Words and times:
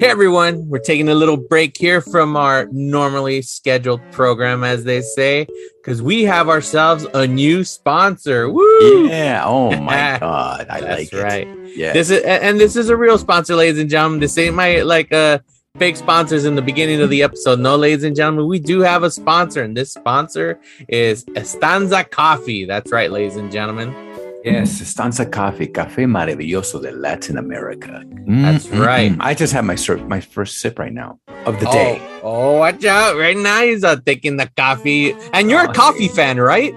Hey 0.00 0.08
everyone, 0.08 0.66
we're 0.66 0.78
taking 0.78 1.10
a 1.10 1.14
little 1.14 1.36
break 1.36 1.76
here 1.76 2.00
from 2.00 2.34
our 2.34 2.66
normally 2.72 3.42
scheduled 3.42 4.00
program, 4.12 4.64
as 4.64 4.82
they 4.84 5.02
say, 5.02 5.46
because 5.76 6.00
we 6.00 6.22
have 6.22 6.48
ourselves 6.48 7.06
a 7.12 7.26
new 7.26 7.64
sponsor. 7.64 8.50
Woo! 8.50 9.08
Yeah. 9.08 9.42
Oh 9.44 9.70
my 9.78 10.16
god, 10.18 10.68
I 10.70 10.80
That's 10.80 11.12
like 11.12 11.12
it. 11.12 11.22
right. 11.22 11.48
Yeah. 11.76 11.92
This 11.92 12.08
is 12.08 12.22
and 12.22 12.58
this 12.58 12.76
is 12.76 12.88
a 12.88 12.96
real 12.96 13.18
sponsor, 13.18 13.54
ladies 13.54 13.78
and 13.78 13.90
gentlemen. 13.90 14.20
This 14.20 14.38
ain't 14.38 14.56
my 14.56 14.80
like 14.80 15.12
uh 15.12 15.40
fake 15.76 15.96
sponsors 15.96 16.46
in 16.46 16.54
the 16.54 16.62
beginning 16.62 17.02
of 17.02 17.10
the 17.10 17.22
episode. 17.22 17.60
No, 17.60 17.76
ladies 17.76 18.02
and 18.02 18.16
gentlemen, 18.16 18.46
we 18.46 18.58
do 18.58 18.80
have 18.80 19.02
a 19.02 19.10
sponsor, 19.10 19.64
and 19.64 19.76
this 19.76 19.92
sponsor 19.92 20.58
is 20.88 21.26
Estanza 21.36 22.04
Coffee. 22.04 22.64
That's 22.64 22.90
right, 22.90 23.10
ladies 23.10 23.36
and 23.36 23.52
gentlemen. 23.52 24.09
Yes, 24.44 24.70
Stanza 24.88 25.26
Coffee, 25.26 25.66
Café 25.68 26.06
Maravilloso 26.06 26.80
de 26.80 26.92
Latin 26.92 27.36
America. 27.38 28.02
That's 28.26 28.66
Mm, 28.66 28.78
mm, 28.78 28.86
right. 28.86 29.12
mm. 29.12 29.16
I 29.20 29.34
just 29.34 29.52
had 29.52 29.64
my 29.64 29.74
sir- 29.74 30.04
my 30.06 30.20
first 30.20 30.60
sip 30.60 30.78
right 30.78 30.92
now 30.92 31.18
of 31.46 31.58
the 31.60 31.66
day. 31.66 32.00
Oh, 32.22 32.52
oh, 32.52 32.56
watch 32.58 32.84
out! 32.84 33.16
Right 33.16 33.36
now 33.36 33.62
he's 33.62 33.82
uh, 33.84 33.96
taking 34.04 34.36
the 34.36 34.48
coffee, 34.56 35.14
and 35.32 35.50
you're 35.50 35.64
a 35.64 35.68
Oh, 35.70 35.72
coffee 35.72 36.08
fan, 36.08 36.38
right? 36.38 36.74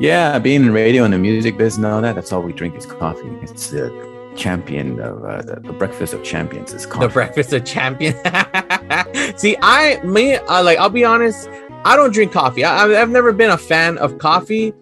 Yeah, 0.00 0.38
being 0.38 0.62
in 0.62 0.72
radio 0.72 1.04
and 1.04 1.12
the 1.14 1.18
music 1.18 1.56
business 1.56 1.84
and 1.84 1.86
all 1.94 2.00
that, 2.02 2.14
that's 2.16 2.32
all 2.32 2.42
we 2.42 2.52
drink 2.52 2.74
is 2.76 2.86
coffee. 2.86 3.28
It's 3.42 3.70
the 3.70 3.90
champion 4.34 4.98
of 4.98 5.22
uh, 5.24 5.42
the, 5.42 5.60
the 5.60 5.72
breakfast 5.74 6.14
of 6.14 6.24
champions 6.24 6.72
is 6.72 6.86
coffee. 6.86 7.06
The 7.06 7.12
breakfast 7.12 7.52
of 7.52 7.64
champions. 7.64 8.16
See, 9.40 9.56
I 9.62 10.00
me 10.04 10.34
uh, 10.36 10.62
like 10.64 10.78
I'll 10.78 10.90
be 10.90 11.04
honest. 11.04 11.48
I 11.84 11.96
don't 11.96 12.12
drink 12.12 12.32
coffee. 12.32 12.64
I, 12.64 12.84
I've 13.00 13.10
never 13.10 13.32
been 13.32 13.50
a 13.50 13.58
fan 13.58 13.98
of 13.98 14.18
coffee, 14.18 14.72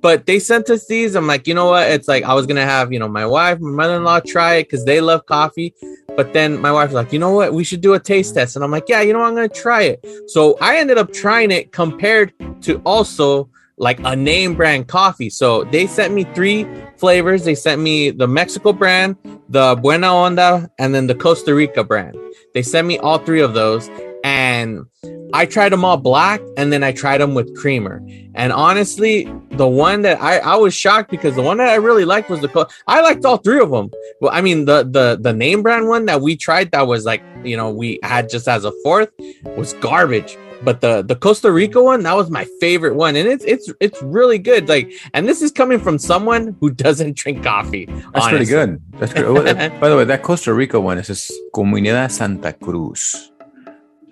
but 0.00 0.26
they 0.26 0.38
sent 0.38 0.70
us 0.70 0.86
these. 0.86 1.14
I'm 1.14 1.26
like, 1.26 1.46
you 1.46 1.54
know 1.54 1.66
what? 1.66 1.90
It's 1.90 2.08
like 2.08 2.24
I 2.24 2.34
was 2.34 2.46
gonna 2.46 2.64
have 2.64 2.92
you 2.92 2.98
know 2.98 3.08
my 3.08 3.26
wife, 3.26 3.60
my 3.60 3.70
mother-in-law 3.70 4.20
try 4.20 4.54
it 4.54 4.64
because 4.64 4.84
they 4.84 5.00
love 5.00 5.26
coffee. 5.26 5.74
But 6.16 6.32
then 6.32 6.60
my 6.60 6.72
wife 6.72 6.88
was 6.88 6.94
like, 6.94 7.12
you 7.12 7.18
know 7.18 7.32
what? 7.32 7.52
We 7.52 7.64
should 7.64 7.80
do 7.80 7.94
a 7.94 8.00
taste 8.00 8.34
test. 8.34 8.56
And 8.56 8.64
I'm 8.64 8.70
like, 8.70 8.84
yeah, 8.88 9.02
you 9.02 9.12
know, 9.12 9.20
what? 9.20 9.28
I'm 9.28 9.34
gonna 9.34 9.48
try 9.48 9.82
it. 9.82 10.04
So 10.26 10.56
I 10.60 10.78
ended 10.78 10.98
up 10.98 11.12
trying 11.12 11.50
it 11.50 11.72
compared 11.72 12.32
to 12.62 12.80
also 12.84 13.48
like 13.76 14.00
a 14.00 14.16
name 14.16 14.54
brand 14.54 14.88
coffee. 14.88 15.30
So 15.30 15.64
they 15.64 15.86
sent 15.86 16.12
me 16.12 16.24
three 16.34 16.66
flavors. 16.96 17.44
They 17.44 17.54
sent 17.54 17.80
me 17.80 18.10
the 18.10 18.26
Mexico 18.26 18.72
brand, 18.72 19.16
the 19.48 19.76
Buena 19.76 20.08
Onda, 20.08 20.68
and 20.78 20.94
then 20.94 21.06
the 21.06 21.14
Costa 21.14 21.54
Rica 21.54 21.84
brand. 21.84 22.16
They 22.54 22.62
sent 22.62 22.86
me 22.86 22.98
all 22.98 23.18
three 23.18 23.40
of 23.40 23.54
those, 23.54 23.88
and 24.24 24.86
I 25.34 25.46
tried 25.46 25.72
them 25.72 25.84
all 25.84 25.96
black, 25.96 26.40
and 26.56 26.72
then 26.72 26.82
I 26.82 26.92
tried 26.92 27.18
them 27.18 27.34
with 27.34 27.54
creamer. 27.56 28.02
And 28.34 28.52
honestly, 28.52 29.30
the 29.50 29.66
one 29.66 30.02
that 30.02 30.20
I, 30.22 30.38
I 30.38 30.56
was 30.56 30.74
shocked 30.74 31.10
because 31.10 31.34
the 31.34 31.42
one 31.42 31.58
that 31.58 31.68
I 31.68 31.74
really 31.74 32.04
liked 32.04 32.30
was 32.30 32.40
the 32.40 32.48
Co- 32.48 32.66
I 32.86 33.00
liked 33.00 33.24
all 33.24 33.36
three 33.36 33.60
of 33.60 33.70
them. 33.70 33.90
Well, 34.20 34.32
I 34.32 34.40
mean 34.40 34.64
the 34.64 34.84
the 34.84 35.18
the 35.20 35.32
name 35.32 35.62
brand 35.62 35.88
one 35.88 36.06
that 36.06 36.20
we 36.20 36.36
tried 36.36 36.70
that 36.70 36.86
was 36.86 37.04
like 37.04 37.22
you 37.44 37.56
know 37.56 37.70
we 37.70 37.98
had 38.02 38.28
just 38.30 38.48
as 38.48 38.64
a 38.64 38.72
fourth 38.82 39.10
was 39.56 39.74
garbage. 39.74 40.36
But 40.62 40.80
the 40.80 41.02
the 41.02 41.14
Costa 41.14 41.52
Rica 41.52 41.82
one 41.82 42.02
that 42.02 42.16
was 42.16 42.30
my 42.30 42.46
favorite 42.60 42.94
one, 42.94 43.14
and 43.16 43.28
it's 43.28 43.44
it's 43.44 43.72
it's 43.80 44.00
really 44.02 44.38
good. 44.38 44.68
Like, 44.68 44.90
and 45.14 45.28
this 45.28 45.42
is 45.42 45.52
coming 45.52 45.78
from 45.78 45.98
someone 45.98 46.56
who 46.60 46.70
doesn't 46.86 47.16
drink 47.16 47.44
coffee. 47.44 47.86
That's 47.86 48.04
honestly. 48.14 48.30
pretty 48.30 48.46
good. 48.46 48.82
That's 48.98 49.12
good. 49.12 49.24
Oh, 49.24 49.34
by 49.80 49.88
the 49.88 49.96
way, 49.96 50.04
that 50.04 50.22
Costa 50.22 50.54
Rica 50.54 50.80
one 50.80 50.98
is 50.98 51.30
Comunidad 51.54 52.10
Santa 52.10 52.52
Cruz. 52.52 53.30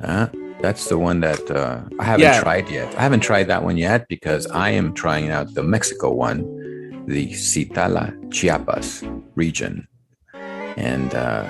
Uh, 0.03 0.27
that's 0.61 0.89
the 0.89 0.99
one 0.99 1.21
that 1.21 1.51
uh, 1.51 1.83
I 1.99 2.05
haven't 2.05 2.25
Yeah. 2.25 2.41
tried 2.41 2.69
yet. 2.71 2.95
I 2.99 3.03
haven't 3.03 3.21
tried 3.21 3.49
that 3.49 3.63
one 3.63 3.77
yet 3.77 4.09
because 4.09 4.47
I 4.49 4.71
am 4.71 4.95
trying 4.95 5.31
out 5.31 5.55
the 5.55 5.63
Mexico 5.63 6.11
one, 6.13 6.45
the 7.07 7.29
Citala 7.33 8.13
Chiapas 8.33 9.03
region, 9.37 9.87
and 10.77 11.15
uh, 11.15 11.45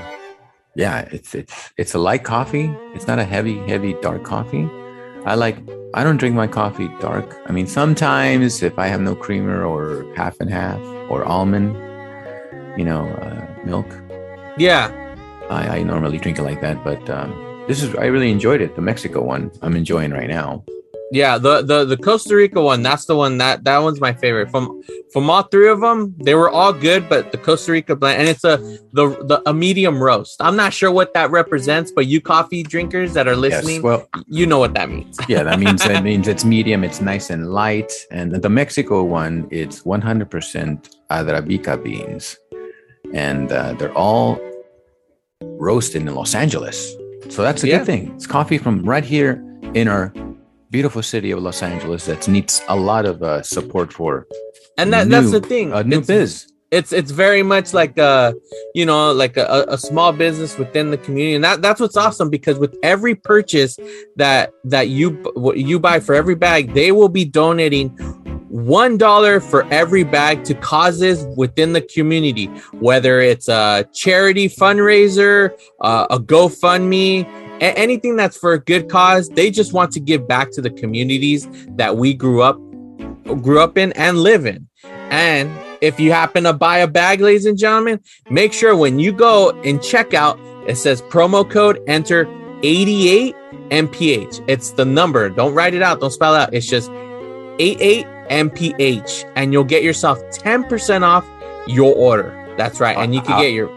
yeah, 0.74 1.08
it's 1.12 1.34
it's 1.34 1.72
it's 1.78 1.94
a 1.94 1.98
light 1.98 2.24
coffee. 2.24 2.74
It's 2.94 3.06
not 3.06 3.18
a 3.18 3.24
heavy, 3.24 3.58
heavy 3.68 3.94
dark 4.02 4.22
coffee. 4.24 4.68
I 5.24 5.34
like. 5.34 5.58
I 5.94 6.04
don't 6.04 6.18
drink 6.18 6.34
my 6.34 6.46
coffee 6.46 6.88
dark. 7.00 7.34
I 7.46 7.52
mean, 7.52 7.66
sometimes 7.66 8.62
if 8.62 8.78
I 8.78 8.88
have 8.88 9.00
no 9.00 9.14
creamer 9.14 9.64
or 9.64 10.04
half 10.14 10.36
and 10.40 10.50
half 10.50 10.78
or 11.08 11.24
almond, 11.24 11.74
you 12.76 12.84
know, 12.84 13.08
uh, 13.08 13.46
milk. 13.64 13.86
Yeah, 14.58 14.90
I, 15.48 15.78
I 15.78 15.82
normally 15.84 16.18
drink 16.18 16.38
it 16.38 16.42
like 16.42 16.60
that, 16.60 16.84
but 16.84 17.08
um, 17.08 17.32
this 17.68 17.82
is 17.82 17.94
I 17.96 18.06
really 18.06 18.30
enjoyed 18.30 18.60
it. 18.60 18.74
The 18.76 18.82
Mexico 18.82 19.22
one 19.22 19.50
I'm 19.62 19.76
enjoying 19.76 20.12
right 20.12 20.28
now. 20.28 20.64
Yeah, 21.12 21.38
the 21.38 21.62
the 21.62 21.84
the 21.84 21.96
Costa 21.96 22.34
Rica 22.34 22.60
one, 22.60 22.82
that's 22.82 23.04
the 23.04 23.14
one 23.14 23.38
that 23.38 23.62
that 23.62 23.78
one's 23.78 24.00
my 24.00 24.12
favorite. 24.12 24.50
From 24.50 24.82
from 25.12 25.30
all 25.30 25.44
three 25.44 25.68
of 25.68 25.80
them, 25.80 26.16
they 26.18 26.34
were 26.34 26.50
all 26.50 26.72
good, 26.72 27.08
but 27.08 27.30
the 27.30 27.38
Costa 27.38 27.70
Rica 27.70 27.94
blend 27.94 28.18
and 28.20 28.28
it's 28.28 28.42
a 28.42 28.56
the 28.92 29.10
the 29.24 29.40
a 29.46 29.54
medium 29.54 30.02
roast. 30.02 30.42
I'm 30.42 30.56
not 30.56 30.72
sure 30.72 30.90
what 30.90 31.14
that 31.14 31.30
represents, 31.30 31.92
but 31.92 32.06
you 32.06 32.20
coffee 32.20 32.64
drinkers 32.64 33.14
that 33.14 33.28
are 33.28 33.36
listening, 33.36 33.76
Yes, 33.76 33.82
well, 33.84 34.08
you 34.26 34.46
know 34.46 34.58
what 34.58 34.74
that 34.74 34.90
means. 34.90 35.16
yeah, 35.28 35.44
that 35.44 35.60
means 35.60 35.84
that 35.84 36.02
means 36.10 36.26
it's 36.26 36.44
medium, 36.44 36.82
it's 36.82 37.00
nice 37.00 37.30
and 37.30 37.52
light, 37.52 37.92
and 38.10 38.34
the 38.34 38.50
Mexico 38.50 39.04
one 39.04 39.46
it's 39.52 39.82
100% 39.82 40.90
Arabica 41.10 41.82
beans, 41.82 42.36
and 43.14 43.52
uh, 43.52 43.74
they're 43.74 43.96
all 43.96 44.40
roasted 45.40 46.02
in 46.02 46.12
Los 46.12 46.34
Angeles. 46.34 46.92
So 47.28 47.42
that's 47.42 47.62
a 47.64 47.68
Yeah. 47.68 47.78
good 47.78 47.86
thing. 47.86 48.12
It's 48.16 48.26
coffee 48.26 48.58
from 48.58 48.82
right 48.84 49.04
here 49.04 49.42
in 49.74 49.88
our 49.88 50.12
beautiful 50.70 51.02
city 51.02 51.30
of 51.30 51.40
Los 51.42 51.62
Angeles 51.62 52.06
that 52.06 52.26
needs 52.28 52.62
a 52.68 52.76
lot 52.76 53.04
of 53.06 53.22
uh, 53.22 53.42
support 53.42 53.92
for 53.92 54.26
And 54.78 54.92
that 54.92 55.08
that's 55.08 55.30
the 55.30 55.40
thing. 55.40 55.72
a 55.72 55.82
new 55.84 55.98
it's, 55.98 56.06
biz. 56.06 56.46
it's 56.70 56.92
it's 56.92 57.10
very 57.10 57.42
much 57.42 57.72
like 57.72 57.96
a 57.98 58.34
you 58.74 58.84
know 58.84 59.12
like 59.12 59.36
a, 59.36 59.64
a 59.68 59.78
small 59.78 60.12
business 60.12 60.58
within 60.58 60.90
the 60.90 60.98
community 60.98 61.34
and 61.36 61.44
that 61.44 61.62
that's 61.62 61.80
what's 61.80 61.96
awesome 61.96 62.28
because 62.28 62.58
with 62.58 62.74
every 62.82 63.14
purchase 63.14 63.78
that 64.16 64.50
that 64.64 64.88
you 64.88 65.06
you 65.54 65.78
buy 65.78 66.00
for 66.00 66.14
every 66.14 66.34
bag 66.34 66.74
they 66.74 66.90
will 66.92 67.08
be 67.08 67.24
donating 67.24 67.86
one 68.56 68.96
dollar 68.96 69.40
for 69.40 69.66
every 69.72 70.02
bag 70.02 70.44
to 70.44 70.54
causes 70.54 71.26
within 71.36 71.72
the 71.72 71.80
community 71.82 72.46
whether 72.80 73.20
it's 73.20 73.48
a 73.48 73.84
charity 73.92 74.48
fundraiser 74.48 75.50
uh, 75.80 76.06
a 76.10 76.18
gofundme 76.18 77.24
a- 77.58 77.78
anything 77.78 78.16
that's 78.16 78.36
for 78.36 78.54
a 78.54 78.58
good 78.58 78.88
cause 78.88 79.28
they 79.30 79.50
just 79.50 79.72
want 79.72 79.92
to 79.92 80.00
give 80.00 80.26
back 80.26 80.50
to 80.50 80.62
the 80.62 80.70
communities 80.70 81.46
that 81.76 81.96
we 81.96 82.14
grew 82.14 82.42
up 82.42 82.56
grew 83.42 83.60
up 83.60 83.76
in 83.76 83.92
and 83.92 84.18
live 84.18 84.46
in 84.46 84.66
and 85.10 85.50
if 85.80 86.00
you 86.00 86.12
happen 86.12 86.44
to 86.44 86.52
buy 86.52 86.78
a 86.78 86.86
bag, 86.86 87.20
ladies 87.20 87.46
and 87.46 87.58
gentlemen, 87.58 88.00
make 88.30 88.52
sure 88.52 88.76
when 88.76 88.98
you 88.98 89.12
go 89.12 89.50
and 89.62 89.82
check 89.82 90.14
out, 90.14 90.38
it 90.66 90.76
says 90.76 91.02
promo 91.02 91.48
code 91.48 91.80
enter 91.86 92.26
88 92.62 93.34
MPH. 93.70 94.44
It's 94.48 94.70
the 94.72 94.84
number. 94.84 95.28
Don't 95.28 95.54
write 95.54 95.74
it 95.74 95.82
out. 95.82 96.00
Don't 96.00 96.10
spell 96.10 96.34
it 96.34 96.38
out. 96.38 96.54
It's 96.54 96.66
just 96.66 96.90
88 97.58 98.06
MPH. 98.28 99.24
And 99.36 99.52
you'll 99.52 99.64
get 99.64 99.82
yourself 99.82 100.18
10% 100.38 101.02
off 101.02 101.24
your 101.66 101.94
order. 101.96 102.32
That's 102.56 102.80
right. 102.80 102.96
And 102.96 103.14
you 103.14 103.22
can 103.22 103.40
get 103.40 103.52
your 103.52 103.70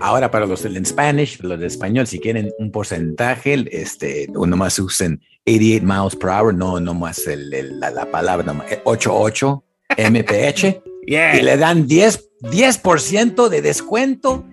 Ahora 0.00 0.30
para 0.30 0.46
los 0.46 0.62
del 0.62 0.76
en 0.76 0.84
Spanish, 0.84 1.40
los 1.40 1.58
de 1.58 1.66
español, 1.66 2.06
si 2.06 2.18
quieren 2.18 2.52
un 2.58 2.70
porcentaje, 2.70 3.64
este, 3.70 4.26
nomás 4.28 4.78
usen 4.78 5.22
88 5.46 5.82
miles 5.82 6.16
per 6.16 6.28
hour, 6.28 6.52
no 6.52 6.78
nomás 6.78 7.26
el, 7.26 7.52
el- 7.54 7.80
la, 7.80 7.90
la 7.90 8.10
palabra, 8.10 8.44
nomás, 8.44 8.70
eh, 8.70 8.82
88 8.84 9.64
MPH, 9.96 10.82
y 11.06 11.12
yeah. 11.12 11.42
le 11.42 11.56
dan 11.56 11.86
10, 11.86 12.28
10% 12.42 13.48
de 13.48 13.62
descuento 13.62 14.44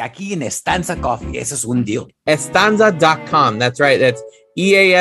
aquí 0.00 0.32
en 0.32 0.42
Estanza 0.42 0.94
Coffee. 0.96 1.38
Eso 1.38 1.56
es 1.56 1.64
un 1.64 1.84
deal. 1.84 2.06
Estanza.com. 2.24 3.58
That's 3.58 3.80
right. 3.80 3.98
That's 3.98 4.22
E 4.54 4.94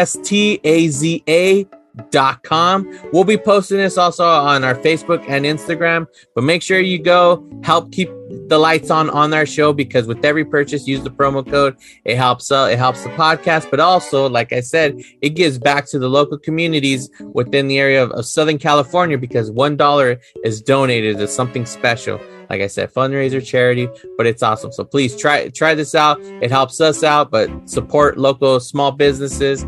Com. 2.44 2.88
We'll 3.12 3.24
be 3.24 3.38
posting 3.38 3.78
this 3.78 3.98
also 3.98 4.26
on 4.26 4.64
our 4.64 4.76
Facebook 4.76 5.24
and 5.28 5.46
Instagram, 5.46 6.08
but 6.36 6.44
make 6.44 6.62
sure 6.62 6.80
you 6.80 7.00
go 7.00 7.48
help 7.64 7.92
keep 7.92 8.10
the 8.48 8.58
lights 8.58 8.92
on 8.92 9.10
on 9.10 9.34
our 9.34 9.46
show 9.46 9.74
because 9.74 10.06
with 10.08 10.24
every 10.24 10.46
purchase, 10.46 10.88
use 10.88 11.04
the 11.04 11.10
promo 11.10 11.50
code. 11.50 11.76
It 12.06 12.18
helps 12.18 12.52
uh, 12.52 12.70
it 12.72 12.78
helps 12.78 13.04
the 13.04 13.10
podcast, 13.10 13.70
but 13.72 13.80
also, 13.80 14.30
like 14.30 14.54
I 14.54 14.62
said, 14.62 15.00
it 15.22 15.30
gives 15.32 15.58
back 15.58 15.90
to 15.90 16.00
the 16.00 16.10
local 16.10 16.38
communities 16.38 17.10
within 17.34 17.68
the 17.68 17.80
area 17.80 18.04
of, 18.04 18.12
of 18.12 18.26
Southern 18.26 18.58
California 18.58 19.18
because 19.18 19.50
one 19.50 19.76
dollar 19.76 20.20
is 20.44 20.62
donated 20.62 21.18
to 21.18 21.28
something 21.28 21.66
special. 21.66 22.20
Like 22.50 22.62
I 22.62 22.68
said, 22.68 22.94
fundraiser, 22.94 23.46
charity, 23.46 23.90
but 24.18 24.26
it's 24.26 24.42
awesome. 24.44 24.72
So 24.72 24.84
please 24.86 25.16
try 25.16 25.50
try 25.50 25.76
this 25.76 25.96
out. 25.96 26.20
It 26.22 26.52
helps 26.52 26.80
us 26.80 27.04
out, 27.04 27.32
but 27.32 27.50
support 27.70 28.18
local 28.18 28.60
small 28.60 28.92
businesses. 28.92 29.66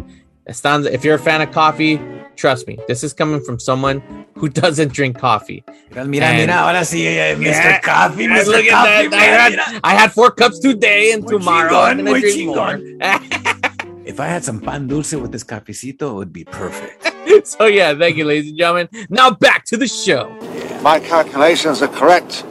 If 0.48 1.04
you're 1.04 1.16
a 1.16 1.20
fan 1.20 1.42
of 1.42 1.52
coffee, 1.52 2.00
trust 2.40 2.66
me, 2.68 2.78
this 2.88 3.04
is 3.04 3.12
coming 3.14 3.42
from 3.44 3.60
someone 3.60 4.02
who 4.36 4.48
doesn't 4.50 4.94
drink 4.94 5.18
coffee. 5.20 5.64
Mira, 5.92 6.26
And- 6.26 6.38
mira, 6.48 6.54
ahora 6.64 6.82
sí, 6.86 7.06
eh, 7.06 7.36
Mr. 7.36 7.44
Yeah. 7.46 7.80
Coffee, 7.82 8.28
Mr. 8.28 8.48
look 8.48 8.66
at 8.66 8.72
Coffee, 8.72 9.08
that. 9.10 9.14
I 9.14 9.24
had, 9.24 9.80
I 9.84 9.94
had 9.94 10.12
four 10.14 10.32
cups 10.32 10.60
today 10.60 11.12
and 11.12 11.24
Muy 11.24 11.32
tomorrow 11.34 11.70
chingón, 11.70 11.90
I'm 11.92 11.98
gonna 11.98 12.12
muy 12.12 12.22
drink 12.22 12.46
more. 12.56 12.80
If 14.10 14.20
I 14.20 14.26
had 14.26 14.44
some 14.44 14.60
pan 14.60 14.88
dulce 14.88 15.14
with 15.14 15.32
this 15.32 15.44
cafecito, 15.44 16.10
it 16.10 16.14
would 16.16 16.34
be 16.34 16.44
perfect. 16.44 16.98
so 17.48 17.66
yeah, 17.68 17.94
thank 17.94 18.18
you, 18.18 18.26
ladies 18.26 18.50
and 18.50 18.58
gentlemen. 18.58 18.90
Now 19.10 19.30
back 19.30 19.66
to 19.66 19.78
the 19.78 19.88
show. 19.88 20.32
My 20.82 21.00
calculations 21.00 21.84
are 21.84 21.90
correct. 21.94 22.44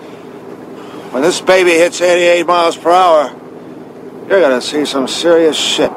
When 1.11 1.23
this 1.23 1.40
baby 1.40 1.73
hits 1.73 2.00
88 2.00 2.46
miles 2.46 2.76
per 2.76 2.90
hour, 2.93 3.35
You're 4.29 4.40
gonna 4.43 4.61
see 4.61 4.85
some 4.85 5.08
serious 5.08 5.56
shit. 5.56 5.90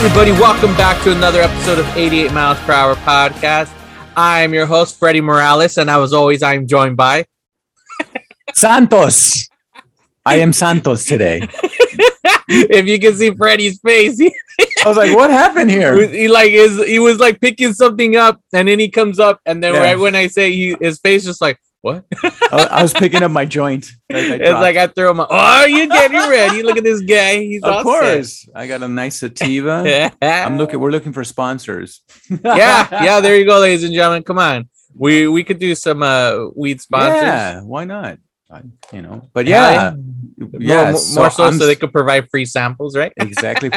Everybody, 0.00 0.30
welcome 0.30 0.72
back 0.76 1.02
to 1.02 1.10
another 1.10 1.40
episode 1.40 1.76
of 1.76 1.96
88 1.96 2.32
Miles 2.32 2.56
Per 2.60 2.70
Hour 2.72 2.94
Podcast. 2.94 3.68
I'm 4.16 4.54
your 4.54 4.64
host, 4.64 4.96
Freddie 4.96 5.20
Morales, 5.20 5.76
and 5.76 5.90
as 5.90 6.12
always, 6.12 6.40
I'm 6.40 6.68
joined 6.68 6.96
by. 6.96 7.26
Santos. 8.54 9.48
I 10.24 10.36
am 10.36 10.52
Santos 10.52 11.04
today. 11.04 11.40
if 12.48 12.86
you 12.86 13.00
can 13.00 13.14
see 13.14 13.32
Freddie's 13.32 13.80
face, 13.80 14.20
I 14.20 14.86
was 14.88 14.96
like, 14.96 15.16
what 15.16 15.30
happened 15.30 15.68
here? 15.68 16.06
he 16.12 16.28
like 16.28 16.52
is 16.52 16.80
he 16.86 17.00
was 17.00 17.18
like 17.18 17.40
picking 17.40 17.72
something 17.72 18.14
up, 18.14 18.40
and 18.52 18.68
then 18.68 18.78
he 18.78 18.88
comes 18.88 19.18
up, 19.18 19.40
and 19.46 19.60
then 19.60 19.74
Yeah. 19.74 19.80
right 19.80 19.98
when 19.98 20.14
I 20.14 20.28
say 20.28 20.52
he, 20.52 20.76
his 20.80 21.00
face 21.00 21.24
just 21.24 21.40
like 21.40 21.58
what? 21.80 22.04
I, 22.50 22.68
I 22.70 22.82
was 22.82 22.92
picking 22.92 23.22
up 23.22 23.30
my 23.30 23.44
joint. 23.44 23.86
Like 24.10 24.40
it's 24.40 24.52
like 24.52 24.76
I 24.76 24.86
throw 24.86 25.12
my. 25.12 25.26
Oh, 25.28 25.66
you 25.66 25.86
getting 25.86 26.16
ready? 26.16 26.62
Look 26.62 26.78
at 26.78 26.84
this 26.84 27.02
guy. 27.02 27.40
He's 27.44 27.62
of 27.62 27.82
course. 27.82 28.48
I 28.54 28.66
got 28.66 28.82
a 28.82 28.88
nice 28.88 29.20
sativa. 29.20 29.82
set. 29.84 30.16
I'm 30.22 30.56
looking. 30.56 30.80
We're 30.80 30.90
looking 30.90 31.12
for 31.12 31.24
sponsors. 31.24 32.00
yeah, 32.30 32.88
yeah. 32.90 33.20
There 33.20 33.36
you 33.36 33.44
go, 33.44 33.60
ladies 33.60 33.84
and 33.84 33.92
gentlemen. 33.92 34.22
Come 34.22 34.38
on, 34.38 34.70
we 34.96 35.28
we 35.28 35.44
could 35.44 35.58
do 35.58 35.74
some 35.74 36.02
uh 36.02 36.48
weed 36.56 36.80
sponsors. 36.80 37.20
Yeah, 37.20 37.60
why 37.60 37.84
not? 37.84 38.18
I, 38.50 38.62
you 38.94 39.02
know, 39.02 39.28
but 39.34 39.44
Yeah, 39.44 39.70
yeah, 39.70 39.90
More, 40.40 40.50
yeah. 40.58 40.90
more, 40.92 41.00
so 41.00 41.20
more 41.20 41.30
so, 41.30 41.50
so 41.52 41.66
they 41.66 41.76
could 41.76 41.92
provide 41.92 42.30
free 42.30 42.46
samples, 42.46 42.96
right? 42.96 43.12
exactly 43.20 43.68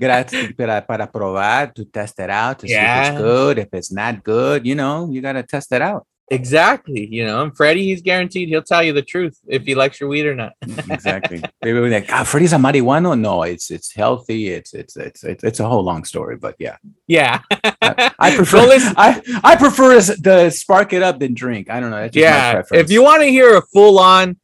gratis 0.00 0.52
para, 0.56 0.80
para 0.80 1.06
probar 1.06 1.74
to 1.74 1.84
test 1.84 2.18
it 2.18 2.30
out 2.30 2.60
to 2.60 2.66
see 2.66 2.72
if 2.72 2.80
it's 2.80 3.18
good. 3.20 3.58
If 3.58 3.68
it's 3.74 3.92
not 3.92 4.24
good, 4.24 4.66
you 4.66 4.74
know, 4.74 5.10
you 5.12 5.20
gotta 5.20 5.42
test 5.42 5.72
it 5.72 5.82
out. 5.82 6.06
Exactly. 6.30 7.06
You 7.06 7.26
know, 7.26 7.42
and 7.42 7.56
Freddie, 7.56 7.84
he's 7.84 8.00
guaranteed 8.00 8.48
he'll 8.48 8.62
tell 8.62 8.82
you 8.82 8.92
the 8.92 9.02
truth 9.02 9.38
if 9.46 9.64
he 9.64 9.74
likes 9.74 10.00
your 10.00 10.08
weed 10.08 10.24
or 10.26 10.34
not. 10.34 10.54
exactly. 10.62 11.42
They 11.60 11.72
were 11.72 11.88
like, 11.88 12.06
ah, 12.10 12.24
Freddy's 12.24 12.52
a 12.54 12.56
marijuana. 12.56 13.18
No, 13.18 13.42
it's 13.42 13.70
it's 13.70 13.92
healthy. 13.94 14.48
It's 14.48 14.72
it's 14.72 14.96
it's 14.96 15.22
it's, 15.22 15.44
it's 15.44 15.60
a 15.60 15.68
whole 15.68 15.82
long 15.84 16.04
story, 16.04 16.36
but 16.36 16.54
yeah, 16.58 16.76
Yeah. 17.06 17.40
I 17.82 18.32
prefer 18.36 18.66
Go 18.66 18.76
I 18.96 19.20
I 19.44 19.56
prefer 19.56 20.00
the 20.00 20.50
spark 20.50 20.92
it 20.94 21.02
up 21.02 21.18
than 21.18 21.34
drink. 21.34 21.68
I 21.68 21.78
don't 21.80 21.90
know. 21.90 22.00
That's 22.00 22.14
just 22.14 22.22
yeah. 22.22 22.62
If 22.72 22.90
you 22.90 23.02
want 23.02 23.22
to 23.22 23.28
hear 23.28 23.56
a 23.58 23.62
full 23.62 23.98
on 23.98 24.36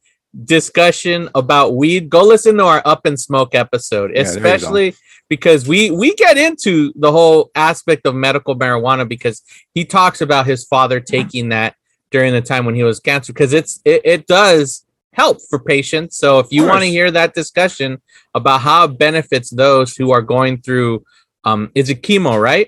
discussion 0.45 1.29
about 1.35 1.75
weed, 1.75 2.09
go 2.09 2.23
listen 2.23 2.57
to 2.57 2.65
our 2.65 2.81
Up 2.85 3.05
and 3.05 3.19
Smoke 3.19 3.55
episode, 3.55 4.11
Yeah, 4.15 4.23
there 4.23 4.33
you 4.33 4.39
go. 4.39 4.49
especially 4.53 4.95
because 5.31 5.65
we 5.65 5.89
we 5.89 6.13
get 6.15 6.37
into 6.37 6.91
the 6.97 7.09
whole 7.09 7.51
aspect 7.55 8.05
of 8.05 8.13
medical 8.13 8.53
marijuana 8.53 9.07
because 9.07 9.41
he 9.73 9.85
talks 9.85 10.19
about 10.19 10.45
his 10.45 10.65
father 10.65 10.99
taking 10.99 11.47
that 11.47 11.75
during 12.11 12.33
the 12.33 12.41
time 12.41 12.65
when 12.65 12.75
he 12.75 12.83
was 12.83 12.99
cancer 12.99 13.31
because 13.31 13.53
it's 13.53 13.79
it, 13.85 14.01
it 14.03 14.27
does 14.27 14.85
help 15.13 15.37
for 15.49 15.57
patients. 15.57 16.17
So 16.17 16.39
if 16.39 16.47
you 16.51 16.67
want 16.67 16.81
to 16.81 16.89
hear 16.89 17.11
that 17.11 17.33
discussion 17.33 18.01
about 18.35 18.59
how 18.59 18.83
it 18.83 18.97
benefits 18.97 19.49
those 19.51 19.95
who 19.95 20.11
are 20.11 20.21
going 20.21 20.61
through 20.61 21.05
um 21.45 21.71
is 21.75 21.89
it 21.89 22.03
chemo, 22.03 22.37
right? 22.37 22.67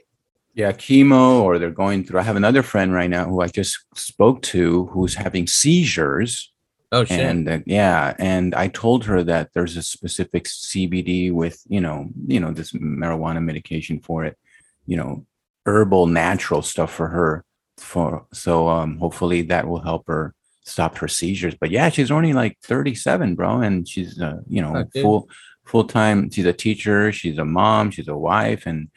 yeah, 0.55 0.71
chemo 0.71 1.41
or 1.41 1.57
they're 1.57 1.71
going 1.71 2.03
through. 2.03 2.19
I 2.19 2.23
have 2.23 2.35
another 2.35 2.61
friend 2.61 2.93
right 2.93 3.09
now 3.09 3.25
who 3.25 3.41
I 3.41 3.47
just 3.47 3.77
spoke 3.95 4.41
to 4.53 4.85
who's 4.93 5.15
having 5.15 5.47
seizures. 5.47 6.52
Oh 6.93 7.03
shit. 7.03 7.19
and 7.19 7.49
uh, 7.49 7.59
yeah 7.65 8.13
and 8.19 8.53
i 8.53 8.67
told 8.67 9.03
her 9.05 9.23
that 9.23 9.49
there's 9.53 9.75
a 9.75 9.81
specific 9.81 10.45
cbd 10.45 11.33
with 11.33 11.61
you 11.67 11.81
know 11.81 12.09
you 12.27 12.39
know 12.39 12.51
this 12.51 12.71
marijuana 12.73 13.43
medication 13.43 13.99
for 13.99 14.23
it 14.25 14.37
you 14.85 14.95
know 14.95 15.25
herbal 15.65 16.05
natural 16.05 16.61
stuff 16.61 16.93
for 16.93 17.07
her 17.07 17.43
for 17.77 18.27
so 18.31 18.67
um 18.69 18.97
hopefully 18.99 19.41
that 19.41 19.67
will 19.67 19.81
help 19.81 20.07
her 20.07 20.35
stop 20.65 20.97
her 20.97 21.07
seizures. 21.07 21.55
But 21.59 21.71
yeah 21.71 21.89
she's 21.89 22.11
only 22.11 22.33
like 22.33 22.57
37 22.63 23.35
bro 23.35 23.61
and 23.61 23.87
she's 23.87 24.21
uh, 24.21 24.37
you 24.47 24.61
know 24.61 24.85
full 25.01 25.29
full 25.65 25.85
time 25.85 26.29
she's 26.29 26.45
a 26.45 26.53
teacher 26.53 27.11
she's 27.11 27.37
a 27.37 27.45
mom 27.45 27.91
she's 27.91 28.07
a 28.07 28.15
wife 28.15 28.65
and 28.65 28.89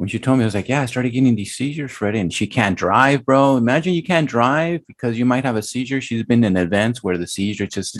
when 0.00 0.08
she 0.08 0.18
told 0.18 0.38
me, 0.38 0.44
I 0.44 0.46
was 0.46 0.54
like, 0.54 0.70
yeah, 0.70 0.80
I 0.80 0.86
started 0.86 1.10
getting 1.10 1.36
these 1.36 1.54
seizures, 1.54 1.90
Freddie, 1.90 2.20
and 2.20 2.32
she 2.32 2.46
can't 2.46 2.74
drive, 2.74 3.22
bro. 3.26 3.58
Imagine 3.58 3.92
you 3.92 4.02
can't 4.02 4.26
drive 4.26 4.80
because 4.86 5.18
you 5.18 5.26
might 5.26 5.44
have 5.44 5.56
a 5.56 5.62
seizure. 5.62 6.00
She's 6.00 6.22
been 6.22 6.42
in 6.42 6.56
events 6.56 7.04
where 7.04 7.18
the 7.18 7.26
seizure 7.26 7.66
just 7.66 7.98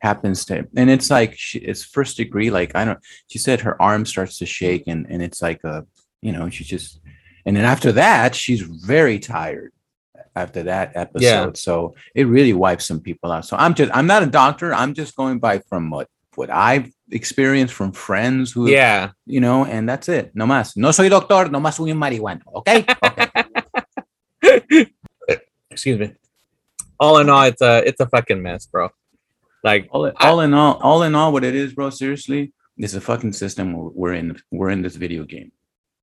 happens 0.00 0.46
to, 0.46 0.66
and 0.74 0.88
it's 0.88 1.10
like, 1.10 1.34
she, 1.36 1.58
it's 1.58 1.84
first 1.84 2.16
degree. 2.16 2.50
Like, 2.50 2.74
I 2.74 2.86
don't, 2.86 2.98
she 3.26 3.36
said 3.36 3.60
her 3.60 3.80
arm 3.82 4.06
starts 4.06 4.38
to 4.38 4.46
shake 4.46 4.84
and, 4.86 5.06
and 5.10 5.22
it's 5.22 5.42
like 5.42 5.62
a, 5.62 5.84
you 6.22 6.32
know, 6.32 6.48
she 6.48 6.64
just, 6.64 7.00
and 7.44 7.54
then 7.54 7.66
after 7.66 7.92
that, 7.92 8.34
she's 8.34 8.62
very 8.62 9.18
tired 9.18 9.72
after 10.34 10.62
that 10.62 10.92
episode. 10.94 11.22
Yeah. 11.22 11.50
So 11.52 11.94
it 12.14 12.28
really 12.28 12.54
wipes 12.54 12.86
some 12.86 13.00
people 13.00 13.30
out. 13.30 13.44
So 13.44 13.58
I'm 13.58 13.74
just, 13.74 13.94
I'm 13.94 14.06
not 14.06 14.22
a 14.22 14.26
doctor. 14.26 14.72
I'm 14.72 14.94
just 14.94 15.16
going 15.16 15.38
by 15.38 15.58
from 15.58 15.90
what, 15.90 16.08
what 16.34 16.48
I've 16.48 16.90
experienced 17.12 17.74
from 17.74 17.92
friends 17.92 18.52
who 18.52 18.68
yeah. 18.68 19.10
you 19.26 19.40
know, 19.40 19.64
and 19.64 19.88
that's 19.88 20.08
it. 20.08 20.34
No 20.34 20.46
más. 20.46 20.76
No 20.76 20.90
soy 20.90 21.08
doctor, 21.08 21.48
no 21.50 21.60
más 21.60 21.74
soy 21.74 21.90
un 21.90 21.98
marihuana. 21.98 22.42
Okay. 22.56 22.84
Okay. 24.44 24.86
Excuse 25.70 25.98
me. 25.98 26.14
All 26.98 27.18
in 27.18 27.30
all, 27.30 27.44
it's 27.44 27.62
a 27.62 27.82
it's 27.86 28.00
a 28.00 28.06
fucking 28.06 28.42
mess, 28.42 28.66
bro. 28.66 28.90
Like 29.64 29.88
all, 29.90 30.12
all 30.20 30.40
in 30.40 30.52
all, 30.52 30.74
all 30.82 31.02
in 31.02 31.14
all, 31.14 31.32
what 31.32 31.44
it 31.44 31.54
is, 31.54 31.72
bro, 31.72 31.90
seriously, 31.90 32.52
it's 32.76 32.94
a 32.94 33.00
fucking 33.00 33.32
system 33.32 33.72
we're- 33.94 34.18
in. 34.18 34.36
We're 34.50 34.70
in 34.70 34.82
this 34.82 34.96
video 34.96 35.24
game. 35.24 35.52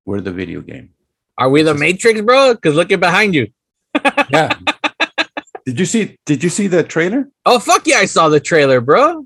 We're 0.05 0.21
the 0.21 0.31
video 0.31 0.61
game. 0.61 0.91
Are 1.37 1.49
we 1.49 1.61
the 1.61 1.73
Matrix, 1.73 2.21
bro? 2.21 2.53
Because 2.55 2.75
look 2.75 2.91
at 2.91 2.99
behind 2.99 3.35
you. 3.35 3.47
Yeah. 4.29 4.53
did 5.65 5.79
you 5.79 5.85
see 5.85 6.17
did 6.25 6.43
you 6.43 6.49
see 6.49 6.67
the 6.67 6.83
trailer? 6.83 7.29
Oh 7.45 7.59
fuck 7.59 7.85
yeah, 7.85 7.97
I 7.97 8.05
saw 8.05 8.29
the 8.29 8.39
trailer, 8.39 8.79
bro. 8.79 9.25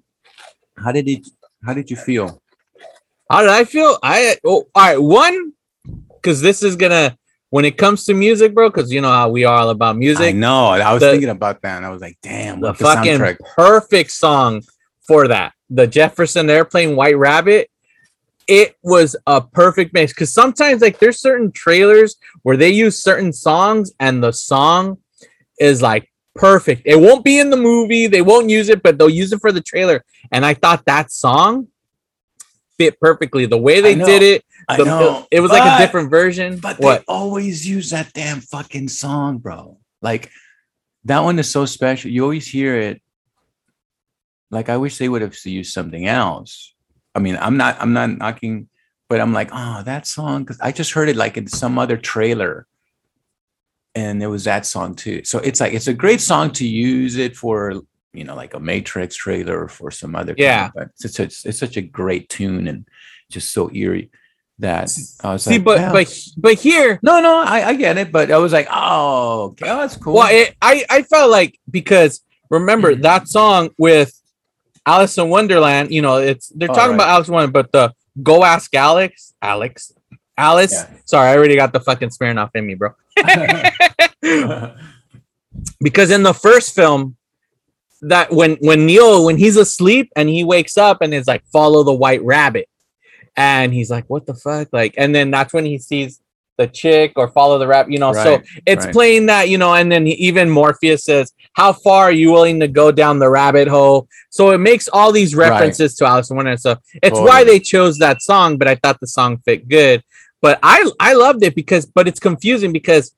How 0.77 0.91
did 0.91 1.07
it 1.07 1.27
how 1.65 1.73
did 1.73 1.89
you 1.89 1.95
feel? 1.95 2.41
How 3.29 3.41
did 3.41 3.49
I 3.49 3.63
feel? 3.65 3.97
I 4.03 4.37
oh, 4.45 4.67
all 4.75 4.83
right. 4.83 4.97
One, 5.01 5.53
because 6.15 6.41
this 6.41 6.61
is 6.63 6.75
gonna 6.75 7.17
when 7.49 7.65
it 7.65 7.77
comes 7.77 8.05
to 8.05 8.13
music, 8.13 8.53
bro. 8.53 8.69
Because 8.69 8.91
you 8.91 9.01
know 9.01 9.11
how 9.11 9.29
we 9.29 9.43
are 9.45 9.57
all 9.57 9.69
about 9.69 9.95
I 9.95 9.99
music. 9.99 10.35
know. 10.35 10.67
I 10.67 10.93
was 10.93 11.01
The- 11.01 11.11
thinking 11.11 11.29
about 11.29 11.61
that 11.61 11.77
and 11.77 11.85
I 11.85 11.89
was 11.89 12.01
like, 12.01 12.17
damn, 12.21 12.59
The 12.59 12.73
fucking 12.73 13.19
soundtrack. 13.19 13.37
perfect 13.55 14.11
song 14.11 14.61
for 15.07 15.27
that. 15.27 15.53
The 15.69 15.87
Jefferson 15.87 16.49
Airplane 16.49 16.95
White 16.95 17.17
Rabbit. 17.17 17.69
It 18.45 18.75
was 18.83 19.15
a 19.25 19.39
perfect 19.39 19.93
mix 19.93 20.11
because 20.11 20.33
sometimes 20.33 20.81
like 20.81 20.99
there's 20.99 21.19
certain 21.21 21.49
trailers 21.53 22.17
where 22.41 22.57
they 22.57 22.69
use 22.71 23.01
certain 23.01 23.31
songs 23.31 23.93
and 24.01 24.21
the 24.21 24.33
song 24.33 24.97
is 25.61 25.81
like 25.81 26.09
perfect. 26.35 26.83
It 26.85 26.99
won't 26.99 27.23
be 27.23 27.39
in 27.39 27.49
the 27.49 27.57
movie, 27.57 28.07
they 28.07 28.21
won't 28.21 28.49
use 28.49 28.69
it, 28.69 28.83
but 28.83 28.97
they'll 28.97 29.09
use 29.09 29.33
it 29.33 29.39
for 29.39 29.51
the 29.51 29.61
trailer. 29.61 30.03
And 30.31 30.45
I 30.45 30.53
thought 30.53 30.85
that 30.85 31.11
song 31.11 31.67
fit 32.77 32.99
perfectly. 32.99 33.45
The 33.45 33.57
way 33.57 33.81
they 33.81 33.95
did 33.95 34.21
it, 34.21 34.43
I 34.67 34.77
the- 34.77 34.85
know. 34.85 35.27
it 35.31 35.39
was 35.39 35.51
like 35.51 35.79
a 35.79 35.83
different 35.83 36.09
version. 36.09 36.57
But 36.57 36.79
what? 36.79 36.99
they 36.99 37.05
always 37.07 37.67
use 37.67 37.89
that 37.91 38.11
damn 38.13 38.41
fucking 38.41 38.89
song, 38.89 39.37
bro. 39.37 39.77
Like 40.01 40.31
that 41.05 41.19
one 41.19 41.39
is 41.39 41.49
so 41.49 41.65
special. 41.65 42.11
You 42.11 42.23
always 42.23 42.47
hear 42.47 42.77
it. 42.77 43.01
Like 44.49 44.69
I 44.69 44.77
wish 44.77 44.97
they 44.97 45.09
would 45.09 45.21
have 45.21 45.35
used 45.45 45.73
something 45.73 46.07
else. 46.07 46.73
I 47.15 47.19
mean, 47.19 47.37
I'm 47.39 47.57
not 47.57 47.77
I'm 47.79 47.93
not 47.93 48.17
knocking, 48.17 48.69
but 49.09 49.19
I'm 49.19 49.33
like, 49.33 49.49
oh, 49.51 49.83
that 49.83 50.07
song 50.07 50.43
because 50.43 50.59
I 50.59 50.71
just 50.71 50.91
heard 50.91 51.09
it 51.09 51.15
like 51.15 51.37
in 51.37 51.47
some 51.47 51.77
other 51.77 51.97
trailer. 51.97 52.67
And 53.95 54.21
there 54.21 54.29
was 54.29 54.43
that 54.45 54.65
song 54.65 54.95
too. 54.95 55.23
So 55.23 55.39
it's 55.39 55.59
like 55.59 55.73
it's 55.73 55.87
a 55.87 55.93
great 55.93 56.21
song 56.21 56.51
to 56.53 56.67
use 56.67 57.15
it 57.17 57.35
for, 57.35 57.73
you 58.13 58.23
know, 58.23 58.35
like 58.35 58.53
a 58.55 58.59
Matrix 58.59 59.15
trailer 59.15 59.63
or 59.63 59.67
for 59.67 59.91
some 59.91 60.15
other. 60.15 60.33
kind 60.33 60.39
Yeah. 60.39 60.65
of- 60.67 60.73
but 60.75 60.87
it's, 61.03 61.19
it's, 61.19 61.45
it's 61.45 61.59
such 61.59 61.77
a 61.77 61.81
great 61.81 62.27
tune 62.29 62.67
and 62.67 62.87
just 63.29 63.53
so 63.53 63.69
eerie 63.71 64.09
that 64.59 64.89
I 65.23 65.33
was 65.33 65.43
See, 65.43 65.53
like, 65.55 65.63
but 65.63 65.79
"Wow." 65.79 65.91
but 65.93 66.19
but 66.37 66.53
here, 66.55 66.99
No, 67.01 67.19
no, 67.21 67.39
I, 67.41 67.69
I 67.69 67.73
get 67.75 67.97
it, 67.97 68.11
but 68.11 68.31
I 68.31 68.37
was 68.37 68.53
like, 68.53 68.67
oh, 68.71 69.43
okay, 69.51 69.67
oh, 69.69 69.77
that's 69.77 69.97
cool. 69.97 70.13
well, 70.13 70.27
it, 70.31 70.55
I 70.61 70.85
I 70.89 71.01
felt 71.03 71.29
like 71.31 71.57
because 71.69 72.21
remember 72.49 72.91
Mm-hmm. 72.93 73.01
that 73.01 73.27
song 73.27 73.69
with 73.79 74.13
Alice 74.85 75.17
in 75.17 75.29
Wonderland. 75.29 75.91
You 75.91 76.01
know, 76.03 76.17
it's 76.17 76.49
they're 76.49 76.69
Oh, 76.69 76.73
talking 76.73 76.89
right. 76.91 76.95
about 76.95 77.09
Alice 77.09 77.27
in 77.29 77.33
Wonderland, 77.33 77.53
but 77.53 77.71
the 77.71 77.93
Go 78.21 78.43
Ask 78.43 78.73
Alex, 78.75 79.33
Alex, 79.41 79.91
Alice. 80.37 80.73
Yeah. 80.73 80.89
Sorry, 81.05 81.29
I 81.29 81.35
already 81.35 81.55
got 81.55 81.73
the 81.73 81.79
fucking 81.79 82.09
smearing 82.11 82.37
off 82.37 82.51
in 82.55 82.65
me, 82.65 82.75
bro. 82.75 82.93
because 85.81 86.11
in 86.11 86.23
the 86.23 86.33
first 86.33 86.75
film 86.75 87.15
that 88.01 88.31
when 88.31 88.55
when 88.55 88.85
Neo 88.85 89.23
when 89.23 89.37
he's 89.37 89.57
asleep 89.57 90.11
and 90.15 90.27
he 90.27 90.43
wakes 90.43 90.77
up 90.77 91.01
and 91.01 91.13
is 91.13 91.27
like 91.27 91.45
follow 91.47 91.83
the 91.83 91.93
white 91.93 92.23
rabbit 92.23 92.67
and 93.37 93.73
he's 93.73 93.89
like 93.89 94.05
what 94.09 94.25
the 94.25 94.33
fuck 94.33 94.67
like 94.73 94.93
and 94.97 95.15
then 95.15 95.31
that's 95.31 95.53
when 95.53 95.65
he 95.65 95.77
sees 95.77 96.19
the 96.57 96.67
chick 96.67 97.13
or 97.15 97.27
follow 97.29 97.57
the 97.57 97.67
rap, 97.67 97.87
you 97.89 97.99
know. 97.99 98.13
So 98.13 98.41
it's 98.65 98.85
right. 98.85 98.93
playing 98.93 99.25
that, 99.27 99.49
you 99.49 99.57
know, 99.57 99.73
and 99.73 99.91
then 99.91 100.05
he, 100.05 100.13
even 100.13 100.49
Morpheus 100.49 101.03
says, 101.03 101.33
How 101.53 101.73
far 101.73 102.05
are 102.05 102.11
you 102.11 102.31
willing 102.31 102.59
to 102.59 102.67
go 102.67 102.91
down 102.91 103.19
the 103.19 103.29
rabbit 103.29 103.67
hole? 103.67 104.07
So 104.29 104.51
it 104.51 104.59
makes 104.59 104.87
all 104.87 105.11
these 105.11 105.35
Right. 105.35 105.49
references 105.49 105.95
to 105.95 106.05
Alice 106.05 106.29
in 106.29 106.35
Wonderland. 106.35 106.61
So 106.61 106.77
it's 107.01 107.19
why 107.19 107.43
they 107.43 107.59
chose 107.59 107.97
that 107.99 108.21
song, 108.21 108.57
but 108.57 108.67
I 108.67 108.75
thought 108.75 108.99
the 108.99 109.07
song 109.07 109.37
fit 109.45 109.67
good. 109.67 110.03
But 110.43 110.59
I 110.61 110.87
I 110.99 111.13
loved 111.13 111.41
it 111.43 111.55
because 111.55 111.85
but 111.87 112.07
it's 112.07 112.19
confusing 112.19 112.71
because 112.71 113.15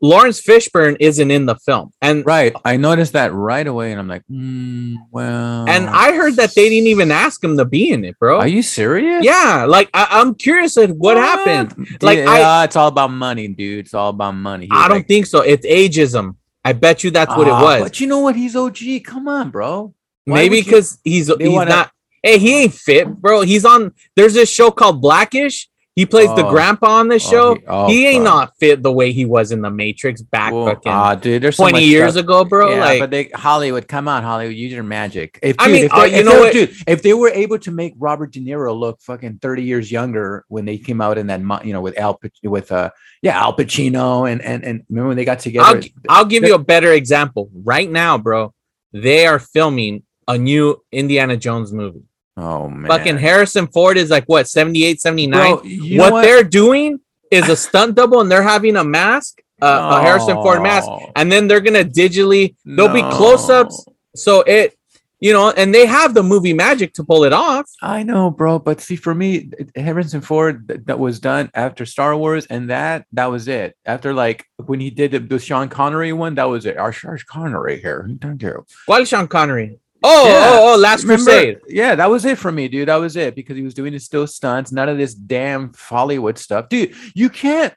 Laurence 0.00 0.40
Fishburne 0.40 0.96
isn't 1.00 1.30
in 1.30 1.46
the 1.46 1.56
film. 1.56 1.92
And 2.02 2.24
Right. 2.24 2.52
I 2.64 2.76
noticed 2.76 3.14
that 3.14 3.32
right 3.34 3.66
away, 3.66 3.90
and 3.90 3.98
I'm 4.00 4.06
like, 4.06 4.22
mm, 4.30 4.94
well. 5.10 5.68
and 5.68 5.88
I 5.88 6.12
heard 6.12 6.34
that 6.36 6.54
they 6.54 6.68
didn't 6.68 6.86
even 6.86 7.10
ask 7.10 7.42
him 7.42 7.56
to 7.56 7.64
be 7.64 7.90
in 7.90 8.04
it, 8.04 8.16
bro. 8.20 8.38
Are 8.38 8.46
you 8.46 8.62
serious? 8.62 9.24
yeah, 9.24 9.64
like 9.68 9.88
I, 9.94 10.06
I'm 10.20 10.34
curious 10.36 10.76
at 10.76 10.90
what 10.90 11.16
happened. 11.16 11.74
Like, 12.02 12.18
Like, 12.20 12.28
I- 12.28 12.64
it's 12.64 12.76
all 12.76 12.88
about 12.88 13.10
money, 13.12 13.48
dude. 13.48 13.86
It's 13.86 13.94
all 13.94 14.10
about 14.10 14.32
money. 14.36 14.66
He 14.66 14.70
I 14.72 14.86
don't 14.88 14.98
like, 14.98 15.08
think 15.08 15.26
so. 15.26 15.40
It's 15.40 15.66
ageism. 15.66 16.36
I 16.64 16.74
bet 16.74 17.02
you 17.02 17.10
that's 17.10 17.34
what 17.36 17.46
it 17.48 17.52
"Ah, 17.52 17.62
was. 17.62 17.82
But 17.82 18.00
you 18.00 18.06
know 18.06 18.18
what? 18.20 18.36
He's 18.36 18.54
OG. 18.54 19.00
Come 19.04 19.26
on, 19.26 19.50
bro. 19.50 19.94
Why 20.26 20.34
Maybe 20.34 20.60
because 20.60 20.98
he's 21.02 21.26
he's 21.38 21.48
wanna- 21.50 21.70
not. 21.70 21.90
Hey, 22.22 22.38
he 22.38 22.62
ain't 22.62 22.74
fit, 22.74 23.08
bro. 23.08 23.40
He's 23.42 23.64
on. 23.64 23.92
There's 24.16 24.34
this 24.34 24.50
show 24.50 24.70
called 24.70 25.00
Blackish. 25.00 25.68
He 25.98 26.06
plays 26.06 26.28
the 26.36 26.46
Oh. 26.46 26.50
grandpa 26.50 26.86
on 27.00 27.08
this 27.08 27.26
Oh, 27.26 27.30
show. 27.30 27.54
he- 27.56 27.60
oh, 27.66 27.88
he 27.88 28.06
ain't 28.06 28.24
fuck. 28.24 28.34
not 28.34 28.52
fit 28.60 28.84
the 28.84 28.92
way 28.92 29.10
he 29.10 29.24
was 29.24 29.50
in 29.50 29.62
the 29.62 29.70
Matrix 29.70 30.22
back 30.22 30.52
fucking 30.52 30.92
ah, 30.92 31.16
dude, 31.16 31.42
there's 31.42 31.56
so 31.56 31.64
twenty 31.64 31.78
much 31.80 31.82
years 31.88 32.12
stuff- 32.12 32.22
ago, 32.24 32.44
bro. 32.44 32.70
yeah, 32.70 32.80
like, 32.80 33.00
but 33.00 33.10
they 33.10 33.24
Hollywood, 33.34 33.88
come 33.88 34.06
on, 34.06 34.22
Hollywood, 34.22 34.54
use 34.54 34.72
your 34.72 34.84
magic. 34.84 35.40
If 35.42 35.56
I 35.58 35.66
mean, 35.66 35.86
if 35.86 35.92
uh, 35.92 36.02
they- 36.02 36.10
you 36.12 36.16
if 36.20 36.24
know 36.24 36.38
what? 36.38 36.52
dude, 36.52 36.70
if 36.86 37.02
they 37.02 37.14
were 37.14 37.30
able 37.30 37.58
to 37.58 37.70
make 37.72 37.94
Robert 37.98 38.30
De 38.32 38.40
Niro 38.40 38.78
look 38.78 39.00
fucking 39.02 39.40
30 39.42 39.62
years 39.64 39.90
younger 39.90 40.44
when 40.46 40.64
they 40.64 40.78
came 40.78 41.00
out 41.00 41.18
in 41.18 41.26
that, 41.26 41.40
you 41.66 41.72
know, 41.72 41.80
with 41.80 41.98
Al, 41.98 42.20
with 42.44 42.70
uh, 42.70 42.90
yeah, 43.22 43.36
Al 43.42 43.56
Pacino 43.56 44.30
and 44.30 44.40
and 44.40 44.62
and 44.64 44.82
remember 44.88 45.08
when 45.08 45.16
they 45.16 45.24
got 45.24 45.40
together? 45.40 45.66
I'll, 45.66 45.82
I'll 46.18 46.24
give 46.26 46.44
you 46.44 46.54
a 46.54 46.58
better 46.58 46.92
example. 46.92 47.50
Right 47.64 47.90
now, 47.90 48.18
bro, 48.18 48.54
they 48.92 49.26
are 49.26 49.40
filming 49.40 50.04
a 50.28 50.38
new 50.38 50.80
Indiana 50.92 51.36
Jones 51.36 51.72
movie. 51.72 52.02
Oh 52.38 52.68
man, 52.68 52.88
Fucking 52.88 53.18
Harrison 53.18 53.66
Ford 53.66 53.96
is 53.96 54.10
like 54.10 54.24
what 54.26 54.48
78, 54.48 55.00
79. 55.00 55.30
Bro, 55.40 55.62
you 55.64 55.98
know 55.98 56.10
what, 56.10 56.22
they're 56.22 56.44
doing 56.44 57.00
is 57.30 57.48
a 57.48 57.56
stunt 57.56 57.94
double, 57.94 58.20
and 58.20 58.30
they're 58.30 58.42
having 58.42 58.76
a 58.76 58.84
mask, 58.84 59.42
uh, 59.60 59.98
a 59.98 60.02
Harrison 60.02 60.34
Ford 60.36 60.62
mask, 60.62 60.88
and 61.16 61.30
then 61.30 61.46
they're 61.48 61.60
gonna 61.60 61.84
digitally. 61.84 62.54
There'll 62.64 62.92
be 62.92 63.02
close-ups, 63.02 63.86
so 64.16 64.40
it, 64.42 64.74
you 65.20 65.32
know, 65.32 65.50
and 65.50 65.74
they 65.74 65.84
have 65.84 66.14
the 66.14 66.22
movie 66.22 66.52
magic 66.54 66.94
to 66.94 67.04
pull 67.04 67.24
it 67.24 67.32
off. 67.32 67.68
I 67.82 68.02
know, 68.02 68.30
bro, 68.30 68.60
but 68.60 68.80
see, 68.80 68.96
for 68.96 69.14
me, 69.14 69.50
Harrison 69.74 70.20
Ford 70.20 70.68
th- 70.68 70.80
that 70.86 70.98
was 70.98 71.18
done 71.18 71.50
after 71.54 71.84
Star 71.84 72.16
Wars, 72.16 72.46
and 72.46 72.70
that 72.70 73.04
that 73.12 73.26
was 73.26 73.48
it. 73.48 73.76
After 73.84 74.14
like 74.14 74.46
when 74.64 74.80
he 74.80 74.90
did 74.90 75.10
the, 75.10 75.18
the 75.18 75.38
Sean 75.38 75.68
Connery 75.68 76.12
one, 76.12 76.36
that 76.36 76.44
was 76.44 76.64
it. 76.66 76.78
Our 76.78 76.92
Sean 76.92 77.18
Connery 77.26 77.80
here, 77.80 78.08
thank 78.22 78.42
you. 78.42 78.64
Why 78.86 79.02
Sean 79.04 79.26
Connery? 79.28 79.80
Oh, 80.02 80.24
oh, 80.24 80.28
Yeah. 80.28 80.48
oh, 80.52 80.74
oh, 80.74 80.78
Last 80.78 81.02
Remember- 81.02 81.24
Crusade. 81.24 81.58
Yeah, 81.68 81.94
that 81.94 82.10
was 82.10 82.24
it 82.24 82.38
for 82.38 82.52
me, 82.52 82.68
dude. 82.68 82.88
That 82.88 82.96
was 82.96 83.16
it 83.16 83.34
because 83.34 83.56
he 83.56 83.62
was 83.62 83.74
doing 83.74 83.92
his 83.92 84.04
still 84.04 84.26
stunts, 84.26 84.70
none 84.72 84.88
of 84.88 84.96
this 84.98 85.14
damn 85.14 85.72
Hollywood 85.76 86.38
stuff, 86.38 86.68
dude. 86.68 86.94
You 87.14 87.28
can't 87.30 87.74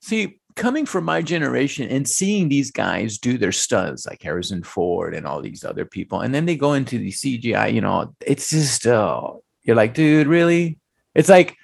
see 0.00 0.38
coming 0.56 0.86
from 0.86 1.04
my 1.04 1.20
generation 1.20 1.88
and 1.88 2.08
seeing 2.08 2.48
these 2.48 2.70
guys 2.70 3.18
do 3.18 3.36
their 3.38 3.50
stunts 3.50 4.06
like 4.06 4.22
Harrison 4.22 4.62
Ford 4.62 5.12
and 5.14 5.26
all 5.26 5.40
these 5.42 5.64
other 5.64 5.84
people, 5.84 6.20
and 6.20 6.32
then 6.32 6.46
they 6.46 6.56
go 6.56 6.74
into 6.74 6.98
the 6.98 7.10
CGI. 7.10 7.72
You 7.72 7.80
know, 7.80 8.14
it's 8.24 8.50
just 8.50 8.86
oh, 8.86 9.42
you're 9.62 9.76
like, 9.76 9.94
dude, 9.94 10.26
really? 10.26 10.78
It's 11.14 11.28
like. 11.28 11.56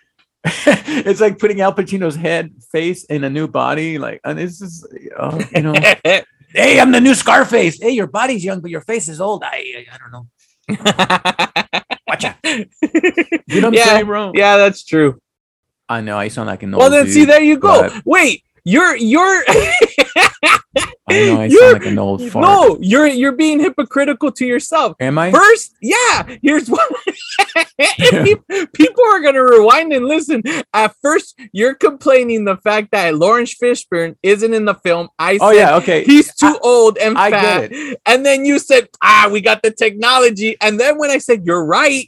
it's 0.45 1.21
like 1.21 1.39
putting 1.39 1.61
Al 1.61 1.75
Pacino's 1.75 2.17
head 2.17 2.51
face 2.73 3.05
in 3.05 3.25
a 3.25 3.29
new 3.29 3.47
body, 3.47 3.99
like, 3.99 4.23
and 4.25 4.41
it's 4.41 4.59
just, 4.59 4.87
oh, 5.19 5.39
you 5.55 5.61
know, 5.61 5.75
hey, 6.55 6.81
I'm 6.81 6.93
the 6.93 7.01
new 7.01 7.15
Scarface. 7.15 7.81
Hey, 7.81 7.91
your 7.91 8.07
body's 8.07 8.45
young, 8.45 8.61
but 8.61 8.71
your 8.71 8.81
face 8.83 9.09
is 9.09 9.21
old. 9.21 9.43
I, 9.45 9.87
I 9.93 9.99
don't 9.99 10.13
know. 10.13 10.27
Watch 12.09 12.25
out. 12.25 12.37
You 13.53 13.61
know 13.61 13.69
what 13.69 13.75
I'm 13.75 13.75
yeah, 13.75 13.85
saying, 13.85 14.07
bro? 14.07 14.33
yeah, 14.35 14.57
that's 14.57 14.85
true. 14.85 15.21
I 15.89 16.01
know 16.03 16.17
I 16.17 16.29
sound 16.29 16.47
like 16.47 16.63
an 16.63 16.73
old 16.73 16.81
Well, 16.81 16.91
then 16.91 17.07
dude. 17.07 17.15
see, 17.15 17.25
there 17.25 17.43
you 17.43 17.59
go. 17.59 17.89
but- 17.89 18.03
Wait, 18.05 18.45
you're 18.65 18.97
you're. 18.97 19.45
I 21.09 21.27
know 21.27 21.41
I 21.41 21.47
you're- 21.47 21.59
sound 21.59 21.73
like 21.83 21.87
an 21.87 21.99
old 21.99 22.23
fart. 22.31 22.45
No, 22.45 22.79
you're 22.81 23.07
you're 23.07 23.33
being 23.33 23.59
hypocritical 23.59 24.31
to 24.33 24.47
yourself. 24.47 24.95
Am 25.01 25.19
I? 25.19 25.33
First, 25.33 25.75
yeah, 25.83 26.37
here's 26.43 26.69
what 26.69 26.89
people 28.73 29.05
are 29.05 29.21
gonna 29.21 29.43
rewind 29.43 29.93
and 29.93 30.07
listen. 30.07 30.43
At 30.73 30.95
first, 31.03 31.39
you're 31.53 31.75
complaining 31.75 32.45
the 32.45 32.57
fact 32.59 32.93
that 32.93 33.17
Laurence 33.17 33.55
Fishburne 33.61 34.17
isn't 34.23 34.55
in 34.55 34.65
the 34.65 34.75
film. 34.75 35.09
I 35.19 35.39
said 35.39 35.45
Oh 35.45 35.51
yeah, 35.51 35.77
okay. 35.77 36.05
he's 36.05 36.35
too 36.35 36.57
old 36.63 36.99
and 36.99 37.19
I 37.19 37.31
fat. 37.31 37.73
And 38.07 38.25
then 38.25 38.45
you 38.45 38.59
said, 38.59 38.89
ah, 39.03 39.29
we 39.33 39.41
got 39.41 39.63
the 39.63 39.71
technology. 39.73 40.57
And 40.61 40.79
then 40.79 40.99
when 40.99 41.11
I 41.11 41.19
said 41.19 41.45
you're 41.45 41.65
right, 41.65 42.07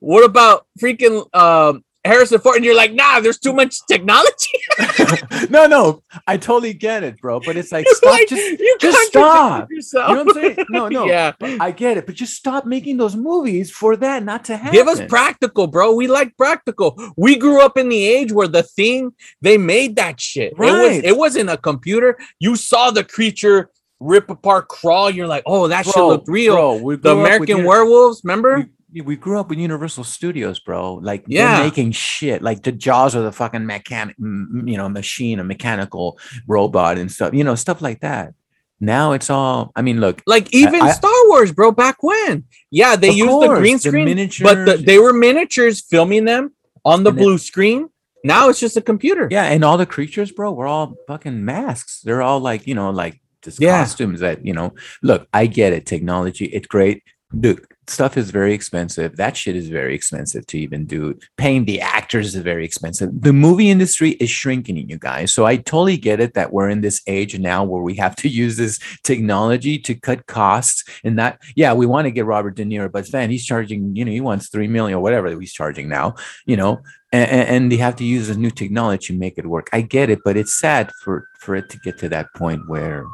what 0.00 0.24
about 0.24 0.66
freaking 0.80 1.24
um 1.34 1.82
Harrison 2.04 2.40
Ford? 2.40 2.56
And 2.56 2.64
you're 2.64 2.76
like, 2.76 2.94
nah, 2.94 3.20
there's 3.20 3.38
too 3.38 3.52
much 3.52 3.76
technology. 3.88 4.58
no, 5.50 5.66
no, 5.66 6.02
I 6.26 6.36
totally 6.36 6.74
get 6.74 7.02
it, 7.02 7.20
bro. 7.20 7.40
But 7.40 7.56
it's 7.56 7.72
like 7.72 7.86
stop. 7.88 8.12
Like, 8.12 8.28
just 8.28 8.60
you 8.60 8.76
just 8.80 9.08
stop. 9.08 9.70
yourself. 9.70 10.08
you 10.08 10.14
know 10.14 10.24
what 10.24 10.36
I'm 10.36 10.42
saying? 10.42 10.66
No, 10.70 10.88
no. 10.88 11.06
yeah. 11.06 11.32
I 11.40 11.70
get 11.70 11.96
it, 11.96 12.06
but 12.06 12.14
just 12.14 12.34
stop 12.34 12.66
making 12.66 12.96
those 12.96 13.16
movies 13.16 13.70
for 13.70 13.96
that 13.96 14.22
not 14.24 14.44
to 14.46 14.56
happen. 14.56 14.72
Give 14.72 14.88
us 14.88 15.00
practical, 15.08 15.66
bro. 15.66 15.94
We 15.94 16.06
like 16.06 16.36
practical. 16.36 16.98
We 17.16 17.36
grew 17.36 17.60
up 17.60 17.76
in 17.76 17.88
the 17.88 18.04
age 18.06 18.32
where 18.32 18.48
the 18.48 18.62
thing 18.62 19.12
they 19.42 19.58
made 19.58 19.96
that 19.96 20.20
shit. 20.20 20.52
It 20.52 20.58
was 20.58 20.68
Right. 20.68 21.04
it 21.04 21.16
wasn't 21.16 21.50
a 21.50 21.56
computer. 21.56 22.18
You 22.38 22.56
saw 22.56 22.90
the 22.90 23.04
creature 23.04 23.70
rip 24.00 24.30
apart, 24.30 24.68
crawl. 24.68 25.10
You're 25.10 25.26
like, 25.26 25.42
oh, 25.46 25.68
that 25.68 25.84
shit 25.84 25.94
Bro, 25.94 26.08
looked 26.08 26.28
real. 26.28 26.54
Bro, 26.54 26.74
the 26.74 26.78
grew 26.78 26.78
up 26.78 26.84
with 26.84 27.06
American 27.06 27.64
werewolves, 27.64 28.20
remember? 28.24 28.58
we, 28.58 28.66
we 28.92 29.16
grew 29.16 29.38
up 29.38 29.50
with 29.50 29.58
Universal 29.58 30.04
Studios, 30.04 30.58
bro. 30.60 30.94
Like 30.94 31.24
Yeah. 31.26 31.56
they're 31.56 31.64
making 31.64 31.92
shit. 31.92 32.42
Like 32.42 32.62
the 32.62 32.72
Jaws 32.72 33.14
of 33.14 33.24
the 33.24 33.32
fucking 33.32 33.66
mechanic, 33.66 34.16
you 34.18 34.76
know, 34.76 34.88
machine, 34.88 35.38
a 35.40 35.44
mechanical 35.44 36.18
robot 36.46 36.98
and 36.98 37.10
stuff. 37.12 37.34
You 37.34 37.44
know, 37.44 37.54
stuff 37.54 37.82
like 37.82 38.00
that. 38.00 38.32
Now 38.80 39.12
it's 39.12 39.28
all. 39.28 39.72
I 39.74 39.82
mean, 39.82 40.00
look, 40.00 40.22
Like 40.26 40.54
even 40.54 40.80
I- 40.82 40.92
Star 40.92 41.12
Wars, 41.26 41.52
bro. 41.52 41.72
Back 41.72 42.02
when, 42.02 42.44
yeah, 42.70 42.96
they 42.96 43.10
used 43.10 43.28
the 43.42 43.46
course, 43.46 43.58
green 43.58 43.74
the 43.74 44.28
screen, 44.28 44.30
but 44.42 44.64
the, 44.64 44.76
they 44.84 44.98
were 44.98 45.12
miniatures 45.12 45.80
filming 45.80 46.24
them 46.24 46.52
on 46.84 47.02
the 47.02 47.10
then- 47.10 47.22
blue 47.24 47.38
screen. 47.38 47.88
Now 48.24 48.48
it's 48.48 48.58
just 48.60 48.76
a 48.76 48.80
computer. 48.80 49.28
Yeah, 49.30 49.44
and 49.44 49.64
all 49.64 49.76
the 49.78 49.86
creatures, 49.86 50.32
bro, 50.32 50.52
were 50.52 50.66
all 50.66 50.96
fucking 51.06 51.44
masks. 51.44 52.00
They're 52.02 52.22
all 52.22 52.40
like, 52.40 52.66
you 52.66 52.74
know, 52.74 52.90
like 52.90 53.20
just 53.42 53.60
Yeah. 53.60 53.78
costumes 53.80 54.20
that, 54.20 54.44
you 54.44 54.52
know, 54.52 54.74
look, 55.02 55.28
I 55.32 55.46
get 55.46 55.72
it. 55.72 55.86
Technology, 55.86 56.46
it's 56.46 56.66
great. 56.66 57.02
Look, 57.32 57.74
stuff 57.86 58.16
is 58.16 58.30
very 58.30 58.54
expensive. 58.54 59.16
That 59.16 59.36
shit 59.36 59.54
is 59.54 59.68
very 59.68 59.94
expensive 59.94 60.46
to 60.46 60.58
even 60.58 60.86
do. 60.86 61.18
Paying 61.36 61.66
the 61.66 61.80
actors 61.80 62.34
is 62.34 62.42
very 62.42 62.64
expensive. 62.64 63.10
The 63.12 63.34
movie 63.34 63.68
industry 63.70 64.12
is 64.12 64.30
shrinking, 64.30 64.76
you 64.88 64.98
guys. 64.98 65.34
So 65.34 65.44
I 65.44 65.56
totally 65.56 65.98
get 65.98 66.20
it 66.20 66.34
that 66.34 66.52
we're 66.52 66.70
in 66.70 66.80
this 66.80 67.02
age 67.06 67.38
now 67.38 67.64
where 67.64 67.82
we 67.82 67.96
have 67.96 68.16
to 68.16 68.28
use 68.42 68.56
this 68.56 68.78
technology 69.02 69.78
to 69.80 69.94
cut 69.94 70.26
costs 70.26 70.84
and 71.04 71.18
that, 71.18 71.40
yeah, 71.54 71.74
we 71.74 71.84
want 71.86 72.06
to 72.06 72.10
get 72.10 72.24
Robert 72.24 72.56
De 72.56 72.64
Niro, 72.64 72.90
but 72.90 73.10
then 73.12 73.30
he's 73.30 73.44
charging, 73.44 73.94
you 73.94 74.04
know, 74.04 74.12
he 74.12 74.20
wants 74.20 74.48
three 74.48 74.68
million 74.68 74.96
or 74.96 75.02
whatever 75.02 75.28
he's 75.38 75.52
charging 75.52 75.88
now, 75.88 76.14
you 76.46 76.56
know, 76.56 76.80
and, 77.12 77.30
and 77.30 77.72
they 77.72 77.76
have 77.76 77.96
to 77.96 78.04
use 78.04 78.28
this 78.28 78.36
new 78.36 78.50
technology 78.50 79.12
to 79.12 79.18
make 79.18 79.36
it 79.36 79.46
work. 79.46 79.68
I 79.72 79.82
get 79.82 80.08
it, 80.08 80.20
but 80.24 80.36
it's 80.36 80.58
sad 80.58 80.92
for 81.02 81.26
for 81.38 81.54
it 81.54 81.70
to 81.70 81.78
get 81.78 81.98
to 81.98 82.08
that 82.10 82.32
point 82.34 82.68
where 82.68 83.06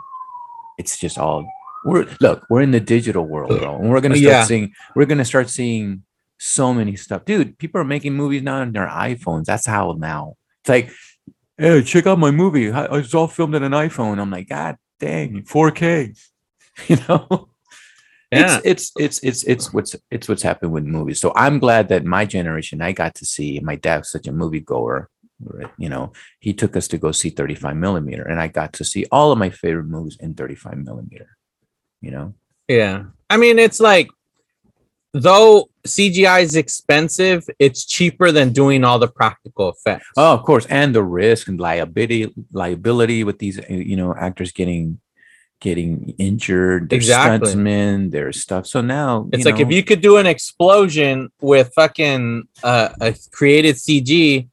it's 0.78 0.98
just 0.98 1.18
all 1.18 1.46
we're 1.84 2.06
look, 2.20 2.44
we're 2.50 2.62
in 2.62 2.70
the 2.70 2.80
digital 2.80 3.24
world, 3.26 3.50
bro, 3.60 3.76
and 3.78 3.90
we're 3.90 4.00
gonna 4.00 4.16
start 4.16 4.32
Yeah. 4.32 4.44
seeing 4.44 4.72
we're 4.94 5.06
gonna 5.06 5.24
start 5.24 5.48
seeing 5.50 6.02
so 6.38 6.74
many 6.74 6.96
stuff, 6.96 7.24
dude. 7.24 7.58
People 7.58 7.80
are 7.80 7.84
making 7.84 8.14
movies 8.14 8.42
now 8.42 8.60
on 8.60 8.72
their 8.72 8.86
iPhones. 8.88 9.44
That's 9.44 9.66
how 9.66 9.94
now. 9.98 10.34
It's 10.62 10.68
like, 10.68 10.90
hey, 11.58 11.82
check 11.82 12.06
out 12.06 12.18
my 12.18 12.30
movie. 12.30 12.66
It's 12.66 13.14
all 13.14 13.28
filmed 13.28 13.54
on 13.54 13.62
an 13.62 13.72
iPhone. 13.72 14.18
I'm 14.18 14.30
like, 14.30 14.48
God 14.48 14.76
dang, 15.00 15.42
4K. 15.44 16.16
You 16.88 16.96
know 17.08 17.48
Yeah. 18.32 18.58
it's 18.64 18.64
it's 18.64 18.92
it's 18.98 19.18
it's 19.22 19.44
it's 19.44 19.72
what's 19.72 19.94
it's 20.10 20.28
what's 20.28 20.42
happened 20.42 20.72
with 20.72 20.84
movies. 20.84 21.20
So 21.20 21.32
I'm 21.36 21.60
glad 21.60 21.88
that 21.90 22.04
my 22.04 22.24
generation 22.26 22.82
I 22.82 22.90
got 22.92 23.14
to 23.16 23.24
see. 23.24 23.60
My 23.62 23.76
dad's 23.76 24.10
such 24.10 24.26
a 24.26 24.32
movie 24.32 24.60
goer. 24.60 25.08
You 25.78 25.88
know, 25.88 26.12
he 26.40 26.52
took 26.54 26.74
us 26.76 26.88
to 26.88 26.98
go 26.98 27.12
see 27.12 27.28
35 27.30 27.76
millimeter, 27.76 28.22
and 28.22 28.40
I 28.40 28.48
got 28.48 28.72
to 28.74 28.84
see 28.84 29.04
all 29.12 29.30
of 29.30 29.38
my 29.38 29.50
favorite 29.50 29.86
movies 29.86 30.16
in 30.18 30.34
35 30.34 30.78
millimeter. 30.78 31.36
You 32.04 32.10
know, 32.10 32.34
Yeah. 32.68 33.04
I 33.30 33.36
mean, 33.36 33.58
it's 33.58 33.80
like 33.80 34.08
though 35.12 35.70
CGI 35.86 36.42
is 36.42 36.56
expensive, 36.56 37.44
it's 37.58 37.84
cheaper 37.84 38.30
than 38.32 38.52
doing 38.52 38.84
all 38.84 38.98
the 38.98 39.08
practical 39.08 39.70
effects. 39.70 40.06
oh, 40.16 40.34
of 40.34 40.42
course, 40.42 40.66
and 40.66 40.94
the 40.94 41.02
risk 41.02 41.48
and 41.48 41.58
liability 41.60 42.32
liability 42.52 43.24
with 43.24 43.38
these 43.38 43.58
you 43.68 43.96
know 43.96 44.14
actors 44.14 44.52
getting 44.52 45.00
getting 45.60 46.14
injured. 46.18 46.90
There's 46.90 47.04
Exactly. 47.08 47.54
stuntsmen. 47.54 48.10
There's 48.10 48.40
stuff. 48.40 48.66
So 48.66 48.80
now 48.82 49.28
it's 49.32 49.46
like 49.46 49.60
if 49.60 49.70
you 49.70 49.82
could 49.82 50.02
do 50.02 50.18
an 50.18 50.26
explosion 50.26 51.30
with 51.40 51.72
fucking 51.74 52.48
uh, 52.62 52.88
a 53.00 53.14
created 53.32 53.76
CG, 53.76 54.48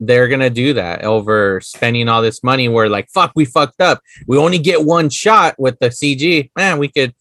they're 0.00 0.28
gonna 0.28 0.50
do 0.50 0.74
that 0.74 1.04
over 1.04 1.60
spending 1.62 2.08
all 2.08 2.22
this 2.22 2.42
money. 2.42 2.68
Where 2.68 2.88
like, 2.88 3.08
fuck, 3.10 3.32
we 3.34 3.44
fucked 3.44 3.80
up. 3.80 4.00
We 4.26 4.36
only 4.38 4.58
get 4.58 4.84
one 4.84 5.08
shot 5.10 5.54
with 5.58 5.78
the 5.78 5.88
CG. 5.88 6.50
Man, 6.56 6.78
we 6.78 6.88
could 6.88 7.14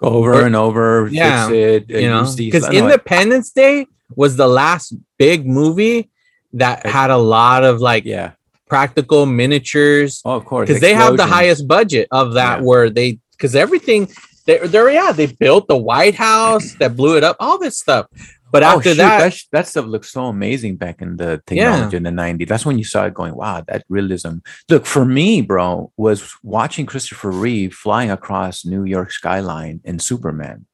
Go 0.00 0.10
over 0.10 0.34
Or- 0.34 0.46
and 0.46 0.54
over, 0.54 1.08
Yeah, 1.10 1.48
fix 1.48 1.86
it. 1.90 2.02
you 2.02 2.08
know 2.08 2.32
because 2.36 2.62
I 2.62 2.68
know 2.70 2.78
it- 2.78 2.82
Independence 2.84 3.50
Day 3.50 3.86
was 4.14 4.36
the 4.36 4.46
last 4.46 4.94
big 5.18 5.44
movie 5.44 6.08
that 6.52 6.86
had 6.86 7.10
a 7.10 7.16
lot 7.16 7.64
of 7.64 7.80
like 7.80 8.04
yeah. 8.04 8.30
practical 8.68 9.26
miniatures 9.26 10.20
Oh, 10.24 10.36
of 10.36 10.44
course. 10.44 10.68
because 10.68 10.80
they 10.80 10.94
have 10.94 11.16
the 11.16 11.26
highest 11.26 11.66
budget 11.66 12.06
of 12.12 12.34
that 12.34 12.58
Yeah. 12.60 12.64
where 12.64 12.90
they 12.90 13.18
because 13.32 13.56
everything 13.56 14.08
they're, 14.46 14.68
they're 14.68 14.90
yeah 14.90 15.10
they 15.10 15.26
built 15.26 15.66
the 15.66 15.76
white 15.76 16.14
house 16.14 16.74
that 16.78 16.96
blew 16.96 17.16
it 17.16 17.24
up 17.24 17.36
all 17.40 17.58
this 17.58 17.76
stuff 17.78 18.06
but 18.50 18.62
Oh, 18.62 18.66
after 18.78 18.94
that 18.94 19.32
sh- 19.34 19.44
that 19.52 19.66
stuff 19.66 19.86
looked 19.86 20.06
so 20.06 20.26
amazing 20.26 20.76
back 20.76 21.02
in 21.02 21.16
the 21.16 21.42
technology 21.46 21.96
in 21.96 22.02
the 22.04 22.10
90s. 22.10 22.48
That's 22.48 22.64
when 22.66 22.78
you 22.78 22.84
saw 22.84 23.04
it 23.06 23.14
going, 23.14 23.34
wow, 23.34 23.62
that 23.68 23.84
realism. 23.88 24.38
Look, 24.68 24.86
for 24.86 25.04
me, 25.04 25.42
bro, 25.42 25.92
was 25.96 26.34
watching 26.42 26.86
Christopher 26.86 27.30
Reeve 27.30 27.74
flying 27.74 28.10
across 28.10 28.64
New 28.64 28.84
York 28.84 29.10
skyline 29.12 29.80
in 29.84 29.98
Superman. 29.98 30.66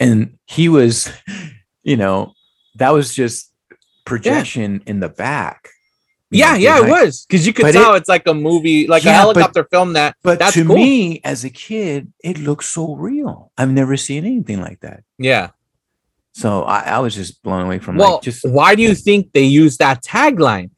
And 0.00 0.38
he 0.46 0.68
was, 0.68 1.10
you 1.82 1.96
know, 1.96 2.32
that 2.76 2.90
was 2.92 3.14
just 3.14 3.52
projection 4.04 4.82
in 4.86 5.00
the 5.00 5.08
back. 5.08 5.68
yeah 6.30 6.52
know, 6.52 6.58
yeah 6.58 6.78
it 6.84 6.90
was 6.90 7.24
because 7.26 7.46
you 7.46 7.52
could 7.52 7.62
But 7.62 7.72
tell 7.72 7.94
it's 7.94 8.08
like 8.08 8.26
a 8.26 8.34
movie 8.34 8.86
like 8.88 9.02
a 9.02 9.06
Yeah, 9.06 9.12
but- 9.24 9.36
helicopter 9.36 9.64
film 9.70 9.92
that 9.94 10.16
But 10.22 10.38
That's 10.40 10.54
to 10.54 10.64
cool. 10.64 10.76
me, 10.76 11.20
as 11.24 11.44
a 11.44 11.50
kid, 11.50 12.12
it 12.24 12.38
looked 12.38 12.64
so 12.64 12.94
real. 12.96 13.52
I've 13.56 13.70
never 13.70 13.96
seen 13.96 14.24
anything 14.24 14.60
like 14.60 14.80
that. 14.80 15.04
yeah 15.18 15.50
So 16.36 16.62
I, 16.64 16.80
I 16.80 16.98
was 16.98 17.14
just 17.14 17.42
blown 17.44 17.64
away 17.64 17.78
from 17.78 17.96
well 17.96 18.14
like 18.14 18.22
just 18.22 18.44
why 18.48 18.74
do 18.74 18.82
you 18.82 18.94
think 18.94 19.32
they 19.32 19.44
used 19.44 19.78
that 19.78 20.02
tagline? 20.02 20.70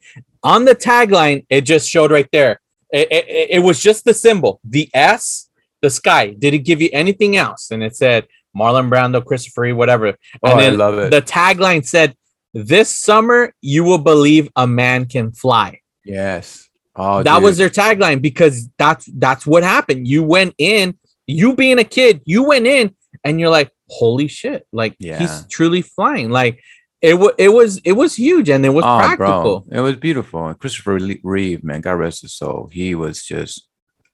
On 0.43 0.65
the 0.65 0.75
tagline 0.75 1.45
it 1.49 1.61
just 1.61 1.89
showed 1.89 2.11
right 2.11 2.29
there. 2.31 2.61
It, 2.91 3.07
it, 3.11 3.27
it- 3.27 3.49
it 3.57 3.59
was 3.59 3.81
just 3.81 4.05
the 4.05 4.13
symbol 4.13 4.59
the 4.63 4.89
s 4.93 5.49
the 5.81 5.89
sky. 5.89 6.35
Did 6.37 6.53
it 6.53 6.59
give 6.59 6.81
you 6.81 6.89
anything 6.93 7.37
else? 7.37 7.71
And 7.71 7.83
it 7.83 7.95
said 7.95 8.27
marlon 8.55 8.89
brando 8.89 9.23
christopher 9.25 9.61
Reeve, 9.61 9.75
whatever. 9.77 10.15
Oh, 10.43 10.51
and 10.51 10.61
I 10.61 10.69
love 10.69 10.97
it. 10.99 11.11
the 11.11 11.21
tagline 11.21 11.85
said 11.85 12.15
this 12.53 12.89
summer 12.95 13.53
you 13.61 13.83
will 13.83 13.97
believe 14.13 14.49
a 14.55 14.67
man 14.67 15.05
can 15.05 15.31
fly. 15.31 15.79
Yes. 16.05 16.69
Oh, 16.95 17.21
that 17.23 17.41
was 17.41 17.57
their 17.57 17.69
tagline 17.69 18.21
because 18.21 18.69
that's 18.77 19.05
that's 19.17 19.45
what 19.45 19.63
happened. 19.63 20.07
You 20.07 20.23
went 20.23 20.53
in 20.59 20.97
you 21.25 21.55
being 21.55 21.77
a 21.79 21.83
kid 21.83 22.21
you 22.25 22.43
went 22.43 22.65
in 22.67 22.95
and 23.27 23.39
you're 23.39 23.49
like 23.49 23.69
holy 23.89 24.27
shit 24.27 24.65
like 24.71 24.95
Yeah. 24.99 25.19
he's 25.19 25.45
truly 25.47 25.81
flying 25.81 26.29
like 26.29 26.61
it 27.01 27.13
was 27.19 27.33
it 27.37 27.49
was 27.49 27.79
it 27.85 27.91
was 27.93 28.15
huge 28.15 28.49
and 28.49 28.65
it 28.65 28.69
was 28.69 28.83
Oh, 28.85 28.97
practical 28.97 29.59
bro, 29.61 29.77
it 29.77 29.81
was 29.81 29.95
beautiful. 29.97 30.47
And 30.47 30.57
Christopher 30.59 30.97
Reeve, 31.23 31.63
man, 31.63 31.81
God 31.81 31.93
rest 31.93 32.23
his 32.23 32.33
soul. 32.33 32.69
He 32.73 32.95
was 32.95 33.23
just 33.23 33.67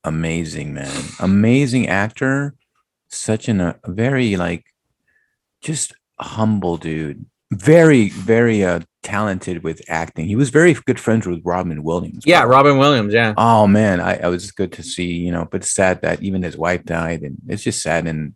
amazing, 0.03 0.73
man. 0.73 0.91
Amazing 1.21 1.87
actor. 1.87 2.55
Such 3.09 3.47
an 3.47 3.61
a 3.61 3.75
very 3.87 4.35
like, 4.35 4.65
just 5.61 5.93
humble 6.19 6.77
dude. 6.77 7.25
Very, 7.51 8.09
very 8.09 8.65
uh 8.65 8.81
talented 9.03 9.63
with 9.63 9.81
acting. 9.87 10.25
He 10.27 10.35
was 10.35 10.49
very 10.49 10.73
good 10.85 10.99
friends 10.99 11.27
with 11.27 11.41
Robin 11.43 11.83
Williams. 11.83 12.23
yeah 12.25 12.43
robin 12.43 12.77
williams 12.77 13.13
yeah 13.13 13.33
Oh 13.37 13.67
man, 13.67 13.99
I, 13.99 14.13
I 14.25 14.27
was 14.27 14.51
good 14.51 14.71
to 14.73 14.83
see, 14.83 15.11
you 15.25 15.31
know, 15.31 15.45
but 15.51 15.63
sad 15.63 16.01
that 16.01 16.21
even 16.23 16.41
his 16.41 16.57
wife 16.57 16.83
died, 16.85 17.21
and 17.21 17.35
it's 17.47 17.63
just 17.63 17.81
sad. 17.81 18.07
And 18.07 18.33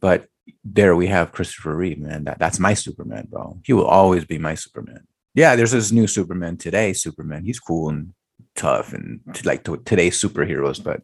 but 0.00 0.26
there 0.64 0.96
we 0.96 1.06
have 1.08 1.32
Christopher 1.32 1.74
Reeve, 1.74 1.98
man. 1.98 2.24
That 2.24 2.38
that's 2.38 2.58
my 2.58 2.74
Superman, 2.74 3.28
bro. 3.30 3.58
He 3.64 3.72
will 3.72 3.86
always 3.86 4.24
be 4.24 4.38
my 4.38 4.54
Superman. 4.54 5.06
Yeah, 5.34 5.56
there's 5.56 5.72
this 5.72 5.92
new 5.92 6.06
Superman 6.06 6.56
today. 6.56 6.92
Superman, 6.92 7.44
he's 7.44 7.60
cool 7.60 7.88
and 7.90 8.12
tough 8.56 8.92
and 8.92 9.20
t- 9.34 9.42
like 9.48 9.64
to 9.64 9.76
today's 9.78 10.20
superheroes, 10.20 10.82
but 10.82 11.02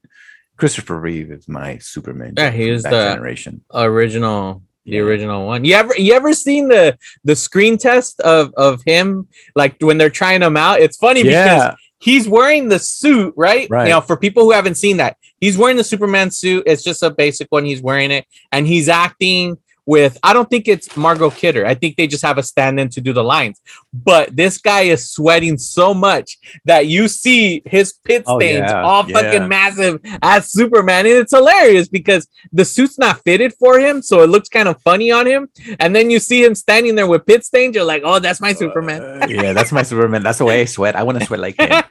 Christopher 0.57 0.99
Reeve 0.99 1.31
is 1.31 1.49
my 1.49 1.79
Superman. 1.79 2.35
Yeah, 2.37 2.51
he 2.51 2.69
is 2.71 2.83
the- 2.83 2.91
generation. 2.91 3.63
original 3.75 4.63
the 4.87 4.93
Yeah. 4.97 5.01
original 5.01 5.47
one 5.47 5.65
you 5.65 5.75
ever 5.75 5.95
you 5.97 6.13
ever 6.13 6.35
seen 6.35 6.69
the 6.69 6.99
the 7.25 7.35
screen 7.35 7.79
test 7.79 8.21
of 8.21 8.53
of 8.59 8.83
him 8.85 9.27
like 9.57 9.77
when 9.81 9.97
they're 9.97 10.11
trying 10.11 10.43
him 10.43 10.59
out 10.59 10.79
it's 10.79 10.99
funny 10.99 11.23
because 11.23 11.75
he's 12.01 12.29
wearing 12.29 12.69
the 12.69 12.79
suit, 12.79 13.33
right? 13.35 13.67
Right. 13.71 13.85
You 13.87 13.95
know, 13.95 14.03
for 14.03 14.15
people 14.19 14.43
who 14.43 14.51
haven't 14.53 14.75
seen 14.75 14.99
that, 14.99 15.17
he's 15.41 15.57
wearing 15.59 15.77
the 15.77 15.85
Superman 15.85 16.31
suit. 16.31 16.65
It's 16.67 16.83
just 16.83 17.03
a 17.03 17.11
basic 17.11 17.49
one. 17.51 17.65
He's 17.65 17.83
wearing 17.83 18.11
it, 18.11 18.27
and 18.53 18.67
he's 18.67 18.89
acting 18.89 19.59
with. 19.87 20.17
I 20.23 20.33
don't 20.33 20.49
think 20.49 20.67
it's 20.67 20.97
Margot 20.97 21.29
Kidder. 21.31 21.67
I 21.67 21.75
think 21.75 21.97
they 21.97 22.07
just 22.07 22.23
have 22.25 22.39
a 22.39 22.43
stand-in 22.43 22.89
to 22.91 23.03
do 23.03 23.13
the 23.13 23.23
lines. 23.23 23.61
But 23.93 24.35
this 24.35 24.57
guy 24.57 24.83
is 24.83 25.11
sweating 25.11 25.59
so 25.59 25.93
much 25.93 26.39
that 26.65 26.87
you 26.87 27.07
see 27.07 27.61
his 27.67 27.93
pit 27.93 28.23
Oh, 28.27 28.39
stains 28.39 28.71
yeah. 28.71 28.83
all 28.83 29.07
Yeah. 29.07 29.21
fucking 29.21 29.47
massive 29.49 30.01
as 30.23 30.51
Superman, 30.51 31.05
and 31.05 31.17
it's 31.17 31.33
hilarious 31.37 31.87
because 31.89 32.27
the 32.51 32.65
suit's 32.65 32.99
not 32.99 33.23
fitted 33.25 33.53
for 33.59 33.79
him, 33.79 34.01
so 34.01 34.23
it 34.23 34.29
looks 34.31 34.49
kind 34.49 34.69
of 34.69 34.81
funny 34.81 35.11
on 35.11 35.27
him. 35.27 35.51
And 35.79 35.95
then 35.95 36.09
you 36.09 36.19
see 36.19 36.43
him 36.43 36.55
standing 36.55 36.95
there 36.95 37.07
with 37.07 37.27
pit 37.27 37.45
stains. 37.45 37.75
You're 37.75 37.85
like, 37.85 38.03
oh, 38.07 38.21
that's 38.21 38.41
my 38.41 38.55
Superman. 38.55 39.03
Uh, 39.03 39.27
yeah, 39.29 39.53
that's 39.53 39.71
my 39.73 39.83
Superman. 39.83 40.23
That's 40.23 40.39
the 40.39 40.47
way 40.47 40.63
I 40.63 40.65
sweat. 40.65 40.97
I 40.97 41.03
want 41.03 41.19
to 41.21 41.27
sweat 41.27 41.41
like 41.41 41.61
him. 41.61 41.69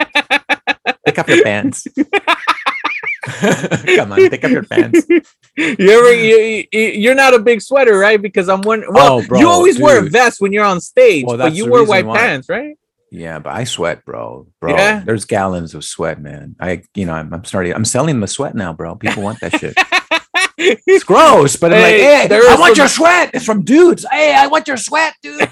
Take 1.06 1.20
off 1.20 1.28
your 1.28 1.44
pants. 1.44 1.86
Come 3.96 4.12
on, 4.14 4.30
take 4.30 4.44
off 4.44 4.52
your 4.52 4.64
pants. 4.64 5.06
you 5.58 5.90
ever 5.92 6.14
you, 6.14 6.66
you, 6.72 6.80
you're 6.80 7.16
not 7.16 7.34
a 7.34 7.40
big 7.40 7.62
sweater, 7.62 7.98
right? 7.98 8.22
Because 8.22 8.50
I'm 8.50 8.62
one. 8.62 8.84
Well, 8.90 9.20
Oh, 9.20 9.28
bro, 9.28 9.40
you 9.40 9.48
always 9.50 9.80
wear 9.80 10.00
a 10.06 10.10
vest 10.10 10.42
when 10.42 10.52
you're 10.54 10.66
on 10.66 10.80
stage, 10.82 11.26
Well, 11.26 11.38
but 11.38 11.54
you 11.54 11.70
wear 11.70 11.84
white 11.84 12.06
why. 12.06 12.18
pants, 12.18 12.50
right? 12.50 12.76
Yeah, 13.12 13.38
but 13.40 13.52
I 13.54 13.64
sweat, 13.66 14.04
bro. 14.06 14.48
Bro, 14.60 14.72
Yeah? 14.76 15.04
there's 15.06 15.26
gallons 15.26 15.76
of 15.76 15.84
sweat, 15.86 16.20
man. 16.20 16.56
I, 16.60 16.82
you 16.96 17.06
know, 17.06 17.14
I'm, 17.14 17.32
I'm 17.32 17.46
starting. 17.46 17.74
I'm 17.74 17.86
selling 17.86 18.20
the 18.20 18.28
sweat 18.28 18.56
now, 18.56 18.74
bro. 18.74 18.96
People 18.96 19.22
want 19.24 19.40
that 19.42 19.60
shit. 19.60 19.76
It's 20.58 21.04
gross, 21.04 21.56
but 21.56 21.74
I'm 21.74 21.82
like, 21.82 21.96
Hey, 21.96 22.28
hey, 22.28 22.36
I 22.50 22.56
want 22.60 22.76
some- 22.76 22.84
your 22.84 22.88
sweat. 22.88 23.32
It's 23.34 23.44
from 23.46 23.64
dudes. 23.64 24.06
Hey, 24.10 24.34
I 24.36 24.48
want 24.48 24.68
your 24.68 24.78
sweat, 24.78 25.14
dude. 25.22 25.50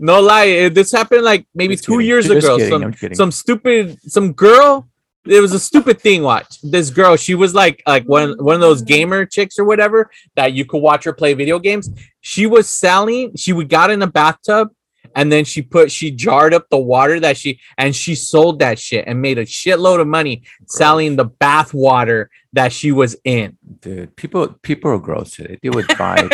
no 0.00 0.20
lie, 0.20 0.48
eh, 0.48 0.68
this 0.68 0.90
happened 0.90 1.22
like 1.22 1.46
maybe 1.54 1.74
Just 1.74 1.84
two 1.84 1.92
kidding. 1.92 2.06
years 2.06 2.26
Just 2.26 2.46
ago. 2.46 2.56
kidding, 2.58 2.92
Some 2.94 3.14
some 3.14 3.30
stupid 3.30 3.98
some 4.10 4.32
girl. 4.32 4.88
It 5.24 5.40
was 5.40 5.52
a 5.52 5.58
stupid 5.60 6.00
thing. 6.00 6.22
Watch 6.22 6.60
this 6.62 6.90
girl. 6.90 7.16
She 7.16 7.34
was 7.34 7.54
like 7.54 7.82
like 7.86 8.04
one 8.08 8.34
one 8.38 8.56
of 8.56 8.60
those 8.60 8.82
gamer 8.82 9.24
chicks 9.24 9.58
or 9.58 9.64
whatever 9.64 10.10
that 10.34 10.52
you 10.52 10.64
could 10.64 10.82
watch 10.82 11.04
her 11.04 11.12
play 11.12 11.34
video 11.34 11.58
games. 11.58 11.90
She 12.20 12.46
was 12.46 12.68
selling. 12.68 13.36
She 13.36 13.52
would 13.52 13.68
got 13.68 13.90
in 13.90 14.02
a 14.02 14.06
bathtub. 14.06 14.70
And 15.14 15.30
then 15.30 15.44
she 15.44 15.60
put 15.60 15.92
she 15.92 16.10
jarred 16.10 16.54
up 16.54 16.68
the 16.70 16.78
water 16.78 17.20
that 17.20 17.36
she 17.36 17.60
and 17.76 17.94
she 17.94 18.14
sold 18.14 18.60
that 18.60 18.78
shit 18.78 19.04
and 19.06 19.20
made 19.20 19.36
a 19.36 19.44
shitload 19.44 20.00
of 20.00 20.06
money 20.06 20.42
selling 20.66 21.16
the 21.16 21.26
bath 21.26 21.74
water 21.74 22.30
that 22.54 22.72
she 22.72 22.92
was 22.92 23.16
in. 23.24 23.58
dude. 23.80 24.16
People, 24.16 24.48
people 24.62 24.90
are 24.90 24.98
gross 24.98 25.32
today. 25.36 25.58
They 25.62 25.70
would 25.70 25.86
buy 25.98 26.28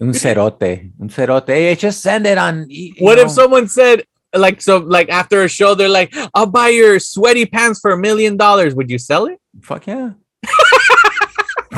un 0.00 0.12
cerote, 0.12 0.90
un 1.00 1.08
cerote. 1.08 1.48
Hey, 1.48 1.74
just 1.74 2.00
send 2.00 2.26
it 2.26 2.38
on. 2.38 2.68
What 2.98 3.18
if 3.18 3.30
someone 3.30 3.68
said 3.68 4.04
like 4.38 4.60
so 4.62 4.78
like 4.78 5.08
after 5.08 5.42
a 5.42 5.48
show 5.48 5.74
they're 5.74 5.88
like 5.88 6.14
I'll 6.34 6.46
buy 6.46 6.68
your 6.68 6.98
sweaty 7.00 7.46
pants 7.46 7.80
for 7.80 7.90
a 7.92 7.98
million 7.98 8.36
dollars 8.36 8.74
would 8.74 8.90
you 8.90 8.98
sell 8.98 9.26
it? 9.26 9.38
Fuck 9.62 9.86
yeah. 9.86 10.10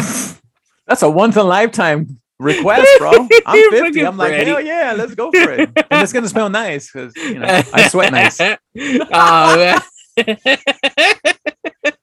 That's 0.86 1.02
a 1.02 1.10
once 1.10 1.36
in 1.36 1.40
a 1.42 1.44
lifetime 1.44 2.18
request, 2.38 2.86
bro. 2.98 3.10
I'm 3.46 3.70
50. 3.70 4.00
I'm 4.06 4.16
like, 4.16 4.28
Freddy. 4.30 4.44
hell 4.50 4.60
yeah, 4.60 4.94
let's 4.96 5.14
go 5.14 5.30
for 5.30 5.52
it. 5.52 5.68
And 5.90 6.02
it's 6.02 6.12
gonna 6.12 6.28
smell 6.28 6.48
nice 6.48 6.90
because 6.90 7.14
you 7.16 7.38
know 7.38 7.46
I 7.74 7.88
sweat 7.88 8.12
nice. 8.12 8.40
oh, 8.40 8.56
man. 9.56 9.80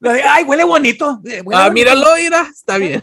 Like, 0.00 0.22
Ay, 0.24 0.44
huele 0.44 0.64
bonito. 0.66 1.18
eh, 1.26 1.42
Huele, 1.42 1.54
Ah, 1.56 1.68
bonito, 1.68 1.90
míralo, 1.90 2.14
mira, 2.16 2.46
está 2.50 2.78
bien. 2.78 3.02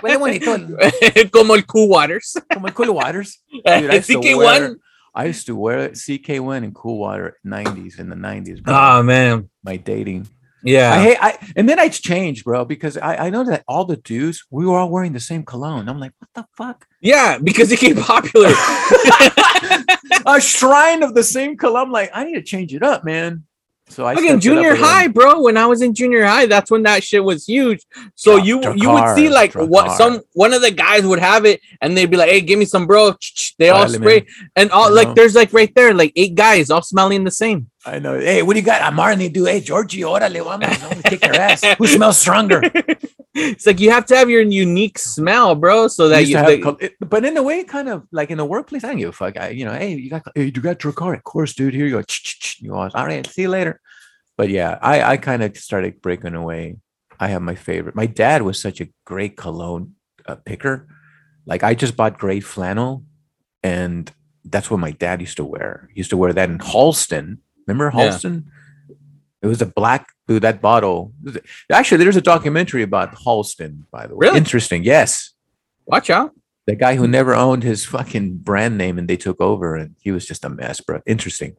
huele 0.00 0.16
bonito. 0.18 1.30
Como 1.32 1.54
el 1.54 1.62
Cool 1.66 1.88
Waters. 1.90 2.36
Como 2.52 2.68
el 2.68 2.72
Cool 2.74 2.90
Waters. 2.90 3.42
Dude, 3.52 3.90
I 3.90 3.98
to 4.00 4.20
CK1. 4.20 4.36
wear- 4.36 4.76
I 5.16 5.24
used 5.24 5.46
to 5.46 5.56
wear 5.56 5.88
CK1 5.88 6.62
and 6.62 6.74
Cool 6.74 6.98
Water 6.98 7.38
90s 7.44 7.98
in 7.98 8.10
the 8.10 8.16
90s. 8.16 8.62
Bro. 8.62 8.74
Oh 8.74 9.02
man. 9.02 9.48
My 9.64 9.78
dating. 9.78 10.28
Yeah. 10.62 10.92
I 10.92 11.00
hate 11.00 11.18
I 11.20 11.52
and 11.56 11.66
then 11.68 11.78
I 11.78 11.88
changed, 11.88 12.44
bro, 12.44 12.66
because 12.66 12.98
I, 12.98 13.26
I 13.26 13.30
know 13.30 13.44
that 13.44 13.64
all 13.66 13.86
the 13.86 13.96
dudes, 13.96 14.44
we 14.50 14.66
were 14.66 14.76
all 14.76 14.90
wearing 14.90 15.14
the 15.14 15.20
same 15.20 15.42
cologne. 15.42 15.88
I'm 15.88 15.98
like, 15.98 16.12
what 16.18 16.28
the 16.34 16.46
fuck? 16.54 16.86
yeah, 17.00 17.38
because 17.38 17.72
it 17.72 17.80
became 17.80 17.96
popular. 17.96 18.48
a 20.26 20.40
shrine 20.40 21.02
of 21.02 21.14
the 21.14 21.22
same 21.22 21.56
cologne. 21.56 21.86
I'm 21.86 21.92
like, 21.92 22.10
I 22.12 22.24
need 22.24 22.34
to 22.34 22.42
change 22.42 22.74
it 22.74 22.82
up, 22.82 23.02
man. 23.02 23.44
So 23.88 24.04
I 24.04 24.14
Like 24.14 24.24
stepped 24.24 24.28
in 24.28 24.34
it 24.34 24.36
up 24.36 24.42
junior 24.42 24.74
high, 24.74 25.06
bro. 25.06 25.42
When 25.42 25.56
I 25.56 25.66
was 25.66 25.80
in 25.80 25.94
junior 25.94 26.24
high, 26.24 26.46
that's 26.46 26.70
when 26.72 26.82
that 26.82 27.04
shit 27.04 27.22
was 27.22 27.46
huge. 27.46 27.84
So 28.16 28.36
you 28.36 28.60
you 28.74 28.90
would 28.90 29.14
see 29.14 29.28
like 29.28 29.54
what 29.54 29.96
some 29.96 30.22
one 30.32 30.52
of 30.52 30.60
the 30.60 30.72
guys 30.72 31.06
would 31.06 31.20
have 31.20 31.44
it, 31.44 31.60
and 31.80 31.96
they'd 31.96 32.10
be 32.10 32.16
like, 32.16 32.30
"Hey, 32.30 32.40
give 32.40 32.58
me 32.58 32.64
some, 32.64 32.86
bro." 32.86 33.14
They 33.58 33.70
all 33.70 33.88
spray, 33.88 34.26
and 34.56 34.70
all 34.72 34.92
like 34.92 35.14
there's 35.14 35.34
like 35.36 35.52
right 35.52 35.72
there, 35.74 35.94
like 35.94 36.12
eight 36.16 36.34
guys 36.34 36.68
all 36.68 36.82
smelling 36.82 37.22
the 37.24 37.30
same. 37.30 37.70
I 37.86 38.00
know. 38.00 38.18
Hey, 38.18 38.42
what 38.42 38.54
do 38.54 38.58
you 38.58 38.66
got? 38.66 38.82
I'm 38.82 38.96
Marnie, 38.96 39.32
dude. 39.32 39.48
Hey, 39.48 39.60
Georgie, 39.60 40.00
órale, 40.00 40.42
vamos. 40.42 40.82
I'm 40.82 40.90
gonna 40.90 41.02
kick 41.02 41.24
your 41.24 41.36
ass. 41.36 41.62
Who 41.78 41.86
smells 41.86 42.18
stronger? 42.18 42.62
it's 43.36 43.66
like 43.66 43.80
you 43.80 43.90
have 43.90 44.06
to 44.06 44.16
have 44.16 44.30
your 44.30 44.42
unique 44.42 44.98
smell, 44.98 45.54
bro, 45.54 45.88
so 45.88 46.08
that 46.08 46.20
you. 46.28 46.34
to 46.34 46.38
have 46.38 46.46
the- 46.78 46.86
it- 46.86 46.94
but 47.00 47.24
in 47.24 47.36
a 47.36 47.42
way, 47.42 47.62
kind 47.64 47.88
of 47.88 48.04
like 48.12 48.30
in 48.30 48.38
the 48.38 48.44
workplace, 48.44 48.82
I 48.84 48.88
don't 48.88 48.98
give 48.98 49.10
a 49.10 49.12
fuck. 49.12 49.36
I, 49.38 49.50
you 49.50 49.64
know, 49.64 49.72
hey, 49.72 49.94
you 49.94 50.10
got, 50.10 50.22
hey, 50.34 50.44
you 50.46 50.50
got 50.52 50.82
your 50.84 50.92
car, 50.92 51.14
of 51.14 51.22
course, 51.24 51.54
dude. 51.54 51.74
Here 51.74 51.86
you 51.86 51.92
go. 52.00 52.02
You 52.60 52.70
go, 52.70 52.76
all 52.76 53.06
right, 53.06 53.26
see 53.26 53.42
you 53.42 53.48
later. 53.48 53.80
But 54.38 54.48
yeah, 54.50 54.78
I, 54.82 55.02
I 55.12 55.16
kind 55.16 55.42
of 55.42 55.56
started 55.56 56.00
breaking 56.02 56.34
away. 56.34 56.76
I 57.20 57.28
have 57.28 57.42
my 57.42 57.54
favorite. 57.54 57.94
My 57.94 58.06
dad 58.06 58.42
was 58.42 58.60
such 58.60 58.80
a 58.80 58.88
great 59.04 59.36
cologne 59.36 59.92
uh, 60.26 60.36
picker. 60.36 60.86
Like 61.46 61.62
I 61.62 61.74
just 61.74 61.96
bought 61.96 62.18
gray 62.18 62.40
flannel, 62.40 63.04
and 63.62 64.10
that's 64.44 64.70
what 64.70 64.80
my 64.80 64.90
dad 64.92 65.20
used 65.20 65.36
to 65.38 65.44
wear. 65.44 65.88
He 65.92 66.00
used 66.00 66.10
to 66.10 66.16
wear 66.16 66.32
that 66.32 66.50
in 66.50 66.58
Halston. 66.58 67.38
Remember 67.66 67.90
Yeah. 67.96 68.10
It 69.46 69.50
was 69.50 69.62
a 69.62 69.66
black 69.66 70.08
dude. 70.28 70.42
That 70.42 70.60
bottle. 70.60 71.12
Actually, 71.70 71.98
there's 72.04 72.16
a 72.16 72.20
documentary 72.34 72.82
about 72.82 73.14
Halston. 73.14 73.82
By 73.90 74.06
the 74.06 74.14
way, 74.16 74.26
Really? 74.26 74.38
interesting. 74.38 74.82
Yes, 74.84 75.32
Watch 75.86 76.10
out. 76.10 76.32
the 76.66 76.74
guy 76.74 76.96
who 76.96 77.06
never 77.06 77.34
owned 77.34 77.62
his 77.62 77.84
fucking 77.84 78.38
brand 78.38 78.76
name 78.76 78.98
and 78.98 79.06
they 79.08 79.16
took 79.16 79.40
over 79.40 79.76
and 79.76 79.94
he 80.00 80.10
was 80.10 80.26
just 80.26 80.44
a 80.44 80.48
mess, 80.48 80.80
bro. 80.80 81.00
Interesting. 81.06 81.56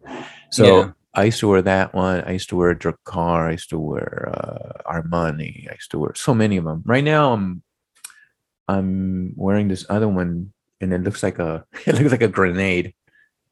So 0.52 0.64
Yeah. 0.66 0.92
I 1.14 1.24
used 1.24 1.40
to 1.40 1.48
wear 1.48 1.62
that 1.64 1.94
one. 1.96 2.22
I 2.30 2.32
used 2.32 2.50
to 2.50 2.56
wear 2.58 2.76
Drakkar. 2.76 3.48
I 3.48 3.52
used 3.52 3.70
to 3.72 3.80
wear 3.80 4.30
uh, 4.36 4.94
Armani. 4.94 5.68
I 5.70 5.74
used 5.74 5.90
to 5.92 5.98
wear 6.00 6.14
so 6.16 6.34
many 6.36 6.58
of 6.58 6.66
them. 6.66 6.84
Right 6.86 7.04
now, 7.04 7.34
I'm 7.34 7.64
I'm 8.68 9.34
wearing 9.36 9.68
this 9.68 9.86
other 9.90 10.08
one, 10.08 10.54
and 10.82 10.94
it 10.94 11.02
looks 11.04 11.24
like 11.24 11.40
a 11.40 11.66
it 11.86 11.96
looks 11.98 12.12
like 12.12 12.22
a 12.22 12.28
grenade. 12.28 12.94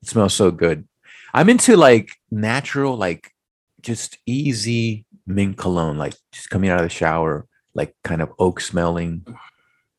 It 0.03 0.07
smells 0.09 0.33
so 0.33 0.51
good. 0.51 0.87
I'm 1.33 1.49
into 1.49 1.75
like 1.77 2.11
natural, 2.31 2.95
like 2.97 3.31
just 3.85 4.17
easy 4.25 5.05
mint 5.27 5.57
cologne, 5.57 5.97
like 5.97 6.15
just 6.31 6.49
coming 6.49 6.69
out 6.69 6.79
of 6.79 6.85
the 6.85 6.89
shower, 6.89 7.45
like 7.75 7.95
kind 8.03 8.21
of 8.21 8.33
oak 8.39 8.59
smelling. 8.59 9.25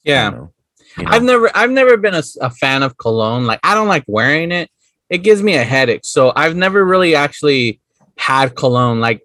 Yeah. 0.03 0.31
don't 0.31 0.39
know, 0.39 0.53
you 0.99 1.05
know? 1.05 1.11
I've 1.11 1.23
never 1.23 1.51
I've 1.57 1.71
never 1.71 1.97
been 1.97 2.15
a 2.15 2.51
fan 2.51 2.83
of 2.83 2.99
cologne. 2.99 3.47
Like 3.47 3.61
I 3.63 3.75
don't 3.75 3.89
like 3.89 4.05
wearing 4.09 4.51
it. 4.51 4.71
It 5.09 5.19
gives 5.19 5.43
me 5.43 5.55
a 5.55 5.63
headache. 5.63 6.05
So 6.05 6.33
I've 6.35 6.57
never 6.57 6.85
really 6.85 7.15
actually 7.15 7.81
had 8.19 8.57
cologne. 8.57 9.01
Like 9.01 9.23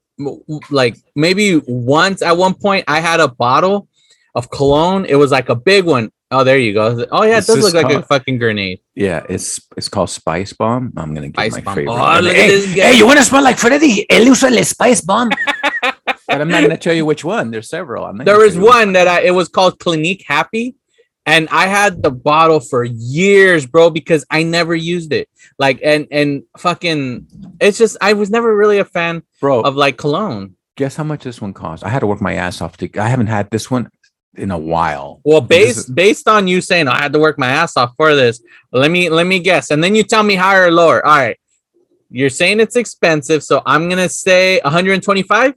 like 0.70 0.96
maybe 1.16 1.62
once 1.68 2.22
at 2.22 2.38
one 2.38 2.54
point 2.54 2.86
I 2.88 3.00
had 3.00 3.20
a 3.20 3.28
bottle 3.28 3.88
of 4.36 4.52
cologne. 4.52 5.06
It 5.06 5.16
was 5.16 5.32
like 5.32 5.50
a 5.50 5.56
big 5.56 5.86
one. 5.86 6.12
Oh, 6.34 6.46
there 6.46 6.58
you 6.58 6.74
go. 6.74 7.06
Oh 7.12 7.24
yeah, 7.24 7.34
it 7.34 7.46
This 7.46 7.48
does 7.48 7.74
look 7.74 7.84
like 7.84 7.94
a 7.94 8.02
fucking 8.04 8.38
grenade. 8.38 8.80
Yeah, 8.96 9.26
it's 9.28 9.60
it's 9.76 9.90
called 9.90 10.10
Spice 10.10 10.54
Bomb. 10.54 10.94
I'm 10.96 11.14
gonna 11.14 11.28
give 11.28 11.36
Spice 11.36 11.56
my 11.56 11.62
Bomb. 11.62 11.76
favorite. 11.76 11.94
Oh, 11.94 12.20
look 12.22 12.34
at 12.34 12.36
hey, 12.38 12.48
this 12.48 12.76
guy. 12.76 12.82
hey, 12.84 12.98
you 12.98 13.06
want 13.06 13.20
to 13.20 13.26
smell 13.26 13.44
like 13.44 13.58
Freddy? 13.58 14.06
Él 14.10 14.26
usa 14.26 14.48
el 14.48 14.64
Spice 14.64 15.02
Bomb. 15.02 15.30
but 15.82 16.42
I'm 16.42 16.48
not 16.48 16.62
gonna 16.62 16.78
tell 16.78 16.94
you 16.94 17.06
which 17.06 17.26
one. 17.26 17.52
There's 17.52 17.68
several. 17.68 18.06
I'm 18.06 18.16
not 18.18 18.26
There 18.26 18.38
was 18.38 18.54
tell 18.54 18.64
you 18.64 18.70
one 18.70 18.94
that 18.94 19.10
I 19.10 19.22
it 19.24 19.32
was 19.32 19.50
called 19.50 19.78
Clinique 19.80 20.24
Happy, 20.26 20.76
and 21.26 21.50
I 21.50 21.68
had 21.68 22.02
the 22.02 22.12
bottle 22.12 22.62
for 22.62 22.86
years, 22.86 23.66
bro, 23.66 23.90
because 23.90 24.26
I 24.30 24.44
never 24.44 24.74
used 24.74 25.12
it. 25.12 25.28
Like 25.60 25.82
and 25.84 26.08
and 26.12 26.44
fucking, 26.58 27.28
it's 27.60 27.78
just 27.78 27.98
I 28.00 28.14
was 28.14 28.30
never 28.30 28.56
really 28.56 28.80
a 28.80 28.86
fan 28.86 29.24
bro. 29.42 29.62
of 29.62 29.76
like 29.76 29.98
cologne. 29.98 30.56
guess 30.78 30.96
how 30.96 31.04
much 31.04 31.26
this 31.26 31.42
one 31.42 31.54
cost? 31.54 31.84
I 31.84 31.90
had 31.90 32.00
to 32.00 32.08
work 32.08 32.22
my 32.22 32.36
ass 32.36 32.62
off 32.62 32.78
to. 32.78 32.90
I 32.98 33.10
haven't 33.10 33.28
had 33.28 33.50
this 33.52 33.70
one 33.70 33.90
in 34.36 34.52
a 34.52 34.58
while. 34.58 35.20
Well, 35.24 35.42
based 35.42 35.78
is- 35.78 35.86
based 35.86 36.28
on 36.28 36.48
you 36.48 36.62
saying 36.62 36.88
I 36.88 36.98
had 37.02 37.14
to 37.14 37.20
work 37.20 37.38
my 37.38 37.50
ass 37.50 37.76
off 37.78 37.94
for 37.98 38.16
this, 38.16 38.42
let 38.72 38.90
me 38.92 39.10
let 39.10 39.26
me 39.28 39.40
guess, 39.40 39.72
and 39.72 39.84
then 39.84 39.96
you 39.96 40.04
tell 40.04 40.24
me 40.24 40.36
higher 40.36 40.68
or 40.68 40.72
lower. 40.72 41.06
All 41.06 41.18
right, 41.18 41.38
you're 42.10 42.30
saying 42.30 42.60
it's 42.60 42.76
expensive, 42.76 43.44
so 43.44 43.62
I'm 43.66 43.90
gonna 43.90 44.10
say 44.10 44.60
125. 44.64 45.54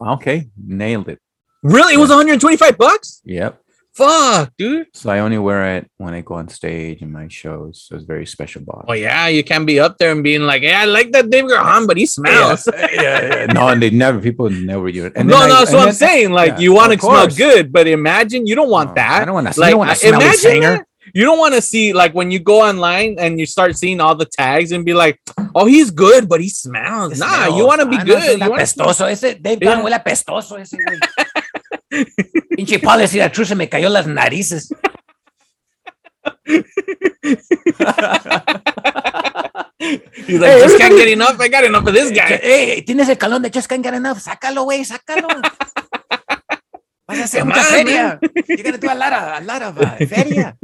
Okay, 0.00 0.48
nailed 0.66 1.08
it. 1.08 1.18
Really, 1.62 1.94
it 1.94 1.98
was 1.98 2.08
125 2.08 2.78
bucks. 2.78 3.20
Yep. 3.24 3.60
Fuck, 4.00 4.52
dude. 4.58 4.86
So 4.94 5.10
I 5.10 5.18
only 5.20 5.38
wear 5.38 5.76
it 5.76 5.90
when 5.98 6.14
I 6.14 6.22
go 6.22 6.34
on 6.34 6.48
stage 6.48 7.02
in 7.02 7.12
my 7.12 7.28
shows. 7.28 7.84
So 7.86 7.96
it's 7.96 8.04
very 8.04 8.26
special 8.26 8.62
bottle. 8.62 8.84
Well, 8.88 8.96
yeah, 8.96 9.28
you 9.28 9.44
can't 9.44 9.66
be 9.66 9.78
up 9.78 9.98
there 9.98 10.10
and 10.12 10.22
being 10.24 10.42
like, 10.42 10.62
"Yeah, 10.62 10.80
I 10.82 10.86
like 10.86 11.12
that 11.12 11.28
Dave 11.30 11.44
Grohl, 11.44 11.86
but 11.86 11.96
he 11.96 12.06
smells." 12.06 12.66
yeah, 12.72 12.88
yeah, 12.92 13.18
yeah. 13.34 13.46
No, 13.52 13.68
and 13.68 13.80
they 13.82 13.90
never. 13.90 14.18
People 14.20 14.48
never 14.50 14.88
use 14.88 15.04
it. 15.06 15.12
And 15.16 15.28
no, 15.28 15.36
no, 15.46 15.54
I- 15.54 15.62
and 15.68 15.76
I'm 15.76 15.84
then- 15.86 15.94
saying. 15.94 16.30
Like, 16.32 16.52
yeah, 16.52 16.58
you 16.64 16.72
want 16.72 16.92
to 16.92 16.98
smell 16.98 17.28
good, 17.28 17.72
but 17.72 17.86
imagine 17.86 18.46
you 18.46 18.54
don't 18.54 18.70
want 18.70 18.90
No, 18.90 18.94
that. 18.94 19.22
I 19.22 19.24
don't 19.24 19.34
want 19.34 19.52
to. 19.52 19.60
like, 19.60 19.68
I 19.68 19.70
don't 19.70 19.78
want 19.84 19.90
I- 19.90 19.94
smell 19.94 20.14
imagine 20.20 20.38
singer. 20.38 20.74
that. 20.78 20.86
You 21.12 21.24
don't 21.24 21.38
want 21.40 21.54
to 21.54 21.62
see 21.62 21.92
like 21.92 22.12
when 22.14 22.30
you 22.30 22.38
go 22.38 22.60
online 22.62 23.16
and 23.18 23.40
you 23.40 23.46
start 23.46 23.74
seeing 23.76 24.00
all 24.00 24.14
the 24.14 24.26
tags 24.26 24.70
and 24.70 24.84
be 24.84 24.94
like, 24.94 25.18
"Oh, 25.56 25.66
he's 25.66 25.90
good, 25.90 26.28
but 26.28 26.40
he 26.40 26.48
smells." 26.48 27.18
nah, 27.18 27.56
you 27.56 27.66
want 27.66 27.80
to 27.80 27.86
be 27.86 27.96
Ah, 27.98 28.04
good. 28.04 28.18
ese 28.22 28.38
You 28.38 28.48
wanna- 28.48 28.62
apestoso. 28.62 29.04
Ese 29.10 29.34
Dave 29.40 29.58
Yeah. 29.60 29.74
Gahan 29.74 29.82
huele 29.84 29.98
apestoso. 29.98 30.56
Ese. 30.60 30.76
Pinche 32.56 32.78
policy 32.78 33.18
la 33.18 33.30
truce 33.30 33.54
me 33.56 33.68
cayó 33.68 33.88
las 33.88 34.06
narices. 34.06 34.72
He's 39.78 40.38
like, 40.40 40.50
Hey, 40.52 40.60
just 40.62 40.78
can't 40.78 40.94
get 40.94 41.08
enough. 41.08 41.40
I 41.40 41.48
got 41.48 41.64
enough 41.64 41.86
of 41.86 41.94
this 41.94 42.10
guy. 42.12 42.36
Hey, 42.42 42.82
tienes 42.86 43.08
el 43.08 43.16
calón 43.16 43.42
de 43.42 43.50
Just 43.50 43.68
Can't 43.68 43.82
Get 43.82 43.94
Enough. 43.94 44.18
Sácalo, 44.18 44.64
güey, 44.64 44.84
sácalo. 44.84 45.28
Vas 47.08 47.18
a 47.18 47.24
hacer 47.24 47.40
Come 47.40 47.54
mucha 47.54 47.64
feria. 47.64 48.20
You're 48.46 48.62
gonna 48.62 48.78
do 48.78 48.88
a 48.88 48.94
lot 48.94 49.12
of, 49.12 49.42
a 49.42 49.44
lot 49.44 49.62
of 49.62 49.78
uh, 49.78 49.96
feria. 50.06 50.56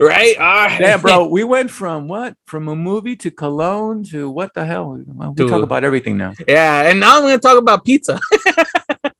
right? 0.00 0.34
Ah, 0.40 0.76
Yeah, 0.80 0.96
bro. 0.96 1.26
We 1.28 1.44
went 1.44 1.70
from 1.70 2.08
what? 2.08 2.34
From 2.46 2.68
a 2.68 2.74
movie 2.74 3.16
to 3.16 3.30
Cologne 3.30 4.02
to 4.10 4.30
what 4.30 4.54
the 4.54 4.64
hell? 4.64 4.98
Well, 5.06 5.30
we 5.36 5.44
To- 5.44 5.48
talk 5.48 5.62
about 5.62 5.84
everything 5.84 6.16
now. 6.16 6.32
Yeah, 6.48 6.88
and 6.88 6.98
now 7.00 7.16
I'm 7.18 7.22
gonna 7.22 7.38
talk 7.38 7.58
about 7.58 7.84
pizza. 7.84 8.18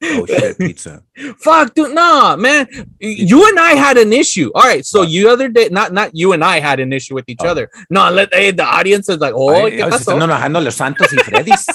Oh 0.01 0.27
shit, 0.27 0.57
pizza. 0.59 1.03
Fuck, 1.41 1.75
dude, 1.75 1.93
nah, 1.95 2.37
man. 2.37 2.69
You 3.01 3.49
and 3.49 3.59
I 3.59 3.73
had 3.75 3.97
an 3.99 4.13
issue. 4.13 4.51
All 4.55 4.63
right, 4.63 4.87
so 4.87 5.03
you 5.03 5.29
other 5.29 5.49
day, 5.49 5.69
not 5.73 5.93
not 5.93 6.11
you 6.15 6.33
and 6.33 6.45
I 6.45 6.61
had 6.61 6.79
an 6.79 6.93
issue 6.93 7.15
with 7.15 7.29
each 7.29 7.41
Oh. 7.43 7.49
other. 7.49 7.69
No, 7.91 8.09
let 8.11 8.33
hey, 8.33 8.49
eh, 8.49 8.53
the 8.53 8.65
audience 8.65 9.09
is 9.09 9.19
like, 9.19 9.35
oh, 9.35 9.51
Ay, 9.67 9.73
¿qué 9.73 9.89
pasó? 9.89 10.13
están 10.15 10.23
enojando 10.23 10.63
los 10.63 10.77
Santos 10.77 11.13
y 11.13 11.17
Freddys. 11.25 11.67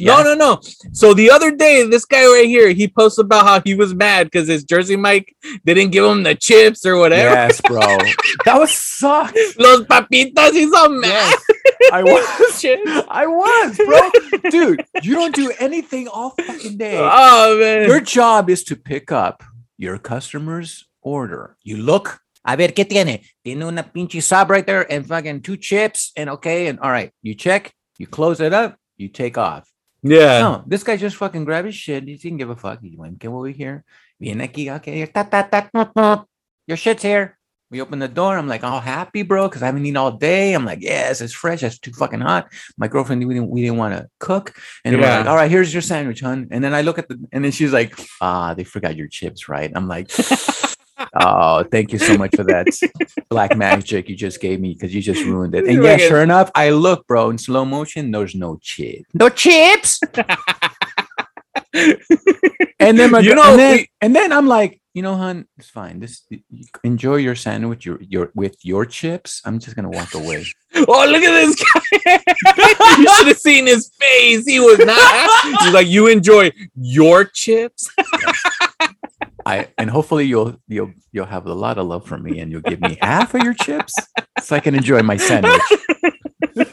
No, 0.00 0.22
no, 0.22 0.34
no. 0.34 0.60
So 0.92 1.12
the 1.12 1.30
other 1.30 1.50
day, 1.50 1.86
this 1.86 2.04
guy 2.06 2.24
right 2.24 2.46
here, 2.48 2.70
he 2.70 2.88
posted 2.88 3.26
about 3.26 3.44
how 3.44 3.60
he 3.60 3.74
was 3.74 3.94
mad 3.94 4.28
because 4.28 4.48
his 4.48 4.64
Jersey 4.64 4.96
Mike 4.96 5.36
didn't 5.66 5.90
give 5.90 6.04
him 6.04 6.22
the 6.22 6.34
chips 6.34 6.86
or 6.86 6.96
whatever. 6.96 7.34
Yes, 7.34 7.60
bro. 7.60 7.80
That 8.46 8.58
was 8.58 8.72
sucked. 8.72 9.36
Los 9.58 9.80
papitas, 9.82 10.52
he's 10.52 10.70
so 10.70 10.88
mad. 10.88 11.34
I 11.92 12.02
was. 12.02 12.64
I 13.08 13.26
was, 13.26 13.76
bro. 13.76 14.50
Dude, 14.50 14.84
you 15.02 15.14
don't 15.14 15.34
do 15.34 15.52
anything 15.58 16.08
all 16.08 16.30
fucking 16.30 16.78
day. 16.78 16.96
Oh 16.98 17.49
man. 17.58 17.88
Your 17.88 18.00
job 18.00 18.50
is 18.50 18.64
to 18.64 18.76
pick 18.76 19.10
up 19.12 19.42
your 19.78 19.98
customer's 19.98 20.86
order. 21.02 21.56
You 21.62 21.78
look. 21.78 22.20
A 22.44 22.56
ver, 22.56 22.68
¿qué 22.68 22.88
tiene? 22.88 23.22
Tiene 23.44 23.64
una 23.64 23.82
pinche 23.82 24.22
sub 24.22 24.50
right 24.50 24.66
there 24.66 24.90
and 24.90 25.06
fucking 25.06 25.42
two 25.42 25.56
chips 25.58 26.12
and 26.16 26.30
okay. 26.30 26.68
And 26.68 26.80
all 26.80 26.90
right, 26.90 27.12
you 27.22 27.34
check, 27.34 27.72
you 27.98 28.06
close 28.06 28.40
it 28.40 28.54
up, 28.54 28.76
you 28.96 29.08
take 29.08 29.36
off. 29.36 29.68
yeah. 30.02 30.40
No, 30.40 30.64
this 30.66 30.82
guy 30.82 30.96
just 30.96 31.16
fucking 31.16 31.44
grabbed 31.44 31.66
his 31.66 31.74
shit. 31.74 32.04
He 32.08 32.16
didn't 32.16 32.38
give 32.38 32.48
a 32.48 32.56
fuck. 32.56 32.80
He 32.82 32.96
went, 32.96 33.20
come 33.20 33.34
over 33.34 33.48
here. 33.48 33.84
Viene 34.18 34.40
aquí, 34.48 34.74
okay. 34.76 35.04
Ta, 35.06 35.24
ta, 35.24 35.42
ta, 35.42 35.68
ta, 35.72 35.84
ta. 35.84 36.24
Your 36.66 36.76
shit's 36.78 37.02
here. 37.02 37.36
We 37.70 37.80
open 37.80 38.00
the 38.00 38.08
door. 38.08 38.36
I'm 38.36 38.48
like, 38.48 38.64
all 38.64 38.80
happy, 38.80 39.22
bro, 39.22 39.48
because 39.48 39.62
I 39.62 39.66
haven't 39.66 39.86
eaten 39.86 39.96
all 39.96 40.10
day. 40.12 40.54
I'm 40.54 40.64
like, 40.64 40.80
yes, 40.82 41.20
it's 41.20 41.32
fresh. 41.32 41.62
It's 41.62 41.78
too 41.78 41.92
fucking 41.92 42.20
hot. 42.20 42.48
My 42.76 42.88
girlfriend, 42.88 43.24
we 43.28 43.34
didn't, 43.34 43.48
we 43.48 43.62
didn't 43.62 43.76
want 43.78 43.94
to 43.94 44.08
cook. 44.18 44.56
And 44.84 44.96
we're 44.96 45.02
like, 45.18 45.26
all 45.26 45.36
right, 45.36 45.48
here's 45.50 45.72
your 45.72 45.80
sandwich, 45.82 46.20
hun. 46.20 46.48
And 46.50 46.64
then 46.64 46.74
I 46.74 46.80
look 46.82 46.98
at 46.98 47.08
the, 47.08 47.16
and 47.30 47.44
then 47.44 47.52
she's 47.52 47.72
like, 47.72 47.96
ah, 48.20 48.54
they 48.54 48.64
forgot 48.64 48.96
your 48.96 49.06
chips, 49.06 49.48
right? 49.48 49.70
I'm 49.72 49.86
like, 49.86 50.10
oh, 51.14 51.62
thank 51.70 51.92
you 51.92 51.98
so 52.00 52.18
much 52.18 52.34
for 52.34 52.42
that 52.44 52.66
black 53.28 53.56
magic 53.56 54.08
you 54.08 54.16
just 54.16 54.40
gave 54.40 54.60
me 54.60 54.72
because 54.74 54.92
you 54.92 55.00
just 55.00 55.22
ruined 55.24 55.54
it. 55.54 55.64
And 55.66 55.82
yeah, 55.84 55.96
sure 56.08 56.22
enough, 56.22 56.50
I 56.56 56.70
look, 56.70 57.06
bro, 57.06 57.30
in 57.30 57.38
slow 57.38 57.64
motion, 57.64 58.10
there's 58.10 58.34
no 58.34 58.58
chip. 58.60 59.04
No 59.14 59.28
chips. 59.28 60.00
And 62.80 62.98
then 62.98 63.10
my 63.10 63.20
you 63.20 63.34
know, 63.34 63.42
and 63.50 63.58
then, 63.58 63.76
we- 63.76 63.90
and 64.00 64.16
then 64.16 64.32
I'm 64.32 64.46
like, 64.46 64.79
you 64.94 65.02
know, 65.02 65.16
hun, 65.16 65.46
it's 65.56 65.68
fine. 65.70 66.00
This 66.00 66.26
enjoy 66.82 67.16
your 67.16 67.34
sandwich, 67.36 67.84
your 67.86 68.00
your 68.02 68.30
with 68.34 68.56
your 68.64 68.84
chips. 68.86 69.40
I'm 69.44 69.58
just 69.58 69.76
gonna 69.76 69.90
walk 69.90 70.14
away. 70.14 70.44
Oh, 70.88 71.04
look 71.06 71.22
at 71.22 71.34
this 71.44 71.56
guy. 71.56 72.22
you 72.98 73.08
should 73.16 73.26
have 73.26 73.38
seen 73.38 73.66
his 73.66 73.90
face. 74.00 74.46
He 74.46 74.60
was 74.60 74.78
not. 74.78 75.60
He's 75.62 75.72
like, 75.74 75.88
you 75.88 76.06
enjoy 76.06 76.52
your 76.76 77.24
chips. 77.24 77.90
I 79.46 79.68
and 79.78 79.90
hopefully 79.90 80.26
you'll 80.26 80.56
you'll 80.68 80.92
you'll 81.12 81.26
have 81.26 81.46
a 81.46 81.52
lot 81.54 81.76
of 81.78 81.86
love 81.86 82.06
for 82.06 82.18
me 82.18 82.38
and 82.40 82.50
you'll 82.52 82.60
give 82.62 82.80
me 82.80 82.98
half 83.02 83.34
of 83.34 83.42
your 83.42 83.54
chips 83.54 83.92
so 84.40 84.54
I 84.56 84.60
can 84.60 84.74
enjoy 84.74 85.02
my 85.02 85.16
sandwich. 85.16 85.60
And 86.56 86.66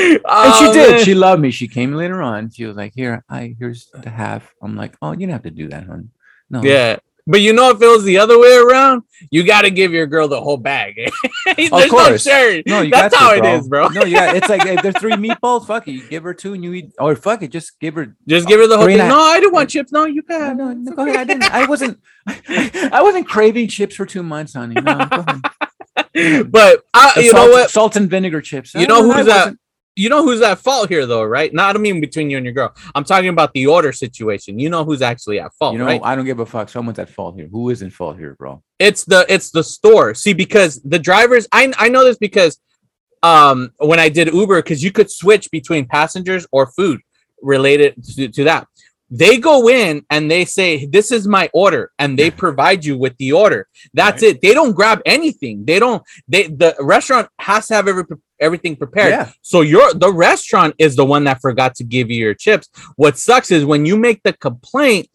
she 0.00 0.18
Oh, 0.24 0.72
did. 0.72 0.90
man. 0.96 1.04
She 1.04 1.14
loved 1.14 1.42
me. 1.42 1.50
She 1.50 1.68
came 1.68 1.92
later 1.94 2.22
on. 2.22 2.50
She 2.50 2.64
was 2.64 2.76
like, 2.76 2.92
"Here, 2.94 3.24
I 3.28 3.54
here's 3.58 3.88
the 3.92 4.08
half." 4.10 4.52
I'm 4.62 4.76
like, 4.76 4.96
"Oh, 5.02 5.12
you 5.12 5.20
don't 5.26 5.30
have 5.30 5.42
to 5.42 5.50
do 5.50 5.68
that, 5.68 5.86
hun." 5.86 6.10
No, 6.50 6.62
yeah. 6.62 6.96
But 7.26 7.40
you 7.40 7.52
know, 7.52 7.70
if 7.70 7.80
it 7.80 7.86
was 7.86 8.02
the 8.02 8.18
other 8.18 8.36
way 8.38 8.56
around, 8.56 9.02
you 9.30 9.44
got 9.44 9.62
to 9.62 9.70
give 9.70 9.92
your 9.92 10.06
girl 10.06 10.26
the 10.26 10.40
whole 10.40 10.56
bag. 10.56 10.96
There's 11.56 11.70
no 11.70 11.88
course. 11.88 12.24
sharing. 12.24 12.64
No, 12.66 12.80
you 12.80 12.90
That's 12.90 13.14
got 13.14 13.36
how 13.36 13.40
to, 13.40 13.58
it 13.58 13.68
bro. 13.68 13.88
No, 13.88 14.02
yeah, 14.04 14.32
it's 14.32 14.48
like 14.48 14.66
if 14.66 14.82
there's 14.82 14.98
three 14.98 15.12
meatballs, 15.12 15.64
fuck 15.66 15.86
it, 15.86 15.92
you 15.92 16.08
give 16.08 16.24
her 16.24 16.34
two 16.34 16.54
and 16.54 16.64
you 16.64 16.72
eat, 16.72 16.92
or 16.98 17.14
fuck 17.14 17.42
it, 17.42 17.52
just 17.52 17.78
give 17.78 17.94
her. 17.94 18.16
Just 18.26 18.48
give 18.48 18.58
her 18.58 18.66
the 18.66 18.76
whole 18.76 18.86
thing. 18.86 18.98
No, 18.98 19.20
I 19.20 19.38
didn't 19.38 19.52
want 19.52 19.70
chips. 19.70 19.92
No, 19.92 20.04
you 20.04 20.22
No, 20.28 20.36
can. 20.38 20.56
no, 20.56 20.72
no, 20.72 20.92
go 20.92 21.02
ahead. 21.06 21.16
I 21.16 21.24
didn't. 21.24 21.44
I 21.44 21.66
wasn't. 21.66 22.00
I 22.26 23.00
wasn't 23.02 23.28
craving 23.28 23.68
chips 23.68 23.94
for 23.94 24.04
two 24.06 24.22
months, 24.24 24.54
honey. 24.54 24.74
No. 24.80 25.06
But 26.44 26.82
uh, 26.94 27.14
The 27.14 27.22
you 27.24 27.32
know 27.32 27.48
what? 27.50 27.70
Salt 27.70 27.96
and 27.96 28.10
vinegar 28.10 28.40
chips. 28.40 28.74
You 28.74 28.86
know 28.86 29.10
who's 29.10 29.26
that? 29.26 29.54
You 29.94 30.08
know 30.08 30.22
who's 30.24 30.40
at 30.40 30.58
fault 30.58 30.88
here, 30.88 31.04
though, 31.06 31.22
right? 31.24 31.52
Not 31.52 31.76
I 31.76 31.78
mean 31.78 32.00
between 32.00 32.30
you 32.30 32.38
and 32.38 32.46
your 32.46 32.54
girl. 32.54 32.74
I'm 32.94 33.04
talking 33.04 33.28
about 33.28 33.52
the 33.52 33.66
order 33.66 33.92
situation. 33.92 34.58
You 34.58 34.70
know 34.70 34.84
who's 34.84 35.02
actually 35.02 35.38
at 35.38 35.52
fault, 35.54 35.74
You 35.74 35.80
know, 35.80 35.84
right? 35.86 36.00
I 36.02 36.16
don't 36.16 36.24
give 36.24 36.38
a 36.40 36.46
fuck. 36.46 36.70
Someone's 36.70 36.98
at 36.98 37.10
fault 37.10 37.36
here. 37.36 37.48
Who 37.52 37.68
is 37.68 37.82
in 37.82 37.90
fault 37.90 38.16
here, 38.18 38.34
bro? 38.38 38.62
it's 38.78 39.04
the 39.04 39.24
it's 39.28 39.50
the 39.52 39.62
store 39.62 40.12
see 40.12 40.32
because 40.32 40.80
the 40.82 40.98
drivers 40.98 41.46
i 41.52 41.72
i 41.78 41.88
know 41.88 42.02
this 42.04 42.18
because 42.18 42.58
um 43.22 43.70
when 43.78 44.00
i 44.00 44.08
did 44.08 44.26
uber 44.34 44.60
because 44.60 44.82
you 44.82 44.90
could 44.90 45.08
switch 45.08 45.48
between 45.52 45.84
passengers 45.86 46.44
or 46.50 46.66
food 46.66 47.00
related 47.42 47.94
to, 48.02 48.26
to 48.26 48.42
that 48.42 48.66
they 49.08 49.36
go 49.38 49.68
in 49.68 50.04
and 50.10 50.28
they 50.28 50.44
say 50.44 50.84
this 50.86 51.12
is 51.12 51.28
my 51.28 51.48
order 51.54 51.92
and 52.00 52.18
they 52.18 52.28
provide 52.44 52.84
you 52.84 52.98
with 52.98 53.16
the 53.18 53.30
order 53.30 53.68
that's 53.94 54.22
Right. 54.22 54.34
it 54.34 54.42
they 54.42 54.52
don't 54.52 54.72
grab 54.72 55.00
anything 55.06 55.64
they 55.64 55.78
don't 55.78 56.02
they 56.26 56.48
the 56.48 56.74
restaurant 56.80 57.28
has 57.38 57.68
to 57.68 57.74
have 57.74 57.86
every 57.86 58.04
everything 58.42 58.74
prepared 58.76 59.10
Yeah. 59.10 59.30
so 59.40 59.60
your 59.62 59.94
the 59.94 60.12
restaurant 60.12 60.74
is 60.78 60.96
the 60.96 61.04
one 61.04 61.24
that 61.24 61.40
forgot 61.40 61.74
to 61.76 61.84
give 61.84 62.10
you 62.10 62.18
your 62.26 62.34
chips 62.34 62.68
what 62.96 63.16
sucks 63.16 63.50
is 63.50 63.64
when 63.64 63.86
you 63.86 63.96
make 63.96 64.20
the 64.24 64.32
complaint 64.34 65.08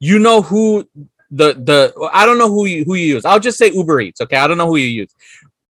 you 0.00 0.18
know 0.18 0.42
who 0.42 0.88
the 1.30 1.54
the 1.54 2.10
I 2.12 2.26
don't 2.26 2.38
know 2.38 2.48
who 2.48 2.66
you 2.66 2.84
who 2.84 2.94
you 2.94 3.06
use. 3.14 3.24
I'll 3.24 3.38
just 3.38 3.56
say 3.58 3.70
Uber 3.70 4.00
Eats. 4.00 4.20
Okay, 4.20 4.36
I 4.36 4.46
don't 4.48 4.58
know 4.58 4.66
who 4.66 4.76
you 4.76 4.86
use. 5.02 5.14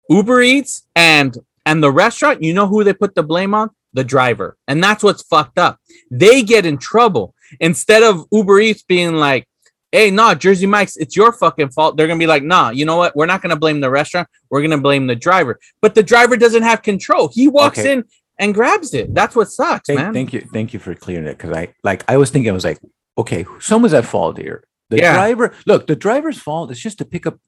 Uber 0.08 0.40
Eats 0.40 0.86
and 0.96 1.36
and 1.66 1.82
the 1.82 1.90
restaurant. 1.92 2.42
You 2.42 2.54
know 2.54 2.66
who 2.66 2.82
they 2.82 2.94
put 2.94 3.14
the 3.14 3.22
blame 3.22 3.54
on? 3.54 3.68
The 3.92 4.04
driver, 4.04 4.56
and 4.68 4.82
that's 4.82 5.02
what's 5.02 5.22
fucked 5.22 5.58
up. 5.58 5.78
They 6.10 6.42
get 6.42 6.64
in 6.64 6.78
trouble 6.78 7.34
instead 7.58 8.02
of 8.04 8.24
Uber 8.32 8.60
Eats 8.60 8.82
being 8.84 9.16
like, 9.16 9.46
"Hey, 9.92 10.10
nah, 10.10 10.34
Jersey 10.34 10.66
Mike's, 10.66 10.96
it's 10.96 11.16
your 11.16 11.32
fucking 11.32 11.70
fault." 11.70 11.96
They're 11.96 12.06
gonna 12.06 12.18
be 12.18 12.26
like, 12.26 12.42
"Nah, 12.42 12.70
you 12.70 12.84
know 12.84 12.96
what? 12.96 13.14
We're 13.16 13.26
not 13.26 13.42
gonna 13.42 13.56
blame 13.56 13.80
the 13.80 13.90
restaurant. 13.90 14.28
We're 14.50 14.62
gonna 14.62 14.78
blame 14.78 15.06
the 15.06 15.16
driver." 15.16 15.58
But 15.82 15.94
the 15.94 16.02
driver 16.02 16.36
doesn't 16.36 16.62
have 16.62 16.82
control. 16.82 17.28
He 17.32 17.48
walks 17.48 17.78
Okay. 17.78 17.92
in 17.92 18.04
and 18.38 18.54
grabs 18.54 18.94
it. 18.94 19.14
That's 19.14 19.36
what 19.36 19.50
sucks, 19.50 19.86
Thank, 19.88 19.98
man. 20.00 20.12
thank 20.14 20.32
you, 20.32 20.40
thank 20.52 20.72
you 20.72 20.78
for 20.80 20.94
clearing 20.94 21.26
it 21.26 21.36
because 21.38 21.50
I 21.56 21.68
like 21.84 22.04
I 22.08 22.16
was 22.16 22.30
thinking 22.30 22.50
I 22.50 22.54
was 22.54 22.64
like, 22.64 22.78
okay, 23.18 23.44
someone's 23.60 23.94
at 23.94 24.04
fault 24.06 24.38
here. 24.38 24.64
The 24.88 24.96
Yeah. 24.98 25.12
driver, 25.14 25.52
look, 25.66 25.86
the 25.86 25.94
driver's 25.96 26.38
fault 26.38 26.70
is 26.70 26.80
just 26.80 26.98
to 26.98 27.04
pick 27.04 27.26
up 27.26 27.38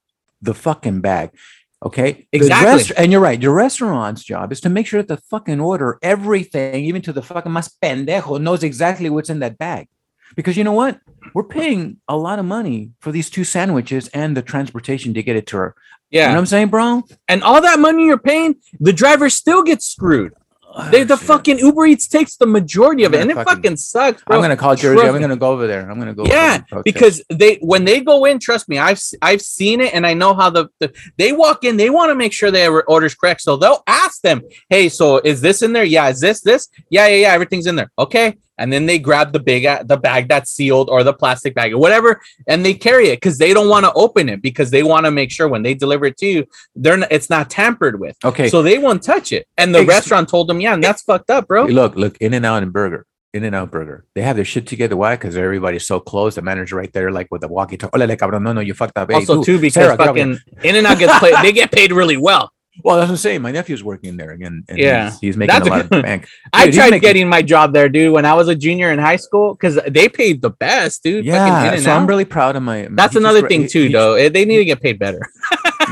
the 0.40 0.54
fucking 0.54 1.00
bag. 1.00 1.30
Okay, 1.84 2.28
Exactly. 2.32 2.66
rest- 2.76 2.92
and 2.96 3.10
you're 3.10 3.20
right. 3.20 3.42
Your 3.42 3.52
restaurant's 3.54 4.22
job 4.22 4.52
is 4.52 4.60
to 4.60 4.68
make 4.68 4.86
sure 4.86 5.02
that 5.02 5.08
the 5.08 5.16
fucking 5.30 5.58
order, 5.60 5.98
everything, 6.00 6.84
even 6.84 7.02
to 7.02 7.12
the 7.12 7.22
fucking 7.22 7.50
mas 7.50 7.68
pendejo, 7.82 8.40
knows 8.40 8.62
exactly 8.62 9.10
what's 9.10 9.30
in 9.30 9.40
that 9.40 9.58
bag. 9.58 9.88
Because 10.34 10.56
you 10.56 10.64
know 10.64 10.72
what? 10.72 11.00
We're 11.34 11.44
paying 11.44 11.98
a 12.08 12.16
lot 12.16 12.38
of 12.38 12.44
money 12.44 12.90
for 13.00 13.12
these 13.12 13.30
two 13.30 13.44
sandwiches 13.44 14.08
and 14.08 14.36
the 14.36 14.42
transportation 14.42 15.14
to 15.14 15.22
get 15.22 15.36
it 15.36 15.46
to 15.48 15.56
her. 15.56 15.74
You 16.10 16.20
yeah, 16.20 16.26
know 16.28 16.34
what 16.34 16.38
I'm 16.40 16.46
saying, 16.46 16.68
bro? 16.68 17.02
and 17.28 17.42
all 17.42 17.62
that 17.62 17.78
money 17.78 18.04
you're 18.04 18.18
paying, 18.18 18.56
the 18.80 18.92
driver 18.92 19.30
still 19.30 19.62
gets 19.62 19.86
screwed. 19.86 20.34
Oh, 20.74 20.90
they, 20.90 21.02
the 21.04 21.16
Shit. 21.16 21.26
fucking 21.26 21.58
Uber 21.58 21.86
Eats 21.86 22.06
takes 22.06 22.36
the 22.36 22.46
majority 22.46 23.04
of 23.04 23.12
it, 23.12 23.20
and 23.20 23.30
it 23.30 23.34
fucking, 23.34 23.76
sucks, 23.76 24.22
bro. 24.22 24.36
I'm 24.36 24.42
gonna 24.42 24.56
call 24.56 24.74
Jersey. 24.74 25.06
I'm 25.06 25.20
gonna 25.20 25.36
go 25.36 25.50
over 25.50 25.66
there. 25.66 25.90
I'm 25.90 25.98
gonna 25.98 26.14
go. 26.14 26.24
Yeah, 26.24 26.62
because 26.84 27.22
they 27.28 27.56
when 27.56 27.84
they 27.84 28.00
go 28.00 28.24
in, 28.24 28.38
trust 28.38 28.68
me, 28.68 28.78
I've 28.78 29.00
I've 29.20 29.42
seen 29.42 29.82
it, 29.82 29.92
and 29.92 30.06
I 30.06 30.14
know 30.14 30.32
how 30.32 30.48
the, 30.48 30.68
the 30.78 30.92
they 31.18 31.32
walk 31.32 31.64
in. 31.64 31.76
They 31.76 31.90
want 31.90 32.10
to 32.10 32.14
make 32.14 32.32
sure 32.32 32.50
their 32.50 32.84
orders 32.84 33.14
correct, 33.14 33.42
so 33.42 33.56
they'll 33.56 33.82
ask 33.86 34.22
them, 34.22 34.42
"Hey, 34.70 34.88
so 34.88 35.18
is 35.18 35.42
this 35.42 35.60
in 35.60 35.74
there? 35.74 35.84
Yeah, 35.84 36.08
is 36.08 36.20
this 36.20 36.40
this? 36.40 36.68
Yeah, 36.88 37.06
yeah, 37.06 37.16
yeah, 37.16 37.32
everything's 37.32 37.66
in 37.66 37.76
there. 37.76 37.90
Okay." 37.98 38.38
And 38.62 38.72
then 38.72 38.86
they 38.86 38.98
grab 38.98 39.32
the 39.32 39.40
big 39.40 39.64
the 39.88 39.96
bag 39.96 40.28
that's 40.28 40.50
sealed 40.52 40.88
or 40.88 41.02
the 41.02 41.12
plastic 41.12 41.52
bag 41.54 41.72
or 41.72 41.78
whatever, 41.78 42.20
and 42.46 42.64
they 42.64 42.74
carry 42.74 43.08
it 43.08 43.16
because 43.16 43.36
they 43.38 43.52
don't 43.52 43.68
want 43.68 43.84
to 43.86 43.92
open 43.94 44.28
it 44.28 44.40
because 44.40 44.70
they 44.70 44.84
want 44.84 45.04
to 45.06 45.10
make 45.10 45.32
sure 45.32 45.48
when 45.48 45.62
they 45.64 45.74
deliver 45.74 46.04
it 46.06 46.16
to 46.18 46.26
you, 46.26 46.46
they're 46.76 46.96
not, 46.96 47.10
it's 47.10 47.28
not 47.28 47.50
tampered 47.50 47.98
with. 47.98 48.16
okay. 48.24 48.48
So 48.48 48.62
they 48.62 48.78
won't 48.78 49.02
touch 49.02 49.32
it. 49.32 49.48
And 49.58 49.74
the 49.74 49.80
Ex- 49.80 49.88
restaurant 49.88 50.28
told 50.28 50.48
them, 50.48 50.60
yeah, 50.60 50.74
and 50.74 50.82
that's 50.82 51.02
fucked 51.02 51.28
up, 51.30 51.48
bro. 51.48 51.64
Look, 51.64 51.96
look, 51.96 52.16
In 52.18 52.34
and 52.34 52.46
Out 52.46 52.62
and 52.62 52.72
Burger, 52.72 53.04
In 53.34 53.42
and 53.42 53.54
Out 53.56 53.70
Burger. 53.72 54.04
They 54.14 54.22
have 54.22 54.36
their 54.36 54.44
shit 54.44 54.66
together. 54.68 54.96
Why? 54.96 55.16
Because 55.16 55.36
everybody's 55.36 55.86
so 55.86 55.98
close. 55.98 56.36
The 56.36 56.42
manager 56.42 56.76
right 56.76 56.92
there, 56.92 57.10
like 57.10 57.28
with 57.32 57.40
the 57.40 57.48
walkie 57.48 57.76
talkie. 57.76 57.98
No, 57.98 58.38
no, 58.52 58.60
you 58.60 58.74
fucked 58.74 58.96
up. 58.96 59.10
Hey, 59.10 59.16
Also, 59.16 59.42
too, 59.42 59.58
because 59.58 59.74
Sarah, 59.74 59.96
fucking 59.96 60.38
In 60.62 60.76
and 60.76 60.86
Out 60.86 60.98
gets 60.98 61.18
paid, 61.18 61.34
they 61.42 61.52
get 61.52 61.72
paid 61.72 61.90
really 61.92 62.16
well. 62.16 62.52
Well, 62.82 62.96
that's 62.96 63.08
what 63.08 63.12
I'm 63.14 63.16
saying. 63.18 63.42
My 63.42 63.52
nephew's 63.52 63.84
working 63.84 64.16
there 64.16 64.30
again. 64.30 64.64
And 64.68 64.78
Yeah. 64.78 65.10
he's, 65.10 65.20
he's 65.20 65.36
making 65.36 65.52
That's 65.54 65.66
a 65.66 65.70
lot 65.70 65.80
of 65.82 65.90
good. 65.90 66.02
bank. 66.02 66.26
I 66.54 66.64
Dude, 66.64 66.74
he's 66.74 66.76
tried 66.80 66.90
making- 66.90 67.06
getting 67.06 67.28
my 67.28 67.42
job 67.42 67.74
there, 67.74 67.88
dude, 67.90 68.12
when 68.14 68.24
I 68.24 68.32
was 68.34 68.48
a 68.48 68.54
junior 68.54 68.90
in 68.92 68.98
high 68.98 69.16
school 69.16 69.54
because 69.54 69.78
they 69.88 70.08
paid 70.08 70.40
the 70.40 70.50
best, 70.50 71.02
dude. 71.02 71.24
Yeah, 71.26 71.76
so 71.76 71.92
I'm 71.92 72.06
really 72.06 72.24
proud 72.24 72.56
of 72.56 72.62
my. 72.62 72.88
That's 72.90 73.12
he 73.12 73.16
just 73.16 73.16
another 73.16 73.46
thing 73.46 73.62
he- 73.62 73.68
too, 73.68 73.86
he- 73.88 73.92
though. 73.92 74.14
Eh, 74.14 74.30
They 74.30 74.44
need 74.46 74.56
to 74.56 74.64
get 74.64 74.80
paid 74.80 74.98
better. 74.98 75.20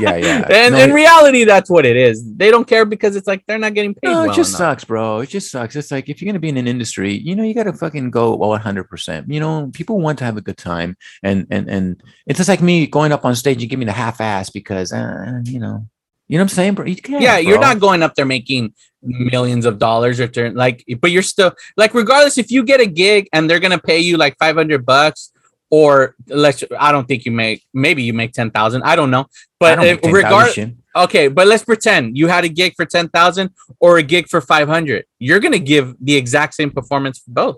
Yeah, 0.00 0.16
yeah. 0.16 0.46
and 0.50 0.74
No, 0.74 0.80
in 0.80 0.88
he- 0.90 0.94
reality, 0.94 1.44
that's 1.44 1.68
what 1.68 1.84
it 1.84 1.96
is. 1.96 2.24
They 2.36 2.50
don't 2.50 2.66
care 2.66 2.86
because 2.86 3.14
it's 3.14 3.26
like 3.26 3.44
they're 3.46 3.58
not 3.58 3.74
getting 3.74 3.92
paid. 3.94 4.08
No, 4.08 4.22
well 4.22 4.30
it 4.30 4.34
just 4.34 4.52
enough. 4.52 4.58
sucks, 4.58 4.84
bro. 4.84 5.18
It 5.20 5.28
just 5.28 5.50
sucks. 5.50 5.76
It's 5.76 5.90
like 5.90 6.08
if 6.08 6.22
you're 6.22 6.28
gonna 6.32 6.38
be 6.40 6.48
in 6.48 6.56
an 6.56 6.66
industry, 6.66 7.12
you 7.12 7.36
know, 7.36 7.42
you 7.42 7.52
gotta 7.54 7.74
fucking 7.74 8.10
go 8.10 8.34
100. 8.36 8.84
percent 8.84 9.30
You 9.30 9.40
know, 9.40 9.70
people 9.74 10.00
want 10.00 10.18
to 10.20 10.24
have 10.24 10.38
a 10.38 10.40
good 10.40 10.56
time, 10.56 10.96
and 11.22 11.46
and 11.50 11.68
and 11.68 12.02
it's 12.26 12.38
just 12.38 12.48
like 12.48 12.62
me 12.62 12.86
going 12.86 13.12
up 13.12 13.26
on 13.26 13.34
stage 13.34 13.60
and 13.60 13.68
give 13.68 13.78
me 13.78 13.84
the 13.84 13.92
half 13.92 14.20
ass 14.22 14.48
because, 14.48 14.92
uh, 14.92 15.40
you 15.44 15.58
know, 15.60 15.86
you 16.30 16.38
know 16.38 16.44
what 16.44 16.52
I'm 16.52 16.56
saying, 16.56 16.74
bro. 16.74 16.86
You 16.86 16.96
can't, 16.96 17.22
Yeah, 17.22 17.38
you're 17.38 17.58
not 17.60 17.80
going 17.80 18.02
up 18.02 18.14
there 18.14 18.24
making 18.24 18.72
millions 19.02 19.64
of 19.66 19.78
dollars 19.78 20.20
or 20.20 20.28
turn 20.28 20.54
like, 20.54 20.84
but 21.00 21.10
you're 21.10 21.22
still 21.22 21.52
like, 21.76 21.92
regardless 21.94 22.38
if 22.38 22.50
you 22.50 22.62
get 22.64 22.80
a 22.80 22.86
gig 22.86 23.28
and 23.32 23.48
they're 23.48 23.60
gonna 23.60 23.78
pay 23.78 23.98
you 23.98 24.16
like 24.16 24.36
500 24.38 24.86
bucks. 24.86 25.32
Or 25.72 26.16
let's, 26.26 26.64
I 26.80 26.90
don't 26.90 27.06
think 27.06 27.24
you 27.24 27.30
make, 27.30 27.64
maybe 27.72 28.02
you 28.02 28.12
make 28.12 28.32
10,000. 28.32 28.82
I 28.82 28.96
don't 28.96 29.08
know. 29.12 29.26
But 29.60 29.76
don't 29.76 29.84
make 29.84 30.02
10,000 30.02 30.12
regard, 30.24 30.52
shit. 30.52 30.74
Okay, 30.96 31.28
but 31.28 31.46
let's 31.46 31.62
pretend 31.64 32.18
you 32.18 32.26
had 32.26 32.42
a 32.44 32.48
gig 32.48 32.72
for 32.76 32.84
10,000 32.84 33.50
or 33.78 33.98
a 33.98 34.02
gig 34.02 34.26
for 34.28 34.40
500. 34.40 35.04
You're 35.20 35.38
going 35.38 35.52
to 35.52 35.60
give 35.60 35.94
the 36.00 36.16
exact 36.16 36.54
same 36.54 36.72
performance 36.72 37.20
for 37.20 37.30
both. 37.30 37.56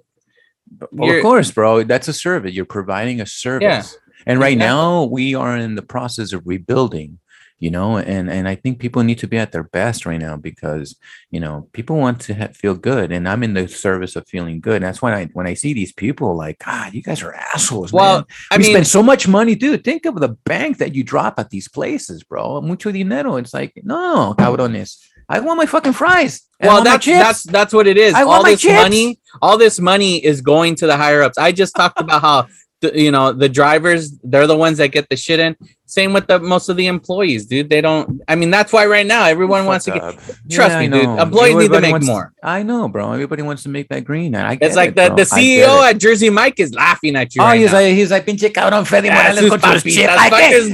Well, 0.91 1.07
you're- 1.09 1.21
of 1.21 1.23
course, 1.23 1.51
bro. 1.51 1.85
That's 1.85 2.07
a 2.09 2.13
service. 2.13 2.53
You're 2.53 2.67
providing 2.67 3.23
a 3.23 3.27
service. 3.27 3.97
And 4.27 4.39
right 4.39 4.53
Exactly. 4.53 4.57
now 4.57 5.05
we 5.05 5.35
are 5.35 5.57
in 5.57 5.75
the 5.75 5.81
process 5.83 6.35
of 6.35 6.43
rebuilding, 6.45 7.19
you 7.63 7.71
know, 7.71 7.97
and 7.97 8.29
and 8.29 8.49
I 8.49 8.57
think 8.57 8.81
people 8.81 9.05
need 9.05 9.21
to 9.21 9.29
be 9.29 9.39
at 9.39 9.53
their 9.53 9.63
best 9.63 10.05
right 10.05 10.19
now 10.21 10.37
because, 10.37 10.97
you 11.31 11.39
know, 11.39 11.69
people 11.73 11.95
want 11.97 12.21
to 12.23 12.35
ha- 12.35 12.49
feel 12.53 12.75
good 12.75 13.13
and 13.13 13.29
I'm 13.29 13.45
in 13.45 13.55
the 13.55 13.69
service 13.69 14.17
of 14.17 14.27
feeling 14.27 14.59
good. 14.61 14.83
And 14.83 14.85
that's 14.85 15.01
when 15.01 15.13
I 15.15 15.27
when 15.27 15.47
I 15.47 15.55
see 15.55 15.73
these 15.73 15.93
people 15.93 16.35
like, 16.35 16.59
god, 16.59 16.93
you 16.93 17.03
guys 17.05 17.23
are 17.23 17.33
assholes, 17.33 17.93
Well, 17.93 18.17
man. 18.17 18.25
I 18.51 18.57
we 18.57 18.65
mean, 18.65 18.73
spend 18.73 18.87
so 18.89 19.01
much 19.01 19.29
money, 19.29 19.55
dude. 19.55 19.85
Think 19.85 20.07
of 20.07 20.19
the 20.19 20.31
bank 20.31 20.79
that 20.79 20.97
you 20.97 21.05
drop 21.05 21.39
at 21.39 21.51
these 21.51 21.69
places, 21.69 22.25
bro. 22.25 22.61
Mucho 22.63 22.91
dinero. 22.91 23.37
It's 23.37 23.55
like, 23.55 23.81
no, 23.85 24.35
cabrones. 24.37 24.99
I 25.29 25.39
want 25.39 25.59
my 25.59 25.67
fucking 25.67 25.93
fries. 25.93 26.43
I 26.61 26.67
well, 26.67 26.83
that's 26.83 27.07
that's 27.07 27.43
that's 27.45 27.73
what 27.73 27.87
it 27.87 27.97
is. 27.97 28.13
I 28.15 28.25
want 28.25 28.39
all 28.39 28.43
my 28.43 28.51
this 28.51 28.63
chips. 28.63 28.83
money, 28.83 29.21
all 29.41 29.57
this 29.57 29.79
money 29.79 30.17
is 30.17 30.41
going 30.41 30.75
to 30.81 30.89
the 30.89 30.97
higher 30.97 31.23
ups. 31.23 31.39
I 31.39 31.53
just 31.53 31.77
talked 31.77 32.01
about 32.01 32.23
how 32.23 32.49
the, 32.83 33.01
you 33.01 33.11
know 33.11 33.33
the 33.33 33.49
drivers 33.49 34.13
they're 34.23 34.47
the 34.47 34.57
ones 34.57 34.77
that 34.79 34.89
get 34.89 35.09
the 35.09 35.17
shit 35.17 35.41
in. 35.41 35.57
Same 35.87 36.15
with 36.15 36.27
the 36.27 36.39
most 36.39 36.71
of 36.71 36.77
the 36.79 36.87
employees, 36.87 37.45
dude. 37.45 37.69
They 37.69 37.83
don't. 37.83 38.23
I 38.27 38.35
mean, 38.35 38.51
that's 38.51 38.73
why 38.73 38.87
right 38.87 39.07
now 39.07 39.25
everyone 39.27 39.67
wants 39.67 39.85
to 39.85 39.91
get. 39.91 40.03
Trust 40.51 40.73
Yeah, 40.73 40.81
me, 40.81 40.89
dude. 40.89 41.05
Employees 41.19 41.55
need 41.57 41.73
to 41.73 41.81
make 41.83 41.93
wants- 41.93 42.07
more. 42.07 42.33
I 42.43 42.63
know, 42.63 42.89
bro. 42.89 43.13
Everybody 43.13 43.43
wants 43.43 43.63
to 43.65 43.69
make 43.69 43.89
that 43.91 44.03
green. 44.05 44.35
And 44.35 44.47
I 44.47 44.57
It's 44.59 44.75
like 44.75 44.91
it, 44.91 44.97
the, 44.97 45.07
bro. 45.09 45.17
the 45.17 45.23
CEO 45.25 45.83
at 45.87 45.99
Jersey 45.99 46.31
Mike 46.31 46.59
is 46.61 46.73
laughing 46.75 47.15
at 47.15 47.35
you. 47.35 47.43
Oh, 47.43 47.45
right 47.45 47.61
he's 47.61 47.73
now. 47.73 47.81
like, 47.81 47.95
he's 47.95 48.11
like, 48.11 48.25
pinche 48.27 48.51
cabrón, 48.51 48.87
Freddy 48.87 49.09
Yeah, 49.09 49.17
Morales 49.17 49.39
sus 49.41 49.51
con 49.51 49.61
sus 49.61 49.83
papitas, 49.83 49.95
chips. 49.95 50.13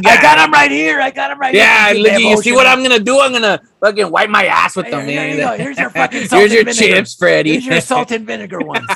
I, 0.06 0.10
I 0.18 0.22
got 0.22 0.38
him 0.46 0.52
right 0.52 0.70
here. 0.70 1.00
I 1.00 1.10
got 1.10 1.32
him 1.32 1.38
right 1.40 1.52
Yeah, 1.54 1.92
here. 1.94 2.02
look, 2.04 2.18
you 2.20 2.40
see 2.42 2.52
what 2.52 2.68
I'm 2.68 2.82
gonna 2.84 3.00
do? 3.00 3.18
I'm 3.18 3.32
gonna 3.32 3.60
fucking 3.80 4.12
wipe 4.12 4.30
my 4.30 4.46
ass 4.46 4.76
with 4.76 4.88
them, 4.88 5.04
Here, 5.08 5.26
here 5.34 5.50
you. 5.52 5.58
Here's 5.64 5.78
your 5.78 5.90
fucking 5.98 6.28
Here's 6.30 6.52
your 6.52 6.64
vinegar. 6.64 6.72
chips, 6.74 7.16
Freddie. 7.16 7.52
Here's 7.54 7.66
your 7.66 7.80
salt 7.80 8.12
and 8.12 8.24
vinegar 8.24 8.60
ones. 8.60 8.86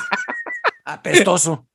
Apestoso. 0.87 1.65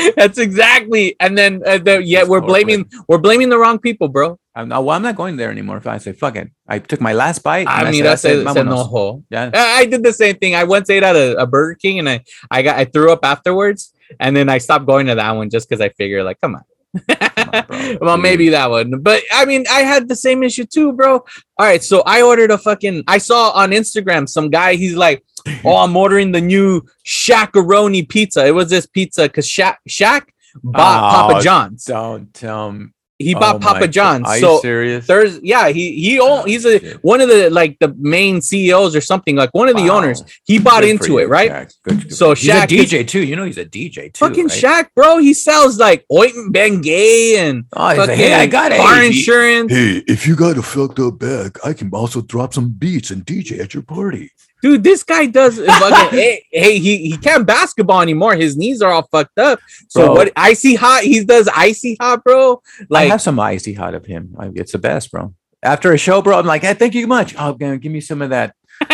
That's 0.16 0.38
exactly. 0.38 1.16
And 1.20 1.36
then, 1.36 1.62
uh, 1.66 1.78
the, 1.78 2.02
yeah, 2.02 2.24
we're 2.24 2.40
blaming 2.40 2.90
we're 3.08 3.18
blaming 3.18 3.48
the 3.48 3.58
wrong 3.58 3.78
people, 3.78 4.08
bro. 4.08 4.38
I'm 4.54 4.68
not, 4.68 4.84
well, 4.84 4.96
I'm 4.96 5.02
not 5.02 5.16
going 5.16 5.36
there 5.36 5.50
anymore. 5.50 5.76
If 5.76 5.86
I 5.86 5.98
say 5.98 6.12
fuck 6.12 6.36
it, 6.36 6.50
I 6.66 6.78
took 6.80 7.00
my 7.00 7.12
last 7.12 7.42
bite. 7.42 7.68
I 7.68 7.82
and 7.82 7.90
mean, 7.90 8.02
that's 8.04 8.24
no 8.24 8.84
hole. 8.84 9.24
Yeah. 9.30 9.50
I 9.54 9.80
I 9.80 9.86
did 9.86 10.02
the 10.02 10.12
same 10.12 10.36
thing. 10.36 10.54
I 10.54 10.64
once 10.64 10.90
ate 10.90 11.02
at 11.02 11.16
a, 11.16 11.36
a 11.36 11.46
Burger 11.46 11.74
King, 11.74 11.98
and 11.98 12.08
I 12.08 12.24
I 12.50 12.62
got 12.62 12.78
I 12.78 12.84
threw 12.84 13.12
up 13.12 13.20
afterwards, 13.22 13.94
and 14.18 14.36
then 14.36 14.48
I 14.48 14.58
stopped 14.58 14.86
going 14.86 15.06
to 15.06 15.14
that 15.14 15.30
one 15.32 15.50
just 15.50 15.68
because 15.68 15.80
I 15.80 15.90
figured 15.90 16.24
like, 16.24 16.40
come 16.40 16.56
on. 16.56 16.64
On, 16.94 17.98
well, 18.00 18.16
maybe 18.16 18.48
that 18.48 18.70
one, 18.70 19.00
but 19.00 19.22
I 19.32 19.44
mean, 19.44 19.64
I 19.70 19.80
had 19.80 20.08
the 20.08 20.16
same 20.16 20.42
issue 20.42 20.64
too, 20.64 20.92
bro. 20.92 21.14
All 21.14 21.24
right, 21.58 21.82
so 21.82 22.02
I 22.04 22.22
ordered 22.22 22.50
a 22.50 22.58
fucking. 22.58 23.04
I 23.06 23.18
saw 23.18 23.50
on 23.50 23.70
Instagram 23.70 24.28
some 24.28 24.50
guy. 24.50 24.74
He's 24.74 24.96
like, 24.96 25.24
"Oh, 25.64 25.76
I'm 25.76 25.96
ordering 25.96 26.32
the 26.32 26.40
new 26.40 26.82
Shaq-a-Roni 27.06 28.08
pizza." 28.08 28.46
It 28.46 28.54
was 28.54 28.70
this 28.70 28.86
pizza 28.86 29.22
because 29.22 29.46
Shaq 29.46 29.76
Shaq 29.88 30.22
bought 30.62 31.28
Oh, 31.28 31.28
Papa 31.28 31.44
John's. 31.44 31.84
Don't 31.84 32.32
tell 32.34 32.72
me. 32.72 32.86
He 33.22 33.34
bought 33.34 33.56
Oh 33.56 33.58
my 33.58 33.66
Papa 33.66 33.80
God. 33.80 33.92
John's. 33.92 34.26
Are 34.28 34.34
you 34.36 34.40
so 34.40 34.60
serious? 34.60 35.06
there's 35.06 35.38
yeah, 35.42 35.68
he 35.68 35.92
he 36.00 36.18
own, 36.18 36.30
ah, 36.40 36.42
he's 36.44 36.64
a 36.64 36.78
one 37.02 37.20
of 37.20 37.28
the 37.28 37.50
like 37.50 37.76
the 37.78 37.94
main 37.98 38.40
CEOs 38.40 38.96
or 38.96 39.00
something 39.02 39.36
like 39.36 39.50
one 39.52 39.68
of 39.68 39.76
the 39.76 39.82
Wow. 39.82 39.98
owners. 39.98 40.24
He 40.44 40.58
bought 40.58 40.80
Good 40.82 40.90
into 40.90 41.12
you, 41.12 41.18
it, 41.18 41.28
right? 41.28 41.50
Shaq. 41.50 41.74
Good, 41.84 42.02
good. 42.04 42.14
So 42.14 42.34
he's 42.34 42.48
a 42.48 42.52
Shaq 42.52 42.72
is- 42.72 42.90
DJ 42.90 43.06
too. 43.06 43.22
You 43.22 43.36
know 43.36 43.44
he's 43.44 43.58
a 43.58 43.64
DJ 43.66 44.10
too. 44.12 44.18
Fucking 44.26 44.46
right? 44.48 44.62
Shaq, 44.86 44.88
bro. 44.96 45.18
He 45.18 45.34
sells 45.34 45.78
like 45.78 46.04
ointment 46.10 46.54
Bengay 46.54 47.36
and 47.36 47.64
Oh, 47.74 47.88
fucking 47.90 47.98
like, 48.08 48.10
hey, 48.16 48.34
I 48.34 48.46
got 48.46 48.72
it. 48.72 48.78
car 48.78 48.94
Hey, 48.96 49.08
insurance. 49.08 49.70
Hey, 49.72 50.02
if 50.08 50.26
you 50.26 50.34
got 50.34 50.56
a 50.56 50.62
fucked 50.62 50.98
up 50.98 51.18
bag, 51.18 51.58
I 51.64 51.72
can 51.74 51.90
also 51.92 52.22
drop 52.22 52.54
some 52.54 52.70
beats 52.70 53.10
and 53.10 53.24
DJ 53.24 53.60
at 53.60 53.74
your 53.74 53.82
party. 53.82 54.30
Dude, 54.62 54.82
this 54.84 55.02
guy 55.02 55.26
does 55.26 55.58
fucking 55.66 56.18
hey, 56.18 56.44
hey, 56.52 56.78
he, 56.78 57.10
he 57.10 57.16
can't 57.16 57.46
basketball 57.46 58.00
anymore. 58.02 58.34
His 58.36 58.56
knees 58.56 58.82
are 58.82 58.92
all 58.92 59.08
fucked 59.10 59.38
up. 59.38 59.58
So 59.88 60.06
Bro. 60.06 60.14
what 60.14 60.32
icy 60.36 60.74
hot? 60.74 61.02
He 61.04 61.24
does 61.24 61.48
icy 61.54 61.96
hot, 62.00 62.22
bro. 62.24 62.60
I 62.80 62.84
Like 62.90 63.10
have 63.10 63.22
some 63.22 63.38
icy 63.40 63.72
hot 63.72 63.94
of 63.94 64.04
him. 64.06 64.34
I- 64.38 64.50
It's 64.54 64.72
the 64.72 64.78
best, 64.78 65.10
bro. 65.10 65.34
After 65.62 65.92
a 65.92 65.98
show, 65.98 66.22
bro, 66.22 66.38
I'm 66.38 66.46
like, 66.46 66.62
hey, 66.62 66.74
thank 66.74 66.94
you 66.94 67.06
much. 67.06 67.34
Oh, 67.38 67.52
give 67.52 67.84
me 67.84 68.00
some 68.00 68.22
of 68.22 68.30
that. 68.30 68.54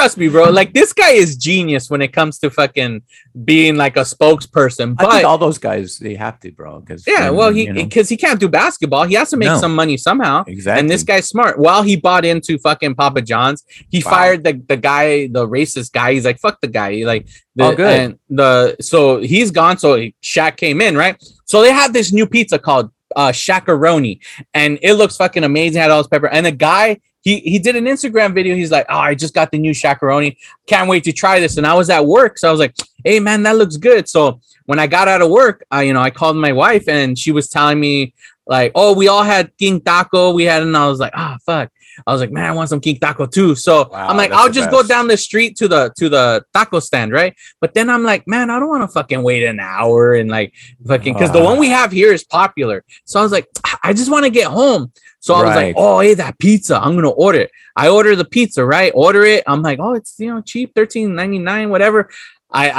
trust 0.00 0.16
me, 0.18 0.28
bro. 0.28 0.50
Like 0.50 0.72
this 0.72 0.92
guy 0.92 1.12
is 1.12 1.36
genius 1.36 1.90
when 1.90 2.00
it 2.02 2.12
comes 2.12 2.38
to 2.40 2.50
fucking 2.50 3.02
being 3.44 3.76
like 3.76 3.96
a 3.96 4.00
spokesperson. 4.00 4.94
I 4.98 5.02
think 5.04 5.12
But 5.12 5.24
all 5.24 5.38
those 5.38 5.58
guys 5.58 5.98
they 5.98 6.14
have 6.14 6.40
to, 6.40 6.50
bro. 6.52 6.80
Because 6.80 7.04
yeah, 7.06 7.30
well, 7.30 7.52
he 7.52 7.70
because 7.70 8.08
he 8.08 8.16
can't 8.16 8.40
do 8.40 8.48
basketball. 8.48 9.04
He 9.04 9.14
has 9.14 9.30
to 9.30 9.36
make 9.36 9.48
No. 9.48 9.58
some 9.58 9.74
money 9.74 9.96
somehow. 9.96 10.44
exactly. 10.46 10.80
And 10.80 10.90
this 10.90 11.02
guy's 11.02 11.28
smart. 11.28 11.58
While 11.58 11.82
he 11.82 11.96
bought 11.96 12.24
into 12.24 12.58
fucking 12.58 12.94
Papa 12.94 13.22
John's, 13.22 13.64
he 13.90 14.02
Wow. 14.04 14.10
fired 14.10 14.44
the, 14.44 14.54
the 14.72 14.76
guy, 14.76 15.26
the 15.28 15.46
racist 15.46 15.92
guy. 15.92 16.14
He's 16.14 16.24
like, 16.24 16.38
fuck 16.38 16.60
the 16.60 16.68
guy. 16.68 16.92
He 16.92 17.04
like, 17.06 17.28
the, 17.56 17.64
Oh, 17.64 17.74
good. 17.74 18.00
And 18.00 18.18
the 18.28 18.76
so 18.80 19.20
he's 19.20 19.50
gone. 19.50 19.76
So 19.78 19.98
Shaq 20.22 20.56
came 20.56 20.80
in, 20.80 20.96
right? 20.96 21.16
So 21.44 21.62
they 21.62 21.72
have 21.72 21.92
this 21.92 22.12
new 22.12 22.26
pizza 22.26 22.58
called 22.58 22.90
uh 23.16 23.32
Shaq-a-Roni, 23.32 24.20
and 24.54 24.78
it 24.82 24.94
looks 24.94 25.16
fucking 25.16 25.42
amazing. 25.44 25.80
Had 25.82 25.90
all 25.90 25.98
this 26.00 26.06
pepper. 26.08 26.28
And 26.28 26.46
the 26.46 26.52
guy, 26.52 27.00
he 27.22 27.40
he 27.40 27.58
did 27.58 27.76
an 27.76 27.84
Instagram 27.84 28.34
video. 28.34 28.54
He's 28.54 28.70
like, 28.70 28.86
oh, 28.88 28.98
I 28.98 29.14
just 29.14 29.34
got 29.34 29.50
the 29.50 29.58
new 29.58 29.72
Shaq-a-Roni. 29.72 30.36
Can't 30.66 30.88
wait 30.88 31.04
to 31.04 31.12
try 31.12 31.40
this. 31.40 31.56
And 31.56 31.66
I 31.66 31.74
was 31.74 31.90
at 31.90 32.04
work, 32.04 32.38
so 32.38 32.48
I 32.48 32.50
was 32.50 32.60
like, 32.60 32.74
hey 33.04 33.20
man, 33.20 33.42
that 33.44 33.56
looks 33.56 33.76
good. 33.76 34.08
So 34.08 34.40
when 34.66 34.78
I 34.78 34.86
got 34.86 35.08
out 35.08 35.22
of 35.22 35.30
work, 35.30 35.64
I 35.70 35.82
you 35.82 35.92
know 35.92 36.00
I 36.00 36.10
called 36.10 36.36
my 36.36 36.52
wife, 36.52 36.88
and 36.88 37.18
she 37.18 37.32
was 37.32 37.48
telling 37.48 37.80
me 37.80 38.14
like, 38.46 38.72
oh, 38.74 38.94
we 38.94 39.08
all 39.08 39.22
had 39.22 39.56
King 39.58 39.80
Taco. 39.80 40.32
We 40.32 40.44
had, 40.44 40.62
and 40.62 40.76
I 40.76 40.88
was 40.88 40.98
like, 40.98 41.12
ah, 41.14 41.38
fuck. 41.46 41.70
I 42.06 42.12
was 42.12 42.20
like, 42.20 42.30
man, 42.32 42.44
I 42.44 42.52
want 42.52 42.68
some 42.68 42.80
King 42.80 42.98
Taco 42.98 43.26
too. 43.26 43.54
So 43.54 43.88
Wow, 43.90 44.08
I'm 44.08 44.16
like, 44.16 44.32
I'll 44.32 44.50
just 44.50 44.70
go 44.70 44.82
down 44.82 45.06
the 45.08 45.16
street 45.16 45.56
to 45.58 45.68
the 45.68 45.92
to 45.98 46.08
the 46.08 46.44
taco 46.54 46.80
stand, 46.80 47.12
right? 47.12 47.34
But 47.60 47.74
then 47.74 47.90
I'm 47.90 48.02
like, 48.02 48.26
man, 48.26 48.50
I 48.50 48.58
don't 48.58 48.68
want 48.68 48.82
to 48.82 48.88
fucking 48.88 49.22
wait 49.22 49.44
an 49.44 49.60
hour 49.60 50.14
and 50.14 50.30
like 50.30 50.54
fucking 50.86 51.14
because 51.14 51.32
the 51.32 51.40
Ah. 51.40 51.44
one 51.44 51.58
we 51.58 51.68
have 51.68 51.92
here 51.92 52.12
is 52.12 52.24
popular. 52.24 52.84
So 53.04 53.20
I 53.20 53.22
was 53.22 53.32
like, 53.32 53.46
I 53.82 53.92
just 53.92 54.10
want 54.10 54.24
to 54.24 54.30
get 54.30 54.46
home. 54.48 54.92
So 55.20 55.34
I 55.34 55.42
was 55.44 55.54
like, 55.56 55.74
oh, 55.76 56.00
hey, 56.00 56.14
that 56.14 56.38
pizza, 56.38 56.80
I'm 56.80 56.94
gonna 56.94 57.10
order 57.10 57.40
it. 57.40 57.50
I 57.76 57.88
order 57.88 58.16
the 58.16 58.24
pizza, 58.24 58.64
right? 58.64 58.90
Order 58.94 59.24
it. 59.24 59.44
I'm 59.46 59.60
like, 59.62 59.78
oh, 59.80 59.94
it's 59.94 60.14
you 60.18 60.32
know 60.34 60.40
cheap, 60.40 60.74
thirteen 60.74 61.14
ninety 61.14 61.38
nine, 61.38 61.68
whatever. 61.70 62.08
I 62.50 62.70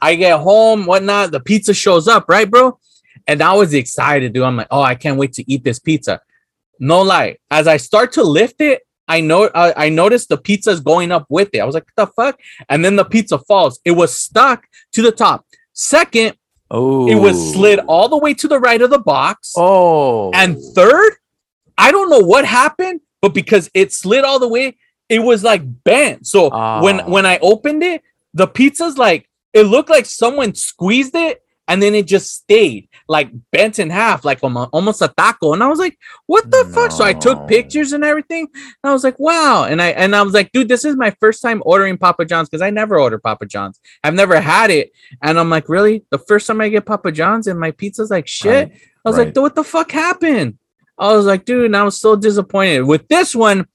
I 0.00 0.10
I 0.10 0.14
get 0.14 0.40
home, 0.40 0.86
whatnot. 0.86 1.32
The 1.32 1.40
pizza 1.40 1.74
shows 1.74 2.08
up, 2.08 2.24
right, 2.28 2.50
bro? 2.50 2.78
And 3.28 3.42
I 3.42 3.52
was 3.52 3.72
excited, 3.74 4.32
dude. 4.32 4.42
I'm 4.42 4.56
like, 4.56 4.66
oh, 4.70 4.80
I 4.82 4.94
can't 4.94 5.16
wait 5.18 5.34
to 5.34 5.44
eat 5.52 5.62
this 5.64 5.78
pizza. 5.78 6.20
No 6.82 7.00
lie. 7.02 7.36
As 7.50 7.66
I 7.68 7.76
start 7.76 8.10
to 8.12 8.24
lift 8.24 8.60
it, 8.60 8.82
I 9.06 9.20
know 9.20 9.44
uh, 9.44 9.72
I 9.76 9.88
noticed 9.88 10.28
the 10.28 10.36
pizza's 10.36 10.80
going 10.80 11.12
up 11.12 11.26
with 11.28 11.50
it. 11.54 11.60
I 11.60 11.64
was 11.64 11.74
like, 11.74 11.86
what 11.94 12.06
the 12.08 12.12
fuck? 12.12 12.40
And 12.68 12.84
then 12.84 12.96
the 12.96 13.04
pizza 13.04 13.38
falls. 13.38 13.78
It 13.84 13.92
was 13.92 14.18
stuck 14.18 14.66
to 14.94 15.00
the 15.02 15.12
top. 15.12 15.44
Second, 15.74 16.34
oh, 16.70 17.08
it 17.08 17.14
was 17.14 17.36
slid 17.52 17.78
all 17.80 18.08
the 18.08 18.16
way 18.18 18.34
to 18.34 18.48
the 18.48 18.58
right 18.58 18.82
of 18.82 18.90
the 18.90 18.98
box. 18.98 19.52
Oh, 19.56 20.30
And 20.34 20.58
third, 20.74 21.12
I 21.78 21.92
don't 21.92 22.10
know 22.10 22.18
what 22.32 22.44
happened, 22.44 23.00
but 23.20 23.32
because 23.32 23.70
it 23.74 23.92
slid 23.92 24.24
all 24.24 24.38
the 24.40 24.48
way, 24.48 24.76
it 25.08 25.20
was 25.20 25.44
like 25.44 25.62
bent. 25.84 26.26
So 26.26 26.44
when 26.82 27.00
Ah. 27.00 27.08
when 27.08 27.26
I 27.26 27.38
opened 27.38 27.82
it, 27.82 28.02
the 28.34 28.46
pizza's 28.46 28.98
like 28.98 29.28
it 29.52 29.64
looked 29.64 29.90
like 29.90 30.06
someone 30.06 30.54
squeezed 30.54 31.14
it 31.14 31.42
and 31.68 31.80
then 31.82 31.94
it 31.94 32.06
just 32.06 32.28
stayed 32.34 32.88
like 33.12 33.30
bent 33.50 33.78
in 33.78 33.90
half, 33.90 34.24
like 34.24 34.40
almost 34.42 35.02
a 35.02 35.08
taco. 35.16 35.52
And 35.52 35.62
I 35.62 35.68
was 35.68 35.78
like, 35.78 35.98
"What 36.26 36.50
the 36.50 36.64
fuck?" 36.72 36.90
So 36.90 37.04
I 37.04 37.12
took 37.12 37.46
pictures 37.46 37.92
and 37.92 38.02
everything. 38.02 38.48
And 38.54 38.90
I 38.90 38.92
was 38.92 39.04
like, 39.04 39.18
"Wow!" 39.18 39.64
And 39.64 39.80
I 39.82 39.88
and 39.88 40.16
I 40.16 40.22
was 40.22 40.32
like, 40.32 40.50
"Dude, 40.52 40.68
this 40.68 40.84
is 40.84 40.96
my 40.96 41.10
first 41.20 41.42
time 41.42 41.62
ordering 41.66 41.98
Papa 41.98 42.24
John's 42.24 42.48
because 42.48 42.62
I 42.62 42.70
never 42.70 42.98
order 42.98 43.18
Papa 43.18 43.44
John's. 43.46 43.78
I've 44.02 44.14
never 44.14 44.40
had 44.40 44.70
it." 44.70 44.92
And 45.20 45.38
I'm 45.38 45.50
like, 45.50 45.68
"Really? 45.68 46.04
The 46.10 46.18
first 46.18 46.46
time 46.46 46.62
I 46.62 46.70
get 46.70 46.86
Papa 46.86 47.12
John's 47.12 47.46
and 47.46 47.60
my 47.60 47.70
pizza's 47.70 48.10
like 48.10 48.26
shit." 48.26 48.70
Right, 48.70 48.80
I 49.04 49.08
was 49.08 49.18
right. 49.18 49.26
like, 49.26 49.36
what 49.36 49.54
the 49.54 49.64
fuck 49.64 49.92
happened? 49.92 50.58
I 50.98 51.14
was 51.14 51.26
like, 51.26 51.44
dude, 51.44 51.66
and 51.66 51.76
I 51.76 51.82
was 51.82 52.00
so 52.00 52.16
disappointed. 52.16 52.82
With 52.82 53.08
this 53.08 53.34
one, 53.34 53.66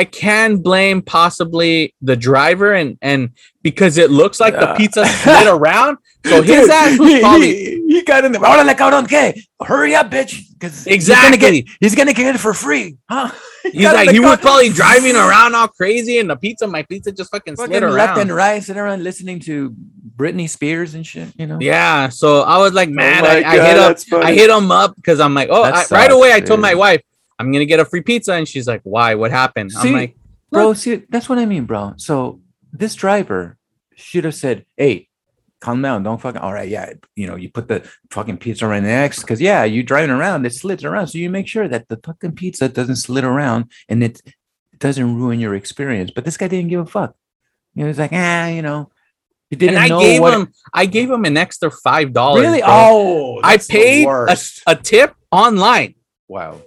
I 0.00 0.04
can 0.04 0.56
blame 0.58 1.02
possibly 1.02 1.94
the 2.02 2.16
driver 2.16 2.72
and 2.74 2.98
and 3.00 3.30
because 3.62 3.96
it 3.98 4.10
looks 4.10 4.38
like 4.40 4.54
the 4.54 4.68
Yeah. 4.70 4.76
pizza 4.76 5.06
slid 5.06 5.46
around. 5.56 5.98
So 6.26 6.42
his 6.42 6.62
Dude, 6.62 6.70
ass 6.70 6.98
was 6.98 7.20
probably 7.20 7.54
he, 7.54 7.86
he 7.88 8.02
got 8.02 8.24
in 8.24 8.32
there. 8.32 8.40
Órale, 8.40 8.74
cabrón, 8.74 9.06
¿qué? 9.06 9.38
Hurry 9.60 9.94
up, 9.94 10.10
bitch. 10.10 10.32
Because 10.54 10.86
Exactly. 10.86 11.30
He's 11.30 11.38
gonna, 11.42 11.52
get, 11.62 11.68
he's 11.80 11.94
gonna 11.94 12.12
get 12.14 12.34
it 12.34 12.38
for 12.38 12.54
free. 12.54 12.96
Huh? 13.10 13.30
he's 13.62 13.84
like 13.84 14.08
the 14.08 14.14
he 14.14 14.20
was 14.20 14.38
probably 14.38 14.70
driving 14.70 15.16
around 15.16 15.54
all 15.54 15.68
crazy 15.68 16.18
and 16.18 16.28
the 16.30 16.36
pizza, 16.36 16.66
my 16.66 16.82
pizza 16.82 17.12
just 17.12 17.30
fucking 17.30 17.56
Fucking 17.56 17.70
slid 17.78 17.82
left 17.92 18.18
and 18.18 18.30
around. 18.30 18.36
right, 18.36 18.62
sitting 18.62 18.80
around 18.80 19.04
listening 19.04 19.38
to 19.40 19.74
Britney 20.16 20.48
Spears 20.48 20.94
and 20.94 21.04
shit, 21.06 21.28
you 21.38 21.46
know? 21.46 21.58
Yeah. 21.60 22.08
So 22.08 22.40
I 22.42 22.56
was 22.58 22.72
like, 22.72 22.88
oh 22.88 22.92
man, 22.92 23.22
my 23.22 23.28
I, 23.42 23.52
I 23.52 23.66
hit 23.66 23.78
up. 23.78 23.96
I 24.24 24.32
hit 24.32 24.48
him 24.50 24.70
up 24.70 24.96
because 24.96 25.20
I'm 25.20 25.34
like, 25.34 25.48
oh, 25.50 25.62
I, 25.62 25.84
right 25.90 26.10
away 26.10 26.32
I 26.32 26.40
told 26.40 26.60
my 26.60 26.74
wife, 26.74 27.02
I'm 27.38 27.52
gonna 27.52 27.64
get 27.64 27.80
a 27.80 27.84
free 27.84 28.02
pizza, 28.02 28.34
and 28.34 28.46
she's 28.46 28.66
like, 28.66 28.80
why? 28.84 29.14
What 29.14 29.30
happened? 29.30 29.72
I'm 29.76 29.82
See, 29.82 29.92
like, 29.92 30.16
bro, 30.50 30.72
see, 30.74 31.02
that's 31.08 31.28
what 31.28 31.38
I 31.38 31.46
mean, 31.46 31.64
bro. 31.64 31.94
So 31.96 32.40
this 32.72 32.94
driver 32.94 33.58
should 33.96 34.24
have 34.24 34.34
said, 34.34 34.66
hey, 34.76 35.08
calm 35.60 35.82
down. 35.82 36.02
Don't 36.02 36.20
fucking, 36.20 36.40
all 36.40 36.52
right, 36.52 36.68
yeah. 36.68 36.92
You 37.16 37.26
know, 37.26 37.36
you 37.36 37.50
put 37.50 37.68
the 37.68 37.88
fucking 38.10 38.38
pizza 38.38 38.66
right 38.66 38.82
next 38.82 39.20
because, 39.20 39.40
yeah, 39.40 39.64
you 39.64 39.82
driving 39.82 40.10
around, 40.10 40.46
it 40.46 40.54
slides 40.54 40.84
around. 40.84 41.08
So 41.08 41.18
you 41.18 41.30
make 41.30 41.48
sure 41.48 41.66
that 41.68 41.88
the 41.88 41.96
fucking 41.96 42.32
pizza 42.32 42.68
doesn't 42.68 42.96
slid 42.96 43.24
around 43.24 43.70
and 43.88 44.02
it 44.02 44.20
doesn't 44.78 45.16
ruin 45.16 45.40
your 45.40 45.54
experience. 45.54 46.10
But 46.14 46.24
this 46.24 46.36
guy 46.36 46.48
didn't 46.48 46.68
give 46.68 46.80
a 46.80 46.86
fuck. 46.86 47.16
You 47.74 47.82
know, 47.82 47.86
he's 47.88 47.98
like, 47.98 48.12
ah, 48.12 48.48
you 48.48 48.62
know, 48.62 48.90
he 49.50 49.56
didn't 49.56 49.76
and 49.76 49.84
I 49.84 49.88
know 49.88 50.00
gave 50.00 50.20
what. 50.20 50.34
him, 50.34 50.52
I 50.72 50.86
gave 50.86 51.10
him 51.10 51.24
an 51.24 51.36
extra 51.36 51.70
five 51.70 52.12
dollars. 52.12 52.42
really? 52.42 52.60
bro. 52.60 52.68
Oh, 52.70 53.40
I 53.42 53.56
paid 53.56 54.06
a, 54.06 54.36
a 54.66 54.76
tip 54.76 55.14
online, 55.30 55.94
wow. 56.28 56.60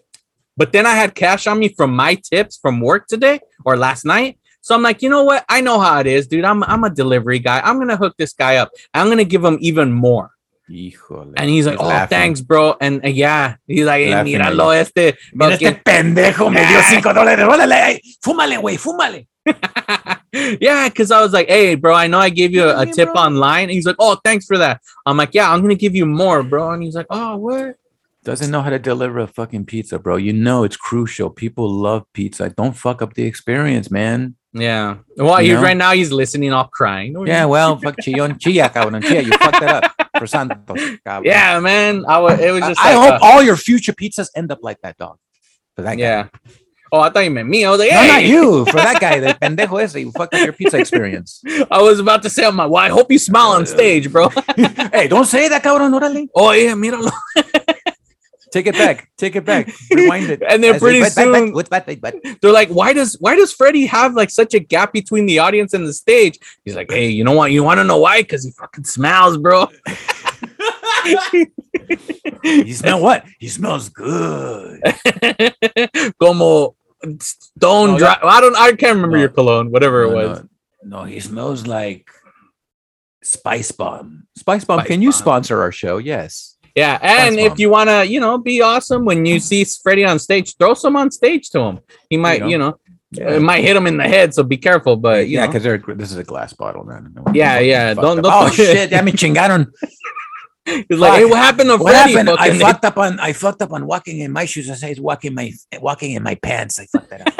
But 0.57 0.71
then 0.71 0.85
I 0.85 0.95
had 0.95 1.15
cash 1.15 1.47
on 1.47 1.59
me 1.59 1.69
from 1.69 1.95
my 1.95 2.15
tips 2.15 2.57
from 2.57 2.81
work 2.81 3.07
today 3.07 3.39
or 3.63 3.77
last 3.77 4.03
night. 4.03 4.39
So 4.61 4.75
I'm 4.75 4.81
like, 4.81 5.01
you 5.01 5.09
know 5.09 5.23
what? 5.23 5.45
I 5.47 5.61
know 5.61 5.79
how 5.79 5.99
it 5.99 6.07
is, 6.07 6.27
dude. 6.27 6.43
I'm 6.43 6.63
I'm 6.63 6.83
a 6.83 6.89
delivery 6.89 7.39
guy. 7.39 7.61
I'm 7.61 7.77
gonna 7.79 7.95
hook 7.95 8.15
this 8.17 8.33
guy 8.33 8.57
up. 8.57 8.71
I'm 8.93 9.07
gonna 9.07 9.23
give 9.23 9.45
him 9.45 9.57
even 9.61 9.93
more. 9.93 10.31
Híjole. 10.69 11.33
And 11.37 11.49
he's 11.49 11.65
like, 11.65 11.79
oh, 11.79 11.87
laughing. 11.87 12.09
thanks, 12.09 12.41
bro. 12.41 12.75
And 12.81 13.03
uh, 13.05 13.07
yeah, 13.07 13.55
he's 13.67 13.85
like, 13.85 14.03
hey, 14.03 14.11
Laughing 14.11 14.35
at 14.35 14.41
míralo 14.51 14.75
este. 14.75 15.17
Mira 15.33 15.53
este 15.53 15.81
pendejo 15.83 16.51
me 16.51 16.65
dio 16.67 16.81
cinco 16.89 17.13
dólares. 17.13 17.47
Órale, 17.47 17.73
ay, 17.73 18.01
fúmale, 18.21 18.57
güey, 18.57 18.77
fúmale. 18.77 19.27
yeah, 20.59 20.89
because 20.89 21.09
I 21.11 21.21
was 21.21 21.31
like, 21.31 21.47
hey, 21.47 21.75
bro, 21.75 21.95
I 21.95 22.07
know 22.07 22.19
I 22.19 22.29
gave 22.29 22.51
you 22.51 22.65
a, 22.65 22.81
a 22.81 22.85
tip 22.85 23.13
bro. 23.13 23.21
online. 23.21 23.63
And 23.63 23.71
he's 23.71 23.85
like, 23.85 23.95
oh, 23.99 24.19
thanks 24.23 24.45
for 24.45 24.57
that. 24.57 24.81
I'm 25.05 25.15
like, 25.15 25.33
yeah, 25.33 25.49
I'm 25.49 25.61
gonna 25.61 25.75
give 25.75 25.95
you 25.95 26.05
more, 26.05 26.43
bro. 26.43 26.71
And 26.71 26.83
he's 26.83 26.95
like, 26.95 27.07
oh, 27.09 27.37
what? 27.37 27.75
Doesn't 28.27 28.51
know 28.51 28.61
how 28.61 28.69
to 28.69 28.77
deliver 28.77 29.19
a 29.19 29.27
fucking 29.27 29.65
pizza, 29.65 29.97
bro. 29.97 30.17
You 30.17 30.33
know 30.33 30.65
it's 30.65 30.75
crucial. 30.75 31.29
People 31.29 31.69
love 31.69 32.03
pizza. 32.11 32.49
Don't 32.49 32.73
fuck 32.75 33.01
up 33.01 33.13
the 33.13 33.23
experience, 33.23 33.89
man. 33.89 34.35
Yeah. 34.51 34.97
Well, 35.15 35.41
You 35.41 35.53
know? 35.53 35.61
right 35.61 35.77
now 35.77 35.93
he's 35.93 36.11
listening, 36.11 36.51
off 36.51 36.69
crying. 36.71 37.15
Yeah, 37.25 37.45
well, 37.45 37.77
fuck 37.77 37.95
chillon, 38.01 38.33
chilla, 38.37 38.67
cabrón, 38.73 39.01
chilla. 39.01 39.23
You 39.23 39.31
fucked 39.37 39.61
that 39.61 39.83
up 39.85 40.09
for 40.19 40.27
Santos, 40.27 40.77
cabrón. 41.07 41.23
Yeah, 41.23 41.59
man. 41.61 42.03
I 42.05 42.19
was. 42.19 42.37
It 42.41 42.51
was 42.51 42.61
just. 42.63 42.79
I 42.81 42.95
like, 42.97 43.13
hope 43.13 43.21
uh, 43.21 43.25
all 43.25 43.41
your 43.41 43.55
future 43.55 43.93
pizzas 43.93 44.27
end 44.35 44.51
up 44.51 44.59
like 44.61 44.81
that 44.83 44.97
dog. 44.97 45.17
For 45.77 45.83
that 45.83 45.95
guy. 45.95 46.01
yeah. 46.01 46.27
Oh, 46.91 46.99
I 46.99 47.09
thought 47.09 47.19
you 47.23 47.31
meant 47.31 47.47
me. 47.47 47.63
I 47.65 47.69
was 47.69 47.79
like, 47.79 47.91
No, 47.91 48.07
not 48.07 48.23
you. 48.25 48.65
For 48.65 48.77
that 48.77 48.99
guy, 48.99 49.19
the 49.19 49.27
pendejo 49.41 49.81
ese, 49.81 49.95
you 49.95 50.11
fucked 50.11 50.33
up 50.33 50.43
your 50.43 50.53
pizza 50.53 50.77
experience. 50.77 51.41
I 51.71 51.81
was 51.81 51.99
about 51.99 52.23
to 52.23 52.29
say, 52.29 52.45
I'm 52.45 52.55
like, 52.57 52.69
well, 52.69 52.83
I 52.83 52.89
hope 52.89 53.09
you 53.11 53.19
smile 53.19 53.51
on 53.51 53.65
stage, 53.65 54.11
bro. 54.11 54.29
hey, 54.93 55.07
don't 55.09 55.25
say 55.25 55.47
that, 55.49 55.63
cabrón, 55.63 55.91
órale. 55.97 56.27
oh 56.35 56.51
yeah, 56.51 56.73
míralo. 56.73 57.11
Take 58.51 58.67
it 58.67 58.75
back. 58.75 59.09
Take 59.17 59.35
it 59.35 59.43
back. 59.45 59.69
Rewind 59.91 60.29
it. 60.29 60.41
And 60.47 60.63
then 60.63 60.75
I 60.75 60.77
say, 60.77 60.79
pretty 60.79 60.99
"But, 61.01 61.13
but, 61.15 61.25
but, 61.25 61.37
soon- 61.37 61.53
but, 61.53 61.85
but, 62.01 62.01
but." 62.23 62.41
They're 62.41 62.51
like, 62.53 62.69
why 62.69 62.93
does 62.93 63.17
why 63.19 63.35
does 63.35 63.51
Freddie 63.51 63.85
have 63.87 64.13
like 64.13 64.29
such 64.29 64.53
a 64.53 64.59
gap 64.59 64.93
between 64.93 65.25
the 65.25 65.39
audience 65.39 65.73
and 65.73 65.85
the 65.85 65.93
stage? 65.93 66.39
He's 66.63 66.75
like, 66.75 66.89
hey, 66.89 67.09
you 67.09 67.23
know 67.25 67.33
what? 67.33 67.51
You 67.51 67.63
want 67.63 67.79
to 67.79 67.83
know 67.83 67.97
why? 67.97 68.21
Because 68.21 68.45
he 68.45 68.51
fucking 68.51 68.85
smells, 68.85 69.37
bro. 69.37 69.67
You 72.43 72.73
smell 72.73 73.01
what? 73.01 73.25
He 73.39 73.47
smells 73.47 73.89
good. 73.89 74.81
Como 76.21 76.75
stone 77.19 77.91
No, 77.91 77.97
dry. 77.97 78.07
that- 78.15 78.25
I 78.25 78.41
don't. 78.41 78.55
I 78.55 78.69
can't 78.73 78.95
remember 78.95 79.17
No. 79.17 79.21
your 79.21 79.29
cologne, 79.29 79.71
whatever 79.71 80.03
it 80.03 80.13
was. 80.13 80.43
No, 80.83 80.99
no, 80.99 81.03
he 81.05 81.19
smells 81.19 81.65
like 81.67 82.09
Spice 83.23 83.71
Bomb. 83.71 84.27
Spice 84.35 84.65
Bomb, 84.65 84.79
Spice 84.79 84.87
can 84.87 85.01
you 85.01 85.11
sponsor 85.11 85.61
our 85.61 85.71
show? 85.71 85.97
Yes. 85.97 86.56
Yeah, 86.77 86.99
and 87.01 87.39
if 87.39 87.57
you 87.57 87.71
wanna, 87.71 88.03
you 88.03 88.19
know, 88.19 88.37
be 88.37 88.61
awesome 88.61 89.03
when 89.03 89.25
you 89.25 89.39
see 89.39 89.65
Freddie 89.65 90.05
on 90.05 90.19
stage, 90.19 90.55
throw 90.57 90.75
some 90.75 90.95
on 90.95 91.09
stage 91.09 91.49
to 91.49 91.59
him. 91.59 91.79
He 92.07 92.17
might, 92.17 92.41
go. 92.41 92.47
you 92.47 92.59
know, 92.59 92.77
it 93.13 93.41
might 93.41 93.63
hit 93.63 93.75
him 93.75 93.87
in 93.87 93.97
the 93.97 94.03
head, 94.03 94.35
so 94.35 94.43
be 94.43 94.57
careful. 94.57 94.95
But 94.95 95.27
you 95.27 95.39
yeah, 95.39 95.47
because 95.47 95.63
this 95.63 96.11
is 96.11 96.17
a 96.17 96.23
glass 96.23 96.53
bottle, 96.53 96.83
man. 96.83 97.15
Yeah, 97.33 97.57
yeah, 97.57 97.95
don't- 97.95 98.21
don't 98.21 98.27
oh 98.27 98.45
fuck- 98.45 98.53
shit! 98.53 98.91
Ya 98.91 99.01
me 99.01 99.11
chingaron. 99.11 99.73
he's 100.65 100.99
like, 100.99 101.17
hey, 101.17 101.25
what 101.25 101.39
happened 101.39 101.69
to 101.69 101.77
What 101.77 101.95
Freddie? 101.95 102.13
happened? 102.13 102.37
I 102.37 102.59
fucked 102.59 102.85
up 102.85 102.97
on. 102.97 103.19
I 103.19 103.33
fucked 103.33 103.63
up 103.63 103.71
on 103.71 103.87
walking 103.87 104.19
in 104.19 104.31
my 104.31 104.45
shoes. 104.45 104.69
I 104.69 104.75
say 104.75 104.91
it's 104.91 104.99
walking 104.99 105.33
my 105.33 105.51
walking 105.81 106.11
in 106.11 106.21
my 106.21 106.35
pants. 106.35 106.79
I 106.79 106.85
fucked 106.85 107.09
that 107.09 107.21
up. 107.25 107.33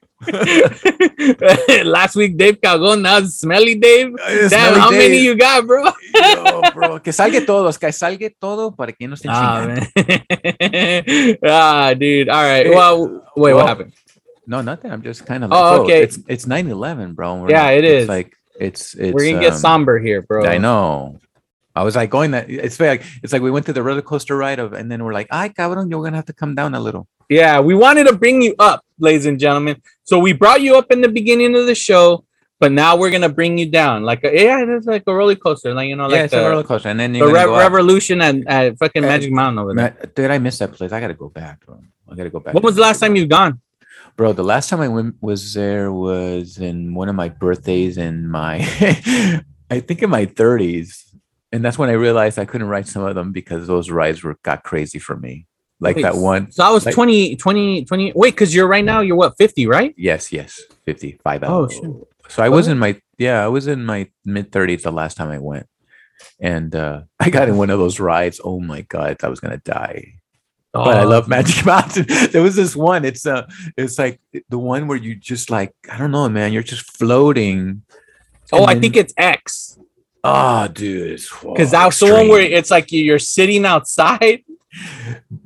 Last 1.84 2.16
week 2.16 2.36
Dave 2.36 2.60
cagó, 2.60 3.00
now 3.00 3.20
smelly 3.22 3.74
Dave. 3.76 4.14
Damn, 4.16 4.48
Smelly 4.48 4.80
how 4.80 4.90
many 4.90 5.18
you 5.18 5.34
got, 5.36 5.66
bro? 5.66 5.84
Yo, 6.14 6.62
bro, 6.74 6.98
que 7.00 7.12
salga 7.12 7.44
todos, 7.44 7.78
que 7.78 7.88
salga 7.92 8.30
todo 8.40 8.70
para 8.72 8.92
que 8.92 9.06
no 9.08 9.14
estén 9.14 9.30
Ah, 9.32 9.66
chingando. 9.66 11.38
ah, 11.44 11.94
dude. 11.94 12.28
All 12.28 12.42
right. 12.42 12.66
Hey, 12.66 12.74
Well, 12.74 13.22
wait, 13.36 13.52
well, 13.52 13.56
what 13.56 13.66
happened? 13.68 13.92
No, 14.46 14.60
nothing. 14.62 14.90
I'm 14.92 15.02
just 15.02 15.26
kind 15.26 15.44
of. 15.44 15.50
like, 15.50 15.58
Oh, 15.60 15.82
okay. 15.84 16.02
It's 16.02 16.18
it's 16.28 16.46
9/11, 16.46 17.14
bro. 17.14 17.34
We're 17.42 17.50
Yeah, 17.50 17.64
not- 17.64 17.74
it 17.74 17.84
it's 17.84 18.02
is. 18.04 18.08
Like 18.08 18.36
it's 18.58 18.94
it's. 18.94 19.12
We're 19.14 19.30
gonna 19.32 19.42
get 19.42 19.52
um, 19.54 19.58
somber 19.58 19.98
here, 19.98 20.22
bro. 20.22 20.46
I 20.46 20.58
know. 20.58 21.18
I 21.74 21.82
was 21.82 21.94
like 21.94 22.08
going 22.08 22.30
that 22.30 22.48
it's 22.48 22.80
like 22.80 23.02
it's 23.22 23.32
like 23.34 23.42
we 23.42 23.50
went 23.50 23.66
to 23.66 23.72
the 23.74 23.82
roller 23.82 24.00
coaster 24.00 24.34
ride 24.34 24.58
of 24.58 24.72
and 24.72 24.90
then 24.90 25.04
we're 25.04 25.12
like, 25.12 25.26
ay 25.30 25.50
cabrón, 25.50 25.90
you're 25.90 26.02
gonna 26.02 26.16
have 26.16 26.24
to 26.26 26.32
come 26.32 26.54
down 26.54 26.74
a 26.74 26.80
little. 26.80 27.06
Yeah, 27.28 27.60
we 27.60 27.74
wanted 27.74 28.06
to 28.06 28.14
bring 28.16 28.40
you 28.40 28.54
up, 28.58 28.80
ladies 28.98 29.26
and 29.26 29.38
gentlemen. 29.38 29.82
So 30.06 30.18
we 30.18 30.32
brought 30.32 30.60
you 30.60 30.76
up 30.78 30.90
in 30.90 31.00
the 31.00 31.08
beginning 31.08 31.56
of 31.56 31.66
the 31.66 31.74
show, 31.74 32.24
but 32.60 32.72
now 32.72 32.96
we're 32.96 33.10
gonna 33.10 33.28
bring 33.28 33.58
you 33.58 33.68
down. 33.70 34.04
Like, 34.04 34.24
a, 34.24 34.32
yeah, 34.32 34.64
it's 34.66 34.86
like 34.86 35.02
a 35.06 35.14
roller 35.14 35.34
coaster, 35.34 35.74
like 35.74 35.88
you 35.88 35.96
know, 35.96 36.04
yeah, 36.04 36.16
like 36.16 36.24
it's 36.26 36.34
a 36.34 36.48
roller 36.48 36.62
coaster. 36.62 36.88
And 36.88 36.98
then 36.98 37.12
the 37.12 37.26
Re-. 37.26 37.44
Revolution 37.44 38.22
at, 38.22 38.36
at 38.46 38.78
fucking 38.78 39.04
Uh, 39.04 39.08
Magic 39.08 39.32
Mountain 39.32 39.58
over 39.58 39.74
there. 39.74 40.10
Dude, 40.14 40.30
I 40.30 40.38
miss 40.38 40.58
that 40.58 40.72
place. 40.72 40.92
I 40.92 41.00
gotta 41.00 41.14
go 41.14 41.28
back, 41.28 41.66
bro. 41.66 41.80
I 42.10 42.14
gotta 42.14 42.30
go 42.30 42.40
back. 42.40 42.54
When 42.54 42.62
was 42.62 42.76
the 42.76 42.82
last 42.82 43.00
time 43.00 43.16
you've 43.16 43.28
gone? 43.28 43.60
bro? 44.16 44.32
The 44.32 44.42
last 44.42 44.70
time 44.70 44.80
I 44.80 44.88
went 44.88 45.16
was 45.20 45.54
there 45.54 45.92
was 45.92 46.58
in 46.58 46.94
one 46.94 47.08
of 47.08 47.14
my 47.14 47.28
birthdays 47.28 47.98
in 47.98 48.28
my 48.28 48.56
I 49.70 49.80
think 49.80 50.02
in 50.02 50.10
my 50.10 50.26
30s. 50.26 51.02
And 51.52 51.64
that's 51.64 51.78
when 51.78 51.90
I 51.90 51.94
realized 51.94 52.38
I 52.38 52.44
couldn't 52.44 52.68
ride 52.68 52.88
some 52.88 53.02
of 53.02 53.14
them 53.14 53.32
because 53.32 53.66
those 53.66 53.90
rides 53.90 54.22
were 54.22 54.36
got 54.42 54.64
crazy 54.64 54.98
for 54.98 55.16
me. 55.16 55.46
Like 55.80 55.96
Wait, 55.96 56.02
that 56.02 56.16
one. 56.16 56.50
So 56.52 56.64
I 56.64 56.70
was 56.70 56.86
Like- 56.86 56.94
20, 56.94 57.36
20, 57.36 57.84
20. 57.84 58.12
Wait, 58.14 58.30
because 58.34 58.54
you're 58.54 58.66
right 58.66 58.84
now, 58.84 59.00
you're 59.00 59.16
what, 59.16 59.36
50, 59.36 59.66
right? 59.66 59.94
Yes, 59.98 60.32
yes. 60.32 60.60
55 60.86 61.42
Oh, 61.44 61.46
hours. 61.46 61.72
shit. 61.74 61.82
So 62.28 62.42
I 62.42 62.48
was 62.48 62.66
Oh. 62.68 62.72
in 62.72 62.78
my 62.78 63.00
yeah, 63.18 63.44
I 63.44 63.48
was 63.48 63.66
in 63.66 63.84
my 63.84 64.08
mid 64.24 64.50
30s 64.52 64.82
the 64.82 64.90
last 64.90 65.16
time 65.16 65.28
I 65.30 65.38
went. 65.38 65.66
And 66.40 66.74
uh 66.74 67.02
I 67.20 67.30
got 67.30 67.48
in 67.48 67.56
one 67.56 67.70
of 67.70 67.78
those 67.78 68.00
rides. 68.00 68.40
Oh 68.42 68.58
my 68.60 68.82
god, 68.82 69.18
I 69.22 69.28
was 69.28 69.40
gonna 69.40 69.60
die. 69.64 70.14
But 70.72 70.96
I 70.98 71.04
Oh, 71.04 71.08
love 71.08 71.28
Magic 71.28 71.64
Mountain. 71.72 72.06
There 72.32 72.42
was 72.42 72.56
this 72.56 72.74
one. 72.76 73.04
It's 73.04 73.26
uh 73.26 73.46
it's 73.76 73.98
like 73.98 74.18
the 74.48 74.58
one 74.58 74.88
where 74.88 74.98
you 74.98 75.14
just 75.14 75.50
like, 75.50 75.72
I 75.90 75.98
don't 75.98 76.10
know, 76.10 76.28
man, 76.28 76.52
you're 76.52 76.62
just 76.62 76.96
floating. 76.98 77.82
Oh, 78.52 78.64
I 78.64 78.74
then- 78.74 78.82
think 78.82 78.96
it's 78.96 79.14
X. 79.16 79.78
Oh, 80.24 80.66
dude. 80.66 81.20
Because 81.42 81.70
that's 81.70 82.00
the 82.00 82.12
one 82.12 82.28
where 82.28 82.40
it's 82.42 82.70
like 82.70 82.90
you're 82.90 83.20
sitting 83.20 83.64
outside. 83.64 84.42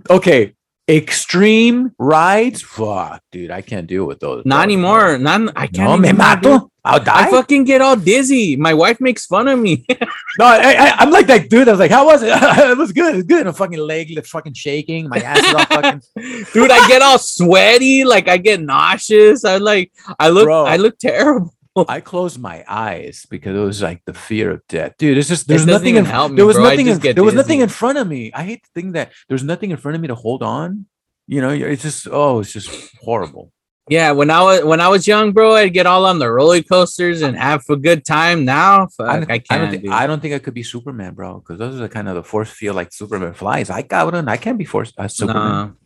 Okay. 0.09 0.55
Extreme 0.89 1.95
rides. 1.99 2.62
Fuck, 2.62 3.22
dude. 3.31 3.53
I 3.53 3.62
can't 3.62 3.87
deal 3.87 4.07
with 4.07 4.18
those. 4.18 4.45
Not 4.45 4.64
anymore. 4.64 5.18
Not, 5.18 5.53
I 5.55 5.68
can't. 5.68 5.89
No, 5.89 5.97
me 5.97 6.11
do 6.11 6.16
mato. 6.16 6.70
I'll 6.85 6.99
die. 6.99 7.26
I 7.26 7.31
fucking 7.31 7.64
get 7.64 7.81
all 7.81 7.95
dizzy. 7.95 8.57
My 8.57 8.74
wife 8.74 9.01
makes 9.01 9.26
fun 9.26 9.49
of 9.49 9.59
me. 9.59 9.87
No, 10.39 10.47
I, 10.47 10.95
I'm 10.97 11.11
like 11.11 11.26
that 11.26 11.51
dude. 11.51 11.68
I 11.68 11.72
was 11.72 11.81
like, 11.81 11.91
how 11.91 12.07
was 12.07 12.22
it? 12.22 12.28
it 12.33 12.78
was 12.78 12.93
good. 12.93 13.14
It 13.14 13.16
was 13.16 13.24
good. 13.24 13.45
My 13.45 13.53
fucking 13.53 13.78
leg 13.78 14.26
fucking 14.26 14.55
shaking. 14.55 15.09
My 15.09 15.18
ass 15.18 15.45
is 15.45 15.55
all 15.55 15.66
fucking. 15.66 16.03
Dude, 16.55 16.70
I 16.70 16.89
get 16.89 17.03
all 17.03 17.18
sweaty, 17.18 18.05
like 18.05 18.28
I 18.28 18.39
get 18.39 18.61
nauseous. 18.61 19.45
I 19.45 19.57
like 19.59 19.93
I 20.18 20.28
look 20.28 20.45
Bro. 20.45 20.64
I 20.64 20.76
look 20.76 20.99
terrible. 20.99 21.53
I 21.77 22.01
closed 22.01 22.41
my 22.41 22.64
eyes 22.66 23.27
because 23.31 23.57
it 23.57 23.61
was 23.61 23.81
like 23.81 24.03
the 24.05 24.12
fear 24.12 24.51
of 24.51 24.66
death, 24.68 24.95
dude. 24.99 25.16
It's 25.16 25.29
just 25.29 25.47
there's 25.47 25.66
nothing 25.66 25.97
in 25.97 26.05
help 26.05 26.33
me, 26.33 26.37
there 26.37 26.47
was 26.47 26.57
bro. 26.57 26.64
Nothing 26.64 26.89
in, 26.89 26.99
there 26.99 27.23
was 27.23 27.35
nothing 27.35 27.61
in 27.61 27.68
front 27.68 27.99
of 27.99 28.09
me. 28.09 28.33
I 28.35 28.43
hate 28.43 28.64
to 28.64 28.71
think 28.75 28.95
that 28.95 29.12
there's 29.29 29.45
nothing 29.45 29.71
in 29.71 29.77
front 29.77 29.95
of 29.95 30.01
me 30.01 30.09
to 30.09 30.16
hold 30.16 30.43
on. 30.43 30.87
You 31.29 31.41
know, 31.41 31.51
it's 31.51 31.83
just 31.83 32.09
oh, 32.11 32.41
it's 32.41 32.53
just 32.53 32.97
horrible. 33.01 33.53
Yeah, 33.89 34.12
when 34.12 34.31
I 34.31 34.43
was 34.43 34.64
when 34.64 34.81
I 34.81 34.89
was 34.89 35.07
young, 35.07 35.33
bro, 35.33 35.55
I'd 35.55 35.73
get 35.73 35.87
all 35.87 36.07
on 36.07 36.18
the 36.18 36.31
roller 36.31 36.62
coasters 36.62 37.23
and 37.23 37.37
have 37.37 37.62
a 37.68 37.77
good 37.77 38.05
time. 38.05 38.45
Now, 38.45 38.87
fuck, 38.87 39.09
I 39.09 39.12
I, 39.12 39.18
don't, 39.18 39.31
I, 39.31 39.39
don't 39.39 39.47
can't. 39.49 39.71
think. 39.71 39.93
I 39.93 40.07
don't 40.07 40.21
think 40.21 40.35
I 40.35 40.39
could 40.39 40.55
be 40.55 40.62
Superman, 40.62 41.14
bro, 41.14 41.39
because 41.39 41.59
those 41.59 41.77
are 41.77 41.79
the 41.79 41.89
kind 41.89 42.09
of 42.09 42.14
the 42.16 42.23
force 42.23 42.51
field 42.51 42.77
like 42.77 42.93
Superman 42.93 43.33
flies. 43.33 43.71
I 43.71 43.83
got 43.83 44.12
one. 44.12 44.29
I 44.29 44.37
can't 44.37 44.59
be 44.59 44.64
forced 44.64 44.95
uh, 44.99 45.09
Superman. 45.09 45.77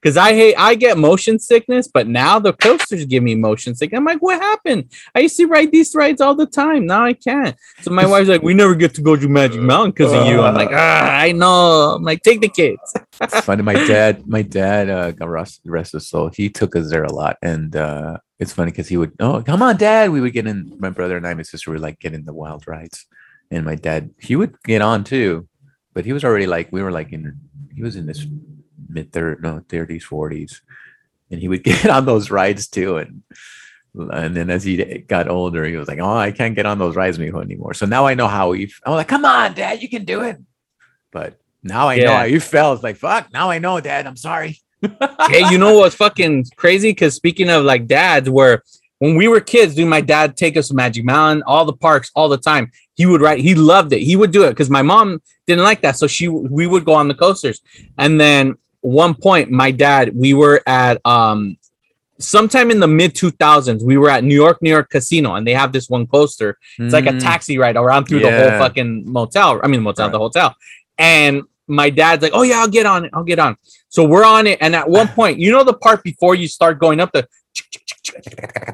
Because 0.00 0.16
I 0.16 0.32
hate 0.32 0.54
I 0.56 0.76
get 0.76 0.96
motion 0.96 1.38
sickness, 1.38 1.86
but 1.86 2.06
now 2.06 2.38
the 2.38 2.54
coasters 2.54 3.04
give 3.04 3.22
me 3.22 3.34
motion 3.34 3.74
sickness. 3.74 3.98
I'm 3.98 4.04
like, 4.04 4.20
what 4.20 4.40
happened? 4.40 4.90
I 5.14 5.20
used 5.20 5.36
to 5.36 5.46
ride 5.46 5.72
these 5.72 5.94
rides 5.94 6.22
all 6.22 6.34
the 6.34 6.46
time. 6.46 6.86
Now 6.86 7.04
I 7.04 7.12
can't. 7.12 7.54
So 7.82 7.90
my 7.90 8.06
wife's 8.06 8.28
like, 8.28 8.42
we 8.42 8.54
never 8.54 8.74
get 8.74 8.94
to 8.94 9.02
go 9.02 9.14
to 9.14 9.28
Magic 9.28 9.60
Mountain 9.60 9.90
because 9.90 10.12
of 10.12 10.26
you. 10.26 10.40
I'm 10.40 10.54
like, 10.54 10.70
ah, 10.72 11.18
I 11.18 11.32
know. 11.32 11.96
I'm 11.96 12.02
like, 12.02 12.22
take 12.22 12.40
the 12.40 12.48
kids. 12.48 12.94
It's 13.20 13.40
funny. 13.40 13.62
My 13.62 13.74
dad, 13.74 14.26
my 14.26 14.40
dad, 14.40 14.88
uh, 14.88 15.10
got 15.10 15.28
rest, 15.28 15.60
rest 15.66 15.92
his 15.92 16.08
soul. 16.08 16.30
He 16.34 16.48
took 16.48 16.74
us 16.76 16.90
there 16.90 17.04
a 17.04 17.12
lot, 17.12 17.36
and 17.42 17.76
uh, 17.76 18.18
it's 18.38 18.52
funny 18.54 18.70
because 18.70 18.88
he 18.88 18.96
would, 18.96 19.12
oh, 19.20 19.42
come 19.42 19.62
on, 19.62 19.76
dad. 19.76 20.10
We 20.10 20.22
would 20.22 20.32
get 20.32 20.46
in. 20.46 20.76
My 20.78 20.88
brother 20.90 21.18
and 21.18 21.26
I, 21.26 21.34
my 21.34 21.42
sister, 21.42 21.70
would 21.70 21.80
like 21.80 21.98
get 21.98 22.14
in 22.14 22.24
the 22.24 22.32
wild 22.32 22.66
rides, 22.66 23.04
and 23.50 23.66
my 23.66 23.74
dad, 23.74 24.10
he 24.18 24.36
would 24.36 24.56
get 24.62 24.80
on 24.80 25.04
too, 25.04 25.46
but 25.92 26.06
he 26.06 26.14
was 26.14 26.24
already 26.24 26.46
like, 26.46 26.72
we 26.72 26.82
were 26.82 26.92
like 26.92 27.12
in, 27.12 27.38
he 27.74 27.82
was 27.82 27.96
in 27.96 28.06
this 28.06 28.26
mid 28.92 29.12
third, 29.12 29.42
no, 29.42 29.62
thirties, 29.68 30.04
forties, 30.04 30.62
and 31.30 31.40
he 31.40 31.48
would 31.48 31.64
get 31.70 31.88
on 31.88 32.06
those 32.06 32.30
rides 32.30 32.68
too, 32.68 32.98
and. 32.98 33.22
And 33.92 34.36
then 34.36 34.50
as 34.50 34.62
he 34.62 34.76
got 34.98 35.26
older, 35.28 35.64
he 35.64 35.74
was 35.74 35.88
like, 35.88 35.98
"Oh, 35.98 36.16
I 36.16 36.30
can't 36.30 36.54
get 36.54 36.64
on 36.64 36.78
those 36.78 36.94
rides 36.94 37.18
anymore." 37.18 37.74
So 37.74 37.86
now 37.86 38.06
I 38.06 38.14
know 38.14 38.28
how 38.28 38.52
he. 38.52 38.72
I'm 38.86 38.92
like, 38.92 39.08
"Come 39.08 39.24
on, 39.24 39.52
Dad, 39.54 39.82
you 39.82 39.88
can 39.88 40.04
do 40.04 40.22
it." 40.22 40.38
But 41.10 41.40
now 41.64 41.88
I 41.88 41.96
know 41.96 42.04
Yeah. 42.04 42.18
how 42.18 42.22
you 42.24 42.38
felt. 42.38 42.76
It's 42.76 42.84
like, 42.84 42.96
fuck, 42.98 43.32
now 43.32 43.50
I 43.50 43.58
know, 43.58 43.80
Dad. 43.80 44.06
I'm 44.06 44.16
sorry. 44.16 44.60
hey, 45.28 45.50
you 45.50 45.58
know 45.58 45.76
what's 45.76 45.96
fucking 45.96 46.46
crazy? 46.54 46.90
Because 46.90 47.16
speaking 47.16 47.50
of 47.50 47.64
like 47.64 47.88
dads, 47.88 48.30
where 48.30 48.62
when 49.00 49.16
we 49.16 49.26
were 49.26 49.40
kids, 49.40 49.74
dude, 49.74 49.88
my 49.88 50.00
dad 50.00 50.36
take 50.36 50.56
us 50.56 50.68
to 50.68 50.74
Magic 50.74 51.04
Mountain, 51.04 51.42
all 51.44 51.64
the 51.64 51.72
parks, 51.72 52.12
all 52.14 52.28
the 52.28 52.38
time. 52.38 52.70
He 52.94 53.06
would 53.06 53.20
ride. 53.20 53.40
He 53.40 53.56
loved 53.56 53.92
it. 53.92 54.02
He 54.02 54.14
would 54.14 54.30
do 54.30 54.44
it 54.44 54.50
because 54.50 54.70
my 54.70 54.82
mom 54.82 55.20
didn't 55.48 55.64
like 55.64 55.80
that, 55.82 55.96
so 55.96 56.06
she 56.06 56.28
we 56.28 56.68
would 56.68 56.84
go 56.84 56.94
on 56.94 57.08
the 57.08 57.14
coasters. 57.14 57.60
And 57.98 58.20
then 58.20 58.54
one 58.82 59.14
point, 59.14 59.50
my 59.50 59.70
dad, 59.70 60.12
we 60.14 60.34
were 60.34 60.62
at 60.66 61.04
um 61.06 61.56
sometime 62.18 62.70
in 62.70 62.80
the 62.80 62.86
mid 62.86 63.14
2000s 63.14 63.82
we 63.82 63.96
were 63.96 64.10
at 64.10 64.22
new 64.22 64.34
york 64.34 64.60
new 64.60 64.68
york 64.68 64.90
casino 64.90 65.36
and 65.36 65.46
they 65.46 65.54
have 65.54 65.72
this 65.72 65.88
one 65.88 66.06
coaster 66.06 66.58
it's 66.78 66.92
like 66.92 67.06
a 67.06 67.12
Mm, 67.14 67.18
taxi 67.22 67.56
ride 67.56 67.76
around 67.76 68.04
through 68.04 68.20
the 68.20 68.30
whole 68.30 68.50
fucking 68.58 69.10
motel. 69.10 69.58
I 69.64 69.68
mean, 69.68 69.80
motel, 69.80 70.08
Right. 70.08 70.12
the 70.12 70.18
hotel. 70.18 70.54
And 70.98 71.44
my 71.66 71.88
dad's 71.88 72.22
like, 72.22 72.32
"Oh 72.34 72.42
yeah, 72.42 72.58
I'll 72.60 72.68
get 72.68 72.84
on 72.84 73.06
it. 73.06 73.10
I'll 73.14 73.24
get 73.24 73.38
on." 73.38 73.56
So 73.88 74.04
we're 74.04 74.24
on 74.24 74.46
it, 74.46 74.58
and 74.60 74.76
at 74.76 74.86
one 74.90 75.08
point, 75.18 75.38
you 75.38 75.50
know 75.50 75.64
the 75.64 75.72
part 75.72 76.02
before 76.02 76.34
you 76.34 76.46
start 76.46 76.78
going 76.78 77.00
up 77.00 77.10
the. 77.12 77.26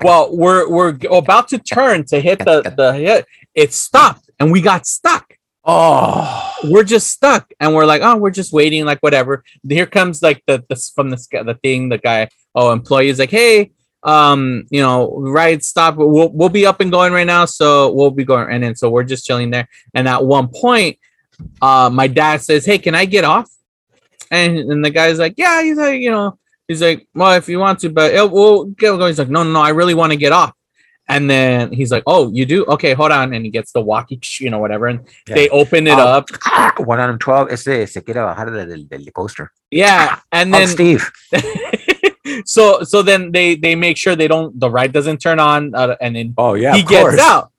Well, 0.02 0.36
we're 0.36 0.68
we're 0.68 0.98
about 1.12 1.46
to 1.48 1.58
turn 1.58 2.04
to 2.06 2.20
hit 2.20 2.40
the 2.40 2.62
the 2.76 2.94
hit. 2.94 3.26
It 3.54 3.72
stopped, 3.72 4.28
and 4.40 4.50
we 4.50 4.60
got 4.60 4.86
stuck. 4.86 5.35
Oh, 5.68 6.52
We're 6.64 6.84
just 6.84 7.08
stuck, 7.08 7.52
and 7.58 7.74
we're 7.74 7.86
like, 7.86 8.00
"Oh, 8.02 8.16
we're 8.16 8.30
just 8.30 8.52
waiting, 8.52 8.84
like 8.84 9.00
whatever." 9.00 9.42
Here 9.68 9.86
comes 9.86 10.22
like 10.22 10.42
the 10.46 10.64
this 10.68 10.90
from 10.90 11.10
the 11.10 11.16
the 11.44 11.58
thing. 11.62 11.88
The 11.88 11.98
guy, 11.98 12.28
oh, 12.54 12.72
employee 12.72 13.08
is 13.08 13.18
like, 13.18 13.30
"Hey, 13.30 13.72
um, 14.04 14.64
you 14.70 14.80
know, 14.80 15.12
ride 15.18 15.64
stop. 15.64 15.96
We'll 15.96 16.30
we'll 16.30 16.48
be 16.50 16.66
up 16.66 16.80
and 16.80 16.90
going 16.92 17.12
right 17.12 17.26
now, 17.26 17.44
so 17.46 17.92
we'll 17.92 18.12
be 18.12 18.24
going." 18.24 18.48
And 18.50 18.62
then 18.62 18.76
so 18.76 18.88
we're 18.90 19.04
just 19.04 19.26
chilling 19.26 19.50
there. 19.50 19.68
And 19.94 20.06
at 20.08 20.24
one 20.24 20.48
point, 20.48 20.98
uh, 21.60 21.90
my 21.92 22.06
dad 22.06 22.42
says, 22.42 22.64
"Hey, 22.64 22.78
can 22.78 22.94
I 22.94 23.04
get 23.04 23.24
off?" 23.24 23.50
And 24.30 24.58
and 24.58 24.84
the 24.84 24.90
guy's 24.90 25.18
like, 25.18 25.34
"Yeah." 25.36 25.62
He's 25.62 25.76
like, 25.78 26.00
you 26.00 26.10
know, 26.12 26.38
he's 26.68 26.80
like, 26.82 27.06
"Well, 27.14 27.32
if 27.34 27.48
you 27.48 27.58
want 27.58 27.80
to, 27.80 27.90
but 27.90 28.14
it, 28.14 28.30
we'll 28.30 28.66
get 28.66 28.96
going." 28.96 29.08
He's 29.08 29.18
like, 29.18 29.28
"No, 29.30 29.42
no, 29.42 29.52
no, 29.52 29.60
I 29.60 29.70
really 29.70 29.94
want 29.94 30.12
to 30.12 30.16
get 30.16 30.32
off." 30.32 30.55
And 31.08 31.30
then 31.30 31.72
he's 31.72 31.92
like, 31.92 32.02
"Oh, 32.06 32.30
you 32.32 32.44
do? 32.46 32.64
Okay, 32.66 32.92
hold 32.94 33.12
on." 33.12 33.32
And 33.32 33.44
he 33.44 33.50
gets 33.50 33.70
the 33.72 33.80
walkie, 33.80 34.18
you 34.40 34.50
know, 34.50 34.58
whatever, 34.58 34.86
and 34.88 35.00
they 35.26 35.48
open 35.50 35.86
it 35.86 35.92
Um, 35.92 36.00
up. 36.00 36.78
one 36.80 36.98
on 36.98 37.16
12. 37.18 37.48
Este 37.52 37.86
se 37.88 38.00
quiere 38.02 38.20
bajar 38.22 38.46
del, 38.52 38.84
del 38.84 39.12
coaster. 39.12 39.52
Yeah, 39.70 40.18
and 40.32 40.52
Oh, 40.54 40.58
then 40.58 40.68
Steve. 40.68 41.10
so 42.44 42.82
so 42.82 43.02
then 43.02 43.30
they 43.32 43.54
they 43.54 43.74
make 43.76 43.96
sure 43.96 44.16
they 44.16 44.28
don't 44.28 44.58
the 44.58 44.68
ride 44.70 44.92
doesn't 44.92 45.18
turn 45.18 45.38
on, 45.38 45.74
uh, 45.74 45.96
and 46.00 46.16
then 46.16 46.34
Oh, 46.36 46.54
yeah. 46.54 46.74
he 46.74 46.82
gets 46.82 47.18
out. 47.20 47.50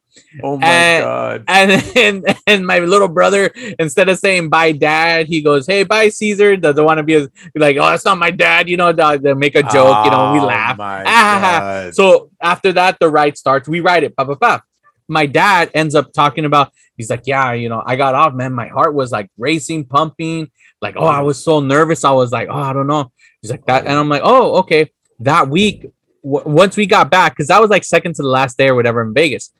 Oh, 0.44 0.58
my 0.58 0.68
And- 0.68 1.04
God. 1.04 1.44
And 1.48 1.72
then 1.72 2.24
and 2.48 2.66
my 2.66 2.80
little 2.80 3.08
brother, 3.08 3.52
instead 3.80 4.10
of 4.10 4.18
saying 4.20 4.50
bye 4.50 4.72
dad, 4.72 5.28
he 5.28 5.42
goes, 5.42 5.66
Hey, 5.68 5.84
bye 5.84 6.10
Caesar. 6.10 6.56
Doesn't 6.58 6.84
want 6.84 6.98
to 7.00 7.04
be 7.04 7.14
as, 7.16 7.30
like, 7.56 7.78
oh, 7.78 7.90
that's 7.90 8.06
not 8.06 8.18
my 8.18 8.32
dad, 8.32 8.70
you 8.70 8.78
know, 8.78 8.92
to 8.94 9.36
make 9.36 9.56
a 9.56 9.64
joke, 9.64 10.06
you 10.06 10.12
know, 10.12 10.34
we 10.34 10.40
Oh, 10.40 10.46
laugh. 10.46 10.78
Ah. 10.80 11.90
So 11.94 12.30
after 12.42 12.72
that, 12.74 12.98
the 13.00 13.10
ride 13.10 13.38
starts. 13.38 13.68
We 13.68 13.80
ride 13.80 14.04
it, 14.04 14.16
pa 14.16 14.26
pa 14.26 14.36
pa. 14.36 14.62
my 15.10 15.26
dad 15.26 15.72
ends 15.74 15.96
up 15.96 16.12
talking 16.14 16.44
about 16.46 16.72
he's 16.98 17.10
like 17.10 17.24
yeah 17.26 17.54
you 17.54 17.70
know 17.70 17.82
i 17.86 17.96
got 17.96 18.14
off 18.14 18.34
man 18.34 18.52
my 18.52 18.68
heart 18.68 18.94
was 18.94 19.10
like 19.10 19.30
racing 19.38 19.86
pumping 19.86 20.52
like 20.82 20.96
oh 20.98 21.06
i 21.06 21.22
was 21.22 21.42
so 21.42 21.62
nervous 21.62 22.04
i 22.04 22.12
was 22.12 22.30
like 22.34 22.50
oh 22.52 22.60
i 22.70 22.74
don't 22.74 22.88
know 22.88 23.10
he's 23.42 23.50
like 23.50 23.66
that 23.68 23.86
and 23.86 23.94
i'm 23.98 24.10
like 24.10 24.22
oh 24.26 24.58
okay 24.58 24.92
that 25.20 25.48
week 25.48 25.86
w- 26.24 26.44
once 26.62 26.76
we 26.76 26.86
got 26.86 27.10
back 27.10 27.32
because 27.32 27.48
that 27.48 27.62
was 27.62 27.70
like 27.70 27.86
second 27.86 28.16
to 28.16 28.22
the 28.22 28.28
last 28.28 28.58
day 28.58 28.68
or 28.68 28.76
whatever 28.76 29.02
in 29.02 29.14
vegas 29.14 29.54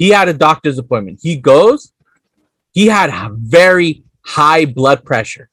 he 0.00 0.08
had 0.18 0.26
a 0.28 0.36
doctor's 0.46 0.78
appointment 0.84 1.16
he 1.28 1.34
goes 1.36 1.92
he 2.78 2.84
had 2.98 3.08
very 3.56 4.02
high 4.38 4.64
blood 4.78 5.00
pressure 5.10 5.46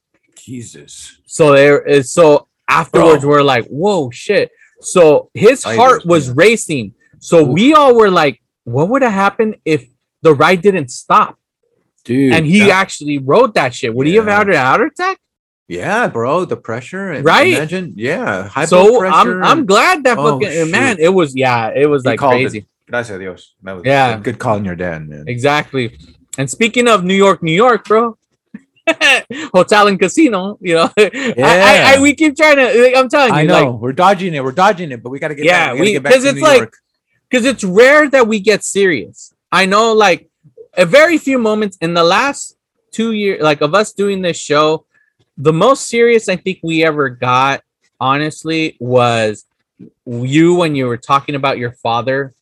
Jesus. 0.48 1.20
so 1.26 1.44
there 1.54 1.80
is 1.96 2.06
so 2.14 2.48
afterwards 2.70 3.26
we're 3.26 3.42
like, 3.44 3.66
whoa 3.68 4.10
shit. 4.12 4.50
So 4.82 5.30
his 5.34 5.64
heart 5.64 6.06
was 6.06 6.30
racing. 6.32 6.94
So 7.20 7.38
Oof. 7.42 7.50
we 7.58 7.74
all 7.74 7.96
were 7.96 8.12
like, 8.12 8.42
what 8.64 8.90
would 8.90 9.02
have 9.02 9.14
happened 9.26 9.56
if 9.66 9.82
the 10.22 10.34
ride 10.34 10.62
didn't 10.62 10.90
stop? 10.92 11.38
Dude. 12.06 12.32
and 12.34 12.46
he 12.46 12.60
that- 12.60 12.70
actually 12.84 13.18
wrote 13.20 13.54
that 13.56 13.74
shit. 13.74 13.94
Would 13.94 14.08
he 14.08 14.16
have 14.16 14.28
Yeah. 14.28 14.38
had 14.38 14.50
a 14.50 14.60
heart 14.60 14.82
attack? 14.92 15.18
yeah, 15.68 16.08
bro, 16.08 16.46
the 16.46 16.56
pressure. 16.56 17.12
and 17.12 17.26
Right? 17.26 17.54
Imagine, 17.56 17.94
yeah. 17.98 18.48
High 18.48 18.66
so 18.66 19.00
pressure 19.00 19.14
I'm 19.20 19.44
I'm 19.44 19.66
glad 19.66 20.04
that 20.06 20.18
Oh, 20.18 20.40
fucking 20.40 20.72
man, 20.72 20.96
it 21.00 21.10
was 21.20 21.36
yeah, 21.36 21.72
it 21.76 21.88
was 21.94 22.06
like 22.06 22.20
crazy. 22.20 22.60
it. 22.60 22.66
Gracias 22.88 23.16
a 23.16 23.20
Dios. 23.20 23.56
Was 23.64 23.82
Yeah. 23.86 24.18
good 24.20 24.40
calling 24.40 24.66
your 24.66 24.76
dad, 24.76 25.08
man. 25.08 25.26
Exactly. 25.28 25.98
And 26.38 26.50
speaking 26.50 26.88
of 26.88 27.04
New 27.04 27.16
York, 27.16 27.44
New 27.44 27.52
York, 27.54 27.86
bro. 27.86 28.18
Hotel 29.54 29.88
and 29.88 30.00
casino, 30.00 30.58
you 30.62 30.76
know. 30.76 30.90
I, 30.98 31.34
I, 31.38 31.96
I 31.98 32.02
we 32.02 32.16
keep 32.16 32.38
trying 32.38 32.56
to 32.56 32.82
like, 32.84 32.96
I'm 32.96 33.10
telling 33.10 33.34
you, 33.34 33.40
I 33.40 33.44
know 33.44 33.72
like 33.72 33.82
we're 33.82 33.92
dodging 33.92 34.34
it. 34.34 34.42
We're 34.44 34.54
dodging 34.54 34.92
it, 34.94 35.04
but 35.04 35.10
we 35.10 35.20
got 35.20 35.28
to 35.30 35.36
get. 35.36 35.44
Yeah, 35.46 35.68
back. 35.68 35.74
we, 35.76 35.82
we- 35.82 35.86
gotta 35.88 35.94
get 35.94 36.04
back 36.04 36.14
'cause 36.14 36.24
to 36.24 36.30
it's 36.30 36.36
New 36.38 36.42
like- 36.44 36.74
because 37.30 37.46
it's 37.46 37.64
rare 37.66 38.10
that 38.10 38.26
we 38.28 38.40
get 38.40 38.64
serious. 38.64 39.34
I 39.52 39.66
know, 39.66 39.92
like 39.92 40.30
a 40.78 40.86
very 40.86 41.18
few 41.18 41.38
moments 41.38 41.76
in 41.82 41.94
the 41.94 42.04
last 42.04 42.56
two 42.92 43.12
years, 43.12 43.42
like 43.42 43.60
of 43.60 43.76
us 43.76 43.92
doing 43.92 44.22
this 44.22 44.38
show, 44.40 44.86
the 45.38 45.52
most 45.52 45.88
serious 45.90 46.30
I 46.30 46.38
think 46.38 46.60
we 46.64 46.86
ever 46.86 47.10
got, 47.10 47.64
honestly, 48.00 48.78
was 48.80 49.44
you 50.06 50.56
when 50.56 50.76
you 50.76 50.88
were 50.88 50.96
talking 50.98 51.36
about 51.36 51.58
your 51.58 51.74
father, 51.74 52.34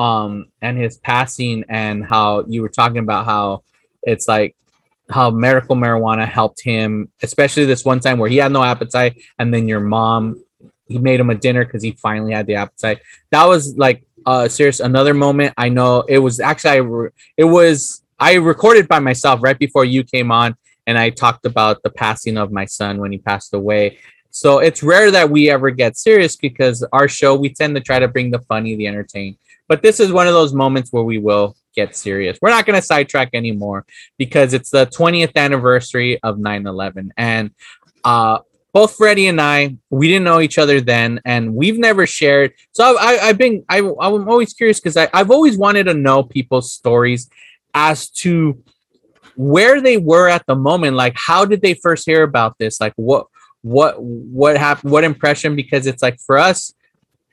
um, 0.00 0.46
and 0.62 0.78
his 0.78 0.96
passing, 0.96 1.62
and 1.68 2.02
how 2.06 2.44
you 2.48 2.62
were 2.62 2.70
talking 2.70 2.98
about 2.98 3.26
how 3.26 3.62
it's 4.02 4.26
like 4.26 4.56
how 5.10 5.30
medical 5.30 5.76
marijuana 5.76 6.26
helped 6.26 6.62
him, 6.62 7.10
especially 7.22 7.66
this 7.66 7.84
one 7.84 8.00
time 8.00 8.18
where 8.18 8.30
he 8.30 8.38
had 8.38 8.50
no 8.50 8.62
appetite, 8.62 9.20
and 9.38 9.52
then 9.52 9.68
your 9.68 9.80
mom, 9.80 10.42
he 10.88 10.96
made 10.96 11.20
him 11.20 11.28
a 11.28 11.34
dinner 11.34 11.66
because 11.66 11.82
he 11.82 11.92
finally 11.92 12.32
had 12.32 12.46
the 12.46 12.54
appetite. 12.54 13.00
That 13.30 13.44
was 13.44 13.76
like 13.76 14.02
uh 14.24 14.48
serious 14.48 14.80
another 14.80 15.12
moment. 15.12 15.52
I 15.58 15.68
know 15.68 16.02
it 16.08 16.18
was 16.18 16.40
actually 16.40 16.70
I 16.70 16.76
re- 16.76 17.10
it 17.36 17.44
was 17.44 18.02
i 18.18 18.34
recorded 18.34 18.86
by 18.86 19.00
myself 19.00 19.42
right 19.42 19.58
before 19.58 19.86
you 19.86 20.04
came 20.04 20.30
on 20.30 20.54
and 20.86 20.98
i 20.98 21.08
talked 21.08 21.46
about 21.46 21.82
the 21.82 21.88
passing 21.88 22.36
of 22.36 22.52
my 22.52 22.66
son 22.66 22.98
when 22.98 23.12
he 23.12 23.18
passed 23.18 23.52
away. 23.52 23.98
So 24.30 24.60
it's 24.60 24.82
rare 24.82 25.10
that 25.10 25.28
we 25.28 25.50
ever 25.50 25.70
get 25.70 25.96
serious 25.96 26.36
because 26.36 26.86
our 26.92 27.08
show 27.08 27.34
we 27.34 27.52
tend 27.52 27.74
to 27.76 27.82
try 27.82 27.98
to 27.98 28.08
bring 28.08 28.30
the 28.30 28.38
funny 28.40 28.76
the 28.76 28.86
entertain 28.86 29.36
but 29.70 29.80
this 29.80 30.00
is 30.00 30.12
one 30.12 30.26
of 30.26 30.34
those 30.34 30.52
moments 30.52 30.92
where 30.92 31.04
we 31.04 31.16
will 31.16 31.56
get 31.74 31.96
serious 31.96 32.36
we're 32.42 32.50
not 32.50 32.66
going 32.66 32.78
to 32.78 32.84
sidetrack 32.84 33.30
anymore 33.32 33.86
because 34.18 34.52
it's 34.52 34.70
the 34.70 34.86
20th 34.88 35.34
anniversary 35.36 36.20
of 36.22 36.36
9-11 36.36 37.08
and 37.16 37.50
uh 38.04 38.38
both 38.72 38.96
Freddie 38.96 39.26
and 39.26 39.40
I, 39.40 39.76
we 39.90 40.08
didn't 40.08 40.24
know 40.24 40.40
each 40.40 40.58
other 40.58 40.80
then, 40.80 41.20
and 41.24 41.54
we've 41.54 41.78
never 41.78 42.06
shared. 42.06 42.52
So 42.72 42.96
I, 42.98 43.18
I've 43.20 43.38
been, 43.38 43.64
I, 43.68 43.78
I'm 43.78 44.28
always 44.28 44.54
curious 44.54 44.80
because 44.80 44.96
I've 44.96 45.30
always 45.30 45.58
wanted 45.58 45.84
to 45.84 45.94
know 45.94 46.22
people's 46.22 46.72
stories 46.72 47.28
as 47.74 48.08
to 48.10 48.62
where 49.36 49.80
they 49.80 49.96
were 49.96 50.28
at 50.28 50.46
the 50.46 50.54
moment. 50.54 50.96
Like, 50.96 51.14
how 51.16 51.44
did 51.44 51.62
they 51.62 51.74
first 51.74 52.06
hear 52.06 52.22
about 52.22 52.58
this? 52.58 52.80
Like, 52.80 52.92
what, 52.96 53.26
what, 53.62 54.00
what 54.00 54.56
happened? 54.56 54.92
What 54.92 55.04
impression? 55.04 55.56
Because 55.56 55.86
it's 55.86 56.02
like 56.02 56.20
for 56.20 56.38
us, 56.38 56.72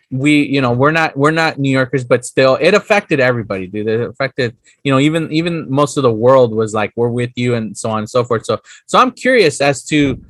we, 0.09 0.43
you 0.43 0.61
know, 0.61 0.71
we're 0.71 0.91
not, 0.91 1.17
we're 1.17 1.31
not 1.31 1.57
New 1.57 1.69
Yorkers, 1.69 2.03
but 2.03 2.25
still, 2.25 2.57
it 2.61 2.73
affected 2.73 3.19
everybody, 3.19 3.67
dude. 3.67 3.87
It 3.87 4.01
affected, 4.01 4.55
you 4.83 4.91
know, 4.91 4.99
even, 4.99 5.31
even 5.31 5.69
most 5.69 5.97
of 5.97 6.03
the 6.03 6.11
world 6.11 6.53
was 6.53 6.73
like, 6.73 6.93
we're 6.95 7.09
with 7.09 7.31
you, 7.35 7.55
and 7.55 7.77
so 7.77 7.89
on 7.89 7.99
and 7.99 8.09
so 8.09 8.23
forth. 8.23 8.45
So, 8.45 8.59
so 8.85 8.99
I'm 8.99 9.11
curious 9.11 9.59
as 9.61 9.83
to 9.85 10.23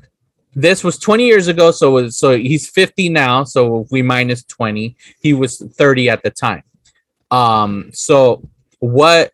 this 0.58 0.84
was 0.84 0.98
20 0.98 1.24
years 1.24 1.48
ago 1.48 1.70
so 1.70 1.92
was 1.92 2.18
so 2.18 2.36
he's 2.36 2.68
50 2.68 3.10
now 3.10 3.44
so 3.44 3.86
we 3.92 4.02
minus 4.02 4.44
20 4.46 4.96
he 5.22 5.34
was 5.34 5.60
30 5.60 6.10
at 6.10 6.24
the 6.24 6.32
time 6.32 6.64
um 7.30 7.92
so 7.94 8.42
what 8.80 9.32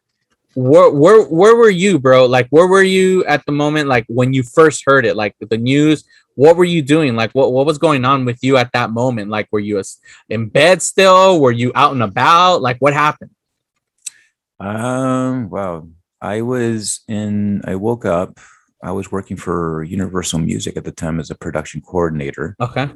where, 0.56 0.91
where 0.91 1.24
where 1.24 1.56
were 1.56 1.70
you 1.70 1.98
bro 1.98 2.26
like 2.26 2.48
where 2.50 2.68
were 2.68 2.84
you 2.84 3.24
at 3.24 3.46
the 3.46 3.54
moment 3.54 3.88
like 3.88 4.06
when 4.10 4.34
you 4.34 4.44
first 4.44 4.84
heard 4.86 5.06
it 5.06 5.16
like 5.16 5.34
the 5.39 5.58
news 5.58 6.04
what 6.36 6.56
were 6.56 6.64
you 6.66 6.82
doing 6.82 7.16
like 7.16 7.32
what, 7.32 7.52
what 7.52 7.66
was 7.66 7.78
going 7.78 8.06
on 8.06 8.26
with 8.26 8.44
you 8.44 8.58
at 8.58 8.72
that 8.74 8.92
moment 8.92 9.30
like 9.30 9.48
were 9.52 9.60
you 9.60 9.82
in 10.30 10.48
bed 10.50 10.82
still 10.82 11.40
were 11.40 11.52
you 11.52 11.72
out 11.76 11.94
and 11.94 12.04
about 12.04 12.62
like 12.62 12.78
what 12.80 12.94
happened 12.94 13.32
Um. 14.60 15.50
Well, 15.50 15.90
I 16.22 16.42
was 16.42 17.02
in. 17.08 17.62
I 17.66 17.76
woke 17.76 18.06
up. 18.06 18.40
I 18.82 18.92
was 18.92 19.12
working 19.12 19.38
for 19.38 19.84
Universal 19.84 20.40
Music 20.40 20.78
at 20.78 20.86
the 20.86 20.92
time 20.92 21.20
as 21.20 21.30
a 21.30 21.36
production 21.36 21.82
coordinator, 21.82 22.56
okay 22.60 22.90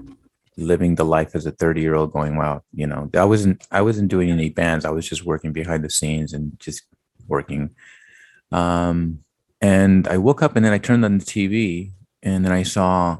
living 0.59 0.95
the 0.95 1.05
life 1.05 1.35
as 1.35 1.45
a 1.45 1.51
30 1.51 1.81
year 1.81 1.95
old. 1.95 2.11
Going, 2.11 2.35
wow, 2.35 2.63
you 2.73 2.87
know, 2.87 3.09
I 3.13 3.25
wasn't. 3.25 3.65
I 3.71 3.81
wasn't 3.81 4.09
doing 4.09 4.31
any 4.31 4.49
bands. 4.49 4.85
I 4.85 4.91
was 4.91 5.07
just 5.07 5.25
working 5.25 5.51
behind 5.51 5.83
the 5.83 5.89
scenes 5.89 6.33
and 6.33 6.57
just 6.59 6.83
working. 7.27 7.75
Um. 8.51 9.23
And 9.59 10.07
I 10.07 10.17
woke 10.17 10.43
up 10.43 10.55
and 10.55 10.63
then 10.63 10.71
I 10.71 10.77
turned 10.77 11.03
on 11.03 11.17
the 11.17 11.25
TV 11.25 11.91
and 12.21 12.45
then 12.45 12.51
I 12.51 12.61
saw, 12.61 13.17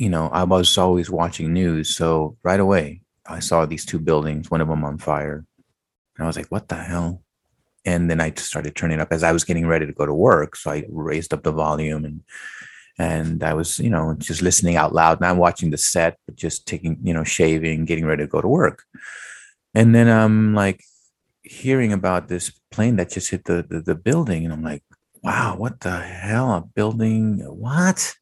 you 0.00 0.08
know, 0.08 0.28
I 0.28 0.44
was 0.44 0.76
always 0.78 1.10
watching 1.10 1.52
news. 1.52 1.94
So 1.94 2.36
right 2.42 2.60
away, 2.60 3.02
I 3.26 3.40
saw 3.40 3.66
these 3.66 3.84
two 3.84 3.98
buildings, 3.98 4.50
one 4.50 4.60
of 4.60 4.68
them 4.68 4.84
on 4.84 4.98
fire. 4.98 5.44
And 6.16 6.24
I 6.24 6.26
was 6.26 6.36
like, 6.36 6.48
what 6.48 6.68
the 6.68 6.76
hell? 6.76 7.22
and 7.84 8.10
then 8.10 8.20
I 8.20 8.30
just 8.30 8.48
started 8.48 8.76
turning 8.76 9.00
up 9.00 9.12
as 9.12 9.22
I 9.22 9.32
was 9.32 9.44
getting 9.44 9.66
ready 9.66 9.86
to 9.86 9.92
go 9.92 10.06
to 10.06 10.14
work. 10.14 10.56
So 10.56 10.70
I 10.70 10.84
raised 10.88 11.32
up 11.32 11.42
the 11.42 11.52
volume 11.52 12.04
and 12.04 12.22
and 12.98 13.42
I 13.42 13.54
was, 13.54 13.78
you 13.78 13.88
know, 13.88 14.14
just 14.18 14.42
listening 14.42 14.76
out 14.76 14.92
loud, 14.92 15.22
not 15.22 15.38
watching 15.38 15.70
the 15.70 15.78
set, 15.78 16.18
but 16.26 16.36
just 16.36 16.66
taking, 16.66 16.98
you 17.02 17.14
know, 17.14 17.24
shaving, 17.24 17.86
getting 17.86 18.04
ready 18.04 18.24
to 18.24 18.26
go 18.28 18.42
to 18.42 18.48
work. 18.48 18.82
And 19.74 19.94
then 19.94 20.06
I'm 20.06 20.54
like 20.54 20.84
hearing 21.42 21.94
about 21.94 22.28
this 22.28 22.52
plane 22.70 22.96
that 22.96 23.10
just 23.10 23.30
hit 23.30 23.44
the 23.44 23.64
the, 23.68 23.80
the 23.80 23.94
building, 23.94 24.44
and 24.44 24.52
I'm 24.52 24.62
like, 24.62 24.82
wow, 25.22 25.56
what 25.56 25.80
the 25.80 25.98
hell? 25.98 26.52
A 26.52 26.60
building? 26.60 27.38
What? 27.38 28.14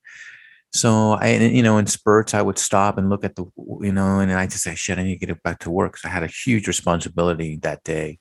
So 0.72 1.12
I, 1.12 1.36
you 1.36 1.62
know, 1.62 1.78
in 1.78 1.86
spurts, 1.86 2.34
I 2.34 2.42
would 2.42 2.58
stop 2.58 2.98
and 2.98 3.08
look 3.08 3.24
at 3.24 3.36
the, 3.36 3.44
you 3.80 3.92
know, 3.92 4.20
and 4.20 4.30
I 4.32 4.46
just 4.46 4.62
say, 4.64 4.74
shit, 4.74 4.98
I 4.98 5.02
need 5.02 5.18
to 5.18 5.26
get 5.26 5.42
back 5.42 5.60
to 5.60 5.70
work 5.70 5.92
because 5.92 6.04
I 6.04 6.10
had 6.10 6.22
a 6.22 6.26
huge 6.28 6.66
responsibility 6.68 7.56
that 7.62 7.82
day. 7.84 8.18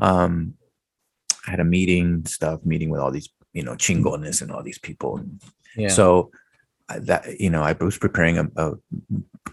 Um 0.00 0.54
I 1.46 1.50
had 1.50 1.60
a 1.60 1.64
meeting 1.64 2.24
stuff 2.26 2.64
meeting 2.64 2.88
with 2.90 3.00
all 3.00 3.10
these 3.12 3.28
you 3.52 3.62
know 3.62 3.74
chingones 3.74 4.42
and 4.42 4.50
all 4.50 4.62
these 4.62 4.78
people. 4.78 5.20
Yeah. 5.76 5.88
so 5.88 6.30
I- 6.88 7.00
that 7.00 7.38
you 7.40 7.50
know 7.50 7.62
i 7.62 7.72
was 7.72 7.98
preparing 7.98 8.38
a, 8.38 8.46
a 8.56 8.72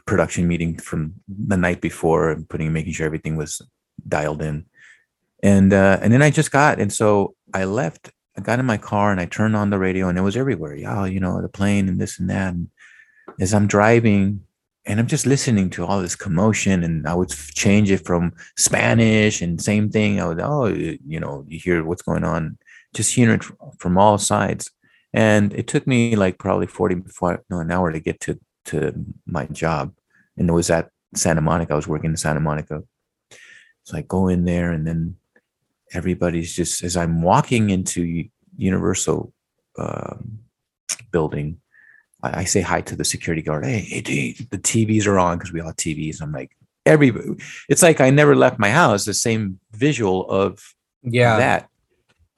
production 0.05 0.47
meeting 0.47 0.78
from 0.78 1.15
the 1.28 1.57
night 1.57 1.82
before 1.82 2.32
and 2.32 2.47
putting 2.47 2.71
making 2.71 2.93
sure 2.93 3.05
everything 3.05 3.36
was 3.36 3.61
dialed 4.07 4.41
in. 4.41 4.65
And 5.43 5.74
uh 5.74 5.99
and 6.01 6.13
then 6.13 6.21
i 6.21 6.30
just 6.30 6.51
got 6.51 6.80
and 6.80 6.91
so 6.93 7.36
i 7.53 7.65
left 7.65 8.11
i 8.38 8.41
got 8.41 8.59
in 8.59 8.65
my 8.65 8.77
car 8.77 9.11
and 9.11 9.19
i 9.19 9.25
turned 9.25 9.55
on 9.55 9.69
the 9.69 9.79
radio 9.79 10.07
and 10.07 10.17
it 10.17 10.21
was 10.21 10.38
everywhere. 10.38 10.75
Yeah 10.75 11.05
you 11.05 11.19
know 11.19 11.41
the 11.41 11.49
plane 11.49 11.88
and 11.88 11.99
this 11.99 12.19
and 12.19 12.29
that. 12.29 12.53
And 12.53 12.69
as 13.39 13.53
i'm 13.53 13.67
driving 13.67 14.41
and 14.86 14.99
i'm 14.99 15.07
just 15.07 15.25
listening 15.25 15.69
to 15.71 15.86
all 15.86 16.01
this 16.01 16.15
commotion 16.15 16.84
and 16.84 17.07
i 17.07 17.13
would 17.13 17.29
change 17.29 17.89
it 17.89 18.05
from 18.05 18.34
spanish 18.57 19.41
and 19.41 19.61
same 19.61 19.89
thing. 19.89 20.19
I 20.19 20.27
would 20.27 20.41
oh 20.41 20.67
you 20.67 21.19
know 21.19 21.45
you 21.47 21.59
hear 21.59 21.84
what's 21.84 22.01
going 22.01 22.23
on. 22.23 22.57
Just 22.93 23.15
hearing 23.15 23.39
it 23.39 23.45
from 23.79 23.97
all 23.97 24.17
sides. 24.19 24.69
And 25.13 25.53
it 25.53 25.67
took 25.67 25.86
me 25.88 26.15
like 26.15 26.38
probably 26.38 26.67
40 26.67 27.01
fi- 27.07 27.38
no 27.49 27.59
an 27.59 27.71
hour 27.71 27.91
to 27.91 27.99
get 27.99 28.19
to 28.21 28.39
to 28.65 28.93
my 29.25 29.45
job. 29.45 29.93
And 30.38 30.49
it 30.49 30.53
was 30.53 30.69
at 30.69 30.89
santa 31.15 31.41
monica. 31.41 31.73
I 31.73 31.75
was 31.75 31.88
working 31.88 32.11
in 32.11 32.17
santa 32.17 32.39
monica. 32.39 32.84
So 33.84 33.97
i 33.97 34.01
go 34.01 34.27
in 34.27 34.45
there 34.45 34.71
and 34.71 34.88
then 34.88 35.17
everybody's 35.93 36.53
just 36.53 36.83
as 36.83 36.97
i'm 36.97 37.21
walking 37.21 37.69
into 37.69 38.25
universal 38.57 39.33
um, 39.77 40.39
building 41.11 41.59
I, 42.21 42.41
I 42.41 42.43
say 42.45 42.61
hi 42.61 42.81
to 42.81 42.95
the 42.95 43.05
security 43.05 43.41
guard 43.41 43.65
hey, 43.65 43.79
hey 43.79 44.33
the 44.49 44.57
tvs 44.57 45.07
are 45.07 45.19
on 45.19 45.37
because 45.37 45.53
we 45.53 45.61
all 45.61 45.67
have 45.67 45.75
tvs 45.75 46.21
i'm 46.21 46.31
like 46.31 46.51
everybody 46.85 47.35
it's 47.69 47.83
like 47.83 48.01
i 48.01 48.09
never 48.09 48.35
left 48.35 48.59
my 48.59 48.69
house 48.69 49.05
the 49.05 49.13
same 49.13 49.59
visual 49.71 50.29
of 50.29 50.59
yeah 51.03 51.37
that. 51.37 51.69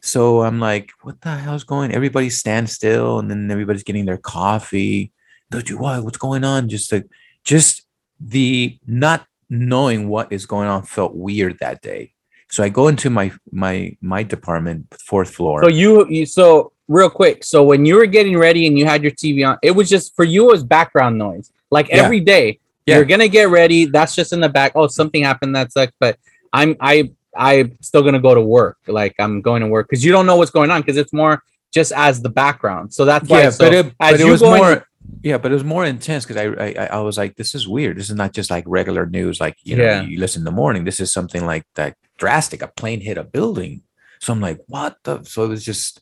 So 0.06 0.44
I'm 0.44 0.60
like, 0.60 0.92
what 1.02 1.20
the 1.22 1.32
hell's 1.32 1.64
going? 1.64 1.92
Everybody 1.92 2.30
stands 2.30 2.72
still, 2.72 3.18
and 3.18 3.30
then 3.30 3.50
everybody's 3.50 3.84
getting 3.84 4.06
their 4.06 4.20
coffee. 4.20 5.12
Don't 5.50 5.68
you 5.68 5.80
what? 5.80 6.04
What's 6.04 6.20
going 6.20 6.44
on? 6.44 6.70
Just 6.70 6.92
like, 6.92 7.08
just 7.44 7.88
the 8.20 8.78
not 8.86 9.26
knowing 9.50 10.08
what 10.08 10.32
is 10.32 10.46
going 10.46 10.68
on 10.68 10.84
felt 10.84 11.16
weird 11.16 11.58
that 11.60 11.82
day. 11.82 12.14
So 12.56 12.64
I 12.64 12.70
go 12.70 12.88
into 12.88 13.10
my 13.10 13.28
my 13.52 13.76
my 14.02 14.22
department, 14.24 14.80
fourth 15.12 15.32
floor. 15.38 15.62
So 15.64 15.70
you, 15.82 16.08
you 16.08 16.26
so 16.26 16.72
real 16.88 17.10
quick. 17.10 17.44
So 17.44 17.58
when 17.72 17.82
you 17.88 17.96
were 18.00 18.06
getting 18.18 18.38
ready 18.48 18.66
and 18.68 18.80
you 18.80 18.86
had 18.86 19.04
your 19.04 19.12
TV 19.12 19.46
on, 19.50 19.58
it 19.62 19.72
was 19.72 19.90
just 19.90 20.16
for 20.16 20.24
you. 20.24 20.42
It 20.48 20.52
was 20.54 20.64
background 20.64 21.18
noise. 21.18 21.52
Like 21.70 21.88
Yeah. 21.90 22.04
every 22.04 22.22
day, 22.34 22.46
Yeah. 22.86 22.96
you're 22.96 23.10
gonna 23.14 23.28
get 23.28 23.50
ready. 23.50 23.80
That's 23.98 24.14
just 24.20 24.32
in 24.32 24.40
the 24.40 24.48
back. 24.58 24.72
Oh, 24.76 24.88
something 24.88 25.22
happened. 25.24 25.54
That 25.58 25.74
sucks. 25.74 25.92
But 26.00 26.18
I'm 26.54 26.72
I 26.80 27.12
I'm 27.36 27.78
still 27.82 28.04
gonna 28.08 28.22
go 28.30 28.34
to 28.34 28.46
work. 28.60 28.78
Like 28.88 29.16
I'm 29.20 29.42
going 29.42 29.62
to 29.62 29.68
work 29.68 29.88
because 29.90 30.06
you 30.06 30.14
don't 30.14 30.26
know 30.30 30.38
what's 30.38 30.52
going 30.60 30.72
on 30.72 30.80
because 30.82 30.96
it's 31.04 31.12
more 31.12 31.44
just 31.74 31.92
as 31.92 32.22
the 32.22 32.30
background. 32.30 32.94
So 32.94 33.04
that's 33.04 33.28
why. 33.28 33.42
yeah, 33.42 33.50
so 33.50 33.66
but 33.66 33.74
it, 33.74 33.86
as 34.00 34.12
but 34.14 34.22
it 34.22 34.30
was 34.36 34.42
in- 34.42 34.48
more. 34.56 34.88
yeah, 35.24 35.38
but 35.42 35.52
it 35.52 35.56
was 35.60 35.66
more 35.76 35.84
intense 35.96 36.22
because 36.26 36.38
I, 36.44 36.46
I 36.66 36.68
I- 36.84 36.92
I 36.98 37.00
was 37.08 37.18
like, 37.18 37.36
this 37.36 37.54
is 37.54 37.68
weird. 37.68 37.98
This 37.98 38.10
is 38.10 38.16
not 38.24 38.32
just 38.32 38.50
like 38.56 38.64
regular 38.80 39.06
news. 39.18 39.42
Like 39.46 39.58
you 39.70 39.76
know, 39.76 39.84
Yeah. 39.84 40.02
you 40.04 40.18
listen 40.26 40.40
in 40.42 40.46
the 40.46 40.58
morning. 40.64 40.86
This 40.86 41.02
is 41.02 41.12
something 41.12 41.44
like 41.46 41.66
that 41.76 41.98
drastic. 42.18 42.62
A 42.62 42.68
plane 42.68 43.02
hit 43.02 43.18
a 43.18 43.24
building. 43.24 43.84
So 44.20 44.34
I'm 44.34 44.42
like, 44.42 44.60
what 44.68 44.98
the? 45.04 45.24
So 45.24 45.44
it 45.44 45.50
was 45.50 45.64
just. 45.64 46.02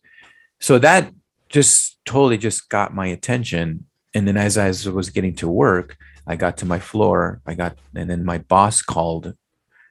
So 0.60 0.80
that 0.80 1.12
just 1.50 2.00
totally 2.06 2.38
just 2.38 2.70
got 2.70 2.96
my 2.96 3.08
attention. 3.08 3.86
And 4.14 4.28
then 4.28 4.38
as 4.38 4.58
I 4.58 4.68
was 4.90 5.10
getting 5.10 5.36
to 5.36 5.48
work, 5.48 5.98
I 6.26 6.36
got 6.36 6.58
to 6.58 6.66
my 6.66 6.80
floor. 6.80 7.42
I 7.46 7.56
got 7.56 7.78
and 7.96 8.10
then 8.10 8.24
my 8.24 8.38
boss 8.38 8.82
called, 8.82 9.34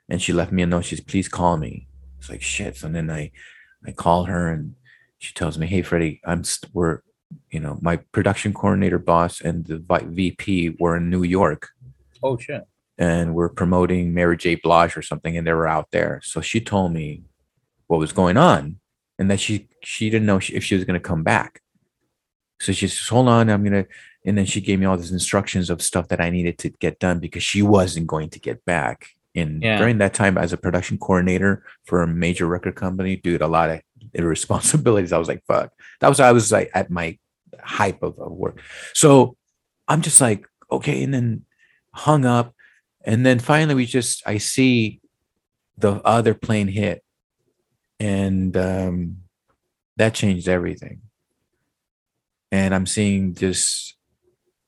and 0.08 0.22
she 0.22 0.32
left 0.32 0.52
me 0.52 0.62
a 0.62 0.66
note. 0.66 0.84
She's 0.84 1.00
please 1.00 1.28
call 1.28 1.56
me. 1.56 1.88
It's 2.18 2.30
like 2.30 2.42
shit. 2.42 2.76
So 2.76 2.88
then 2.88 3.10
I, 3.10 3.32
I 3.86 3.92
call 3.92 4.24
her 4.24 4.48
and 4.48 4.74
she 5.18 5.34
tells 5.34 5.58
me, 5.58 5.66
"Hey, 5.66 5.82
Freddie, 5.82 6.20
I'm 6.24 6.44
st- 6.44 6.72
we're, 6.72 7.00
you 7.50 7.60
know, 7.60 7.78
my 7.82 7.96
production 7.96 8.54
coordinator 8.54 8.98
boss 8.98 9.40
and 9.40 9.66
the 9.66 9.78
VP 9.78 10.76
were 10.78 10.96
in 10.96 11.10
New 11.10 11.24
York, 11.24 11.70
Oh 12.22 12.38
shit. 12.38 12.66
And 12.98 13.34
we're 13.34 13.48
promoting 13.48 14.14
Mary 14.14 14.36
J. 14.36 14.54
Blige 14.56 14.96
or 14.96 15.02
something, 15.02 15.36
and 15.36 15.46
they 15.46 15.52
were 15.52 15.68
out 15.68 15.88
there. 15.92 16.20
So 16.24 16.40
she 16.40 16.60
told 16.60 16.92
me 16.92 17.22
what 17.86 17.98
was 17.98 18.12
going 18.12 18.36
on, 18.36 18.78
and 19.18 19.30
that 19.30 19.40
she 19.40 19.68
she 19.82 20.10
didn't 20.10 20.26
know 20.26 20.36
if 20.38 20.64
she 20.64 20.74
was 20.74 20.84
going 20.84 21.00
to 21.00 21.08
come 21.08 21.22
back. 21.22 21.60
So 22.60 22.72
she 22.72 22.86
says, 22.88 23.08
"Hold 23.08 23.28
on, 23.28 23.50
I'm 23.50 23.64
gonna," 23.64 23.86
and 24.24 24.38
then 24.38 24.46
she 24.46 24.60
gave 24.60 24.78
me 24.78 24.86
all 24.86 24.96
these 24.96 25.12
instructions 25.12 25.70
of 25.70 25.82
stuff 25.82 26.08
that 26.08 26.20
I 26.20 26.30
needed 26.30 26.58
to 26.58 26.70
get 26.70 26.98
done 26.98 27.18
because 27.18 27.42
she 27.42 27.62
wasn't 27.62 28.06
going 28.06 28.30
to 28.30 28.38
get 28.40 28.64
back. 28.64 29.08
And 29.34 29.62
Yeah. 29.62 29.78
during 29.78 29.98
that 29.98 30.14
time, 30.14 30.36
as 30.38 30.52
a 30.52 30.56
production 30.58 30.98
coordinator 30.98 31.64
for 31.86 32.02
a 32.02 32.06
major 32.06 32.46
record 32.46 32.76
company, 32.76 33.16
dude, 33.16 33.42
a 33.42 33.48
lot 33.48 33.70
of 33.70 33.80
responsibilities. 34.18 35.12
I 35.12 35.18
was 35.18 35.28
like, 35.28 35.42
"Fuck." 35.46 35.72
That 36.00 36.08
was 36.08 36.20
I 36.20 36.32
was 36.32 36.52
like 36.52 36.70
at 36.74 36.90
my 36.90 37.18
hype 37.60 38.02
of, 38.02 38.18
of 38.18 38.32
work. 38.32 38.60
So 38.94 39.36
I'm 39.88 40.02
just 40.02 40.20
like, 40.20 40.46
okay, 40.70 41.02
and 41.02 41.12
then 41.12 41.44
hung 41.94 42.24
up, 42.24 42.54
and 43.04 43.24
then 43.24 43.38
finally 43.38 43.74
we 43.74 43.86
just 43.86 44.22
I 44.26 44.38
see 44.38 45.00
the 45.78 46.00
other 46.04 46.34
plane 46.34 46.68
hit, 46.68 47.02
and 47.98 48.56
um, 48.56 49.18
that 49.96 50.14
changed 50.14 50.48
everything. 50.48 51.02
And 52.50 52.74
I'm 52.74 52.86
seeing 52.86 53.34
just 53.34 53.94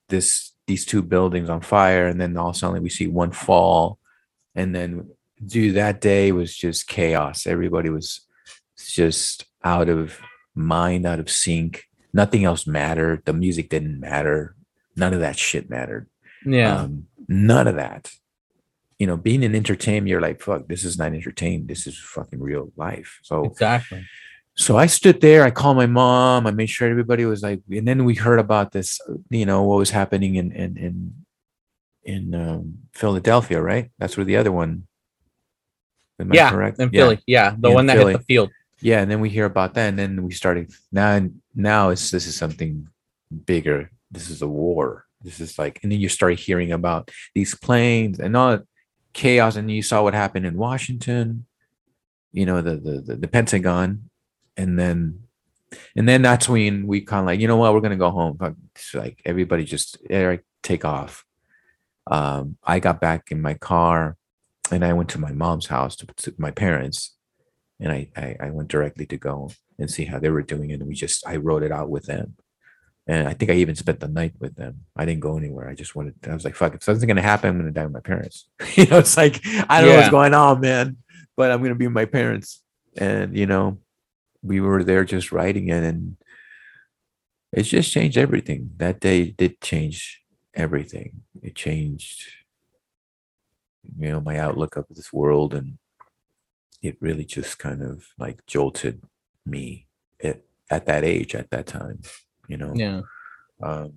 this 0.09 0.53
these 0.66 0.87
two 0.87 1.03
buildings 1.03 1.51
on 1.51 1.61
fire, 1.61 2.07
and 2.07 2.20
then 2.20 2.37
all 2.37 2.51
of 2.51 2.57
a 2.57 2.59
sudden 2.59 2.82
we 2.82 2.89
see 2.89 3.07
one 3.07 3.32
fall, 3.32 3.99
and 4.55 4.74
then 4.74 5.11
dude, 5.45 5.76
that 5.76 6.01
day 6.01 6.32
was 6.32 6.57
just 6.57 6.89
chaos. 6.89 7.47
Everybody 7.47 7.91
was 7.91 8.20
just 8.78 9.45
out 9.62 9.89
of 9.89 10.18
mind, 10.55 11.07
out 11.07 11.20
of 11.20 11.30
sync. 11.30 11.85
Nothing 12.12 12.45
else 12.45 12.66
mattered. 12.66 13.24
The 13.24 13.32
music 13.32 13.68
didn't 13.68 14.01
matter. 14.01 14.55
None 14.97 15.12
of 15.12 15.20
that 15.20 15.39
shit 15.39 15.68
mattered. 15.68 16.09
Yeah. 16.47 16.76
Um, 16.76 17.07
none 17.28 17.66
of 17.66 17.76
that. 17.76 18.12
You 18.99 19.07
know, 19.07 19.16
being 19.16 19.42
in 19.42 19.55
entertainment, 19.55 20.09
you're 20.09 20.20
like, 20.20 20.40
fuck, 20.40 20.68
this 20.68 20.84
is 20.84 20.97
not 20.99 21.12
entertainment. 21.12 21.68
This 21.68 21.86
is 21.86 21.99
fucking 21.99 22.40
real 22.40 22.72
life. 22.76 23.18
So 23.22 23.45
exactly. 23.45 24.07
so 24.57 24.76
I 24.76 24.86
stood 24.86 25.20
there, 25.20 25.42
I 25.45 25.51
called 25.51 25.76
my 25.76 25.86
mom, 25.86 26.47
I 26.47 26.53
made 26.53 26.70
sure 26.70 26.88
everybody 26.88 27.24
was 27.24 27.42
like, 27.42 27.61
and 27.70 27.86
then 27.88 28.05
we 28.05 28.14
heard 28.14 28.38
about 28.38 28.72
this, 28.72 29.01
you 29.30 29.47
know, 29.47 29.62
what 29.64 29.78
was 29.78 29.90
happening 29.90 30.36
in 30.36 30.53
in 30.53 30.76
in 30.76 31.14
in 32.05 32.34
um, 32.34 32.78
Philadelphia, 32.92 33.61
right? 33.61 33.90
That's 33.99 34.16
where 34.16 34.24
the 34.26 34.36
other 34.36 34.53
one. 34.53 34.86
Am 36.20 36.30
I 36.30 36.34
Yeah. 36.36 36.51
correct? 36.51 36.78
In 36.78 36.90
Yeah. 36.92 37.01
Philly. 37.01 37.18
Yeah. 37.26 37.57
The 37.59 37.68
In 37.68 37.74
one 37.74 37.86
that 37.86 37.97
Philly. 37.97 38.12
hit 38.12 38.18
the 38.20 38.24
field. 38.24 38.51
Yeah, 38.80 39.01
and 39.01 39.11
then 39.11 39.20
we 39.20 39.30
hear 39.30 39.47
about 39.47 39.74
that, 39.74 39.88
and 39.88 39.99
then 39.99 40.22
we 40.22 40.32
started 40.32 40.70
now. 40.92 41.26
Now 41.55 41.90
it's 41.90 42.11
this 42.11 42.26
is 42.26 42.36
something 42.36 42.88
bigger. 43.47 43.90
This 44.11 44.28
is 44.30 44.42
a 44.42 44.49
war. 44.49 45.07
This 45.22 45.40
is 45.40 45.59
like, 45.59 45.80
and 45.82 45.90
then 45.90 46.01
you 46.01 46.09
start 46.11 46.38
hearing 46.38 46.70
about 46.70 47.11
these 47.34 47.55
planes 47.55 48.20
and 48.20 48.36
all 48.36 48.59
chaos, 49.15 49.57
and 49.57 49.71
you 49.71 49.83
saw 49.83 50.03
what 50.03 50.15
happened 50.15 50.47
in 50.47 50.57
Washington. 50.57 51.47
You 52.33 52.47
know 52.47 52.61
the 52.61 52.77
the 52.77 53.01
the, 53.01 53.17
the 53.17 53.29
Pentagon, 53.29 54.11
and 54.57 54.79
then 54.79 55.21
and 55.97 56.09
then 56.09 56.23
that's 56.23 56.49
when 56.49 56.87
we 56.87 57.01
kind 57.01 57.21
of 57.21 57.27
like, 57.27 57.41
you 57.41 57.49
know 57.49 57.57
what, 57.57 57.73
we're 57.73 57.81
gonna 57.81 57.97
go 57.97 58.11
home. 58.11 58.39
Like 58.93 59.23
everybody 59.25 59.65
just 59.65 59.99
Eric 60.11 60.45
take 60.62 60.85
off. 60.85 61.25
Um, 62.07 62.59
I 62.62 62.81
got 62.81 63.01
back 63.01 63.31
in 63.31 63.41
my 63.41 63.55
car, 63.55 64.17
and 64.71 64.85
I 64.85 64.93
went 64.93 65.09
to 65.11 65.21
my 65.21 65.33
mom's 65.33 65.67
house 65.67 65.97
to, 65.97 66.07
to 66.07 66.35
my 66.39 66.51
parents 66.51 67.15
and 67.81 67.93
I, 67.93 68.09
I 68.17 68.37
I 68.41 68.51
went 68.51 68.69
directly 68.69 69.07
to 69.07 69.17
go 69.17 69.51
and 69.79 69.91
see 69.91 70.05
how 70.05 70.19
they 70.19 70.31
were 70.31 70.43
doing. 70.43 70.73
And 70.73 70.87
we 70.87 70.95
just 70.95 71.27
I 71.27 71.37
wrote 71.37 71.62
it 71.62 71.73
out 71.73 71.91
with 71.91 72.07
them, 72.07 72.37
and 73.07 73.28
I 73.28 73.34
think 73.34 73.50
I 73.50 73.55
even 73.55 73.74
spent 73.74 74.00
the 74.00 74.09
night 74.09 74.32
with 74.38 74.57
them. 74.57 74.86
I 74.96 75.05
didn't 75.05 75.20
go 75.20 75.36
anywhere. 75.36 75.68
I 75.68 75.74
just 75.74 75.94
wanted. 75.94 76.14
I 76.26 76.32
was 76.32 76.44
like, 76.44 76.55
"Fuck! 76.55 76.74
If 76.74 76.82
something's 76.82 77.05
gonna 77.05 77.22
happen, 77.22 77.50
I'm 77.50 77.59
gonna 77.59 77.70
die 77.70 77.84
with 77.84 77.92
my 77.92 78.00
parents." 78.00 78.48
you 78.74 78.86
know, 78.86 78.98
it's 78.98 79.16
like 79.16 79.40
I 79.68 79.80
don't 79.80 79.90
know 79.90 79.96
what's 79.96 80.11
going 80.11 80.34
on, 80.34 80.61
man, 80.61 80.96
but 81.36 81.50
I'm 81.50 81.62
gonna 81.62 81.74
be 81.74 81.86
with 81.86 81.94
my 81.94 82.07
parents. 82.07 82.62
And 82.96 83.36
you 83.36 83.46
know, 83.46 83.78
we 84.42 84.61
were 84.61 84.82
there 84.84 85.05
just 85.05 85.32
writing 85.32 85.68
it, 85.68 85.84
and 85.84 86.16
it 87.52 87.64
just 87.64 87.92
changed 87.92 88.16
everything. 88.16 88.70
That 88.78 89.00
day 89.00 89.30
did 89.30 89.61
change 89.61 90.22
everything. 90.55 91.22
It 91.42 91.55
changed, 91.55 92.24
you 93.98 94.11
know, 94.11 94.20
my 94.20 94.38
outlook 94.38 94.76
of 94.76 94.86
this 94.88 95.12
world 95.12 95.52
and 95.52 95.78
it 96.82 96.96
really 97.00 97.24
just 97.24 97.59
kind 97.59 97.82
of 97.82 98.07
like 98.18 98.44
jolted 98.46 99.02
me 99.46 99.86
at, 100.22 100.42
at 100.70 100.86
that 100.86 101.02
age 101.05 101.34
at 101.34 101.50
that 101.50 101.66
time 101.66 102.02
you 102.49 102.57
know? 102.57 102.72
Yeah. 102.74 103.01
um, 103.62 103.95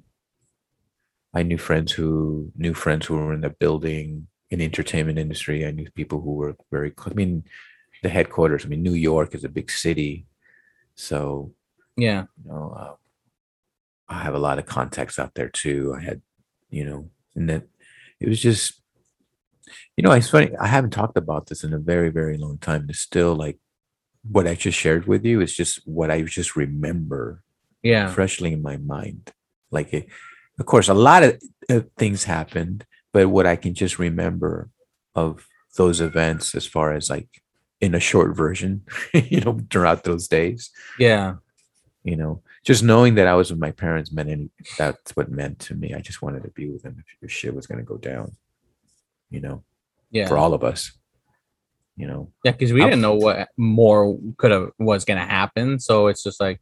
i 1.33 1.43
knew 1.43 1.57
friends 1.57 1.91
who 1.91 2.51
knew 2.55 2.73
friends 2.73 3.05
who 3.05 3.15
were 3.17 3.33
in 3.33 3.41
the 3.41 3.49
building 3.49 4.27
in 4.49 4.59
the 4.59 4.65
entertainment 4.65 5.19
industry. 5.19 5.65
I 5.67 5.71
knew 5.71 5.89
people 5.91 6.21
who 6.21 6.33
were 6.35 6.55
very 6.71 6.93
i 7.05 7.13
mean 7.13 7.43
the 8.03 8.09
headquarters 8.09 8.63
i 8.65 8.67
mean 8.69 8.81
new 8.83 8.93
york 8.93 9.35
is 9.35 9.43
a 9.43 9.49
big 9.49 9.69
city. 9.69 10.25
So 10.95 11.51
Yeah. 11.97 12.25
you 12.43 12.49
know 12.51 12.65
uh, 12.81 12.95
i 14.07 14.19
have 14.25 14.35
a 14.35 14.39
lot 14.47 14.59
of 14.59 14.65
contacts 14.65 15.19
out 15.19 15.33
there 15.35 15.49
too. 15.49 15.93
I 15.97 16.01
had 16.09 16.21
you 16.69 16.85
know 16.85 17.09
and 17.35 17.49
then 17.49 17.61
it 18.21 18.27
was 18.29 18.39
just 18.41 18.81
you 19.97 20.01
know 20.03 20.11
it's 20.13 20.29
funny 20.29 20.49
i 20.65 20.67
haven't 20.67 20.91
talked 20.99 21.17
about 21.17 21.47
this 21.47 21.63
in 21.65 21.73
a 21.73 21.79
very 21.93 22.09
very 22.09 22.37
long 22.37 22.57
time. 22.57 22.85
It's 22.89 22.99
still 22.99 23.35
like 23.35 23.57
what 24.35 24.47
i 24.47 24.55
just 24.55 24.77
shared 24.77 25.05
with 25.07 25.23
you 25.25 25.39
is 25.41 25.53
just 25.55 25.79
what 25.85 26.09
i 26.11 26.21
just 26.21 26.55
remember 26.55 27.43
Yeah. 27.83 28.09
freshly 28.11 28.53
in 28.53 28.61
my 28.61 28.77
mind 28.77 29.31
like 29.71 29.93
it, 29.93 30.07
of 30.59 30.65
course 30.65 30.87
a 30.89 30.93
lot 30.93 31.23
of 31.23 31.41
uh, 31.69 31.81
things 31.97 32.23
happened 32.23 32.85
but 33.13 33.29
what 33.29 33.45
i 33.45 33.55
can 33.55 33.73
just 33.73 33.99
remember 33.99 34.69
of 35.15 35.47
those 35.77 36.01
events 36.01 36.55
as 36.55 36.65
far 36.65 36.93
as 36.93 37.09
like 37.09 37.29
in 37.79 37.93
a 37.95 37.99
short 37.99 38.35
version 38.35 38.81
you 39.13 39.41
know 39.41 39.59
throughout 39.69 40.03
those 40.03 40.27
days 40.27 40.71
Yeah. 40.99 41.35
you 42.03 42.15
know 42.15 42.41
just 42.65 42.83
knowing 42.83 43.15
that 43.15 43.27
i 43.27 43.35
was 43.35 43.51
with 43.51 43.59
my 43.59 43.71
parents 43.71 44.11
meant 44.11 44.29
any, 44.29 44.49
that's 44.77 45.15
what 45.15 45.29
meant 45.31 45.59
to 45.59 45.75
me 45.75 45.93
i 45.93 45.99
just 45.99 46.21
wanted 46.21 46.43
to 46.43 46.49
be 46.49 46.67
with 46.69 46.81
them 46.83 47.03
if, 47.21 47.31
shit 47.31 47.53
was 47.55 47.67
going 47.67 47.79
to 47.79 47.85
go 47.85 47.97
down 47.97 48.35
you 49.29 49.39
know 49.39 49.63
Yeah. 50.11 50.27
for 50.27 50.37
all 50.37 50.53
of 50.53 50.63
us 50.63 50.91
you 51.95 52.07
know 52.07 52.31
Yeah, 52.43 52.51
because 52.53 52.73
we 52.73 52.81
I'm- 52.81 52.89
didn't 52.89 53.01
know 53.01 53.15
what 53.15 53.49
more 53.57 54.17
could 54.37 54.51
have 54.51 54.69
was 54.79 55.03
gonna 55.05 55.25
happen. 55.25 55.79
So 55.79 56.07
it's 56.07 56.23
just 56.23 56.39
like 56.39 56.59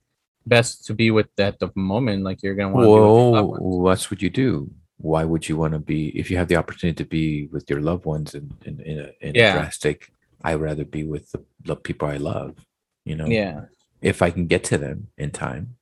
best 0.48 0.86
to 0.86 0.94
be 0.94 1.12
with 1.12 1.28
that 1.38 1.54
at 1.56 1.60
the 1.60 1.72
moment. 1.76 2.24
Like 2.24 2.42
you're 2.44 2.56
gonna 2.56 2.74
want 2.74 2.84
to 2.86 2.88
be 2.88 2.92
with 2.94 3.02
your 3.02 3.32
loved 3.32 3.50
well 3.50 3.80
ones. 3.82 3.90
that's 4.00 4.12
what 4.12 4.22
you 4.22 4.30
do 4.30 4.70
why 4.98 5.26
would 5.26 5.48
you 5.50 5.58
want 5.58 5.74
to 5.74 5.80
be 5.80 6.08
if 6.18 6.32
you 6.32 6.38
have 6.38 6.48
the 6.48 6.56
opportunity 6.56 6.96
to 7.04 7.10
be 7.10 7.48
with 7.48 7.70
your 7.70 7.82
loved 7.82 8.06
ones 8.06 8.34
in 8.34 8.50
in, 8.64 8.80
in, 8.80 9.00
a, 9.00 9.10
in 9.28 9.36
Yeah. 9.36 9.50
a 9.52 9.54
drastic 9.58 10.10
i'd 10.46 10.56
rather 10.56 10.86
be 10.86 11.04
with 11.04 11.30
the, 11.32 11.44
the 11.66 11.76
people 11.76 12.08
i 12.08 12.16
love 12.16 12.56
you 13.04 13.16
know 13.18 13.26
Yeah. 13.28 13.66
if 14.02 14.22
I 14.22 14.30
can 14.32 14.48
get 14.48 14.64
to 14.66 14.78
them 14.78 15.08
in 15.18 15.32
time, 15.32 15.76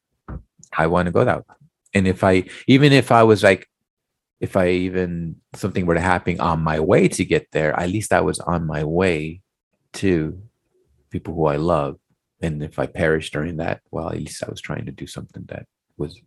I 0.76 0.88
want 0.88 1.06
to 1.08 1.12
go 1.12 1.24
that. 1.26 1.40
Way. 1.48 1.56
And 1.94 2.08
if 2.08 2.24
I, 2.24 2.46
even 2.68 2.92
if 2.94 3.12
I 3.12 3.22
was 3.24 3.44
like, 3.44 3.68
if 4.40 4.58
I 4.58 4.70
even 4.88 5.36
something 5.54 5.86
were 5.86 5.94
to 5.94 6.02
happen 6.14 6.40
on 6.40 6.62
my 6.62 6.80
way 6.80 7.08
to 7.10 7.24
get 7.24 7.52
there, 7.52 7.72
at 7.80 7.90
least 7.90 8.12
I 8.14 8.22
was 8.22 8.40
on 8.40 8.66
my 8.66 8.84
way 8.84 9.42
to 10.02 10.42
people 11.12 11.34
who 11.36 11.46
I 11.46 11.58
love. 11.58 12.00
And 12.44 12.62
if 12.62 12.78
I 12.78 12.86
perished 12.86 13.34
during 13.34 13.58
that, 13.58 13.82
well, 13.90 14.10
at 14.10 14.18
least 14.18 14.44
I 14.44 14.50
was 14.50 14.62
trying 14.62 14.86
to 14.86 14.92
do 14.92 15.08
something 15.08 15.46
that 15.48 15.66
was 15.98 16.20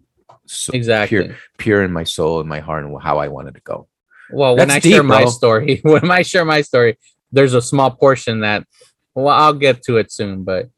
so 0.46 0.72
Exactly. 0.72 1.18
pure, 1.18 1.36
pure 1.58 1.82
in 1.84 1.92
my 1.92 2.04
soul 2.04 2.40
and 2.40 2.48
my 2.48 2.60
heart 2.60 2.84
and 2.84 3.02
how 3.02 3.18
I 3.18 3.28
wanted 3.28 3.54
to 3.54 3.60
go. 3.60 3.86
Well, 4.30 4.56
when 4.56 4.68
That's 4.68 4.84
I 4.84 4.88
share 4.88 5.02
deep, 5.02 5.08
my 5.08 5.24
story, 5.26 5.80
when 5.84 6.10
I 6.10 6.22
share 6.22 6.44
my 6.44 6.62
story, 6.62 6.98
there's 7.30 7.54
a 7.54 7.62
small 7.62 7.90
portion 7.90 8.40
that 8.40 8.66
well, 9.14 9.28
I'll 9.28 9.54
get 9.54 9.82
to 9.84 9.96
it 9.96 10.12
soon, 10.12 10.44
but 10.44 10.68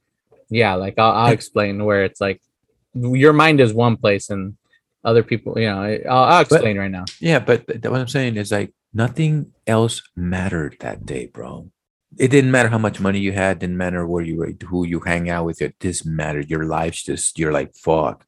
yeah, 0.49 0.75
like 0.75 0.99
I'll, 0.99 1.13
I'll 1.13 1.33
explain 1.33 1.85
where 1.85 2.05
it's 2.05 2.21
like 2.21 2.41
your 2.95 3.33
mind 3.33 3.61
is 3.61 3.73
one 3.73 3.97
place 3.97 4.31
and 4.31 4.57
other 5.05 5.23
people, 5.23 5.59
you 5.59 5.67
know, 5.67 5.99
I'll, 6.09 6.25
I'll 6.25 6.41
explain 6.43 6.79
right 6.79 6.91
now. 6.91 7.05
Yeah, 7.21 7.39
but 7.39 7.67
what 7.67 8.01
I'm 8.01 8.09
saying 8.09 8.37
is 8.37 8.53
like 8.53 8.73
nothing 8.93 9.53
else 9.67 10.03
mattered 10.17 10.77
that 10.81 11.07
day, 11.07 11.27
bro. 11.27 11.71
It 12.17 12.29
didn't 12.29 12.51
matter 12.51 12.69
how 12.69 12.79
much 12.79 13.01
money 13.01 13.21
you 13.21 13.33
had, 13.33 13.59
didn't 13.59 13.77
matter 13.77 14.07
where 14.07 14.25
you 14.25 14.39
were, 14.39 14.53
who 14.67 14.87
you 14.87 15.01
hang 15.01 15.29
out 15.29 15.45
with. 15.45 15.61
It 15.61 15.79
this 15.81 16.05
mattered. 16.05 16.49
Your 16.49 16.65
life's 16.65 17.03
just 17.03 17.39
you're 17.39 17.53
like 17.53 17.75
fuck. 17.75 18.25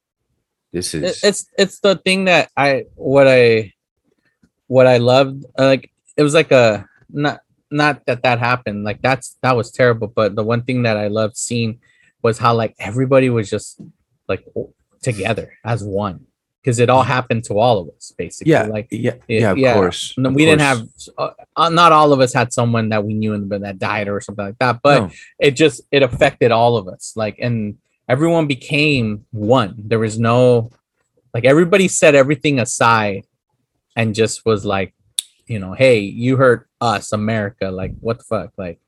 This 0.73 0.95
is 0.95 1.25
it's 1.25 1.47
it's 1.59 1.81
the 1.81 1.97
thing 1.97 2.27
that 2.27 2.51
I 2.57 2.85
what 2.95 3.27
I 3.27 3.73
what 4.67 4.87
I 4.87 4.99
loved 4.99 5.45
uh, 5.59 5.65
like 5.67 5.91
it 6.17 6.23
was 6.23 6.35
like 6.35 6.53
a 6.53 6.87
not 7.09 7.41
not 7.73 8.07
that 8.07 8.23
that 8.23 8.39
happened 8.39 8.85
like 8.85 9.03
that's 9.03 9.37
that 9.43 9.57
was 9.57 9.73
terrible 9.73 10.07
but 10.07 10.37
the 10.37 10.45
one 10.45 10.63
thing 10.63 10.83
that 10.83 10.97
I 10.97 11.09
loved 11.09 11.37
seeing 11.37 11.81
was 12.23 12.39
how 12.39 12.55
like 12.55 12.77
everybody 12.79 13.31
was 13.31 13.51
just 13.51 13.81
like 14.29 14.45
together 15.03 15.55
as 15.65 15.83
one 15.83 16.27
because 16.63 16.79
it 16.79 16.91
all 16.91 17.03
happened 17.03 17.43
to 17.45 17.59
all 17.59 17.79
of 17.79 17.89
us 17.97 18.13
basically 18.17 18.51
yeah, 18.53 18.65
like 18.65 18.87
yeah, 18.91 19.15
yeah, 19.29 19.39
yeah, 19.41 19.51
of 19.53 19.59
yeah. 19.59 19.75
course. 19.75 20.15
of 20.19 20.35
we 20.35 20.45
didn't 20.45 20.61
course. 20.61 21.09
have 21.17 21.29
uh, 21.31 21.31
uh, 21.57 21.69
not 21.71 21.93
all 21.93 22.13
of 22.13 22.21
us 22.21 22.33
had 22.35 22.53
someone 22.53 22.89
that 22.91 23.03
we 23.05 23.15
knew 23.15 23.33
in 23.35 23.49
the 23.49 23.59
that 23.59 23.79
died 23.79 24.09
or 24.09 24.21
something 24.21 24.45
like 24.47 24.59
that 24.59 24.81
but 24.83 25.03
No. 25.03 25.11
it 25.39 25.53
just 25.53 25.81
it 25.91 26.03
affected 26.03 26.51
all 26.53 26.77
of 26.77 26.87
us 26.89 27.15
like 27.17 27.39
and 27.39 27.79
everyone 28.09 28.47
became 28.47 29.25
one 29.31 29.75
there 29.79 29.99
was 29.99 30.19
no 30.19 30.71
like 31.33 31.45
everybody 31.45 31.89
set 31.89 32.15
everything 32.15 32.59
aside 32.61 33.25
and 33.97 34.15
just 34.15 34.45
was 34.45 34.65
like 34.65 34.95
you 35.47 35.59
know 35.59 35.73
hey 35.73 36.01
you 36.01 36.37
hurt 36.37 36.69
us 36.81 37.13
america 37.13 37.71
like 37.71 37.93
what 38.01 38.19
the 38.19 38.25
fuck 38.25 38.53
like 38.57 38.79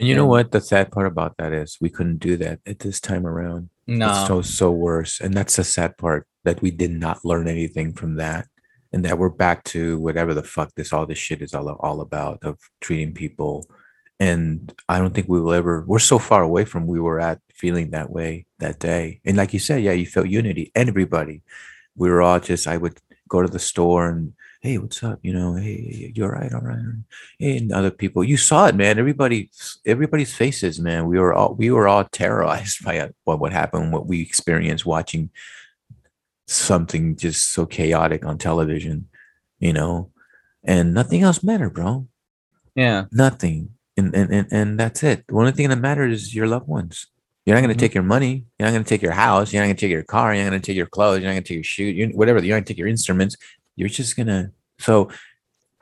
And 0.00 0.08
you 0.08 0.16
know 0.16 0.26
what? 0.26 0.50
The 0.50 0.62
sad 0.62 0.90
part 0.90 1.06
about 1.06 1.36
that 1.36 1.52
is 1.52 1.76
we 1.78 1.90
couldn't 1.90 2.20
do 2.20 2.38
that 2.38 2.60
at 2.66 2.78
this 2.78 3.00
time 3.00 3.26
around. 3.26 3.68
no 3.86 4.08
It's 4.10 4.26
so 4.26 4.40
so 4.40 4.72
worse, 4.72 5.20
and 5.20 5.34
that's 5.34 5.56
the 5.56 5.64
sad 5.64 5.98
part 5.98 6.26
that 6.44 6.62
we 6.62 6.70
did 6.70 6.90
not 6.90 7.22
learn 7.22 7.46
anything 7.46 7.92
from 7.92 8.16
that, 8.16 8.48
and 8.92 9.04
that 9.04 9.18
we're 9.18 9.28
back 9.28 9.62
to 9.64 9.98
whatever 9.98 10.32
the 10.32 10.42
fuck 10.42 10.72
this 10.74 10.94
all 10.94 11.04
this 11.04 11.18
shit 11.18 11.42
is 11.42 11.52
all 11.52 11.68
all 11.68 12.00
about 12.00 12.38
of 12.42 12.58
treating 12.80 13.12
people. 13.12 13.68
And 14.18 14.72
I 14.88 14.98
don't 14.98 15.14
think 15.14 15.28
we 15.28 15.40
will 15.40 15.52
ever. 15.52 15.84
We're 15.86 15.98
so 15.98 16.18
far 16.18 16.42
away 16.42 16.64
from 16.64 16.86
we 16.86 17.00
were 17.00 17.20
at 17.20 17.40
feeling 17.52 17.90
that 17.90 18.10
way 18.10 18.46
that 18.58 18.78
day. 18.78 19.20
And 19.26 19.36
like 19.36 19.52
you 19.52 19.58
said, 19.58 19.82
yeah, 19.82 19.92
you 19.92 20.06
felt 20.06 20.28
unity. 20.28 20.72
Everybody, 20.74 21.42
we 21.94 22.08
were 22.08 22.22
all 22.22 22.40
just. 22.40 22.66
I 22.66 22.78
would 22.78 22.98
go 23.28 23.42
to 23.42 23.48
the 23.48 23.58
store 23.58 24.08
and 24.08 24.32
hey, 24.60 24.78
what's 24.78 25.02
up? 25.02 25.18
You 25.22 25.32
know, 25.32 25.54
hey, 25.54 26.12
you're 26.14 26.30
right, 26.30 26.52
all 26.52 26.60
right. 26.60 26.78
Hey, 27.38 27.56
and 27.58 27.72
other 27.72 27.90
people, 27.90 28.22
you 28.22 28.36
saw 28.36 28.66
it, 28.66 28.74
man. 28.74 28.98
Everybody, 28.98 29.50
everybody's 29.86 30.34
faces, 30.34 30.78
man. 30.80 31.06
We 31.06 31.18
were 31.18 31.32
all 31.34 31.54
we 31.54 31.70
were 31.70 31.88
all 31.88 32.04
terrorized 32.04 32.84
by 32.84 33.10
what 33.24 33.40
what 33.40 33.52
happened, 33.52 33.92
what 33.92 34.06
we 34.06 34.20
experienced 34.20 34.86
watching 34.86 35.30
something 36.46 37.16
just 37.16 37.52
so 37.52 37.66
chaotic 37.66 38.24
on 38.24 38.38
television, 38.38 39.08
you 39.58 39.72
know, 39.72 40.10
and 40.64 40.92
nothing 40.94 41.22
else 41.22 41.42
mattered, 41.42 41.70
bro. 41.74 42.06
yeah 42.74 43.04
Nothing, 43.12 43.70
and 43.96 44.14
and 44.14 44.30
and, 44.32 44.48
and 44.50 44.80
that's 44.80 45.02
it. 45.02 45.24
The 45.28 45.34
only 45.34 45.52
thing 45.52 45.68
that 45.70 45.76
matters 45.78 46.22
is 46.22 46.34
your 46.34 46.46
loved 46.48 46.68
ones. 46.68 47.06
You're 47.46 47.56
not 47.56 47.62
going 47.62 47.74
to 47.74 47.76
Mhm. 47.76 47.80
take 47.86 47.94
your 47.94 48.04
money. 48.04 48.44
You're 48.58 48.68
not 48.68 48.72
going 48.74 48.84
to 48.84 48.88
take 48.88 49.02
your 49.02 49.12
house. 49.12 49.52
You're 49.52 49.62
not 49.62 49.68
going 49.68 49.76
to 49.76 49.80
take 49.80 49.90
your 49.92 50.02
car. 50.04 50.34
You're 50.34 50.44
not 50.44 50.50
going 50.50 50.62
to 50.62 50.66
take 50.66 50.76
your 50.76 50.86
clothes. 50.86 51.20
You're 51.20 51.28
not 51.30 51.34
going 51.34 51.44
to 51.44 51.48
take 51.48 51.56
your 51.56 51.64
shoe. 51.64 51.84
You, 51.84 52.08
whatever. 52.08 52.38
You're 52.38 52.54
not 52.54 52.58
going 52.58 52.64
to 52.64 52.68
take 52.74 52.78
your 52.78 52.86
instruments. 52.88 53.36
You're 53.76 53.88
just 53.88 54.16
to. 54.16 54.52
So, 54.78 55.10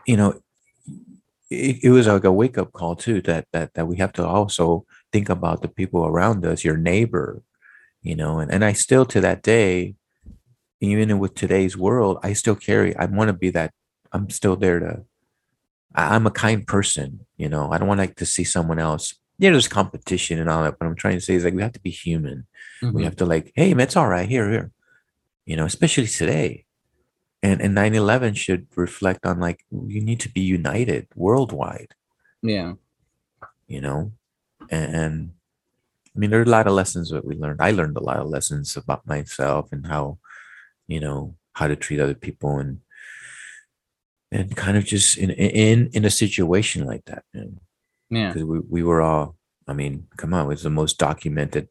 you 0.06 0.16
know, 0.16 0.40
it, 1.50 1.78
it 1.84 1.90
was 1.90 2.06
like 2.06 2.24
a 2.24 2.32
wake 2.32 2.58
up 2.58 2.72
call 2.72 2.96
too. 2.96 3.20
That 3.22 3.46
that 3.52 3.74
that 3.74 3.86
we 3.86 3.96
have 3.96 4.12
to 4.14 4.26
also 4.26 4.84
think 5.12 5.28
about 5.28 5.62
the 5.62 5.68
people 5.68 6.04
around 6.06 6.44
us, 6.44 6.64
your 6.64 6.76
neighbor, 6.76 7.42
you 8.02 8.14
know. 8.16 8.38
And 8.38 8.50
and 8.52 8.64
I 8.64 8.72
still 8.72 9.04
to 9.06 9.20
that 9.20 9.42
day, 9.42 9.94
even 10.80 11.18
with 11.18 11.34
today's 11.34 11.76
world, 11.76 12.18
I 12.22 12.32
still 12.34 12.54
carry. 12.56 12.94
I 12.96 13.06
want 13.06 13.28
to 13.28 13.32
be 13.34 13.50
that. 13.50 13.72
I'm 14.12 14.30
still 14.30 14.56
there 14.56 14.78
to. 14.80 15.02
I- 15.94 16.14
I'm 16.14 16.26
a 16.26 16.30
kind 16.30 16.66
person, 16.66 17.26
you 17.36 17.48
know. 17.48 17.70
I 17.72 17.78
don't 17.78 17.88
want 17.88 17.98
like 17.98 18.16
to 18.16 18.26
see 18.26 18.44
someone 18.44 18.78
else. 18.78 19.14
Yeah, 19.38 19.50
there's 19.50 19.68
competition 19.68 20.38
and 20.40 20.50
all 20.50 20.62
that, 20.64 20.78
but 20.78 20.86
I'm 20.86 20.96
trying 20.96 21.14
to 21.14 21.20
say 21.20 21.34
is 21.34 21.44
like 21.44 21.54
we 21.54 21.62
have 21.62 21.72
to 21.72 21.80
be 21.80 21.90
human. 21.90 22.46
We 22.82 22.88
Mhm. 22.88 23.04
have 23.04 23.16
to 23.16 23.24
like, 23.24 23.52
hey, 23.54 23.72
man, 23.74 23.84
it's 23.86 23.96
all 23.96 24.08
right. 24.08 24.28
Here, 24.28 24.50
here. 24.50 24.70
You 25.46 25.56
know, 25.56 25.64
especially 25.64 26.06
today. 26.08 26.64
And 27.42 27.62
and 27.62 27.76
9-11 27.76 28.36
should 28.36 28.66
reflect 28.74 29.24
on 29.24 29.38
like 29.38 29.64
you 29.70 30.00
need 30.00 30.20
to 30.20 30.28
be 30.28 30.40
united 30.40 31.06
worldwide, 31.14 31.94
yeah 32.42 32.74
you 33.68 33.80
know? 33.80 34.12
And, 34.70 35.32
I 36.14 36.18
mean, 36.18 36.30
there 36.30 36.40
are 36.40 36.44
a 36.44 36.46
lot 36.46 36.66
of 36.66 36.72
lessons 36.72 37.10
that 37.10 37.24
we 37.24 37.36
learned. 37.36 37.60
I 37.62 37.70
learned 37.70 37.96
a 37.96 38.02
lot 38.02 38.16
of 38.16 38.26
lessons 38.26 38.76
about 38.76 39.06
myself 39.06 39.70
and 39.70 39.86
how, 39.86 40.18
you 40.88 40.98
know, 40.98 41.36
how 41.52 41.68
to 41.68 41.76
treat 41.76 42.00
other 42.00 42.14
people 42.14 42.58
and 42.58 42.80
and 44.30 44.54
kind 44.56 44.76
of 44.76 44.84
just 44.84 45.16
in 45.16 45.30
in 45.30 45.88
in 45.92 46.04
a 46.04 46.10
situation 46.10 46.84
like 46.84 47.04
that. 47.06 47.24
Yeah 47.34 48.32
because 48.32 48.44
we, 48.44 48.60
we 48.60 48.82
were 48.82 49.02
all 49.02 49.36
i 49.66 49.72
mean 49.74 50.06
come 50.16 50.32
on 50.32 50.46
it 50.46 50.48
was 50.48 50.62
the 50.62 50.70
most 50.70 50.98
documented 50.98 51.68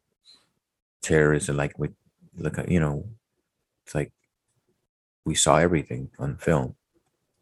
terrorism 1.01 1.57
like 1.57 1.77
we 1.79 1.89
look 2.37 2.59
at 2.59 2.69
you 2.69 2.79
know 2.79 3.09
it's 3.85 3.95
like 3.95 4.11
we 5.27 5.35
saw 5.35 5.57
everything 5.57 6.09
on 6.17 6.37
film 6.37 6.75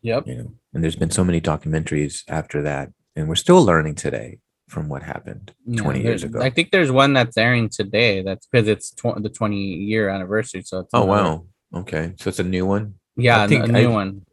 yep. 0.01 0.25
you 0.27 0.35
know 0.35 0.51
and 0.73 0.83
there's 0.83 0.95
been 1.03 1.11
so 1.11 1.23
many 1.23 1.39
documentaries 1.39 2.23
after 2.27 2.61
that 2.63 2.89
and 3.15 3.29
we're 3.29 3.35
still 3.45 3.63
learning 3.63 3.95
today 3.95 4.39
from 4.67 4.89
what 4.89 5.03
happened 5.03 5.53
Yeah, 5.67 5.83
20 5.83 6.01
years 6.01 6.23
ago. 6.23 6.41
I 6.41 6.49
think 6.49 6.71
there's 6.71 6.91
one 6.91 7.13
that's 7.13 7.37
airing 7.37 7.69
today 7.69 8.23
that's 8.23 8.47
because 8.47 8.67
it's 8.67 8.89
tw- 8.91 9.21
the 9.21 9.29
20 9.29 9.55
year 9.55 10.09
anniversary 10.09 10.63
so 10.63 10.79
it's 10.79 10.89
oh 10.93 11.05
wow. 11.05 11.45
Okay. 11.81 12.13
So 12.19 12.29
it's 12.29 12.39
a 12.39 12.43
new 12.43 12.65
one? 12.65 12.95
Yeah 13.15 13.41
I 13.41 13.45
a 13.45 13.47
think 13.47 13.67
new 13.67 13.89
I- 13.91 13.99
one. 14.01 14.25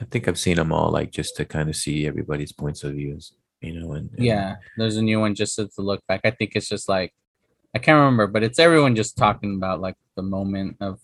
I 0.00 0.04
think 0.10 0.26
i've 0.26 0.38
seen 0.46 0.56
them 0.56 0.72
all 0.72 0.90
like 0.90 1.10
just 1.12 1.36
to 1.36 1.44
kind 1.44 1.68
of 1.68 1.76
see 1.76 2.06
everybody's 2.06 2.52
points 2.52 2.82
of 2.84 2.94
views 2.94 3.24
you 3.60 3.72
know 3.78 3.92
and, 3.92 4.10
and 4.16 4.24
Yeah, 4.24 4.56
there's 4.78 4.96
a 4.96 5.02
new 5.10 5.20
one 5.20 5.34
just 5.34 5.56
to 5.56 5.68
look 5.78 6.00
back. 6.08 6.22
I 6.24 6.30
think 6.30 6.52
it's 6.56 6.68
just 6.68 6.88
like 6.88 7.12
I 7.76 7.78
can't 7.78 7.98
remember, 8.00 8.26
but 8.26 8.42
it's 8.42 8.58
everyone 8.58 8.94
just 8.96 9.16
talking 9.16 9.52
about 9.60 9.80
like 9.86 9.96
the 10.16 10.22
moment 10.22 10.76
of. 10.80 10.98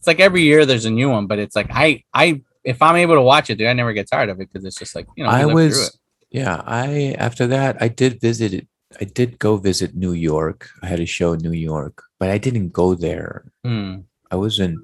It's 0.00 0.06
like 0.06 0.18
every 0.18 0.40
year 0.40 0.64
there's 0.64 0.86
a 0.86 0.90
new 0.90 1.10
one, 1.10 1.26
but 1.26 1.38
it's 1.38 1.54
like 1.54 1.68
I 1.70 2.04
I 2.14 2.40
if 2.64 2.80
I'm 2.80 2.96
able 2.96 3.16
to 3.16 3.20
watch 3.20 3.50
it, 3.50 3.56
dude, 3.56 3.66
I 3.66 3.74
never 3.74 3.92
get 3.92 4.08
tired 4.10 4.30
of 4.30 4.40
it 4.40 4.48
because 4.48 4.64
it's 4.64 4.76
just 4.76 4.94
like 4.94 5.06
you 5.14 5.24
know 5.24 5.28
I 5.28 5.44
was 5.44 5.88
it. 5.88 5.94
yeah, 6.30 6.62
I 6.64 7.14
after 7.18 7.46
that 7.48 7.76
I 7.82 7.88
did 7.88 8.18
visit 8.18 8.54
it. 8.54 8.66
I 8.98 9.04
did 9.04 9.38
go 9.38 9.58
visit 9.58 9.94
New 9.94 10.12
York. 10.12 10.70
I 10.82 10.86
had 10.86 11.00
a 11.00 11.06
show 11.06 11.34
in 11.34 11.40
New 11.40 11.52
York, 11.52 12.02
but 12.18 12.30
I 12.30 12.38
didn't 12.38 12.70
go 12.70 12.94
there. 12.94 13.52
Hmm. 13.62 14.08
I 14.30 14.36
wasn't 14.36 14.78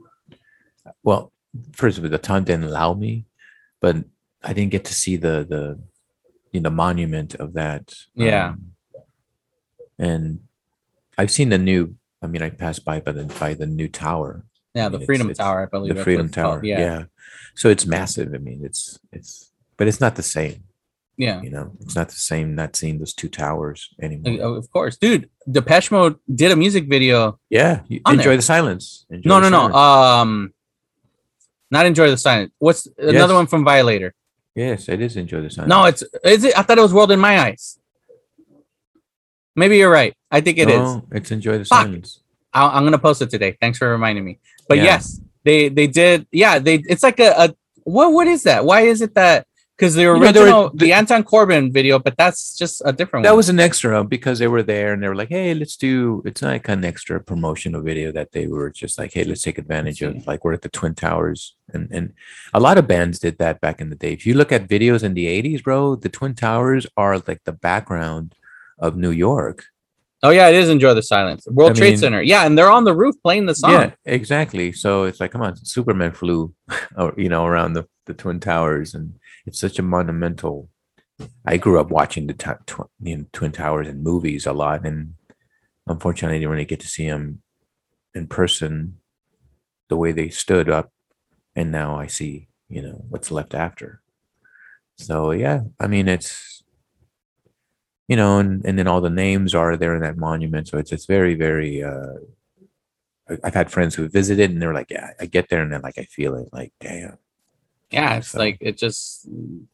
well, 1.02 1.32
first 1.72 1.96
of 1.96 2.04
all, 2.04 2.10
the 2.10 2.18
time 2.18 2.44
didn't 2.44 2.64
allow 2.64 2.92
me, 2.92 3.24
but 3.80 3.96
I 4.44 4.52
didn't 4.52 4.70
get 4.70 4.84
to 4.84 4.94
see 4.94 5.16
the 5.16 5.46
the 5.48 5.80
you 6.52 6.60
know 6.60 6.68
monument 6.68 7.36
of 7.36 7.54
that. 7.54 7.94
Yeah. 8.14 8.48
um, 8.50 8.72
and 9.98 10.40
I've 11.16 11.30
seen 11.30 11.48
the 11.48 11.58
new 11.58 11.96
I 12.20 12.26
mean 12.26 12.42
I 12.42 12.50
passed 12.50 12.84
by 12.84 13.00
by 13.00 13.12
the 13.12 13.24
by 13.24 13.54
the 13.54 13.66
new 13.66 13.88
tower. 13.88 14.44
Yeah, 14.76 14.86
I 14.86 14.88
the 14.90 14.98
mean, 14.98 15.06
Freedom 15.06 15.30
it's 15.30 15.38
Tower, 15.38 15.62
I 15.62 15.66
believe. 15.66 15.94
the 15.94 16.02
Freedom. 16.04 16.28
Tower. 16.28 16.60
Yeah, 16.62 16.78
yeah. 16.78 17.04
So 17.54 17.70
it's 17.70 17.86
massive. 17.86 18.34
I 18.34 18.38
mean, 18.38 18.60
it's 18.62 18.98
it's 19.10 19.50
but 19.78 19.88
it's 19.88 20.00
not 20.00 20.16
the 20.16 20.22
same 20.22 20.64
yeah. 21.18 21.40
you 21.42 21.50
know 21.50 21.72
it's 21.80 21.94
not 21.96 22.08
the 22.08 22.14
same 22.30 22.54
not 22.54 22.76
seeing 22.76 22.98
those 22.98 23.14
two 23.14 23.28
towers 23.28 23.88
anymore 24.00 24.58
Of 24.58 24.70
course, 24.70 24.96
dude. 24.98 25.30
Depeche 25.50 25.90
Mode 25.90 26.16
did 26.40 26.50
a 26.52 26.56
music 26.56 26.84
video. 26.88 27.38
yeah 27.48 27.80
enjoy 27.88 28.22
there. 28.22 28.36
the 28.36 28.42
silence 28.42 29.06
Enjoy 29.10 29.28
No, 29.30 29.40
the 29.40 29.48
no, 29.50 29.68
no. 29.68 29.74
Um, 29.74 30.52
not 31.70 31.86
enjoy 31.86 32.10
the 32.10 32.16
silence. 32.18 32.52
What's 32.58 32.86
another 32.98 33.32
Yes. 33.34 33.40
one 33.40 33.46
from 33.46 33.64
Violator? 33.64 34.14
yes 34.54 34.88
it 34.88 35.00
is 35.00 35.16
enjoy 35.16 35.40
the 35.42 35.50
silence 35.50 35.70
No, 35.70 35.84
it's 35.90 36.02
is 36.24 36.44
it? 36.44 36.58
I 36.58 36.62
thought 36.62 36.78
it 36.78 36.82
was 36.88 36.92
World 36.92 37.12
in 37.12 37.20
My 37.20 37.40
Eyes. 37.46 37.78
Maybe 39.54 39.78
you're 39.78 39.90
right. 39.90 40.14
I 40.30 40.40
think 40.42 40.58
it 40.58 40.68
is. 40.68 40.76
no, 40.76 41.06
it's 41.12 41.30
enjoy 41.30 41.56
the 41.58 41.64
Fuck. 41.64 41.84
silence 41.84 42.20
I'm 42.52 42.84
gonna 42.84 42.98
post 42.98 43.20
it 43.20 43.28
today. 43.30 43.56
Thanks 43.60 43.76
for 43.78 43.90
reminding 43.90 44.24
me. 44.24 44.38
But 44.68 44.78
Yeah. 44.78 44.84
yes, 44.84 45.20
they 45.44 45.68
they 45.68 45.86
did. 45.86 46.26
Yeah, 46.32 46.58
they. 46.58 46.76
It's 46.88 47.02
like 47.02 47.20
a, 47.20 47.32
a 47.36 47.54
what 47.84 48.12
what 48.12 48.26
is 48.26 48.42
that? 48.44 48.64
Why 48.64 48.80
is 48.82 49.00
it 49.00 49.14
that? 49.14 49.46
Because 49.76 49.94
the 49.94 50.04
know, 50.04 50.14
were- 50.14 50.24
original 50.24 50.70
the 50.74 50.92
Anton 50.94 51.22
Corbijn 51.22 51.70
video, 51.70 51.98
but 51.98 52.16
that's 52.16 52.56
just 52.56 52.80
a 52.86 52.92
different 52.94 53.24
that 53.24 53.32
one. 53.32 53.36
was 53.36 53.50
an 53.50 53.60
extra 53.60 54.02
because 54.04 54.38
they 54.38 54.48
were 54.48 54.62
there 54.62 54.94
and 54.94 55.02
they 55.02 55.08
were 55.08 55.14
like 55.14 55.28
hey 55.28 55.52
let's 55.52 55.76
do 55.76 56.22
it's 56.24 56.40
not 56.40 56.52
like 56.52 56.68
an 56.70 56.82
extra 56.82 57.20
promotional 57.20 57.82
video 57.82 58.10
that 58.10 58.32
they 58.32 58.46
were 58.46 58.70
just 58.70 58.98
like 58.98 59.12
hey 59.12 59.22
let's 59.24 59.42
take 59.42 59.58
advantage 59.58 60.00
of 60.00 60.26
like 60.26 60.44
we're 60.44 60.54
at 60.54 60.62
the 60.62 60.70
twin 60.70 60.94
towers 60.94 61.56
and 61.74 61.88
and 61.92 62.14
a 62.54 62.60
lot 62.66 62.78
of 62.78 62.86
bands 62.88 63.18
did 63.18 63.36
that 63.36 63.60
back 63.60 63.78
in 63.82 63.90
the 63.90 63.96
day 63.96 64.12
if 64.14 64.24
you 64.26 64.32
look 64.32 64.50
at 64.50 64.66
videos 64.66 65.02
in 65.02 65.12
the 65.12 65.26
80s 65.26 65.62
bro 65.62 65.94
the 65.94 66.08
twin 66.08 66.34
towers 66.34 66.86
are 66.96 67.18
like 67.28 67.42
the 67.44 67.52
background 67.52 68.34
of 68.78 68.96
new 68.96 69.10
york 69.10 69.58
Oh 70.22 70.30
yeah, 70.30 70.48
it 70.48 70.54
is 70.54 70.68
Enjoy 70.70 70.94
the 70.94 71.02
Silence. 71.02 71.46
World 71.46 71.72
I 71.72 71.74
Trade 71.74 71.90
mean- 71.90 71.98
Center. 71.98 72.22
Yeah, 72.22 72.46
and 72.46 72.56
they're 72.56 72.70
on 72.70 72.84
the 72.84 72.94
roof 72.96 73.14
playing 73.22 73.46
the 73.46 73.54
song. 73.54 73.72
Yeah, 73.72 73.90
exactly. 74.06 74.72
So 74.72 75.04
it's 75.04 75.20
like, 75.20 75.30
come 75.32 75.42
on, 75.42 75.56
Superman 75.56 76.12
flew, 76.12 76.54
or, 76.96 77.14
you 77.16 77.28
know, 77.28 77.44
around 77.44 77.74
the, 77.74 77.86
the 78.06 78.14
twin 78.14 78.40
towers, 78.40 78.94
and 78.94 79.14
it's 79.44 79.60
such 79.60 79.78
a 79.78 79.82
monumental 79.82 80.68
I 81.46 81.56
grew 81.56 81.80
up 81.80 81.90
watching 81.90 82.26
the 82.26 82.34
t- 82.34 82.50
tw- 82.66 82.90
you 83.00 83.16
know, 83.16 83.24
Twin 83.32 83.52
Towers 83.52 83.88
in 83.88 84.02
movies 84.02 84.44
a 84.46 84.52
lot, 84.52 84.84
and 84.84 85.14
unfortunately, 85.86 86.36
I 86.36 86.40
didn't 86.40 86.50
really 86.52 86.64
get 86.66 86.80
to 86.80 86.88
see 86.88 87.08
them 87.08 87.40
in 88.14 88.26
person 88.26 88.98
the 89.88 89.96
way 89.96 90.12
they 90.12 90.28
stood 90.28 90.68
up. 90.68 90.92
And 91.54 91.72
now 91.72 91.96
I 91.98 92.06
see, 92.06 92.48
you 92.68 92.82
know, 92.82 93.02
what's 93.08 93.30
left 93.30 93.54
after. 93.54 94.02
So 94.98 95.30
yeah, 95.30 95.60
I 95.80 95.86
mean, 95.86 96.06
it's 96.06 96.55
you 98.08 98.16
know, 98.16 98.38
and 98.38 98.64
and 98.64 98.78
then 98.78 98.86
all 98.86 99.00
the 99.00 99.10
names 99.10 99.54
are 99.54 99.76
there 99.76 99.94
in 99.94 100.02
that 100.02 100.16
monument, 100.16 100.68
so 100.68 100.78
it's 100.78 100.92
it's 100.92 101.06
very 101.06 101.34
very. 101.34 101.82
uh 101.82 102.14
I've 103.42 103.54
had 103.54 103.72
friends 103.72 103.96
who 103.96 104.08
visited, 104.08 104.50
and 104.52 104.62
they're 104.62 104.72
like, 104.74 104.90
"Yeah, 104.90 105.10
I 105.20 105.26
get 105.26 105.48
there, 105.48 105.60
and 105.62 105.72
then 105.72 105.82
like 105.82 105.98
I 105.98 106.04
feel 106.04 106.36
it, 106.36 106.48
like 106.52 106.72
damn." 106.80 107.18
Yeah, 107.90 108.16
it's 108.18 108.28
So- 108.28 108.38
like 108.38 108.58
it 108.60 108.76
just 108.78 109.26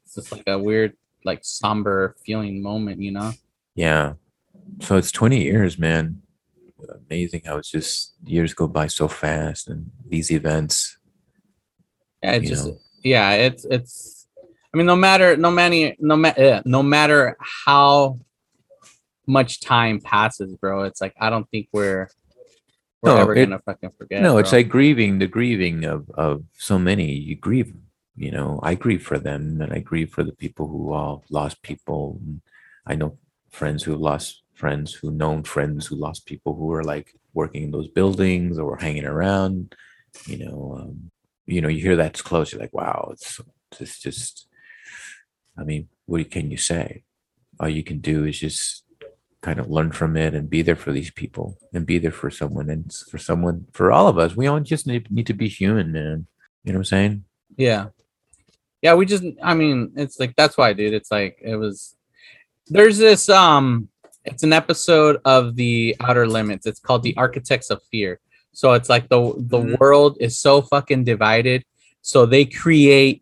it's 0.04 0.14
just 0.14 0.32
like 0.32 0.44
a 0.46 0.58
weird, 0.58 0.96
like 1.24 1.40
somber 1.44 2.16
feeling 2.24 2.62
moment, 2.62 3.00
you 3.02 3.12
know? 3.12 3.32
Yeah. 3.74 4.14
So 4.80 4.96
it's 4.96 5.10
20 5.12 5.42
years, 5.42 5.78
man. 5.78 6.22
Amazing 7.08 7.42
how 7.44 7.56
it's 7.58 7.70
just 7.70 8.12
years 8.24 8.54
go 8.54 8.66
by 8.66 8.86
so 8.86 9.06
fast 9.08 9.68
and 9.68 9.90
these 10.08 10.30
events. 10.30 10.98
Yeah, 12.22 12.32
it 12.32 12.44
just 12.44 12.66
know. 12.66 12.78
yeah, 13.04 13.32
it's 13.32 13.64
it's. 13.66 14.21
I 14.72 14.76
mean, 14.78 14.86
no 14.86 14.96
matter 14.96 15.36
no 15.36 15.50
matter 15.50 15.94
no 15.98 16.16
matter 16.16 16.62
no 16.64 16.82
matter 16.82 17.36
how 17.40 18.18
much 19.26 19.60
time 19.60 20.00
passes, 20.00 20.56
bro, 20.56 20.82
it's 20.84 21.00
like 21.00 21.14
I 21.20 21.30
don't 21.30 21.48
think 21.50 21.68
we're 21.72 22.08
we're 23.02 23.14
No, 23.14 23.20
ever 23.20 23.34
it- 23.34 23.46
gonna 23.46 23.60
fucking 23.64 23.90
forget. 23.98 24.22
no, 24.22 24.38
it's 24.38 24.52
like 24.52 24.68
grieving 24.68 25.18
the 25.18 25.26
grieving 25.26 25.84
of, 25.84 26.08
of 26.14 26.44
so 26.54 26.78
many. 26.78 27.12
You 27.12 27.36
grieve, 27.36 27.74
you 28.16 28.30
know, 28.30 28.60
I 28.62 28.74
grieve 28.74 29.02
for 29.04 29.18
them 29.18 29.60
and 29.60 29.72
I 29.72 29.80
grieve 29.80 30.10
for 30.10 30.22
the 30.24 30.32
people 30.32 30.66
who 30.68 30.92
all 30.92 31.24
lost 31.30 31.62
people. 31.62 32.20
I 32.86 32.94
know 32.94 33.18
friends 33.50 33.82
who 33.82 33.94
lost 33.96 34.42
friends 34.54 34.94
who 34.94 35.10
known 35.10 35.42
friends 35.42 35.86
who 35.86 35.96
lost 35.96 36.26
people 36.26 36.54
who 36.54 36.66
were 36.66 36.84
like 36.84 37.14
working 37.34 37.64
in 37.64 37.70
those 37.72 37.88
buildings 37.88 38.58
or 38.58 38.76
hanging 38.76 39.04
around. 39.04 39.74
You 40.26 40.44
know, 40.44 40.78
um, 40.80 41.10
you 41.46 41.60
know, 41.60 41.68
you 41.68 41.82
hear 41.82 41.96
that's 41.96 42.22
close, 42.22 42.52
you're 42.52 42.60
like, 42.60 42.72
wow, 42.74 43.10
it's 43.12 43.40
it's 43.80 43.98
just 43.98 44.46
I 45.58 45.64
mean, 45.64 45.88
what 46.06 46.30
can 46.30 46.50
you 46.50 46.56
say? 46.56 47.04
All 47.60 47.68
you 47.68 47.82
can 47.84 47.98
do 48.00 48.24
is 48.24 48.38
just 48.38 48.84
kind 49.42 49.58
of 49.58 49.68
learn 49.68 49.90
from 49.92 50.16
it 50.16 50.34
and 50.34 50.48
be 50.48 50.62
there 50.62 50.76
for 50.76 50.92
these 50.92 51.10
people 51.10 51.58
and 51.72 51.84
be 51.84 51.98
there 51.98 52.12
for 52.12 52.30
someone 52.30 52.70
and 52.70 52.92
for 53.10 53.18
someone 53.18 53.66
for 53.72 53.90
all 53.92 54.08
of 54.08 54.16
us. 54.18 54.36
We 54.36 54.46
all 54.46 54.60
just 54.60 54.86
need, 54.86 55.10
need 55.10 55.26
to 55.26 55.34
be 55.34 55.48
human, 55.48 55.92
man. 55.92 56.26
You 56.64 56.72
know 56.72 56.78
what 56.78 56.82
I'm 56.82 56.84
saying? 56.84 57.24
Yeah. 57.56 57.86
Yeah, 58.82 58.94
we 58.94 59.06
just 59.06 59.24
I 59.42 59.54
mean, 59.54 59.92
it's 59.96 60.18
like 60.18 60.34
that's 60.36 60.56
why, 60.56 60.72
dude. 60.72 60.94
It's 60.94 61.10
like 61.10 61.38
it 61.42 61.56
was 61.56 61.96
there's 62.68 62.98
this 62.98 63.28
um 63.28 63.88
it's 64.24 64.42
an 64.44 64.52
episode 64.52 65.20
of 65.24 65.56
the 65.56 65.96
Outer 66.00 66.26
Limits. 66.26 66.66
It's 66.66 66.80
called 66.80 67.02
The 67.02 67.16
Architects 67.16 67.70
of 67.70 67.82
Fear. 67.90 68.20
So 68.52 68.72
it's 68.72 68.88
like 68.88 69.08
the 69.08 69.34
the 69.38 69.58
Mhm. 69.58 69.78
world 69.78 70.16
is 70.20 70.38
so 70.38 70.62
fucking 70.62 71.04
divided. 71.04 71.64
So 72.02 72.26
they 72.26 72.44
create 72.44 73.21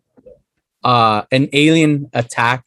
uh 0.84 1.22
an 1.32 1.48
alien 1.52 2.08
attack 2.14 2.64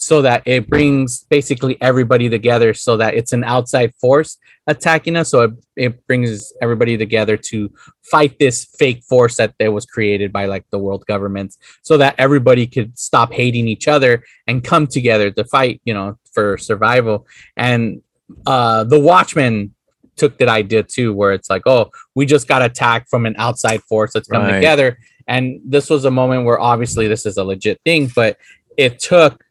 so 0.00 0.22
that 0.22 0.42
it 0.46 0.68
brings 0.68 1.24
basically 1.24 1.76
everybody 1.80 2.28
together 2.28 2.72
so 2.72 2.96
that 2.96 3.14
it's 3.14 3.32
an 3.32 3.42
outside 3.42 3.92
force 4.00 4.38
attacking 4.68 5.16
us. 5.16 5.28
So 5.30 5.42
it, 5.42 5.50
it 5.74 6.06
brings 6.06 6.52
everybody 6.62 6.96
together 6.96 7.36
to 7.36 7.68
fight 8.02 8.38
this 8.38 8.64
fake 8.78 9.02
force 9.02 9.38
that 9.38 9.54
that 9.58 9.72
was 9.72 9.86
created 9.86 10.32
by 10.32 10.44
like 10.46 10.64
the 10.70 10.78
world 10.78 11.04
governments 11.08 11.58
so 11.82 11.96
that 11.96 12.14
everybody 12.16 12.64
could 12.68 12.96
stop 12.96 13.32
hating 13.32 13.66
each 13.66 13.88
other 13.88 14.22
and 14.46 14.62
come 14.62 14.86
together 14.86 15.32
to 15.32 15.44
fight 15.44 15.80
you 15.84 15.92
know 15.94 16.16
for 16.32 16.56
survival 16.58 17.26
and 17.56 18.00
uh 18.46 18.84
the 18.84 19.00
watchmen 19.00 19.74
took 20.16 20.38
that 20.38 20.48
idea 20.48 20.82
too 20.84 21.12
where 21.12 21.32
it's 21.32 21.50
like 21.50 21.62
oh 21.66 21.90
we 22.14 22.24
just 22.24 22.46
got 22.46 22.62
attacked 22.62 23.08
from 23.10 23.26
an 23.26 23.34
outside 23.38 23.82
force 23.88 24.12
that's 24.12 24.28
come 24.28 24.42
Right. 24.42 24.54
together 24.54 24.98
and 25.28 25.60
this 25.64 25.90
was 25.90 26.06
a 26.06 26.10
moment 26.10 26.44
where 26.44 26.58
obviously 26.58 27.06
this 27.06 27.26
is 27.26 27.36
a 27.36 27.44
legit 27.44 27.80
thing 27.84 28.10
but 28.14 28.36
it 28.76 28.98
took 28.98 29.44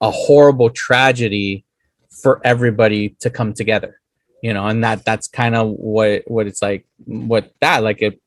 a 0.00 0.10
horrible 0.10 0.68
tragedy 0.68 1.64
for 2.10 2.40
everybody 2.44 3.10
to 3.20 3.30
come 3.30 3.54
together 3.54 4.00
you 4.42 4.52
know 4.52 4.66
and 4.66 4.84
that 4.84 5.04
that's 5.04 5.28
kind 5.28 5.54
of 5.54 5.68
what 5.68 6.22
what 6.26 6.46
it's 6.46 6.60
like 6.60 6.84
what 7.06 7.50
that 7.60 7.82
like 7.82 8.02
it 8.02 8.20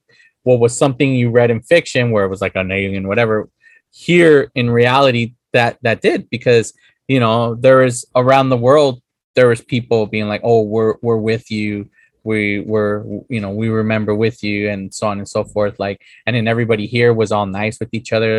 what 0.43 0.59
was 0.59 0.75
something 0.75 1.13
you 1.13 1.29
read 1.29 1.51
in 1.51 1.61
fiction 1.61 2.09
where 2.09 2.25
it 2.25 2.29
was 2.29 2.41
like 2.41 2.55
an 2.55 2.71
alien 2.71 3.07
whatever 3.07 3.49
here 3.91 4.51
in 4.55 4.69
reality 4.69 5.33
that 5.53 5.77
that 5.81 6.01
did 6.01 6.29
because 6.29 6.73
you 7.07 7.19
know 7.19 7.55
there 7.55 7.83
is 7.83 8.05
around 8.15 8.49
the 8.49 8.57
world 8.57 9.01
there 9.35 9.47
was 9.47 9.61
people 9.61 10.07
being 10.07 10.27
like 10.27 10.41
oh 10.43 10.61
we're 10.61 10.95
we're 11.01 11.17
with 11.17 11.51
you 11.51 11.89
we 12.31 12.39
were 12.73 12.93
you 13.35 13.39
know 13.43 13.51
we 13.61 13.67
remember 13.83 14.13
with 14.25 14.37
you 14.47 14.57
and 14.73 14.81
so 14.97 15.03
on 15.11 15.17
and 15.21 15.29
so 15.35 15.41
forth 15.53 15.75
like 15.85 15.99
and 16.25 16.31
then 16.35 16.45
everybody 16.53 16.85
here 16.95 17.11
was 17.21 17.29
all 17.35 17.47
nice 17.61 17.75
with 17.81 17.91
each 17.99 18.11
other 18.17 18.35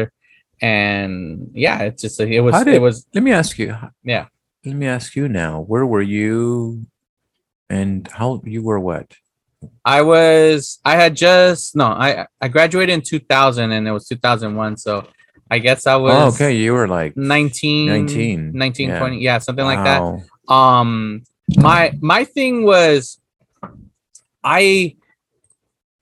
and 0.61 1.51
yeah 1.55 1.79
it's 1.87 2.03
just 2.03 2.21
it 2.21 2.41
was 2.41 2.55
did- 2.65 2.75
it 2.79 2.83
was 2.89 2.97
Let 3.15 3.25
me 3.29 3.33
ask 3.33 3.59
you. 3.59 3.71
Yeah. 4.15 4.27
Let 4.67 4.77
me 4.83 4.87
ask 4.87 5.09
you 5.19 5.29
now. 5.29 5.53
Where 5.71 5.87
were 5.93 6.03
you? 6.19 6.87
And 7.71 8.09
how 8.19 8.43
you 8.45 8.61
were 8.69 8.81
what? 8.91 9.07
I 9.85 10.01
was 10.03 10.79
I 10.85 10.95
had 11.03 11.13
just 11.17 11.75
no 11.81 11.87
I 11.87 12.27
I 12.45 12.47
graduated 12.49 12.93
in 12.95 13.03
2000 13.03 13.73
and 13.73 13.87
it 13.89 13.93
was 13.93 14.05
2001 14.09 14.77
so 14.77 14.93
I 15.51 15.59
guess 15.67 15.87
I 15.87 15.97
was 15.97 16.15
Oh, 16.15 16.27
okay. 16.35 16.53
You 16.65 16.73
were 16.79 16.89
like 17.01 17.13
19 17.17 17.87
19, 17.89 18.53
19 18.53 18.89
yeah. 18.89 18.99
20 18.99 19.19
yeah 19.29 19.39
something 19.39 19.65
like 19.73 19.83
that 19.89 20.01
um 20.59 21.23
my 21.57 21.83
my 22.01 22.23
thing 22.25 22.55
was 22.65 23.19
i 24.57 24.95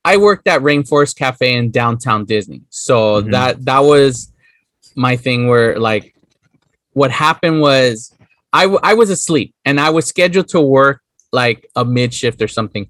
i 0.04 0.14
worked 0.16 0.46
at 0.48 0.60
rainforest 0.62 1.14
cafe 1.16 1.48
in 1.58 1.64
downtown 1.80 2.20
disney. 2.24 2.62
So 2.70 2.96
Mhm. 3.22 3.30
that 3.34 3.52
that 3.70 3.80
was 3.92 4.12
my 5.06 5.14
thing 5.24 5.40
where 5.50 5.70
like 5.90 6.04
what 7.00 7.10
happened 7.10 7.58
was 7.60 7.94
I, 8.52 8.62
w- 8.62 8.80
I 8.90 8.94
was 9.00 9.10
asleep 9.10 9.48
and 9.68 9.76
i 9.86 9.90
was 9.96 10.04
scheduled 10.14 10.48
to 10.56 10.60
work 10.78 10.98
like 11.42 11.58
a 11.76 11.84
mid 11.84 12.10
shift 12.14 12.40
or 12.40 12.48
something. 12.58 12.84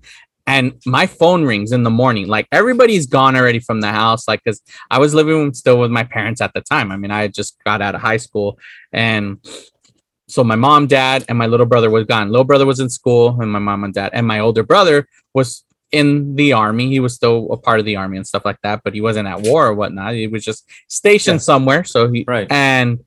And 0.54 0.66
my 0.86 1.06
phone 1.18 1.42
rings 1.52 1.70
in 1.76 1.82
the 1.82 1.90
morning. 2.02 2.26
Like 2.36 2.46
everybody's 2.52 3.06
gone 3.18 3.34
already 3.38 3.58
from 3.68 3.78
the 3.80 3.92
house 4.02 4.22
like 4.28 4.40
because 4.44 4.60
i 4.94 4.98
was 5.04 5.12
living 5.20 5.40
still 5.62 5.78
with 5.82 5.90
my 5.98 6.04
parents 6.16 6.40
at 6.46 6.52
the 6.56 6.60
time. 6.72 6.88
I 6.94 6.96
mean 7.00 7.12
i 7.18 7.20
had 7.24 7.34
just 7.40 7.52
got 7.68 7.78
out 7.84 7.94
of 7.96 8.00
high 8.10 8.20
school 8.26 8.48
and 8.92 9.22
so 10.28 10.42
my 10.44 10.56
mom, 10.56 10.86
dad, 10.86 11.24
and 11.28 11.38
my 11.38 11.46
little 11.46 11.66
brother 11.66 11.90
was 11.90 12.04
gone. 12.06 12.30
Little 12.30 12.44
brother 12.44 12.66
was 12.66 12.80
in 12.80 12.88
school, 12.90 13.40
and 13.40 13.50
my 13.50 13.58
mom 13.58 13.84
and 13.84 13.94
dad, 13.94 14.10
and 14.12 14.26
my 14.26 14.40
older 14.40 14.62
brother 14.62 15.08
was 15.34 15.64
in 15.92 16.34
the 16.34 16.52
army. 16.52 16.88
He 16.88 16.98
was 17.00 17.14
still 17.14 17.46
a 17.52 17.56
part 17.56 17.78
of 17.78 17.86
the 17.86 17.96
army 17.96 18.16
and 18.16 18.26
stuff 18.26 18.44
like 18.44 18.60
that, 18.62 18.82
but 18.82 18.92
he 18.92 19.00
wasn't 19.00 19.28
at 19.28 19.42
war 19.42 19.66
or 19.68 19.74
whatnot. 19.74 20.14
He 20.14 20.26
was 20.26 20.44
just 20.44 20.68
stationed 20.88 21.36
Yeah. 21.36 21.50
somewhere. 21.50 21.84
So 21.84 22.10
he 22.10 22.24
Right. 22.26 22.46
and 22.50 23.04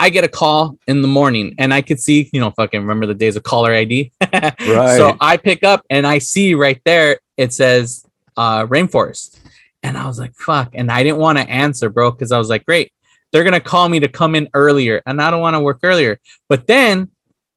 I 0.00 0.10
get 0.10 0.24
a 0.24 0.28
call 0.28 0.76
in 0.88 1.00
the 1.00 1.06
morning, 1.06 1.54
and 1.58 1.72
I 1.72 1.80
could 1.80 2.00
see, 2.00 2.28
you 2.32 2.40
know, 2.40 2.50
fucking 2.50 2.80
remember 2.80 3.06
the 3.06 3.14
days 3.14 3.36
of 3.36 3.44
caller 3.44 3.72
ID. 3.72 4.10
Right. 4.66 4.96
So 4.96 5.16
I 5.20 5.36
pick 5.36 5.62
up 5.62 5.84
and 5.90 6.06
I 6.06 6.18
see 6.18 6.54
right 6.54 6.80
there 6.84 7.20
it 7.36 7.52
says 7.52 8.04
uh 8.36 8.66
rainforest. 8.66 9.38
And 9.84 9.96
I 9.96 10.06
was 10.06 10.18
like, 10.18 10.34
fuck. 10.34 10.70
And 10.74 10.90
I 10.90 11.02
didn't 11.04 11.18
want 11.18 11.38
to 11.38 11.48
answer, 11.48 11.88
bro, 11.88 12.10
because 12.12 12.30
I 12.32 12.38
was 12.38 12.48
like, 12.48 12.64
great, 12.66 12.92
they're 13.32 13.44
gonna 13.44 13.60
call 13.60 13.88
me 13.88 14.00
to 14.00 14.08
come 14.08 14.34
in 14.34 14.48
earlier, 14.54 15.02
and 15.06 15.20
I 15.20 15.30
don't 15.30 15.40
want 15.40 15.54
to 15.54 15.60
work 15.60 15.80
earlier. 15.82 16.20
But 16.48 16.66
then 16.66 17.08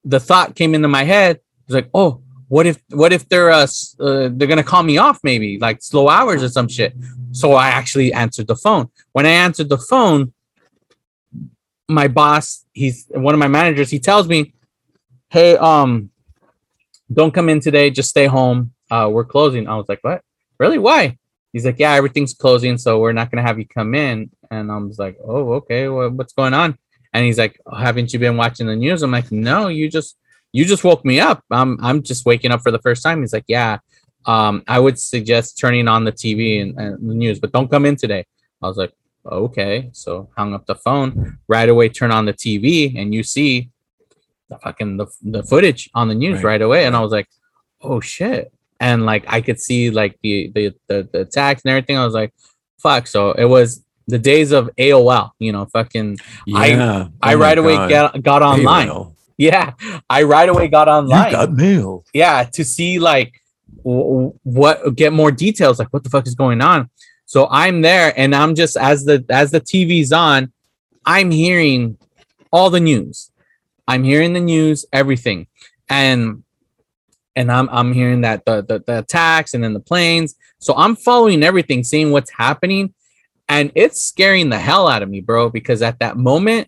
the 0.03 0.19
thought 0.19 0.55
came 0.55 0.73
into 0.73 0.87
my 0.87 1.03
head, 1.03 1.37
it 1.37 1.43
was 1.67 1.75
like, 1.75 1.89
oh, 1.93 2.21
what 2.47 2.65
if 2.65 2.81
what 2.89 3.11
if 3.11 3.27
they're 3.27 3.51
uh, 3.51 3.67
uh 3.99 4.29
they're 4.31 4.47
gonna 4.47 4.63
call 4.63 4.83
me 4.83 4.97
off 4.97 5.19
maybe 5.23 5.57
like 5.59 5.81
slow 5.81 6.09
hours 6.09 6.43
or 6.43 6.49
some 6.49 6.67
shit. 6.67 6.93
So 7.31 7.53
I 7.53 7.67
actually 7.67 8.13
answered 8.13 8.47
the 8.47 8.55
phone. 8.55 8.89
When 9.13 9.25
I 9.25 9.31
answered 9.31 9.69
the 9.69 9.77
phone, 9.77 10.33
my 11.89 12.07
boss, 12.07 12.65
he's 12.73 13.07
one 13.09 13.33
of 13.33 13.39
my 13.39 13.47
managers, 13.47 13.89
he 13.89 13.99
tells 13.99 14.27
me, 14.27 14.53
Hey, 15.29 15.57
um, 15.57 16.11
don't 17.11 17.33
come 17.33 17.49
in 17.49 17.59
today, 17.59 17.89
just 17.89 18.09
stay 18.09 18.25
home. 18.25 18.73
Uh, 18.89 19.09
we're 19.11 19.25
closing. 19.25 19.67
I 19.67 19.75
was 19.75 19.89
like, 19.89 19.99
What? 20.01 20.21
Really? 20.59 20.77
Why? 20.77 21.17
He's 21.55 21.65
like, 21.65 21.79
Yeah, 21.79 21.93
everything's 21.93 22.33
closing, 22.33 22.77
so 22.77 22.99
we're 22.99 23.13
not 23.13 23.31
gonna 23.31 23.41
have 23.49 23.57
you 23.57 23.65
come 23.65 23.95
in. 23.95 24.29
And 24.51 24.69
I 24.71 24.77
was 24.77 24.99
like, 24.99 25.17
Oh, 25.23 25.53
okay, 25.59 25.87
well, 25.87 26.09
what's 26.09 26.33
going 26.33 26.53
on? 26.53 26.77
And 27.13 27.25
he's 27.25 27.37
like, 27.37 27.57
oh, 27.65 27.77
haven't 27.77 28.11
you 28.11 28.19
been 28.19 28.35
watching 28.35 28.67
the 28.67 28.75
news? 28.75 29.01
I'm 29.01 29.11
like, 29.11 29.31
No, 29.31 29.69
you 29.69 29.89
just 29.89 30.17
you 30.51 30.65
just 30.65 30.83
woke 30.83 31.03
me 31.05 31.19
up. 31.21 31.43
I'm 31.49 31.71
I'm 31.87 32.03
just 32.03 32.25
waking 32.25 32.51
up 32.51 32.61
for 32.61 32.71
the 32.71 32.79
first 32.87 33.01
time. 33.03 33.21
He's 33.21 33.31
like, 33.33 33.45
Yeah. 33.47 33.77
Um, 34.25 34.63
I 34.67 34.79
would 34.79 34.97
suggest 34.99 35.57
turning 35.57 35.87
on 35.87 36.03
the 36.03 36.11
TV 36.11 36.61
and, 36.61 36.77
and 36.79 37.09
the 37.09 37.13
news, 37.13 37.39
but 37.39 37.51
don't 37.53 37.69
come 37.71 37.85
in 37.85 37.95
today. 37.95 38.25
I 38.61 38.67
was 38.67 38.75
like, 38.75 38.91
okay. 39.25 39.89
So 39.93 40.29
hung 40.35 40.53
up 40.55 40.65
the 40.65 40.75
phone 40.75 41.37
right 41.47 41.69
away, 41.69 41.89
turn 41.89 42.11
on 42.11 42.25
the 42.25 42.33
TV, 42.33 42.99
and 42.99 43.13
you 43.13 43.21
see 43.23 43.69
the 44.49 44.57
fucking 44.57 44.97
the, 44.97 45.05
the 45.21 45.43
footage 45.43 45.89
on 45.93 46.07
the 46.07 46.15
news 46.15 46.37
Right. 46.37 46.51
right 46.53 46.61
away. 46.63 46.85
And 46.85 46.95
I 46.95 47.01
was 47.01 47.11
like, 47.11 47.27
oh 47.81 47.99
shit. 47.99 48.51
And 48.79 49.05
like 49.05 49.23
I 49.27 49.41
could 49.41 49.59
see 49.59 49.89
like 49.89 50.17
the 50.23 50.51
the 50.53 50.73
the, 50.87 51.09
the 51.11 51.19
attacks 51.21 51.61
and 51.63 51.71
everything. 51.71 51.97
I 51.97 52.05
was 52.05 52.13
like, 52.13 52.33
fuck. 52.79 53.07
So 53.07 53.31
it 53.31 53.45
was 53.45 53.83
the 54.07 54.19
days 54.19 54.51
of 54.51 54.69
AOL, 54.77 55.31
you 55.39 55.51
know, 55.51 55.65
fucking 55.65 56.17
I- 56.53 56.67
Yeah. 56.67 57.07
I 57.21 57.33
Oh 57.33 57.37
my 57.37 57.43
right 57.45 57.57
away 57.57 57.75
got 57.89 58.21
got 58.23 58.41
online. 58.41 58.87
AOL. 58.87 59.13
Yeah, 59.37 59.73
I 60.09 60.23
right 60.23 60.47
away 60.47 60.69
got 60.69 60.87
online. 60.87 61.25
You 61.25 61.31
got 61.31 61.51
mail. 61.51 62.05
yeah, 62.13 62.43
to 62.53 62.63
see 62.63 62.99
like 62.99 63.33
w- 63.83 64.33
what 64.43 64.95
get 64.95 65.11
more 65.11 65.29
details, 65.31 65.77
like 65.77 65.89
what 65.91 66.03
the 66.05 66.09
fuck 66.09 66.25
is 66.25 66.35
going 66.35 66.61
on. 66.61 66.89
So 67.25 67.47
I'm 67.51 67.81
there, 67.81 68.13
and 68.15 68.33
I'm 68.33 68.55
just 68.55 68.77
as 68.77 69.03
the 69.03 69.25
as 69.29 69.51
the 69.51 69.59
TV's 69.59 70.13
on, 70.13 70.53
I'm 71.05 71.31
hearing 71.31 71.97
all 72.53 72.69
the 72.69 72.79
news. 72.79 73.29
I'm 73.89 74.03
hearing 74.05 74.31
the 74.31 74.39
news, 74.39 74.85
everything, 74.93 75.47
and 75.89 76.43
and 77.35 77.51
I'm 77.51 77.69
I'm 77.69 77.93
hearing 77.93 78.21
that 78.21 78.45
the 78.45 78.61
the, 78.61 78.83
the 78.85 78.99
attacks 78.99 79.53
and 79.53 79.63
then 79.63 79.73
the 79.73 79.79
planes. 79.79 80.35
So 80.59 80.73
I'm 80.75 80.95
following 80.95 81.43
everything, 81.43 81.83
seeing 81.83 82.11
what's 82.11 82.31
happening, 82.31 82.93
and 83.49 83.71
it's 83.75 84.01
scaring 84.01 84.49
the 84.49 84.59
hell 84.59 84.87
out 84.87 85.03
of 85.03 85.09
me, 85.09 85.21
bro. 85.21 85.49
Because 85.49 85.81
at 85.81 85.99
that 85.99 86.17
moment, 86.17 86.67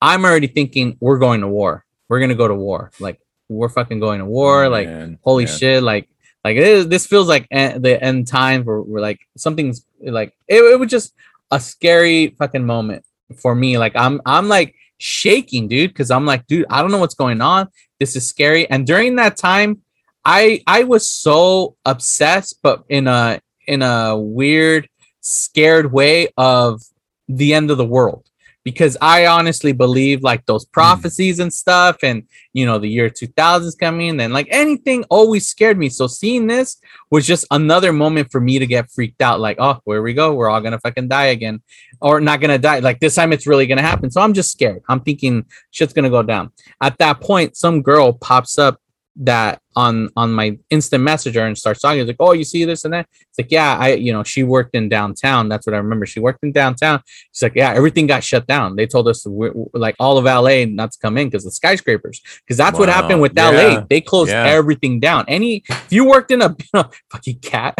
I'm 0.00 0.24
already 0.24 0.46
thinking 0.46 0.96
we're 1.00 1.18
going 1.18 1.40
to 1.40 1.48
war. 1.48 1.84
We're 2.08 2.20
gonna 2.20 2.34
go 2.34 2.48
to 2.48 2.54
war. 2.54 2.90
Like 3.00 3.20
we're 3.48 3.68
fucking 3.68 4.00
going 4.00 4.20
to 4.20 4.26
war. 4.26 4.64
Oh, 4.64 4.68
like 4.70 4.88
Man, 4.88 5.18
holy 5.22 5.44
yeah. 5.44 5.50
shit 5.50 5.82
like 5.82 6.08
like 6.44 6.58
it 6.58 6.62
is, 6.62 6.88
this 6.88 7.06
feels 7.06 7.26
like 7.26 7.46
en- 7.50 7.80
the 7.80 8.02
end 8.02 8.26
times 8.26 8.66
where 8.66 8.80
we're 8.80 9.00
like 9.00 9.20
something's 9.36 9.84
like 10.00 10.34
it, 10.46 10.62
it 10.62 10.78
was 10.78 10.90
just 10.90 11.14
a 11.50 11.58
scary 11.58 12.34
fucking 12.38 12.64
moment 12.64 13.04
for 13.40 13.54
me 13.54 13.78
like 13.78 13.92
i'm 13.96 14.20
i'm 14.26 14.48
like 14.48 14.74
shaking 14.98 15.68
dude 15.68 15.90
because 15.90 16.10
i'm 16.10 16.26
like 16.26 16.46
dude 16.46 16.66
i 16.70 16.82
don't 16.82 16.90
know 16.90 16.98
what's 16.98 17.14
going 17.14 17.40
on 17.40 17.68
this 18.00 18.16
is 18.16 18.28
scary 18.28 18.68
and 18.70 18.86
during 18.86 19.16
that 19.16 19.36
time 19.36 19.80
i 20.24 20.60
i 20.66 20.84
was 20.84 21.10
so 21.10 21.76
obsessed 21.84 22.58
but 22.62 22.84
in 22.88 23.06
a 23.06 23.40
in 23.66 23.82
a 23.82 24.16
weird 24.16 24.88
scared 25.24 25.92
way 25.92 26.28
of 26.36 26.82
the 27.28 27.54
end 27.54 27.70
of 27.70 27.78
the 27.78 27.84
world. 27.84 28.28
Because 28.62 28.96
i 29.02 29.26
honestly 29.26 29.72
believe 29.72 30.22
like 30.22 30.46
those 30.46 30.64
hmm. 30.64 30.70
prophecies 30.72 31.38
and 31.38 31.52
stuff 31.52 31.98
and 32.02 32.22
you 32.54 32.64
know 32.64 32.78
the 32.78 32.88
year 32.88 33.10
2000 33.10 33.68
is 33.68 33.74
coming 33.74 34.18
and 34.20 34.32
like 34.32 34.48
anything 34.50 35.04
always 35.10 35.46
scared 35.46 35.76
me. 35.76 35.90
So 35.90 36.06
seeing 36.06 36.46
this 36.46 36.80
was 37.10 37.26
just 37.26 37.44
another 37.50 37.92
moment 37.92 38.32
for 38.32 38.40
me 38.40 38.58
to 38.58 38.66
get 38.66 38.90
freaked 38.90 39.20
out 39.20 39.38
like 39.38 39.58
oh 39.60 39.80
where 39.84 40.00
we 40.00 40.14
go? 40.14 40.32
We're 40.32 40.48
all 40.48 40.62
gonna 40.62 40.80
fucking 40.80 41.08
die 41.08 41.26
again. 41.26 41.60
Or 42.00 42.20
not 42.20 42.40
gonna 42.40 42.58
die. 42.58 42.78
Like 42.78 43.00
this 43.00 43.16
time 43.16 43.34
it's 43.34 43.46
really 43.46 43.66
gonna 43.66 43.82
happen. 43.82 44.10
So 44.10 44.22
i'm 44.22 44.32
just 44.32 44.52
scared. 44.52 44.82
I'm 44.88 45.00
thinking 45.00 45.44
shit's 45.70 45.92
gonna 45.92 46.08
go 46.08 46.22
down. 46.22 46.50
At 46.80 46.96
that 46.98 47.20
point 47.20 47.58
some 47.58 47.82
girl 47.82 48.14
pops 48.14 48.58
up 48.58 48.80
that 49.16 49.60
on 49.76 50.08
on 50.16 50.32
my 50.32 50.58
instant 50.70 51.02
messenger 51.04 51.44
and 51.46 51.56
starts 51.56 51.80
talking 51.80 52.00
it's 52.00 52.08
like 52.08 52.16
oh 52.18 52.32
you 52.32 52.42
see 52.42 52.64
this 52.64 52.84
and 52.84 52.92
that 52.94 53.06
it's 53.12 53.38
like 53.38 53.50
yeah 53.52 53.76
i 53.78 53.92
you 53.92 54.12
know 54.12 54.24
she 54.24 54.42
worked 54.42 54.74
in 54.74 54.88
downtown 54.88 55.48
that's 55.48 55.66
what 55.68 55.74
i 55.74 55.76
remember 55.78 56.04
she 56.04 56.18
worked 56.18 56.42
in 56.42 56.50
downtown 56.50 57.00
she's 57.32 57.42
like 57.42 57.54
yeah 57.54 57.72
everything 57.72 58.08
got 58.08 58.24
shut 58.24 58.44
down 58.48 58.74
they 58.74 58.86
told 58.86 59.06
us 59.06 59.24
we 59.24 59.50
like 59.72 59.94
all 60.00 60.18
of 60.18 60.24
la 60.24 60.64
not 60.64 60.90
to 60.90 60.98
come 61.00 61.16
in 61.16 61.28
because 61.28 61.44
the 61.44 61.50
skyscrapers 61.52 62.20
because 62.44 62.56
that's 62.56 62.76
what 62.76 62.88
happened 62.88 63.18
Wow. 63.20 63.22
with 63.22 63.38
LA. 63.38 63.84
They 63.88 64.00
closed 64.00 64.32
Yeah. 64.32 64.46
everything 64.46 64.98
down. 64.98 65.24
Any 65.28 65.62
if 65.68 65.92
you 65.92 66.04
worked 66.08 66.32
in 66.32 66.42
a 66.42 66.56
fucking 67.12 67.38
cat, 67.40 67.78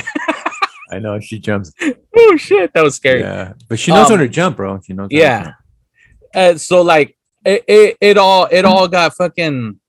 I 0.92 1.00
know 1.00 1.18
she 1.18 1.40
jumps. 1.40 1.72
oh 2.16 2.36
shit, 2.36 2.72
that 2.74 2.84
was 2.84 2.94
scary. 2.94 3.20
Yeah, 3.20 3.54
but 3.68 3.78
she 3.80 3.90
knows 3.90 4.06
Um, 4.10 4.18
how 4.18 4.22
to 4.22 4.28
jump, 4.28 4.56
bro. 4.56 4.80
She 4.86 4.92
knows. 4.92 5.08
yeah. 5.10 5.52
Uh, 6.34 6.54
so 6.56 6.82
like 6.82 7.16
it, 7.44 7.64
it, 7.66 7.96
it 8.00 8.18
all 8.18 8.46
it 8.50 8.64
all 8.70 8.86
got 8.88 9.14
fucking 9.16 9.80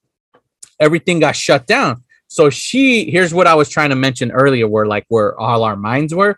everything 0.80 1.20
got 1.20 1.36
shut 1.36 1.66
down. 1.68 2.04
So 2.28 2.50
she 2.50 3.10
here's 3.12 3.34
what 3.34 3.48
I 3.48 3.56
was 3.56 3.70
trying 3.70 3.90
to 3.92 3.96
mention 3.96 4.32
earlier, 4.32 4.68
where 4.68 4.86
like 4.86 5.06
where 5.10 5.38
all 5.40 5.64
our 5.64 5.76
minds 5.76 6.14
were. 6.14 6.38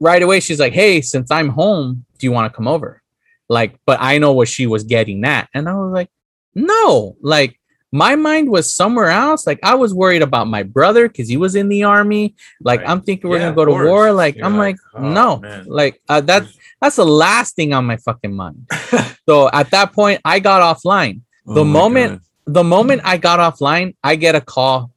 Right 0.00 0.22
away, 0.22 0.40
she's 0.40 0.60
like, 0.60 0.72
"Hey, 0.72 1.00
since 1.00 1.30
I'm 1.30 1.48
home, 1.48 2.04
do 2.18 2.26
you 2.26 2.32
want 2.32 2.50
to 2.52 2.56
come 2.56 2.68
over?" 2.68 3.02
Like, 3.48 3.74
but 3.84 3.98
I 4.00 4.18
know 4.18 4.32
what 4.32 4.46
she 4.48 4.66
was 4.66 4.84
getting 4.84 5.24
at, 5.24 5.48
and 5.54 5.68
I 5.68 5.74
was 5.74 5.92
like, 5.92 6.08
"No!" 6.54 7.16
Like, 7.20 7.58
my 7.90 8.14
mind 8.14 8.48
was 8.48 8.72
somewhere 8.72 9.08
else. 9.10 9.44
Like, 9.46 9.58
I 9.64 9.74
was 9.74 9.92
worried 9.92 10.22
about 10.22 10.46
my 10.46 10.62
brother 10.62 11.08
because 11.08 11.28
he 11.28 11.36
was 11.36 11.56
in 11.56 11.68
the 11.68 11.82
army. 11.82 12.36
Like, 12.62 12.80
Right. 12.80 12.90
I'm 12.90 13.00
thinking 13.00 13.28
we're 13.28 13.38
Yeah, 13.38 13.46
gonna 13.46 13.56
go 13.56 13.64
to 13.64 13.72
war. 13.90 14.12
Like, 14.12 14.36
You're 14.36 14.44
I'm 14.46 14.56
like, 14.56 14.76
like, 14.94 15.02
oh, 15.02 15.08
no, 15.08 15.36
man. 15.38 15.64
like 15.66 16.00
uh, 16.08 16.20
that. 16.22 16.44
That's 16.80 16.94
the 16.96 17.04
last 17.06 17.56
thing 17.56 17.72
on 17.72 17.84
my 17.84 17.96
fucking 17.96 18.32
mind. 18.32 18.68
so 19.28 19.50
at 19.52 19.70
that 19.72 19.92
point, 19.92 20.20
I 20.24 20.38
got 20.38 20.62
offline. 20.62 21.22
The 21.44 21.62
Oh 21.62 21.64
moment- 21.64 22.12
God. 22.12 22.20
The 22.48 22.64
moment 22.64 23.02
I 23.04 23.18
got 23.18 23.40
offline, 23.40 23.94
I 24.02 24.16
get 24.16 24.34
a 24.34 24.40
call 24.40 24.90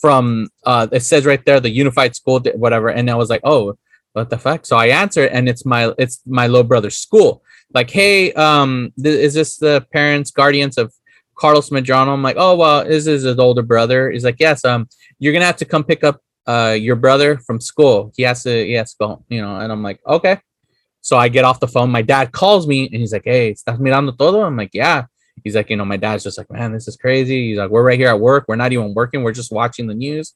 from 0.00 0.48
uh 0.64 0.86
it 0.92 1.00
says 1.00 1.26
right 1.26 1.44
there 1.44 1.60
the 1.60 1.68
unified 1.68 2.16
school 2.16 2.40
whatever 2.54 2.88
and 2.88 3.10
I 3.10 3.16
was 3.16 3.28
like, 3.28 3.42
"Oh, 3.44 3.76
what 4.14 4.30
the 4.30 4.38
fuck?" 4.38 4.64
So 4.64 4.76
I 4.76 4.86
answer 4.86 5.26
and 5.26 5.46
it's 5.46 5.66
my 5.66 5.92
it's 5.98 6.22
my 6.26 6.46
little 6.46 6.64
brother's 6.72 6.96
school. 6.96 7.42
Like, 7.74 7.90
"Hey, 7.90 8.32
um 8.32 8.94
th- 9.02 9.20
is 9.26 9.34
this 9.34 9.58
the 9.58 9.86
parents 9.92 10.30
guardians 10.30 10.78
of 10.78 10.94
Carlos 11.38 11.68
Medrano?" 11.68 12.14
I'm 12.14 12.22
like, 12.22 12.36
"Oh, 12.38 12.56
well, 12.56 12.82
this 12.82 13.06
is 13.06 13.24
his 13.24 13.38
older 13.38 13.62
brother." 13.62 14.10
He's 14.10 14.24
like, 14.24 14.40
"Yes, 14.40 14.64
um 14.64 14.88
you're 15.18 15.34
to 15.34 15.44
have 15.44 15.58
to 15.58 15.66
come 15.66 15.84
pick 15.84 16.02
up 16.02 16.22
uh 16.46 16.74
your 16.80 16.96
brother 16.96 17.36
from 17.46 17.60
school. 17.60 18.10
He 18.16 18.22
has 18.22 18.42
to 18.44 18.64
he 18.64 18.72
has 18.72 18.92
to 18.92 18.96
go, 19.00 19.06
home," 19.08 19.24
you 19.28 19.42
know." 19.42 19.56
And 19.56 19.70
I'm 19.70 19.82
like, 19.82 20.00
"Okay." 20.06 20.38
So 21.02 21.18
I 21.18 21.28
get 21.28 21.44
off 21.44 21.60
the 21.60 21.68
phone. 21.68 21.90
My 21.90 22.00
dad 22.00 22.32
calls 22.32 22.66
me 22.66 22.86
and 22.86 22.96
he's 23.02 23.12
like, 23.12 23.26
Hey, 23.26 23.52
¿estás 23.52 23.78
mirando 23.78 24.16
todo? 24.16 24.42
I'm 24.42 24.56
like, 24.56 24.70
Yeah. 24.72 25.04
He's 25.42 25.54
like, 25.54 25.70
You 25.70 25.76
know, 25.76 25.84
my 25.84 25.96
dad's 25.96 26.22
just 26.22 26.38
like, 26.38 26.50
Man, 26.50 26.72
this 26.72 26.88
is 26.88 26.96
crazy. 26.96 27.48
He's 27.48 27.58
like, 27.58 27.70
We're 27.70 27.82
right 27.82 27.98
here 27.98 28.08
at 28.08 28.20
work. 28.20 28.44
We're 28.46 28.56
not 28.56 28.72
even 28.72 28.94
working. 28.94 29.22
We're 29.22 29.32
just 29.32 29.52
watching 29.52 29.86
the 29.86 29.94
news. 29.94 30.34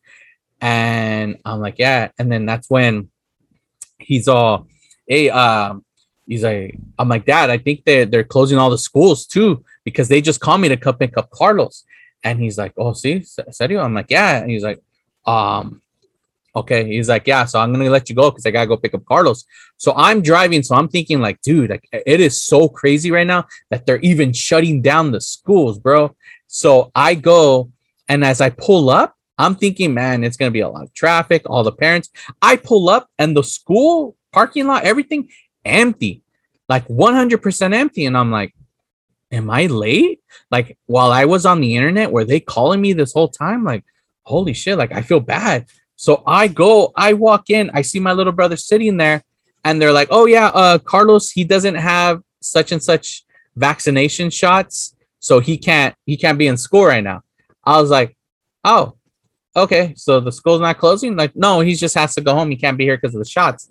And 0.61 1.39
I'm 1.45 1.61
like, 1.61 1.79
Yeah. 1.79 2.11
And 2.19 2.31
then 2.31 2.47
that's 2.47 2.69
when 2.69 3.11
he's 3.99 4.29
all, 4.29 4.67
Hey, 5.07 5.31
um, 5.31 5.85
he's 6.27 6.45
like, 6.45 6.79
I'm 6.99 7.09
like, 7.09 7.25
Dad, 7.25 7.51
I 7.51 7.59
think 7.59 7.85
they're, 7.85 8.07
they're 8.07 8.25
closing 8.25 8.59
all 8.59 8.71
the 8.71 8.79
schools 8.79 9.27
too 9.27 9.65
because 9.85 10.09
they 10.09 10.21
just 10.21 10.41
called 10.41 10.61
me 10.61 10.69
to 10.69 10.77
come 10.77 10.97
pick 10.97 11.17
up 11.17 11.31
Carlos. 11.31 11.85
And 12.25 12.41
he's 12.41 12.59
like, 12.59 12.73
Oh, 12.77 12.93
see, 12.93 13.25
serio? 13.51 13.83
I'm 13.83 13.95
like, 13.95 14.11
Yeah. 14.11 14.39
And 14.39 14.51
he's 14.51 14.65
like, 14.65 14.81
Um, 15.27 15.83
okay. 16.59 16.87
He's 16.87 17.09
like, 17.09 17.27
Yeah, 17.27 17.45
so 17.45 17.61
I'm 17.61 17.73
gonna 17.73 17.91
let 17.91 18.09
you 18.09 18.15
go 18.15 18.31
because 18.31 18.47
I 18.47 18.51
gotta 18.51 18.67
go 18.67 18.77
pick 18.77 18.95
up 18.95 19.05
Carlos. 19.05 19.45
So 19.77 19.93
I'm 19.97 20.23
driving, 20.23 20.63
so 20.63 20.75
I'm 20.75 20.89
thinking 20.89 21.21
like, 21.21 21.41
dude, 21.43 21.71
like 21.71 21.89
it 21.93 22.21
is 22.21 22.43
so 22.43 22.69
crazy 22.69 23.11
right 23.11 23.27
now 23.27 23.47
that 23.71 23.87
they're 23.87 24.01
even 24.01 24.33
shutting 24.33 24.83
down 24.83 25.13
the 25.13 25.21
schools, 25.21 25.79
bro. 25.79 26.15
So 26.47 26.91
I 26.95 27.15
go, 27.15 27.71
and 28.09 28.25
as 28.25 28.41
I 28.41 28.51
pull 28.51 28.91
up, 28.91 29.15
I'm 29.39 29.55
thinking, 29.55 29.95
man, 29.95 30.25
it's 30.25 30.37
gonna 30.37 30.51
be 30.51 30.61
a 30.61 30.69
lot 30.69 30.85
of 30.85 30.95
traffic, 30.95 31.43
all 31.47 31.63
the 31.63 31.73
parents. 31.73 32.11
I 32.43 32.57
pull 32.57 32.89
up, 32.89 33.09
and 33.19 33.37
the 33.37 33.45
school 33.45 34.17
parking 34.33 34.67
lot, 34.67 34.85
everything 34.85 35.29
empty, 35.65 36.23
like 36.69 36.87
100% 36.89 37.75
empty, 37.75 38.07
and 38.07 38.17
I'm 38.17 38.31
like, 38.31 38.55
am 39.31 39.51
I 39.51 39.67
late? 39.67 40.21
Like 40.51 40.79
while 40.87 41.13
I 41.13 41.25
was 41.25 41.47
on 41.47 41.61
the 41.61 41.77
internet, 41.77 42.13
were 42.13 42.25
they 42.25 42.41
calling 42.41 42.81
me 42.81 42.93
this 42.93 43.13
whole 43.13 43.29
time? 43.29 43.65
Like, 43.65 43.85
holy 44.23 44.55
shit, 44.55 44.79
like 44.79 44.93
I 44.93 45.03
feel 45.03 45.21
bad. 45.21 45.67
So 45.99 46.23
I 46.29 46.47
go, 46.47 46.93
I 46.95 47.13
walk 47.15 47.51
in, 47.51 47.73
I 47.75 47.83
see 47.83 47.99
my 47.99 48.13
little 48.13 48.33
brother 48.33 48.57
sitting 48.57 48.99
there, 48.99 49.21
and 49.65 49.83
they're 49.83 49.93
like, 49.93 50.07
"Oh 50.13 50.27
yeah, 50.27 50.47
uh, 50.47 50.79
Carlos, 50.79 51.33
he 51.33 51.43
doesn't 51.43 51.75
have 51.75 52.23
such 52.41 52.71
and 52.71 52.81
such 52.81 53.25
vaccination 53.57 54.31
shots, 54.31 54.95
so 55.19 55.41
he 55.41 55.59
can't 55.59 55.97
he 56.07 56.17
can't 56.17 56.39
be 56.39 56.47
in 56.47 56.57
school 56.57 56.85
right 56.87 57.03
now." 57.03 57.23
I 57.65 57.81
was 57.81 57.91
like, 57.91 58.17
"Oh, 58.63 58.95
okay, 59.57 59.93
so 59.97 60.21
the 60.21 60.31
school's 60.31 60.61
not 60.61 60.79
closing." 60.79 61.17
Like, 61.17 61.35
no, 61.35 61.59
he 61.61 61.75
just 61.75 61.97
has 61.97 62.15
to 62.15 62.21
go 62.21 62.33
home. 62.33 62.51
He 62.51 62.57
can't 62.57 62.79
be 62.79 62.85
here 62.85 62.97
because 62.97 63.17
of 63.17 63.19
the 63.19 63.29
shots. 63.29 63.69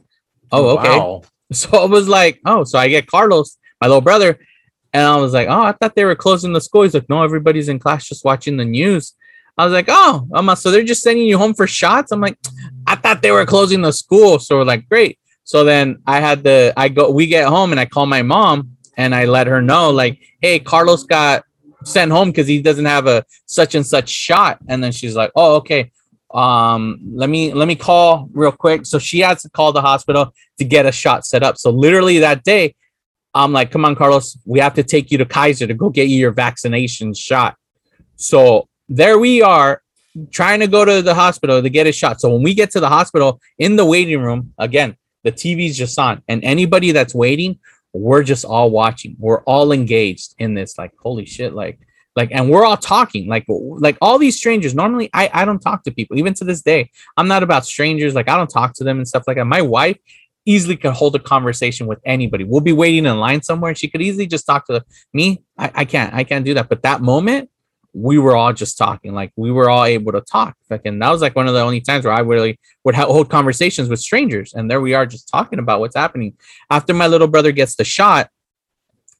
Oh, 0.51 0.78
okay. 0.78 0.99
Wow. 0.99 1.21
So 1.53 1.69
I 1.78 1.86
was 1.86 2.09
like, 2.09 2.41
"Oh," 2.45 2.65
so 2.65 2.78
I 2.78 2.89
get 2.89 3.07
Carlos, 3.07 3.57
my 3.80 3.88
little 3.88 4.01
brother, 4.01 4.38
and 4.91 5.03
I 5.03 5.15
was 5.15 5.32
like, 5.32 5.47
"Oh, 5.47 5.61
I 5.61 5.71
thought 5.71 5.95
they 5.95 6.03
were 6.03 6.13
closing 6.13 6.51
the 6.51 6.59
school." 6.59 6.84
He's 6.84 6.93
like, 6.93 7.07
"No, 7.07 7.23
everybody's 7.23 7.69
in 7.69 7.80
class 7.80 8.05
just 8.05 8.25
watching 8.25 8.57
the 8.57 8.65
news." 8.65 9.13
I 9.58 9.66
was 9.66 9.74
like, 9.74 9.88
"Oh, 9.89 10.28
I'm 10.34 10.55
so 10.55 10.70
they're 10.70 10.84
just 10.84 11.01
sending 11.01 11.26
you 11.26 11.38
home 11.38 11.53
for 11.53 11.68
shots." 11.68 12.12
I'm 12.12 12.22
like, 12.22 12.38
"I 12.86 12.95
thought 12.95 13.22
they 13.22 13.32
were 13.32 13.45
closing 13.45 13.82
the 13.82 13.91
school." 13.91 14.39
So 14.39 14.58
we're 14.58 14.64
like, 14.64 14.88
"Great." 14.88 15.20
So 15.43 15.64
then 15.64 15.99
I 16.05 16.20
had 16.20 16.43
the 16.43 16.74
I 16.78 16.89
go 16.89 17.10
we 17.10 17.26
get 17.26 17.47
home 17.47 17.72
and 17.72 17.80
I 17.80 17.86
call 17.86 18.05
my 18.05 18.22
mom 18.22 18.78
and 18.97 19.16
I 19.16 19.26
let 19.26 19.47
her 19.47 19.62
know 19.62 19.89
like, 19.89 20.20
"Hey, 20.41 20.60
Carlos 20.60 21.03
got 21.03 21.43
sent 21.84 22.12
home 22.12 22.30
because 22.30 22.47
he 22.47 22.62
doesn't 22.62 22.86
have 22.86 23.08
a 23.08 23.26
such 23.45 23.74
and 23.74 23.86
such 23.86 24.10
shot." 24.10 24.60
And 24.68 24.84
then 24.84 24.91
she's 24.91 25.16
like, 25.16 25.32
"Oh, 25.36 25.55
okay. 25.55 25.91
Um, 26.34 26.99
let 27.14 27.30
me 27.30 27.53
let 27.53 27.68
me 27.68 27.76
call 27.76 28.30
real 28.34 28.51
quick." 28.51 28.86
So 28.86 28.99
she 28.99 29.20
has 29.20 29.41
to 29.41 29.49
call 29.49 29.72
the 29.72 29.82
hospital 29.82 30.34
to 30.60 30.66
get 30.66 30.86
a 30.86 30.91
shot 30.91 31.26
set 31.26 31.41
up. 31.41 31.58
So 31.58 31.72
literally 31.72 32.20
that 32.20 32.43
day, 32.43 32.76
I'm 33.34 33.53
like, 33.53 33.72
"Come 33.72 33.86
on, 33.86 33.95
Carlos, 33.95 34.38
we 34.45 34.60
have 34.60 34.76
to 34.76 34.84
take 34.84 35.12
you 35.12 35.18
to 35.18 35.26
Kaiser 35.26 35.66
to 35.66 35.74
go 35.74 35.89
get 35.89 36.10
you 36.10 36.18
your 36.18 36.32
vaccination 36.32 37.14
shot." 37.14 37.55
So 38.18 38.68
there 38.89 39.19
we 39.19 39.41
are 39.41 39.81
trying 40.31 40.59
to 40.59 40.67
go 40.67 40.83
to 40.83 41.01
the 41.01 41.13
hospital 41.13 41.61
to 41.61 41.69
get 41.69 41.88
a 41.88 41.91
shot. 41.91 42.19
So 42.19 42.31
when 42.31 42.43
we 42.43 42.53
get 42.53 42.71
to 42.71 42.79
the 42.79 42.89
hospital 42.89 43.39
in 43.59 43.75
the 43.75 43.85
waiting 43.85 44.21
room, 44.21 44.53
again, 44.57 44.95
the 45.23 45.31
TV's 45.31 45.77
just 45.77 45.97
on, 45.99 46.23
and 46.27 46.43
anybody 46.43 46.91
that's 46.91 47.13
waiting, 47.13 47.59
we're 47.93 48.23
just 48.23 48.45
all 48.45 48.69
watching. 48.69 49.15
We're 49.19 49.41
all 49.43 49.71
engaged 49.71 50.35
in 50.38 50.53
this. 50.53 50.77
Like, 50.77 50.91
holy 50.99 51.25
shit! 51.25 51.53
Like, 51.53 51.79
like, 52.15 52.29
and 52.31 52.49
we're 52.49 52.65
all 52.65 52.77
talking. 52.77 53.27
Like, 53.27 53.45
like 53.47 53.97
all 54.01 54.17
these 54.17 54.38
strangers. 54.38 54.75
Normally, 54.75 55.09
I 55.13 55.29
I 55.33 55.45
don't 55.45 55.59
talk 55.59 55.83
to 55.83 55.91
people. 55.91 56.17
Even 56.17 56.33
to 56.35 56.45
this 56.45 56.61
day, 56.61 56.91
I'm 57.17 57.27
not 57.27 57.43
about 57.43 57.65
strangers. 57.65 58.13
Like, 58.13 58.29
I 58.29 58.38
don't 58.38 58.49
talk 58.49 58.73
to 58.75 58.83
them 58.83 58.97
and 58.97 59.07
stuff 59.07 59.23
like 59.27 59.38
that. 59.38 59.45
My 59.45 59.61
wife 59.61 59.97
easily 60.45 60.77
could 60.77 60.93
hold 60.93 61.13
a 61.15 61.19
conversation 61.19 61.88
with 61.88 61.99
anybody. 62.05 62.45
We'll 62.45 62.61
be 62.61 62.71
waiting 62.71 63.05
in 63.05 63.19
line 63.19 63.41
somewhere. 63.41 63.75
She 63.75 63.89
could 63.89 64.01
easily 64.01 64.27
just 64.27 64.45
talk 64.45 64.65
to 64.67 64.83
me. 65.13 65.43
I, 65.57 65.71
I 65.75 65.85
can't, 65.85 66.13
I 66.13 66.23
can't 66.23 66.45
do 66.45 66.53
that. 66.53 66.69
But 66.69 66.83
that 66.83 67.01
moment, 67.01 67.49
we 67.98 68.20
were 68.20 68.36
all 68.36 68.54
just 68.54 68.78
talking. 68.78 69.14
Like 69.14 69.32
we 69.36 69.52
were 69.52 69.70
all 69.70 69.86
able 69.86 70.12
to 70.12 70.22
talk. 70.22 70.56
Fucking 70.70 71.00
that 71.00 71.10
was 71.10 71.22
like 71.22 71.36
one 71.36 71.48
of 71.48 71.56
the 71.56 71.62
only 71.62 71.82
times 71.82 72.06
where 72.06 72.14
I 72.14 72.20
really 72.20 72.60
would 72.84 72.93
ha- 72.93 73.06
hold 73.06 73.30
conversations 73.30 73.89
with 73.89 74.00
strangers. 74.00 74.54
And 74.54 74.70
there 74.70 74.82
we 74.82 74.93
are 74.93 75.06
just 75.06 75.28
talking 75.28 75.58
about 75.58 75.80
what's 75.80 75.95
happening. 75.95 76.38
After 76.70 76.93
my 76.93 77.08
little 77.08 77.28
brother 77.28 77.52
gets 77.52 77.76
the 77.76 77.84
shot, 77.84 78.30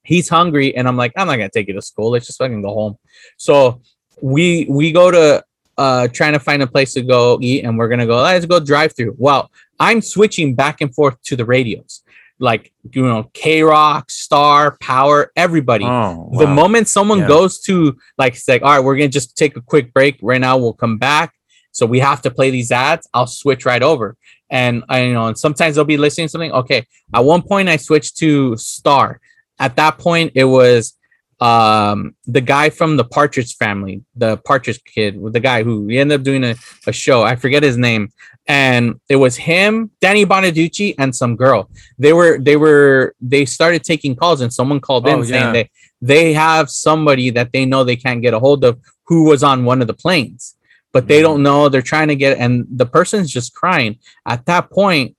he's 0.04 0.30
hungry, 0.30 0.76
and 0.76 0.88
I'm 0.88 0.96
like, 0.96 1.12
I'm 1.18 1.26
not 1.26 1.38
gonna 1.38 1.50
take 1.50 1.68
you 1.68 1.74
to 1.74 1.82
school. 1.82 2.12
Let's 2.12 2.28
just 2.28 2.38
fucking 2.38 2.62
go 2.62 2.74
home. 2.74 2.98
So 3.38 3.82
we 4.22 4.68
we 4.70 4.92
go 4.92 5.10
to 5.10 5.44
uh 5.78 6.08
trying 6.10 6.34
to 6.34 6.40
find 6.40 6.62
a 6.62 6.68
place 6.68 6.94
to 6.94 7.02
go 7.02 7.40
eat, 7.42 7.64
and 7.64 7.80
we're 7.80 7.90
gonna 7.90 8.06
go. 8.06 8.18
Let's 8.22 8.46
go 8.46 8.60
drive 8.60 8.96
through. 8.96 9.16
Well, 9.18 9.50
I'm 9.80 10.02
switching 10.02 10.54
back 10.54 10.82
and 10.82 10.94
forth 10.94 11.20
to 11.24 11.36
the 11.36 11.46
radios, 11.46 12.04
like 12.40 12.72
you 12.92 13.02
know, 13.04 13.30
KROQ, 13.34 14.10
Star, 14.12 14.78
Power, 14.80 15.32
everybody. 15.36 15.86
Oh, 15.86 16.30
The 16.38 16.48
moment 16.48 16.88
someone 16.88 17.20
Yeah. 17.20 17.28
goes 17.28 17.60
to 17.62 17.98
like 18.18 18.34
it's 18.36 18.48
like, 18.48 18.62
all 18.62 18.70
right, 18.76 18.84
we're 18.84 18.96
gonna 18.96 19.08
just 19.10 19.36
take 19.38 19.58
a 19.58 19.62
quick 19.62 19.94
break 19.94 20.20
right 20.22 20.40
now. 20.42 20.58
We'll 20.58 20.74
come 20.74 20.98
back. 20.98 21.34
So 21.72 21.86
we 21.86 22.00
have 22.00 22.22
to 22.24 22.32
play 22.32 22.50
these 22.52 22.72
ads. 22.72 23.08
I'll 23.14 23.28
switch 23.28 23.66
right 23.66 23.84
over. 23.84 24.16
And 24.50 24.84
I 24.90 25.02
you 25.04 25.14
know, 25.14 25.28
and 25.28 25.38
sometimes 25.38 25.76
they'll 25.76 25.86
be 25.86 25.98
listening 25.98 26.28
to 26.28 26.32
something. 26.32 26.52
Okay. 26.52 26.86
At 27.14 27.24
one 27.26 27.42
point 27.42 27.70
I 27.70 27.78
switched 27.78 28.18
to 28.18 28.56
Star. 28.58 29.20
At 29.60 29.76
that 29.78 29.98
point, 29.98 30.32
it 30.36 30.46
was 30.46 30.94
um 31.40 32.16
the 32.26 32.42
guy 32.42 32.70
from 32.70 32.98
the 32.98 33.04
Partridge 33.04 33.56
family, 33.58 34.04
the 34.16 34.38
Partridge 34.38 34.84
kid, 34.84 35.20
the 35.34 35.40
guy 35.40 35.64
who 35.64 35.82
we 35.84 35.98
ended 36.00 36.20
up 36.20 36.24
doing 36.24 36.44
a, 36.44 36.56
a 36.88 36.92
show. 36.92 37.24
I 37.24 37.36
forget 37.36 37.62
his 37.64 37.78
name. 37.78 38.10
And 38.48 39.00
it 39.10 39.18
was 39.18 39.36
him, 39.36 39.92
Danny 40.00 40.26
Bonaducci, 40.26 40.96
and 40.98 41.14
some 41.16 41.36
girl. 41.36 41.70
They 42.00 42.14
were 42.14 42.38
they 42.40 42.56
were 42.56 43.14
they 43.20 43.44
started 43.46 43.84
taking 43.84 44.16
calls 44.16 44.40
and 44.42 44.54
someone 44.54 44.80
called 44.80 45.08
in 45.08 45.20
Oh, 45.20 45.24
saying 45.24 45.44
yeah. 45.48 45.52
they 45.52 45.70
they 46.02 46.34
have 46.34 46.70
somebody 46.70 47.30
that 47.32 47.52
they 47.52 47.66
know 47.66 47.84
they 47.84 47.96
can't 47.98 48.22
get 48.22 48.34
a 48.34 48.40
hold 48.40 48.64
of 48.64 48.80
who 49.08 49.26
was 49.26 49.44
on 49.44 49.66
one 49.66 49.82
of 49.82 49.88
the 49.88 49.94
planes 49.94 50.56
but 50.94 51.08
they 51.08 51.20
Mhm. 51.20 51.24
don't 51.24 51.44
know 51.44 51.70
they're 51.70 51.82
trying 51.82 52.08
to 52.10 52.16
get 52.16 52.38
and 52.38 52.66
the 52.70 52.86
person's 52.86 53.30
just 53.32 53.54
crying 53.56 53.98
at 54.28 54.46
that 54.46 54.70
point 54.70 55.16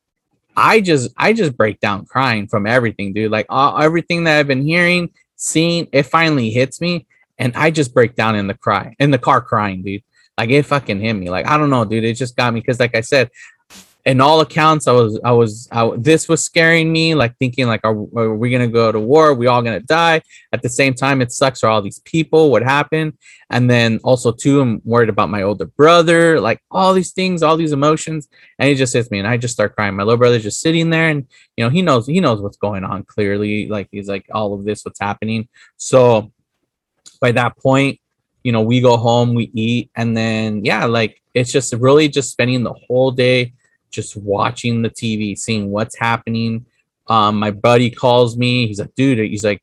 i 0.57 0.81
just 0.81 1.11
i 1.17 1.33
just 1.33 1.57
break 1.57 1.81
down 1.81 2.07
crying 2.07 2.47
from 2.47 2.65
everything 2.67 3.13
dude 3.13 3.31
like 3.33 3.47
uh, 3.51 3.75
everything 3.77 4.25
that 4.25 4.39
i've 4.39 4.47
been 4.47 4.63
hearing 4.63 5.11
seeing 5.37 5.89
it 5.93 6.05
finally 6.05 6.51
hits 6.51 6.81
me 6.81 7.07
and 7.39 7.53
i 7.57 7.71
just 7.71 7.93
break 7.93 8.15
down 8.15 8.37
in 8.37 8.47
the 8.47 8.55
cry 8.55 8.95
in 9.01 9.11
the 9.11 9.19
car 9.19 9.41
crying 9.41 9.83
dude 9.83 10.03
like 10.39 10.51
it 10.51 10.65
fucking 10.65 11.01
hit 11.01 11.13
me. 11.13 11.29
Like 11.29 11.47
i 11.47 11.59
don't 11.59 11.71
know 11.71 11.85
dude. 11.85 12.05
It 12.05 12.15
just 12.15 12.37
got 12.37 12.55
me 12.55 12.61
because 12.61 12.81
like 12.81 12.95
i 12.95 13.03
said 13.03 13.31
in 14.09 14.23
all 14.23 14.41
accounts 14.41 14.87
i 14.89 14.93
was 14.93 15.21
i 15.23 15.33
was 15.33 15.69
I, 15.71 15.91
this 15.99 16.29
was 16.29 16.43
scaring 16.43 16.91
me 16.91 17.15
like 17.15 17.37
thinking 17.37 17.67
like 17.67 17.81
are, 17.85 17.95
are 18.17 18.35
we 18.35 18.51
gonna 18.51 18.69
go 18.69 18.91
to 18.91 18.99
war? 18.99 19.29
Are 19.29 19.35
we 19.35 19.49
all 19.49 19.61
gonna 19.61 19.81
die? 19.81 20.23
At 20.53 20.63
the 20.63 20.69
same 20.69 20.95
time 20.95 21.21
it 21.21 21.31
sucks 21.31 21.61
for 21.61 21.69
all 21.69 21.83
these 21.83 21.99
people 22.01 22.51
what 22.51 22.63
happened. 22.63 23.19
And 23.51 23.69
then 23.69 24.01
also 24.05 24.33
too 24.33 24.61
i'm 24.63 24.81
worried 24.85 25.11
about 25.11 25.29
my 25.29 25.43
older 25.43 25.67
brother 25.67 26.41
like 26.41 26.61
all 26.71 26.95
these 26.95 27.13
things 27.13 27.43
all 27.43 27.59
these 27.59 27.73
emotions. 27.73 28.29
And 28.59 28.71
it 28.71 28.77
just 28.77 28.95
hits 28.95 29.11
me 29.11 29.19
and 29.19 29.29
i 29.29 29.37
just 29.37 29.55
start 29.55 29.75
crying. 29.75 29.97
My 29.97 30.05
little 30.05 30.17
brother's 30.17 30.45
just 30.45 30.61
sitting 30.61 30.89
there 30.89 31.11
and 31.11 31.27
you 31.57 31.65
know 31.65 31.71
he 31.71 31.83
knows 31.83 32.07
he 32.07 32.21
knows 32.21 32.41
what's 32.41 32.57
going 32.57 32.85
on 32.85 33.03
clearly. 33.03 33.69
Like 33.69 33.89
he's 33.91 34.09
like 34.09 34.27
all 34.33 34.55
of 34.55 34.65
this 34.65 34.85
what's 34.85 35.01
happening. 35.01 35.49
So 35.77 36.33
by 37.21 37.33
that 37.33 37.59
point 37.59 38.01
you 38.49 38.53
know 38.53 38.63
we 38.63 38.81
go 38.81 38.97
home 38.97 39.35
we 39.35 39.51
eat 39.53 39.91
and 39.95 40.17
then 40.17 40.65
yeah 40.65 40.87
like 40.87 41.21
it's 41.35 41.53
just 41.53 41.75
really 41.75 42.09
just 42.09 42.31
spending 42.31 42.63
the 42.63 42.73
whole 42.73 43.11
day 43.11 43.53
just 43.91 44.17
watching 44.17 44.81
the 44.81 44.89
tv 44.89 45.37
seeing 45.37 45.71
what's 45.71 45.99
happening 45.99 46.65
um 47.09 47.37
my 47.37 47.51
buddy 47.51 47.91
calls 47.91 48.39
me 48.39 48.67
he's 48.67 48.81
like 48.81 48.95
dude 48.95 49.19
he's 49.19 49.45
like 49.45 49.63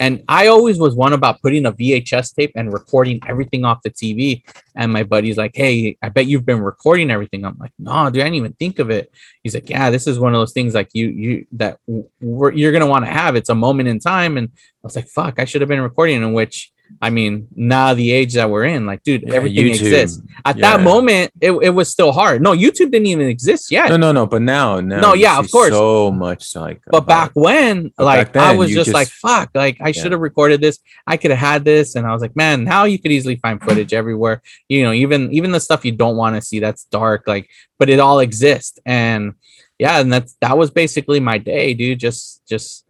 and 0.00 0.24
I 0.28 0.48
always 0.48 0.78
was 0.78 0.94
one 0.94 1.12
about 1.12 1.40
putting 1.40 1.66
a 1.66 1.72
VHS 1.72 2.34
tape 2.34 2.52
and 2.56 2.72
recording 2.72 3.20
everything 3.28 3.64
off 3.64 3.82
the 3.82 3.90
TV. 3.90 4.42
And 4.74 4.92
my 4.92 5.04
buddy's 5.04 5.36
like, 5.36 5.52
"Hey, 5.54 5.96
I 6.02 6.08
bet 6.08 6.26
you've 6.26 6.44
been 6.44 6.60
recording 6.60 7.12
everything." 7.12 7.44
I'm 7.44 7.56
like, 7.58 7.70
"No, 7.78 8.10
dude, 8.10 8.22
I 8.22 8.24
didn't 8.24 8.34
even 8.34 8.54
think 8.54 8.80
of 8.80 8.90
it." 8.90 9.12
He's 9.44 9.54
like, 9.54 9.70
"Yeah, 9.70 9.90
this 9.90 10.08
is 10.08 10.18
one 10.18 10.34
of 10.34 10.40
those 10.40 10.52
things 10.52 10.74
like 10.74 10.90
you 10.94 11.08
you 11.08 11.46
that 11.52 11.78
you're 12.20 12.72
gonna 12.72 12.88
want 12.88 13.04
to 13.04 13.10
have. 13.10 13.36
It's 13.36 13.50
a 13.50 13.54
moment 13.54 13.88
in 13.88 14.00
time." 14.00 14.36
And 14.36 14.48
I 14.48 14.82
was 14.82 14.96
like, 14.96 15.06
"Fuck, 15.06 15.38
I 15.38 15.44
should 15.44 15.60
have 15.62 15.68
been 15.68 15.80
recording." 15.80 16.22
In 16.22 16.32
which, 16.32 16.72
I 17.02 17.10
mean, 17.10 17.48
now 17.54 17.92
the 17.92 18.12
age 18.12 18.34
that 18.34 18.48
we're 18.48 18.64
in, 18.64 18.86
like, 18.86 19.02
dude, 19.02 19.24
Yeah, 19.26 19.34
everything 19.34 19.66
YouTube. 19.66 19.70
exists. 19.80 20.22
At 20.44 20.56
Yeah. 20.56 20.76
that 20.76 20.84
moment, 20.84 21.32
it, 21.40 21.50
it 21.52 21.70
was 21.70 21.88
still 21.88 22.12
hard. 22.12 22.40
No, 22.40 22.52
YouTube 22.52 22.90
didn't 22.92 23.06
even 23.06 23.26
exist 23.26 23.70
yet. 23.70 23.88
No, 23.90 23.96
no, 23.96 24.12
no. 24.12 24.26
But 24.26 24.42
now, 24.42 24.80
now 24.80 25.00
No, 25.00 25.14
yeah, 25.14 25.38
of 25.38 25.50
course. 25.50 25.70
So 25.70 26.10
much 26.10 26.54
like. 26.56 26.80
but 26.86 26.98
about- 26.98 27.06
back 27.06 27.30
when 27.34 27.92
like 27.98 28.32
back 28.32 28.54
i 28.54 28.56
was 28.56 28.70
you 28.70 28.76
just, 28.76 28.92
like 28.92 29.08
fuck 29.08 29.50
like 29.54 29.76
i 29.80 29.92
should 29.92 30.12
have 30.12 30.20
recorded 30.20 30.60
this 30.60 30.78
i 31.06 31.16
could 31.16 31.30
have 31.30 31.38
had 31.38 31.64
this 31.64 31.94
and 31.96 32.06
i 32.06 32.12
was 32.12 32.22
like 32.22 32.34
man 32.36 32.64
now 32.64 32.84
you 32.84 32.98
could 32.98 33.12
easily 33.12 33.36
find 33.36 33.60
footage 33.66 33.92
everywhere 33.92 34.42
you 34.68 34.82
know 34.82 34.92
even 34.92 35.32
even 35.32 35.50
the 35.52 35.60
stuff 35.60 35.84
you 35.84 35.92
don't 35.92 36.16
want 36.16 36.34
to 36.36 36.42
see 36.42 36.58
that's 36.60 36.84
dark 36.84 37.26
like 37.26 37.48
but 37.78 37.88
it 37.90 38.00
all 38.00 38.20
exists 38.20 38.78
and 38.86 39.34
yeah 39.78 40.00
and 40.00 40.12
that's 40.12 40.36
that 40.40 40.56
was 40.56 40.70
basically 40.70 41.20
my 41.20 41.38
day 41.38 41.74
dude 41.74 41.98
just 42.00 42.42
just 42.48 42.83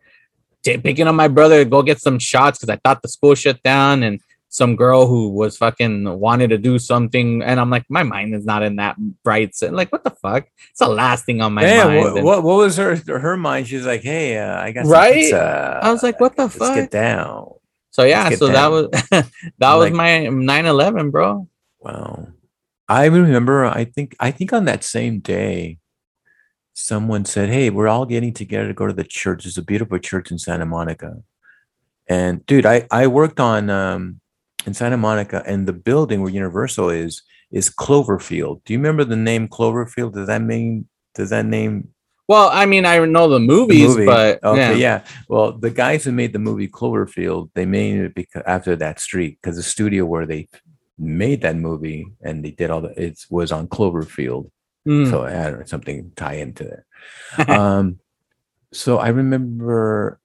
t- 0.65 0.79
picking 0.79 1.07
up 1.07 1.15
my 1.15 1.29
brother 1.29 1.63
to 1.63 1.71
go 1.71 1.83
get 1.83 2.01
some 2.01 2.19
shots 2.19 2.59
because 2.59 2.73
i 2.73 2.79
thought 2.85 3.03
the 3.03 3.09
school 3.09 3.35
shut 3.35 3.63
down 3.63 4.03
and 4.03 4.21
some 4.49 4.77
girl 4.77 5.07
who 5.07 5.31
was 5.31 5.57
fucking 5.57 6.05
wanted 6.21 6.49
to 6.51 6.59
do 6.59 6.79
something 6.79 7.43
and 7.43 7.59
i'm 7.61 7.71
like 7.71 7.85
my 7.89 8.03
mind 8.05 8.35
is 8.35 8.45
not 8.45 8.63
in 8.63 8.77
that 8.77 8.95
bright 9.25 9.55
so, 9.55 9.69
like 9.71 9.91
what 9.93 10.05
the 10.05 10.11
fuck 10.11 10.47
it's 10.71 10.79
the 10.79 10.89
last 10.89 11.25
thing 11.27 11.41
on 11.41 11.53
my 11.55 11.63
Yeah, 11.63 11.85
mind 11.85 11.99
what, 12.05 12.17
And- 12.17 12.25
what, 12.25 12.43
what 12.45 12.57
was 12.59 12.77
her 12.77 12.95
her 13.07 13.37
mind? 13.37 13.67
She's 13.69 13.85
like, 13.87 14.03
"Hey, 14.03 14.39
uh, 14.39 14.61
I 14.61 14.71
got 14.73 14.85
some 14.85 14.93
Right? 14.93 15.15
pizza. 15.15 15.81
I 15.83 15.91
was 15.93 16.03
like, 16.03 16.21
what 16.21 16.37
the 16.37 16.45
Let's 16.45 16.57
fuck? 16.57 16.75
get 16.77 16.91
down." 16.91 17.51
So 17.91 18.03
yeah, 18.05 18.31
so 18.31 18.47
that 18.49 18.69
was 18.71 18.89
that 19.59 19.75
was 19.75 19.91
my 19.93 20.09
9/11, 20.31 21.11
bro. 21.11 21.49
Wow. 21.81 22.29
I 22.89 23.07
remember 23.07 23.65
I 23.67 23.85
think 23.85 24.15
I 24.21 24.31
think 24.31 24.53
on 24.53 24.65
that 24.67 24.85
same 24.85 25.19
day 25.21 25.79
someone 26.75 27.25
said, 27.25 27.49
"Hey, 27.49 27.71
we're 27.71 27.89
all 27.89 28.05
getting 28.05 28.35
together 28.35 28.69
to 28.69 28.75
go 28.75 28.87
to 28.87 28.93
the 28.93 29.05
church. 29.05 29.45
There's 29.45 29.59
a 29.59 29.63
beautiful 29.63 29.99
church 29.99 30.31
in 30.31 30.39
Santa 30.39 30.67
Monica." 30.67 31.23
And 32.09 32.45
dude, 32.47 32.67
I 32.67 32.87
I 32.91 33.07
worked 33.07 33.41
on 33.41 33.71
um 33.71 34.21
in 34.67 34.75
Santa 34.75 34.97
Monica 34.97 35.43
and 35.47 35.67
the 35.67 35.73
building 35.73 36.21
where 36.21 36.31
Universal 36.31 36.91
is 36.91 37.23
is 37.51 37.71
Cloverfield. 37.71 38.63
Do 38.65 38.73
you 38.73 38.79
remember 38.79 39.05
the 39.05 39.17
name 39.17 39.49
Cloverfield? 39.49 40.13
Does 40.13 40.27
that 40.27 40.43
mean 40.43 40.87
does 41.15 41.31
that 41.31 41.47
name 41.47 41.89
Well, 42.29 42.49
I 42.53 42.67
mean, 42.67 42.85
I 42.87 42.99
know 43.05 43.29
the 43.29 43.39
the 43.39 43.41
movies, 43.41 43.89
movie? 43.89 44.07
but 44.07 44.43
okay, 44.43 44.73
yeah. 44.73 45.03
yeah. 45.03 45.05
Well, 45.29 45.53
the 45.53 45.71
guys 45.71 46.05
who 46.05 46.13
made 46.13 46.33
the 46.33 46.39
movie 46.39 46.69
Cloverfield, 46.69 47.51
they 47.55 47.67
made 47.67 48.01
it 48.01 48.15
because 48.15 48.43
after 48.47 48.75
that 48.77 48.99
street 49.01 49.39
because 49.41 49.57
the 49.57 49.63
studio 49.63 50.05
where 50.05 50.27
they 50.27 50.49
made 50.99 51.41
that 51.43 51.57
movie 51.57 52.07
and 52.23 52.45
they 52.45 52.51
did 52.51 52.71
all 52.71 52.81
the 52.81 52.93
it 53.01 53.25
was 53.31 53.53
on 53.53 53.69
Cloverfield. 53.69 54.51
Mm. 54.87 55.11
So 55.11 55.25
I 55.25 55.51
don't 55.51 55.69
something 55.69 56.13
tie 56.17 56.35
into 56.35 56.65
it. 57.39 57.49
um, 57.49 57.99
so 58.73 58.99
I 58.99 59.09
remember 59.09 60.21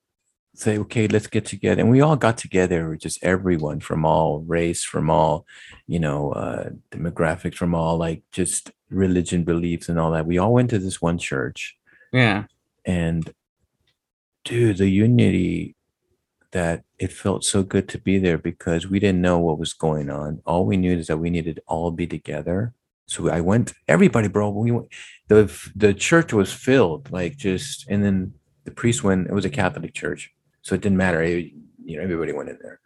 say, 0.54 0.78
okay, 0.78 1.08
let's 1.08 1.28
get 1.28 1.46
together, 1.46 1.82
and 1.82 1.90
we 1.90 2.02
all 2.02 2.18
got 2.18 2.38
together, 2.38 2.96
just 2.98 3.24
everyone 3.24 3.80
from 3.80 4.06
all 4.06 4.42
race, 4.42 4.84
from 4.84 5.10
all, 5.10 5.46
you 5.88 6.00
know, 6.00 6.32
uh, 6.34 6.70
demographics, 6.92 7.56
from 7.56 7.74
all 7.74 7.98
like 7.98 8.24
just 8.32 8.72
religion 8.90 9.44
beliefs 9.44 9.88
and 9.88 9.98
all 9.98 10.12
that. 10.12 10.26
We 10.26 10.38
all 10.38 10.54
went 10.54 10.70
to 10.72 10.80
this 10.80 11.02
one 11.02 11.18
church, 11.18 11.78
yeah. 12.12 12.46
and 12.86 13.34
dude, 14.44 14.78
the 14.78 14.90
unity 14.90 15.76
that 16.52 16.84
it 16.98 17.14
felt 17.14 17.46
so 17.46 17.64
good 17.64 17.88
to 17.90 17.98
be 18.00 18.18
there 18.18 18.38
because 18.38 18.88
we 18.88 19.00
didn't 19.00 19.22
know 19.22 19.38
what 19.40 19.60
was 19.60 19.74
going 19.74 20.10
on. 20.10 20.42
All 20.46 20.66
we 20.66 20.78
knew 20.78 20.98
is 20.98 21.08
that 21.08 21.18
we 21.18 21.30
needed 21.30 21.58
to 21.58 21.64
all 21.68 21.92
be 21.92 22.08
together. 22.08 22.74
So 23.10 23.28
I 23.28 23.42
went, 23.42 23.74
everybody, 23.88 24.28
bro. 24.28 24.52
We 24.52 24.70
went, 24.70 24.88
the 25.30 25.52
the 25.76 25.96
church 25.96 26.32
was 26.32 26.54
filled, 26.54 27.12
like 27.12 27.38
just, 27.38 27.88
and 27.90 28.04
then 28.04 28.34
the 28.66 28.72
priest 28.72 29.04
went. 29.04 29.28
It 29.28 29.34
was 29.34 29.46
a 29.46 29.50
Catholic 29.50 29.96
church, 29.96 30.32
so 30.62 30.76
it 30.76 30.82
didn't 30.82 30.98
matter. 30.98 31.22
eh, 31.24 31.50
you 31.84 31.98
know, 31.98 32.04
everybody 32.04 32.34
went 32.34 32.50
in 32.50 32.60
there, 32.62 32.80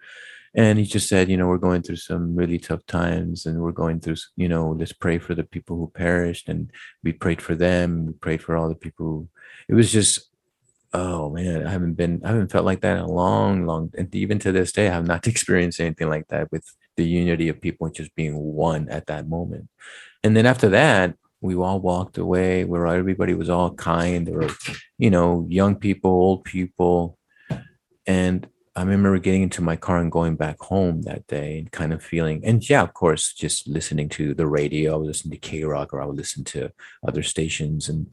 and 0.56 0.80
he 0.80 0.86
just 0.86 1.10
said, 1.10 1.30
you 1.30 1.36
know, 1.36 1.48
we're 1.48 1.58
going 1.58 1.82
through 1.82 1.98
some 1.98 2.38
really 2.38 2.58
tough 2.58 2.86
times, 2.86 3.45
and 3.45 3.60
we're 3.60 3.74
going 3.74 4.00
through, 4.00 4.16
you 4.38 4.48
know, 4.48 4.72
let's 4.72 4.94
pray 4.94 5.20
for 5.20 5.36
the 5.36 5.44
people 5.44 5.76
who 5.76 5.91
perished, 5.94 6.48
and 6.48 6.72
we 7.04 7.12
prayed 7.12 7.41
for 7.41 7.54
them. 7.54 8.06
We 8.06 8.14
prayed 8.14 8.41
for 8.41 8.56
all 8.56 8.70
the 8.70 8.76
people. 8.76 9.06
Who, 9.06 9.28
it 9.68 9.74
was 9.74 9.91
just 9.91 10.30
oh 10.94 11.30
man, 11.30 11.66
I 11.66 11.72
haven't 11.72 11.95
been, 11.95 12.22
I 12.24 12.30
haven't 12.30 12.52
felt 12.52 12.66
like 12.66 12.82
that 12.82 12.98
in 12.98 13.04
a 13.04 13.12
long, 13.12 13.66
long, 13.66 13.91
and 13.98 14.14
even 14.16 14.40
to 14.40 14.52
this 14.52 14.72
day, 14.72 14.88
I 14.88 14.94
have 14.94 15.08
not 15.08 15.28
experienced 15.34 15.80
anything 15.80 16.10
like 16.10 16.28
that 16.30 16.52
with 16.52 16.66
the 16.95 17.06
unity 17.06 17.50
of 17.50 17.62
people 17.62 17.90
just 17.90 18.16
being 18.16 18.36
one 18.38 18.90
at 18.90 19.08
that 19.08 19.28
moment. 19.28 19.70
And 20.24 20.36
then 20.36 20.45
after 20.45 20.70
that, 20.70 21.16
we 21.41 21.56
all 21.56 21.80
walked 21.80 22.18
away 22.18 22.64
where 22.64 22.88
everybody 22.88 23.34
was 23.34 23.50
all 23.50 23.74
kind, 23.74 24.30
or 24.30 24.50
you 24.98 25.10
know, 25.10 25.45
young 25.50 25.76
people, 25.76 26.12
old 26.12 26.45
people, 26.45 27.18
and 28.08 28.48
I 28.76 28.82
remember 28.82 29.20
getting 29.20 29.44
into 29.44 29.62
my 29.62 29.76
car 29.76 30.00
and 30.00 30.12
going 30.12 30.36
back 30.36 30.60
home 30.60 31.04
that 31.04 31.28
day 31.28 31.60
and 31.60 31.72
kind 31.72 31.94
of 31.94 32.02
feeling, 32.02 32.44
and 32.44 32.68
yeah, 32.68 32.82
of 32.82 32.94
course, 32.94 33.34
just 33.34 33.68
listening 33.68 34.10
to 34.10 34.34
the 34.34 34.48
radio. 34.48 34.94
I 34.94 34.98
would 34.98 35.08
listen 35.08 35.30
to 35.32 35.38
KROQ 35.38 35.94
or 35.94 36.02
I 36.02 36.06
would 36.06 36.18
listen 36.18 36.44
to 36.45 36.72
other 37.08 37.22
stations 37.22 37.90
and 37.90 38.08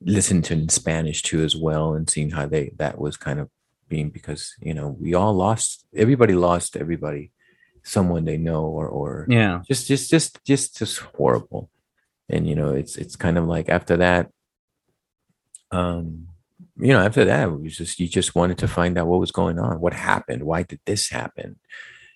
listened 0.00 0.44
to 0.44 0.54
in 0.54 0.68
Spanish 0.68 1.22
too 1.22 1.42
as 1.42 1.56
well, 1.56 1.94
and 1.94 2.08
seeing 2.08 2.30
how 2.30 2.46
they 2.46 2.72
that 2.76 2.98
was 3.00 3.16
kind 3.16 3.40
of 3.40 3.48
being 3.88 4.10
because 4.10 4.54
you 4.60 4.74
know 4.74 4.96
we 5.00 5.14
all 5.14 5.32
lost 5.32 5.86
everybody 5.96 6.34
lost 6.34 6.76
everybody 6.76 7.32
someone 7.82 8.24
they 8.24 8.36
know 8.36 8.64
or 8.64 8.86
or 8.88 9.26
Yeah. 9.28 9.62
just 9.68 9.86
just 9.86 10.10
just 10.10 10.44
just 10.44 10.76
just 10.78 10.98
horrible 10.98 11.70
and 12.28 12.48
you 12.48 12.54
know 12.54 12.74
it's 12.74 12.96
it's 12.96 13.16
kind 13.16 13.38
of 13.38 13.46
like 13.46 13.68
after 13.68 13.96
that 13.98 14.30
um 15.70 16.28
you 16.78 16.88
know 16.92 17.00
after 17.00 17.24
that 17.24 17.48
it 17.48 17.60
was 17.60 17.76
just 17.76 17.98
you 18.00 18.08
just 18.08 18.34
wanted 18.34 18.58
to 18.58 18.68
find 18.68 18.96
out 18.98 19.06
what 19.06 19.20
was 19.20 19.32
going 19.32 19.58
on 19.58 19.80
what 19.80 19.92
happened 19.94 20.42
why 20.42 20.62
did 20.62 20.80
this 20.86 21.08
happen 21.08 21.58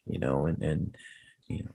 you 0.06 0.18
know 0.18 0.46
and 0.46 0.62
and 0.62 0.96
you 1.46 1.62
know 1.62 1.72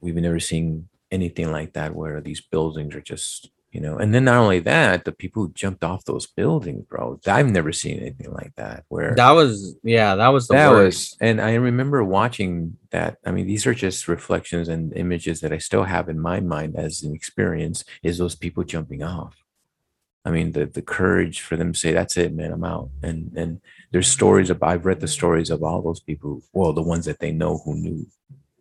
we've 0.00 0.14
never 0.16 0.40
seen 0.40 0.88
anything 1.10 1.50
like 1.50 1.72
that 1.72 1.94
where 1.94 2.20
these 2.20 2.40
buildings 2.40 2.94
are 2.94 3.00
just 3.00 3.50
you 3.72 3.80
know 3.80 3.98
and 3.98 4.14
then 4.14 4.24
not 4.24 4.36
only 4.36 4.60
that 4.60 5.04
the 5.04 5.12
people 5.12 5.42
who 5.44 5.52
jumped 5.52 5.84
off 5.84 6.04
those 6.04 6.26
buildings 6.26 6.84
bro 6.88 7.20
i've 7.26 7.50
never 7.50 7.72
seen 7.72 7.98
anything 8.00 8.32
like 8.32 8.54
that 8.56 8.84
where 8.88 9.14
That 9.14 9.32
was 9.32 9.76
yeah, 9.82 10.14
that 10.14 10.28
was 10.28 10.48
the 10.48 10.54
that 10.54 10.70
worst. 10.70 11.12
was 11.12 11.16
and 11.20 11.40
i 11.40 11.54
remember 11.54 12.02
watching 12.02 12.76
that 12.90 13.18
i 13.26 13.30
mean 13.30 13.46
these 13.46 13.66
are 13.66 13.74
just 13.74 14.08
reflections 14.08 14.68
and 14.68 14.92
images 14.96 15.40
that 15.40 15.52
i 15.52 15.58
still 15.58 15.84
have 15.84 16.08
in 16.08 16.18
my 16.18 16.40
mind 16.40 16.76
as 16.76 17.02
an 17.02 17.14
experience 17.14 17.84
is 18.02 18.16
those 18.18 18.34
people 18.34 18.64
jumping 18.64 19.02
off 19.02 19.36
i 20.24 20.30
mean 20.30 20.52
the 20.52 20.64
the 20.64 20.82
courage 20.82 21.40
for 21.42 21.56
them 21.56 21.72
to 21.74 21.78
say 21.78 21.92
that's 21.92 22.16
it 22.16 22.32
man 22.32 22.52
i'm 22.52 22.64
out 22.64 22.88
and 23.02 23.36
and 23.36 23.60
there's 23.92 24.08
stories 24.08 24.48
of 24.50 24.62
i've 24.62 24.86
read 24.86 25.00
the 25.00 25.08
stories 25.08 25.50
of 25.50 25.62
all 25.62 25.82
those 25.82 26.00
people 26.00 26.40
well 26.54 26.72
the 26.72 26.82
ones 26.82 27.04
that 27.04 27.18
they 27.20 27.32
know 27.32 27.58
who 27.64 27.74
knew 27.74 28.06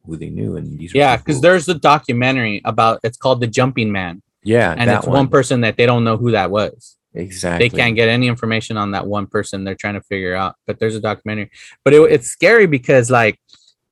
who 0.06 0.16
they 0.18 0.30
knew 0.30 0.56
and 0.58 0.80
these 0.80 0.94
Yeah, 0.94 1.18
because 1.18 1.42
there's 1.42 1.66
the 1.66 1.74
documentary 1.76 2.62
about 2.64 3.00
it's 3.04 3.18
called 3.18 3.42
The 3.42 3.48
Jumping 3.48 3.92
Man. 3.92 4.22
Yeah 4.48 4.74
And 4.78 4.90
that 4.90 5.00
it's 5.00 5.08
one. 5.08 5.28
person 5.28 5.62
that 5.62 5.78
they 5.78 5.86
don't 5.86 6.04
know 6.04 6.18
who 6.18 6.32
that 6.32 6.50
was. 6.50 6.96
exactly 7.14 7.68
They 7.68 7.76
can't 7.76 7.96
get 7.96 8.10
any 8.10 8.28
information 8.28 8.78
on 8.78 8.92
that 8.92 9.06
one 9.06 9.28
person 9.28 9.64
they're 9.64 9.76
trying 9.76 9.96
to 9.96 10.02
figure 10.02 10.36
out. 10.36 10.56
But 10.66 10.80
there's 10.80 10.96
a 10.96 11.00
documentary. 11.00 11.52
But 11.84 11.94
it, 11.94 12.02
it's 12.12 12.28
scary 12.28 12.68
because 12.68 13.10
like 13.12 13.40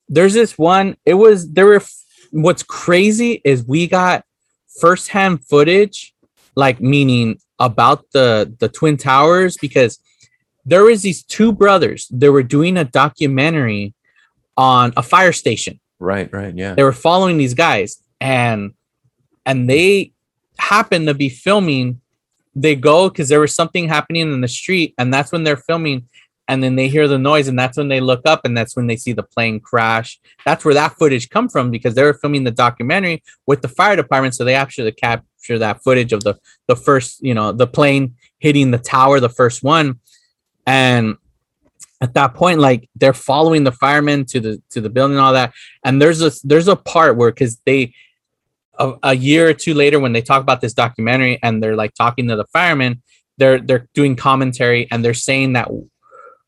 there's 0.07 0.33
this 0.33 0.57
one, 0.57 0.95
it 1.05 1.15
was 1.15 1.51
there 1.51 1.65
were 1.65 1.81
what's 2.31 2.63
crazy 2.63 3.41
is 3.43 3.63
we 3.65 3.87
got 3.87 4.23
firsthand 4.79 5.45
footage, 5.45 6.13
like 6.55 6.79
meaning 6.81 7.39
about 7.59 8.05
the 8.11 8.53
the 8.59 8.69
twin 8.69 8.97
towers, 8.97 9.57
because 9.57 9.99
there 10.65 10.83
was 10.83 11.01
these 11.01 11.23
two 11.23 11.51
brothers. 11.51 12.07
They 12.11 12.29
were 12.29 12.43
doing 12.43 12.77
a 12.77 12.83
documentary 12.83 13.93
on 14.57 14.93
a 14.95 15.03
fire 15.03 15.33
station 15.33 15.79
right 15.99 16.31
right 16.31 16.55
yeah 16.55 16.73
they 16.75 16.83
were 16.83 16.93
following 16.93 17.37
these 17.37 17.53
guys 17.53 17.97
and 18.21 18.73
and 19.45 19.69
they 19.69 20.11
happened 20.57 21.07
to 21.07 21.13
be 21.13 21.29
filming 21.29 22.01
they 22.55 22.75
go 22.75 23.09
because 23.09 23.27
there 23.27 23.41
was 23.41 23.53
something 23.53 23.87
happening 23.87 24.21
in 24.21 24.41
the 24.41 24.47
street 24.47 24.93
and 24.97 25.13
that's 25.13 25.31
when 25.31 25.43
they're 25.43 25.57
filming 25.57 26.07
and 26.47 26.63
then 26.63 26.75
they 26.75 26.87
hear 26.87 27.07
the 27.07 27.17
noise 27.17 27.47
and 27.47 27.57
that's 27.57 27.77
when 27.77 27.87
they 27.87 27.99
look 27.99 28.21
up 28.25 28.41
and 28.45 28.55
that's 28.55 28.75
when 28.75 28.87
they 28.87 28.95
see 28.95 29.13
the 29.13 29.23
plane 29.23 29.59
crash. 29.59 30.19
That's 30.45 30.63
where 30.63 30.75
that 30.75 30.93
footage 30.93 31.29
come 31.29 31.49
from 31.49 31.71
because 31.71 31.95
they 31.95 32.03
were 32.03 32.13
filming 32.13 32.43
the 32.43 32.51
documentary 32.51 33.23
with 33.47 33.61
the 33.61 33.67
fire 33.67 33.95
department 33.95 34.35
so 34.35 34.43
they 34.43 34.53
actually 34.53 34.91
capture 34.91 35.57
that 35.59 35.83
footage 35.83 36.13
of 36.13 36.23
the 36.23 36.35
the 36.67 36.75
first 36.75 37.21
you 37.21 37.33
know 37.33 37.51
the 37.51 37.67
plane 37.67 38.15
hitting 38.39 38.71
the 38.71 38.77
tower 38.77 39.19
the 39.19 39.29
first 39.29 39.63
one. 39.63 39.99
And 40.67 41.17
at 42.01 42.13
that 42.13 42.33
point 42.33 42.59
like 42.59 42.89
they're 42.95 43.13
following 43.13 43.63
the 43.63 43.71
firemen 43.71 44.25
to 44.25 44.39
the 44.39 44.61
to 44.69 44.81
the 44.81 44.89
building 44.89 45.17
and 45.17 45.25
all 45.25 45.33
that. 45.33 45.53
And 45.83 45.99
there's 45.99 46.21
a 46.21 46.31
there's 46.43 46.67
a 46.67 46.75
part 46.75 47.17
where 47.17 47.31
because 47.31 47.59
they 47.65 47.93
a, 48.79 48.93
a 49.03 49.15
year 49.15 49.49
or 49.49 49.53
two 49.53 49.73
later 49.73 49.99
when 49.99 50.13
they 50.13 50.21
talk 50.21 50.41
about 50.41 50.61
this 50.61 50.73
documentary 50.73 51.39
and 51.43 51.61
they're 51.61 51.75
like 51.75 51.93
talking 51.93 52.27
to 52.27 52.35
the 52.35 52.45
firemen 52.45 53.01
they're 53.37 53.59
they're 53.59 53.87
doing 53.93 54.15
commentary 54.15 54.87
and 54.91 55.03
they're 55.03 55.13
saying 55.13 55.53
that 55.53 55.69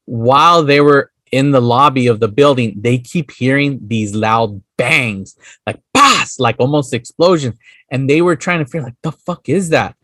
while 0.06 0.64
they 0.64 0.82
were 0.82 1.12
in 1.32 1.52
the 1.52 1.62
lobby 1.62 2.08
of 2.08 2.20
the 2.20 2.28
building 2.28 2.74
they 2.80 2.98
keep 2.98 3.32
hearing 3.32 3.80
these 3.88 4.16
loud 4.16 4.62
bangs 4.78 5.36
like 5.66 5.82
bass 5.94 6.40
like 6.40 6.56
almost 6.60 6.94
explosions. 6.94 7.58
And 7.92 8.10
they 8.10 8.22
were 8.22 8.36
trying 8.36 8.60
to 8.60 8.66
figure 8.66 8.84
like 8.84 9.02
the 9.02 9.12
fuck 9.12 9.50
is 9.50 9.70
that? 9.70 9.96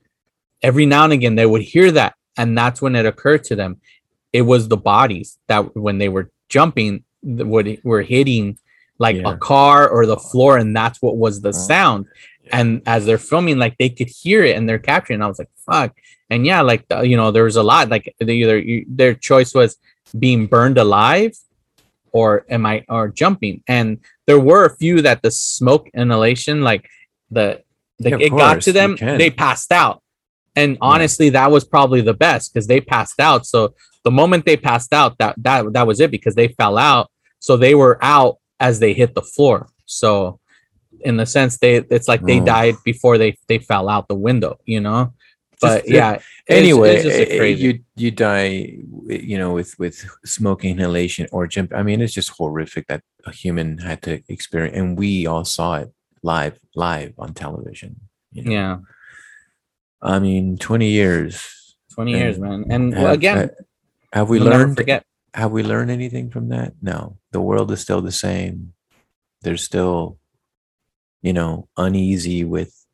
Every 0.62 0.86
now 0.86 1.04
and 1.04 1.14
again 1.14 1.36
they 1.36 1.46
would 1.46 1.62
hear 1.62 1.92
that. 1.92 2.16
And 2.38 2.58
that's 2.58 2.82
when 2.82 2.96
it 2.96 3.06
occurred 3.06 3.44
to 3.46 3.56
them. 3.56 3.80
It 4.32 4.42
was 4.42 4.68
the 4.68 4.78
bodies 4.78 5.38
that 5.48 5.76
when 5.76 6.00
they 6.00 6.10
were 6.10 6.32
jumping 6.50 7.04
would 7.22 7.80
were 7.84 8.02
hitting 8.02 8.58
like 9.00 9.16
Yeah. 9.18 9.32
a 9.32 9.38
car 9.38 9.90
or 9.90 10.06
the 10.06 10.18
floor 10.18 10.58
and 10.58 10.76
that's 10.76 11.02
what 11.02 11.18
was 11.18 11.42
the 11.42 11.50
Oh, 11.50 11.52
sound. 11.52 12.06
And 12.52 12.82
as 12.86 13.06
they're 13.06 13.18
filming 13.18 13.58
like 13.58 13.78
they 13.78 13.90
could 13.90 14.10
hear 14.10 14.44
it 14.44 14.56
and 14.58 14.68
they're 14.68 14.80
capturing 14.80 15.22
i 15.22 15.28
was 15.28 15.40
like 15.40 15.50
fuck. 15.66 15.96
And 16.30 16.46
yeah 16.46 16.62
like 16.62 16.86
uh, 16.92 17.02
you 17.02 17.18
know 17.18 17.32
there 17.32 17.44
was 17.46 17.56
a 17.56 17.64
lot 17.64 17.90
like 17.90 18.14
they 18.20 18.34
either 18.36 18.58
you, 18.60 18.86
their 18.88 19.14
choice 19.14 19.54
was 19.54 19.78
being 20.18 20.46
burned 20.48 20.78
alive 20.78 21.34
or 22.12 22.46
am 22.50 22.66
i 22.66 22.84
or 22.90 23.08
jumping. 23.10 23.64
And 23.68 24.00
there 24.28 24.40
were 24.40 24.66
a 24.66 24.76
few 24.78 25.02
that 25.02 25.22
the 25.22 25.32
smoke 25.32 25.90
inhalation 25.94 26.62
like 26.62 26.88
the, 27.32 27.64
the 28.00 28.12
Yeah, 28.12 28.18
it 28.20 28.30
got 28.30 28.62
to 28.62 28.72
them 28.72 28.96
they 29.00 29.30
passed 29.32 29.72
out. 29.72 30.02
And 30.56 30.78
honestly 30.82 31.30
that 31.30 31.50
was 31.50 31.64
probably 31.66 32.02
the 32.02 32.14
best 32.14 32.54
because 32.54 32.68
they 32.68 32.80
passed 32.82 33.20
out. 33.20 33.46
So 33.46 33.74
the 34.04 34.12
moment 34.12 34.46
they 34.46 34.58
passed 34.58 34.94
out 34.94 35.18
that 35.18 35.36
that 35.38 35.74
that 35.74 35.88
was 35.88 36.00
it 36.00 36.12
because 36.12 36.36
they 36.36 36.50
fell 36.50 36.78
out. 36.78 37.10
So 37.40 37.58
they 37.58 37.74
were 37.74 37.98
out 38.02 38.38
as 38.68 38.74
they 38.82 38.94
hit 39.02 39.12
the 39.20 39.26
floor. 39.36 39.58
So 39.86 40.40
in 41.08 41.18
the 41.22 41.26
sense 41.36 41.54
they 41.64 41.74
it's 41.96 42.08
like 42.12 42.24
they 42.30 42.40
Oh. 42.42 42.46
died 42.56 42.76
before 42.92 43.16
they 43.22 43.32
they 43.50 43.60
fell 43.72 43.88
out 43.94 44.08
the 44.08 44.20
window 44.30 44.54
you 44.74 44.82
know? 44.88 45.02
But 45.64 45.80
Just- 45.84 45.90
yeah 45.98 46.12
anyway 46.60 46.90
it's 46.96 47.06
just 47.10 47.20
eh, 47.32 47.38
crazy- 47.40 47.64
you 47.66 47.72
you 48.04 48.10
die 48.30 48.52
you 49.32 49.38
know 49.42 49.52
with 49.58 49.72
with 49.84 49.98
smoke 50.36 50.62
inhalation 50.74 51.24
or 51.36 51.42
jump 51.56 51.70
i 51.80 51.82
mean 51.88 52.00
it's 52.04 52.16
just 52.20 52.32
horrific 52.40 52.84
that 52.90 53.02
a 53.30 53.32
human 53.42 53.68
had 53.90 54.00
to 54.08 54.14
experience 54.36 54.76
and 54.80 54.88
we 55.02 55.12
all 55.32 55.46
saw 55.58 55.70
it 55.84 55.90
live 56.32 56.56
live 56.88 57.12
on 57.24 57.30
television 57.44 57.92
you 58.36 58.42
know? 58.44 58.52
yeah. 58.58 58.74
I 60.02 60.20
mean 60.20 60.46
20 60.58 60.90
years. 61.00 61.34
20 61.96 62.12
years 62.12 62.38
man. 62.40 62.60
And 62.74 62.84
have, 62.94 63.12
again 63.20 63.50
have 64.16 64.28
we 64.34 64.38
learned 64.40 64.76
forget 64.82 65.04
have 65.34 65.52
we 65.52 65.64
learned 65.64 65.92
anything 65.92 66.30
from 66.30 66.50
that 66.50 66.74
no 66.82 67.18
the 67.32 67.42
world 67.42 67.72
is 67.72 67.82
still 67.82 68.02
the 68.02 68.12
same 68.12 68.74
They're 69.42 69.58
still 69.58 70.18
you 71.22 71.34
know 71.34 71.68
uneasy 71.78 72.44
with 72.44 72.86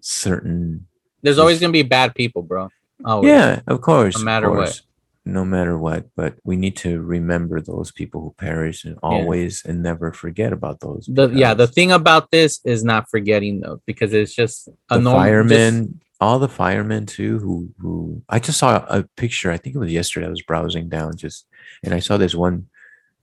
certain 0.00 0.86
there's 1.22 1.38
always 1.38 1.60
gonna 1.60 1.72
be 1.72 1.82
bad 1.82 2.14
people 2.14 2.42
bro 2.42 2.68
Always. 3.04 3.28
Yeah, 3.28 3.60
of 3.66 3.80
course. 3.80 4.18
No 4.18 4.24
matter 4.24 4.50
what. 4.50 4.80
No 5.24 5.44
matter 5.44 5.76
what. 5.76 6.06
But 6.16 6.36
we 6.44 6.56
need 6.56 6.76
to 6.78 7.00
remember 7.00 7.60
those 7.60 7.92
people 7.92 8.20
who 8.20 8.34
perish 8.38 8.84
and 8.84 8.98
always 9.02 9.64
and 9.64 9.82
never 9.82 10.12
forget 10.12 10.52
about 10.52 10.80
those. 10.80 11.08
the 11.10 11.28
yeah 11.30 11.54
the 11.54 11.66
thing 11.66 11.92
about 11.92 12.30
this 12.30 12.60
is 12.64 12.84
not 12.84 13.10
forgetting 13.10 13.60
though 13.60 13.80
because 13.86 14.12
it's 14.12 14.34
just 14.34 14.68
a 14.68 14.96
the 14.96 15.00
normal 15.00 15.20
firemen, 15.20 16.00
all 16.20 16.38
the 16.38 16.48
firemen 16.48 17.06
too, 17.06 17.38
who 17.38 17.68
who 17.80 18.22
I 18.28 18.38
just 18.38 18.58
saw 18.58 18.84
a 18.88 19.04
picture, 19.16 19.50
I 19.50 19.56
think 19.58 19.76
it 19.76 19.78
was 19.78 19.92
yesterday. 19.92 20.26
I 20.26 20.30
was 20.30 20.42
browsing 20.42 20.88
down 20.88 21.16
just 21.16 21.46
and 21.82 21.92
I 21.94 22.00
saw 22.00 22.16
this 22.16 22.34
one 22.34 22.68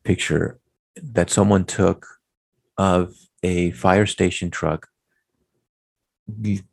picture 0.04 0.60
that 1.02 1.30
someone 1.30 1.66
took 1.66 2.06
of 2.78 3.14
a 3.42 3.72
fire 3.72 4.06
station 4.06 4.50
truck 4.52 4.88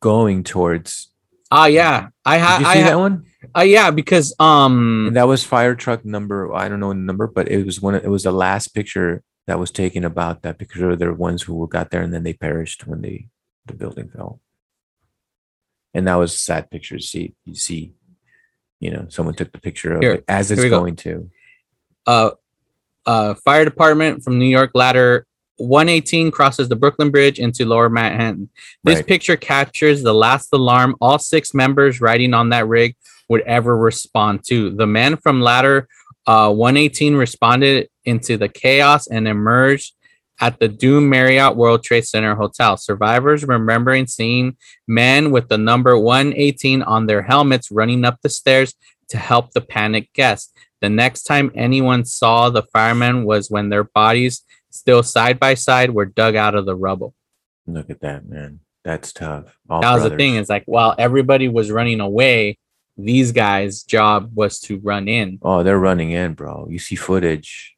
going 0.00 0.44
towards 0.44 1.10
ah 1.50 1.66
yeah 1.66 2.08
i 2.24 2.36
did 2.38 2.44
had 2.44 2.60
you 2.60 2.66
i 2.66 2.74
see 2.74 2.80
ha- 2.80 2.88
that 2.90 2.98
one? 2.98 3.24
uh, 3.56 3.60
yeah 3.62 3.90
because 3.90 4.34
um 4.38 5.08
And 5.08 5.16
that 5.16 5.26
was 5.26 5.44
fire 5.44 5.74
truck 5.74 6.04
number. 6.04 6.54
I 6.54 6.68
don't 6.68 6.78
know 6.80 6.90
the 6.92 6.94
number, 7.00 7.26
but 7.26 7.48
it 7.48 7.64
was 7.66 7.80
one. 7.80 7.94
It 7.96 8.08
was 8.08 8.22
the 8.22 8.32
last 8.32 8.68
picture 8.68 9.22
that 9.46 9.58
was 9.58 9.70
taken 9.72 10.04
about 10.04 10.42
that 10.42 10.58
picture. 10.58 10.94
There 10.94 11.10
were 11.10 11.16
ones 11.16 11.42
who 11.42 11.66
got 11.68 11.90
there 11.90 12.02
and 12.02 12.14
then 12.14 12.22
they 12.22 12.32
perished 12.34 12.86
when 12.86 13.00
the 13.02 13.26
the 13.66 13.74
building 13.74 14.08
fell. 14.08 14.40
And 15.94 16.06
that 16.06 16.14
was 16.16 16.34
a 16.34 16.38
sad 16.38 16.70
picture 16.70 16.96
to 16.96 17.02
see. 17.02 17.34
You 17.44 17.54
see, 17.54 17.92
you 18.78 18.90
know, 18.90 19.06
someone 19.08 19.34
took 19.34 19.52
the 19.52 19.58
picture 19.58 19.94
of 19.94 20.02
Here, 20.02 20.12
it 20.14 20.24
as 20.28 20.50
it's 20.50 20.62
we 20.62 20.68
go. 20.68 20.78
going 20.80 20.96
to. 20.96 21.30
uh, 22.06 22.30
uh, 23.06 23.34
fire 23.44 23.64
department 23.64 24.22
from 24.22 24.38
New 24.38 24.46
York 24.48 24.70
ladder 24.74 25.26
118 25.56 26.30
crosses 26.30 26.68
the 26.68 26.76
Brooklyn 26.76 27.10
Bridge 27.10 27.38
into 27.38 27.64
Lower 27.66 27.88
Manhattan. 27.90 28.48
This 28.84 28.96
Right. 28.96 29.06
picture 29.06 29.36
captures 29.36 30.02
the 30.02 30.14
last 30.14 30.48
alarm 30.52 30.96
all 31.00 31.18
six 31.18 31.52
members 31.54 32.00
riding 32.00 32.32
on 32.34 32.48
that 32.50 32.66
rig 32.66 32.94
would 33.28 33.42
ever 33.42 33.76
respond 33.76 34.44
to. 34.48 34.70
The 34.70 34.86
man 34.86 35.16
from 35.16 35.40
ladder 35.40 35.86
uh, 36.26 36.52
118 36.52 37.14
responded 37.14 37.88
into 38.04 38.36
the 38.36 38.48
chaos 38.48 39.06
and 39.06 39.26
emerged 39.28 39.94
at 40.40 40.58
the 40.58 40.68
Doom 40.68 41.08
Marriott 41.08 41.56
World 41.56 41.84
Trade 41.84 42.06
Center 42.06 42.34
Hotel. 42.34 42.76
Survivors 42.76 43.44
remembering 43.44 44.06
seeing 44.06 44.56
men 44.88 45.30
with 45.30 45.48
the 45.48 45.58
number 45.58 45.98
118 45.98 46.82
on 46.82 47.06
their 47.06 47.22
helmets 47.22 47.70
running 47.70 48.04
up 48.04 48.18
the 48.22 48.28
stairs 48.28 48.74
to 49.08 49.18
help 49.18 49.52
the 49.52 49.60
panicked 49.60 50.14
guests. 50.14 50.52
The 50.80 50.88
next 50.88 51.24
time 51.24 51.52
anyone 51.54 52.04
saw 52.04 52.48
the 52.48 52.62
firemen 52.62 53.24
was 53.24 53.50
when 53.50 53.68
their 53.68 53.84
bodies, 53.84 54.44
still 54.70 55.02
side 55.02 55.38
by 55.38 55.54
side, 55.54 55.90
were 55.90 56.06
dug 56.06 56.36
out 56.36 56.54
of 56.54 56.64
the 56.64 56.74
rubble. 56.74 57.14
Look 57.66 57.90
at 57.90 58.00
that, 58.00 58.26
man. 58.26 58.60
That's 58.82 59.12
tough. 59.12 59.58
All 59.68 59.82
that 59.82 59.94
was 59.94 60.04
the 60.04 60.10
thing. 60.10 60.32
brothers. 60.32 60.46
Is 60.46 60.48
like 60.48 60.64
while 60.64 60.94
everybody 60.96 61.48
was 61.48 61.70
running 61.70 62.00
away, 62.00 62.58
these 62.96 63.32
guys' 63.32 63.82
job 63.82 64.30
was 64.34 64.58
to 64.60 64.78
run 64.78 65.06
in. 65.06 65.38
Oh, 65.42 65.62
they're 65.62 65.78
running 65.78 66.12
in, 66.12 66.34
bro. 66.34 66.66
You 66.70 66.78
see 66.78 66.96
footage. 66.96 67.76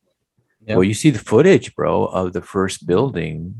Yep. 0.66 0.76
Well, 0.76 0.84
you 0.84 0.94
see 0.94 1.10
the 1.10 1.18
footage, 1.18 1.74
bro, 1.74 2.04
of 2.06 2.32
the 2.32 2.42
first 2.42 2.86
building 2.86 3.54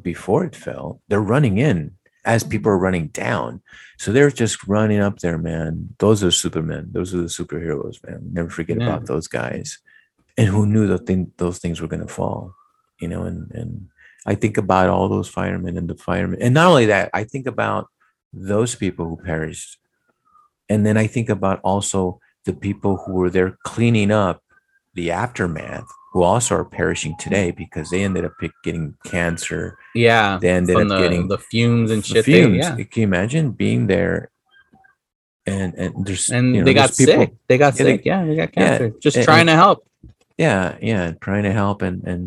before 0.00 0.44
it 0.44 0.54
fell. 0.56 1.00
They're 1.08 1.20
running 1.20 1.58
in 1.58 1.96
as 2.24 2.42
people 2.44 2.70
are 2.70 2.78
running 2.78 3.08
down. 3.08 3.60
So 3.98 4.12
they're 4.12 4.30
just 4.30 4.66
running 4.66 5.00
up 5.00 5.18
there, 5.18 5.38
man. 5.38 5.94
Those 5.98 6.22
are 6.24 6.30
supermen. 6.30 6.88
Those 6.92 7.12
are 7.14 7.18
the 7.18 7.24
superheroes, 7.24 7.96
man. 8.06 8.20
Never 8.32 8.48
forget 8.50 8.78
Yeah. 8.78 8.84
about 8.86 9.06
those 9.06 9.28
guys. 9.28 9.78
And 10.38 10.48
who 10.48 10.66
knew 10.66 10.86
that 10.88 11.06
thing, 11.06 11.32
those 11.36 11.58
things 11.58 11.80
were 11.80 11.88
gonna 11.88 12.08
fall? 12.08 12.54
You 13.00 13.08
know, 13.08 13.22
and 13.24 13.50
and 13.52 13.88
I 14.26 14.34
think 14.34 14.56
about 14.56 14.88
all 14.88 15.08
those 15.08 15.28
firemen 15.28 15.76
and 15.76 15.88
the 15.88 15.96
firemen, 15.96 16.40
and 16.40 16.54
not 16.54 16.68
only 16.68 16.86
that, 16.86 17.10
I 17.12 17.24
think 17.24 17.46
about 17.46 17.88
those 18.32 18.74
people 18.74 19.06
who 19.06 19.16
perished, 19.18 19.78
and 20.68 20.86
then 20.86 20.96
I 20.96 21.06
think 21.06 21.28
about 21.28 21.60
also 21.62 22.20
the 22.46 22.54
people 22.54 22.96
who 22.96 23.12
were 23.12 23.30
there 23.30 23.58
cleaning 23.64 24.10
up 24.10 24.42
the 24.94 25.10
aftermath, 25.10 25.86
who 26.14 26.22
also 26.22 26.54
are 26.54 26.64
perishing 26.64 27.14
today 27.18 27.50
because 27.50 27.90
they 27.90 28.02
ended 28.04 28.24
up 28.24 28.32
getting 28.62 28.94
cancer. 29.04 29.76
Yeah, 29.96 30.38
They 30.40 30.48
ended 30.50 30.74
from 30.76 30.90
up 30.90 30.96
the, 30.96 31.02
getting 31.02 31.26
the 31.28 31.38
fumes 31.38 31.90
and 31.90 32.06
shit. 32.06 32.24
they- 32.24 32.32
fumes. 32.44 32.56
yeah, 32.58 32.76
Can 32.76 32.86
you 32.94 33.02
imagine 33.02 33.50
being 33.50 33.88
there? 33.88 34.30
And 35.44 35.74
and 35.74 36.06
there's 36.06 36.30
and 36.30 36.54
you 36.54 36.60
know, 36.62 36.64
they 36.64 36.72
got 36.72 36.96
people- 36.96 37.14
sick. 37.26 37.34
They 37.48 37.58
got 37.58 37.74
Yeah, 37.78 37.84
they- 37.84 37.96
sick. 37.96 38.04
yeah, 38.06 38.24
they 38.24 38.36
got 38.36 38.50
yeah, 38.56 38.68
cancer. 38.78 38.92
Just 39.02 39.16
and- 39.18 39.26
trying 39.26 39.46
to 39.46 39.52
help. 39.56 39.86
yeah 40.38 40.76
yeah 40.80 41.12
trying 41.20 41.42
to 41.44 41.52
help 41.52 41.82
and 41.82 42.02
and 42.10 42.22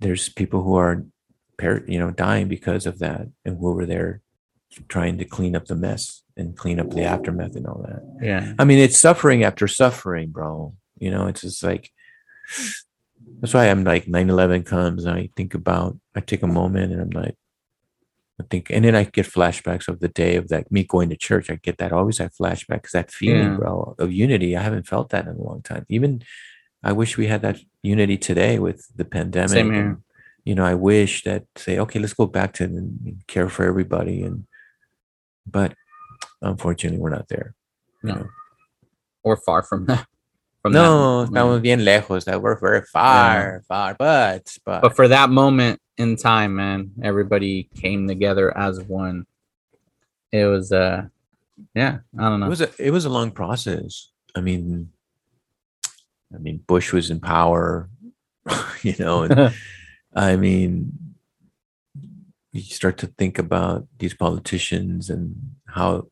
there's 0.00 0.28
people 0.40 0.62
who 0.62 0.74
are 0.76 1.04
per 1.58 1.84
you 1.88 1.98
know 1.98 2.10
dying 2.10 2.48
because 2.48 2.86
of 2.86 2.98
that 3.00 3.22
and 3.44 3.58
we 3.58 3.72
were 3.72 3.84
there 3.86 4.20
trying 4.88 5.18
to 5.18 5.24
clean 5.26 5.54
up 5.56 5.64
the 5.66 5.74
mess 5.74 6.22
and 6.38 6.56
clean 6.56 6.78
up 6.80 6.88
the 6.90 7.02
aftermath 7.04 7.54
and 7.56 7.66
all 7.66 7.82
that 7.88 8.02
Yeah, 8.24 8.54
i 8.58 8.64
mean 8.64 8.78
it's 8.78 8.96
suffering 8.98 9.42
after 9.44 9.66
suffering 9.68 10.30
bro 10.30 10.72
you 10.98 11.10
know 11.10 11.26
it's 11.30 11.42
just 11.42 11.62
like 11.62 11.90
that's 13.40 13.54
why 13.54 13.66
i'm 13.68 13.84
like 13.84 14.06
9-11 14.06 14.64
comes 14.66 15.04
and 15.04 15.16
i 15.18 15.28
think 15.36 15.54
about 15.54 15.98
i 16.14 16.20
take 16.20 16.42
a 16.42 16.46
moment 16.46 16.92
and 16.92 17.00
i'm 17.02 17.10
like 17.10 17.36
I 18.38 18.44
think, 18.50 18.68
and 18.68 18.84
then 18.84 18.94
I 18.94 19.04
get 19.04 19.24
flashbacks 19.24 19.88
of 19.88 20.00
the 20.00 20.08
day 20.08 20.36
of 20.36 20.48
that 20.48 20.70
me 20.70 20.84
going 20.84 21.08
to 21.08 21.16
church. 21.16 21.48
I 21.48 21.54
get 21.54 21.78
that 21.78 21.90
always 21.90 22.18
that 22.18 22.34
flashback 22.38 22.82
because 22.82 22.92
that 22.92 23.10
feeling, 23.10 23.52
Yeah. 23.52 23.56
bro, 23.56 23.94
of 23.98 24.12
unity. 24.12 24.54
I 24.54 24.60
haven't 24.60 24.86
felt 24.86 25.08
that 25.08 25.24
in 25.26 25.36
a 25.36 25.42
long 25.42 25.62
time. 25.62 25.86
Even 25.88 26.22
I 26.82 26.92
wish 26.92 27.16
we 27.16 27.28
had 27.28 27.40
that 27.40 27.56
unity 27.82 28.18
today 28.18 28.58
with 28.58 28.88
the 28.94 29.06
pandemic. 29.06 29.48
Same 29.52 29.72
here. 29.72 29.86
and, 29.86 29.96
you 30.44 30.54
know, 30.54 30.66
I 30.66 30.74
wish 30.74 31.24
that 31.24 31.44
say, 31.56 31.78
okay, 31.78 31.98
let's 31.98 32.12
go 32.12 32.26
back 32.26 32.52
to 32.56 32.64
and 32.64 33.22
care 33.26 33.48
for 33.48 33.64
everybody. 33.64 34.22
And 34.22 34.44
but 35.46 35.72
unfortunately, 36.42 36.98
we're 37.00 37.08
not 37.18 37.28
there. 37.28 37.54
you 38.04 38.10
No. 38.10 38.14
know. 38.16 38.26
or 39.22 39.38
far 39.38 39.62
from 39.62 39.86
that. 39.86 40.06
From 40.66 40.72
No, 40.72 41.20
that, 41.20 41.30
estamos 41.30 41.62
bien 41.62 41.84
lejos. 41.84 42.24
That 42.24 42.42
we're 42.42 42.58
very 42.58 42.82
far, 42.82 43.62
far. 43.68 43.94
But 43.94 44.58
but, 44.64 44.82
but 44.82 44.96
for 44.96 45.06
that 45.06 45.30
moment 45.30 45.80
in 45.96 46.16
time, 46.16 46.56
man, 46.56 46.90
everybody 47.04 47.68
came 47.76 48.08
together 48.08 48.56
as 48.58 48.80
one. 48.80 49.26
It 50.32 50.46
was 50.46 50.72
uh 50.72 51.04
yeah, 51.72 51.98
I 52.18 52.22
don't 52.28 52.40
know. 52.40 52.46
it 52.46 52.48
was 52.48 52.62
a 52.62 52.70
it 52.80 52.90
was 52.90 53.04
a 53.04 53.08
long 53.10 53.30
process. 53.30 54.10
I 54.34 54.40
mean, 54.40 54.90
I 56.34 56.38
mean, 56.38 56.64
Bush 56.66 56.92
was 56.92 57.12
in 57.12 57.20
power, 57.20 57.88
you 58.82 58.96
know, 58.98 59.22
and 59.22 59.54
I 60.16 60.34
mean, 60.34 61.14
you 62.50 62.62
start 62.62 62.98
to 62.98 63.06
think 63.06 63.38
about 63.38 63.86
these 63.98 64.14
politicians 64.14 65.10
and 65.10 65.54
how, 65.66 66.08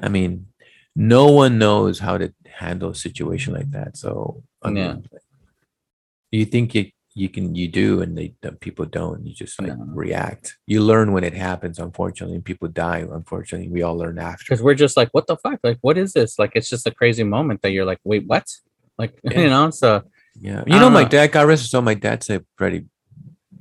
I 0.00 0.08
mean, 0.08 0.46
no 0.94 1.26
one 1.32 1.58
knows 1.58 1.98
how 1.98 2.18
to 2.18 2.32
handle 2.56 2.90
a 2.90 2.94
situation 2.94 3.54
like 3.54 3.70
that. 3.70 3.96
So, 3.96 4.42
I 4.62 4.70
Yeah. 4.70 4.96
you 6.30 6.44
think 6.44 6.74
you 6.74 6.90
you 7.14 7.30
can 7.30 7.54
you 7.54 7.66
do, 7.66 8.02
and 8.02 8.16
they 8.18 8.34
the 8.42 8.52
people 8.52 8.84
don't. 8.84 9.24
You 9.26 9.32
just 9.34 9.58
like 9.60 9.76
No. 9.78 9.86
react. 10.04 10.58
You 10.66 10.82
learn 10.82 11.12
when 11.12 11.24
it 11.24 11.32
happens. 11.32 11.78
Unfortunately, 11.78 12.34
and 12.36 12.44
people 12.44 12.68
die. 12.68 12.98
Unfortunately, 13.20 13.68
we 13.68 13.80
all 13.82 13.96
learn 13.96 14.18
after. 14.18 14.44
because 14.44 14.62
we're 14.62 14.74
just 14.74 14.98
like, 14.98 15.08
what 15.14 15.26
the 15.26 15.36
fuck? 15.38 15.60
Like, 15.64 15.78
what 15.80 15.96
is 15.96 16.12
this? 16.12 16.38
Like, 16.38 16.52
it's 16.54 16.68
just 16.68 16.86
a 16.86 16.90
crazy 16.90 17.24
moment 17.24 17.62
that 17.62 17.70
you're 17.70 17.86
like, 17.86 18.00
wait, 18.04 18.26
what? 18.26 18.46
Like, 18.98 19.18
Yeah. 19.24 19.40
you 19.40 19.48
know, 19.48 19.70
so 19.70 20.02
Yeah, 20.38 20.62
you 20.66 20.74
know, 20.74 20.80
don't 20.80 20.92
my 20.92 21.04
dad 21.04 21.32
got 21.32 21.46
arrested. 21.46 21.68
So 21.70 21.80
my 21.80 21.94
dad 21.94 22.22
said, 22.22 22.44
"Freddie, 22.58 22.84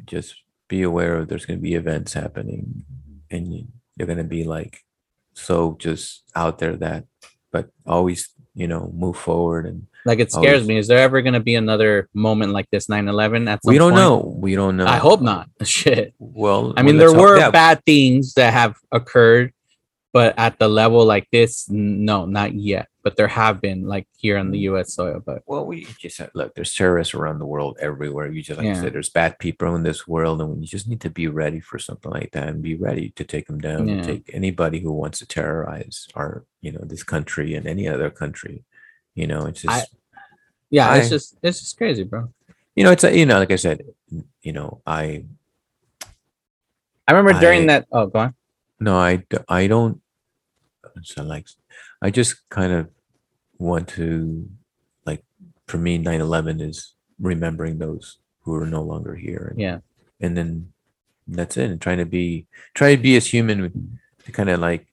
just 0.06 0.36
be 0.68 0.82
aware 0.82 1.16
of 1.18 1.30
there's 1.30 1.46
going 1.46 1.60
to 1.60 1.64
be 1.64 1.76
events 1.76 2.12
happening, 2.14 2.84
and 3.32 3.54
you- 3.54 3.68
they're 3.96 4.08
going 4.14 4.18
to 4.28 4.34
be 4.40 4.44
like 4.44 4.84
so 5.34 5.78
just 5.80 6.24
out 6.36 6.60
there 6.60 6.76
that, 6.76 7.06
but 7.54 7.70
always, 7.86 8.35
you 8.56 8.68
know, 8.68 8.92
move 8.96 9.18
forward." 9.18 9.66
And 9.66 9.88
like 10.06 10.20
it 10.20 10.32
scares 10.32 10.62
Always. 10.62 10.68
me. 10.68 10.78
Is 10.78 10.88
there 10.88 11.00
ever 11.00 11.22
gonna 11.22 11.40
be 11.40 11.56
another 11.56 12.10
moment 12.14 12.52
like 12.54 12.70
this 12.72 12.88
9-11 12.88 13.48
at 13.50 13.64
some 13.64 13.72
we 13.72 13.78
don't 13.78 13.92
point? 13.92 14.02
know. 14.02 14.36
We 14.40 14.56
don't 14.56 14.78
know. 14.78 14.86
I 14.88 14.98
hope 14.98 15.22
not. 15.22 15.50
Shit. 15.64 16.14
Well, 16.20 16.74
I 16.78 16.82
mean, 16.84 16.98
well, 16.98 17.00
there 17.00 17.10
let's 17.10 17.20
hope- 17.20 17.30
were 17.30 17.38
yeah, 17.38 17.52
bad 17.52 17.84
things 17.86 18.34
that 18.36 18.54
have 18.54 18.78
occurred, 18.92 19.54
but 20.14 20.34
at 20.38 20.60
the 20.60 20.68
level 20.68 21.06
like 21.06 21.28
this, 21.32 21.68
no, 21.70 22.26
not 22.26 22.54
yet. 22.54 22.88
But 23.06 23.18
there 23.18 23.28
have 23.28 23.62
been 23.62 23.86
like 23.86 24.08
here 24.18 24.36
on 24.36 24.50
the 24.50 24.58
mm. 24.58 24.74
U.S. 24.74 24.96
soil. 24.96 25.22
But 25.24 25.44
Well, 25.46 25.64
we 25.64 25.86
just 26.00 26.20
uh, 26.20 26.28
look. 26.34 26.56
There's 26.56 26.74
terrorists 26.74 27.14
around 27.14 27.38
the 27.38 27.46
world 27.46 27.78
everywhere. 27.80 28.32
You 28.32 28.42
just 28.42 28.58
like 28.58 28.66
Yeah. 28.66 28.72
I 28.72 28.82
said, 28.82 28.94
there's 28.94 29.12
bad 29.12 29.38
people 29.38 29.76
in 29.76 29.84
this 29.84 30.08
world, 30.08 30.42
and 30.42 30.60
you 30.60 30.68
just 30.68 30.88
need 30.88 31.02
to 31.02 31.12
be 31.12 31.28
ready 31.28 31.60
for 31.60 31.78
something 31.78 32.12
like 32.12 32.32
that 32.32 32.50
and 32.50 32.64
be 32.64 32.74
ready 32.74 33.10
to 33.12 33.24
take 33.24 33.46
them 33.46 33.60
down. 33.62 33.88
Yeah. 33.88 34.02
Take 34.02 34.32
anybody 34.34 34.80
who 34.80 34.92
wants 34.92 35.20
to 35.20 35.28
terrorize 35.28 36.08
our, 36.16 36.46
you 36.62 36.72
know, 36.72 36.82
this 36.82 37.04
country 37.04 37.54
and 37.54 37.68
any 37.68 37.88
other 37.88 38.10
country. 38.10 38.64
You 39.14 39.28
know, 39.28 39.46
it's 39.46 39.62
just. 39.62 39.86
I- 39.86 39.98
yeah, 40.72 40.96
it's 40.96 41.10
just 41.10 41.38
it's 41.44 41.60
just 41.60 41.78
crazy, 41.78 42.04
bro. 42.04 42.34
you 42.76 42.84
know, 42.84 42.92
it's 42.92 43.04
a, 43.04 43.16
you 43.16 43.28
know, 43.28 43.38
like 43.38 43.52
I 43.52 43.56
said, 43.56 43.86
you 44.42 44.52
know, 44.52 44.82
I 44.84 45.26
I 47.08 47.12
remember 47.14 47.40
during 47.40 47.70
I- 47.70 47.74
that. 47.74 47.88
Oh, 47.92 48.08
go 48.08 48.20
on. 48.20 48.36
no, 48.80 48.98
I 48.98 49.24
I 49.48 49.68
don't. 49.68 50.02
So 51.04 51.22
like, 51.22 51.46
I 52.02 52.10
just 52.10 52.50
kind 52.50 52.74
of 52.74 52.90
want 53.58 53.88
to, 53.90 54.50
like, 55.06 55.24
for 55.68 55.78
me, 55.78 55.98
9-11 56.00 56.62
is 56.62 56.94
remembering 57.20 57.78
those 57.78 58.20
who 58.42 58.54
are 58.56 58.66
no 58.68 58.82
longer 58.82 59.16
here, 59.16 59.48
and, 59.52 59.60
Yeah, 59.60 59.80
and 60.20 60.38
then 60.38 60.72
that's 61.28 61.58
it, 61.58 61.70
and 61.72 61.82
trying 61.82 61.98
to 62.00 62.06
be, 62.06 62.46
try 62.74 62.96
to 62.96 63.02
be 63.02 63.16
as 63.16 63.28
human, 63.28 64.00
to 64.26 64.32
kind 64.32 64.50
of 64.50 64.60
like, 64.60 64.88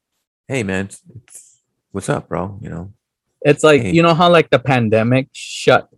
hey 0.48 0.62
man, 0.62 0.86
it's, 0.86 1.02
it's, 1.16 1.59
what's 1.93 2.09
up, 2.09 2.28
bro? 2.28 2.59
You 2.60 2.68
know, 2.70 2.93
it's 3.40 3.64
like 3.64 3.82
Hey. 3.82 3.93
you 3.93 4.02
know 4.02 4.14
how 4.14 4.30
like 4.30 4.51
the 4.51 4.59
pandemic 4.59 5.28
shut 5.32 5.89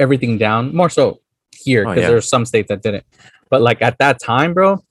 everything 0.00 0.38
down 0.38 0.74
more 0.74 0.88
so 0.88 1.20
here 1.52 1.84
Oh, 1.86 1.90
because 1.90 2.02
yeah. 2.02 2.08
there's 2.10 2.28
some 2.28 2.46
states 2.46 2.68
that 2.68 2.82
didn't. 2.82 3.04
But 3.50 3.62
like 3.62 3.82
at 3.82 3.98
that 3.98 4.20
time, 4.20 4.54
bro, 4.54 4.82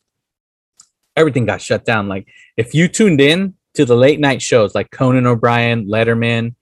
everything 1.16 1.46
got 1.46 1.62
shut 1.62 1.86
down. 1.86 2.08
Like 2.08 2.28
if 2.58 2.74
you 2.76 2.88
tuned 2.88 3.22
in 3.22 3.56
to 3.76 3.86
the 3.86 3.96
late 3.96 4.20
night 4.20 4.42
shows 4.42 4.76
like 4.76 4.92
Conan 4.92 5.26
O'Brien, 5.26 5.88
Letterman, 5.88 6.56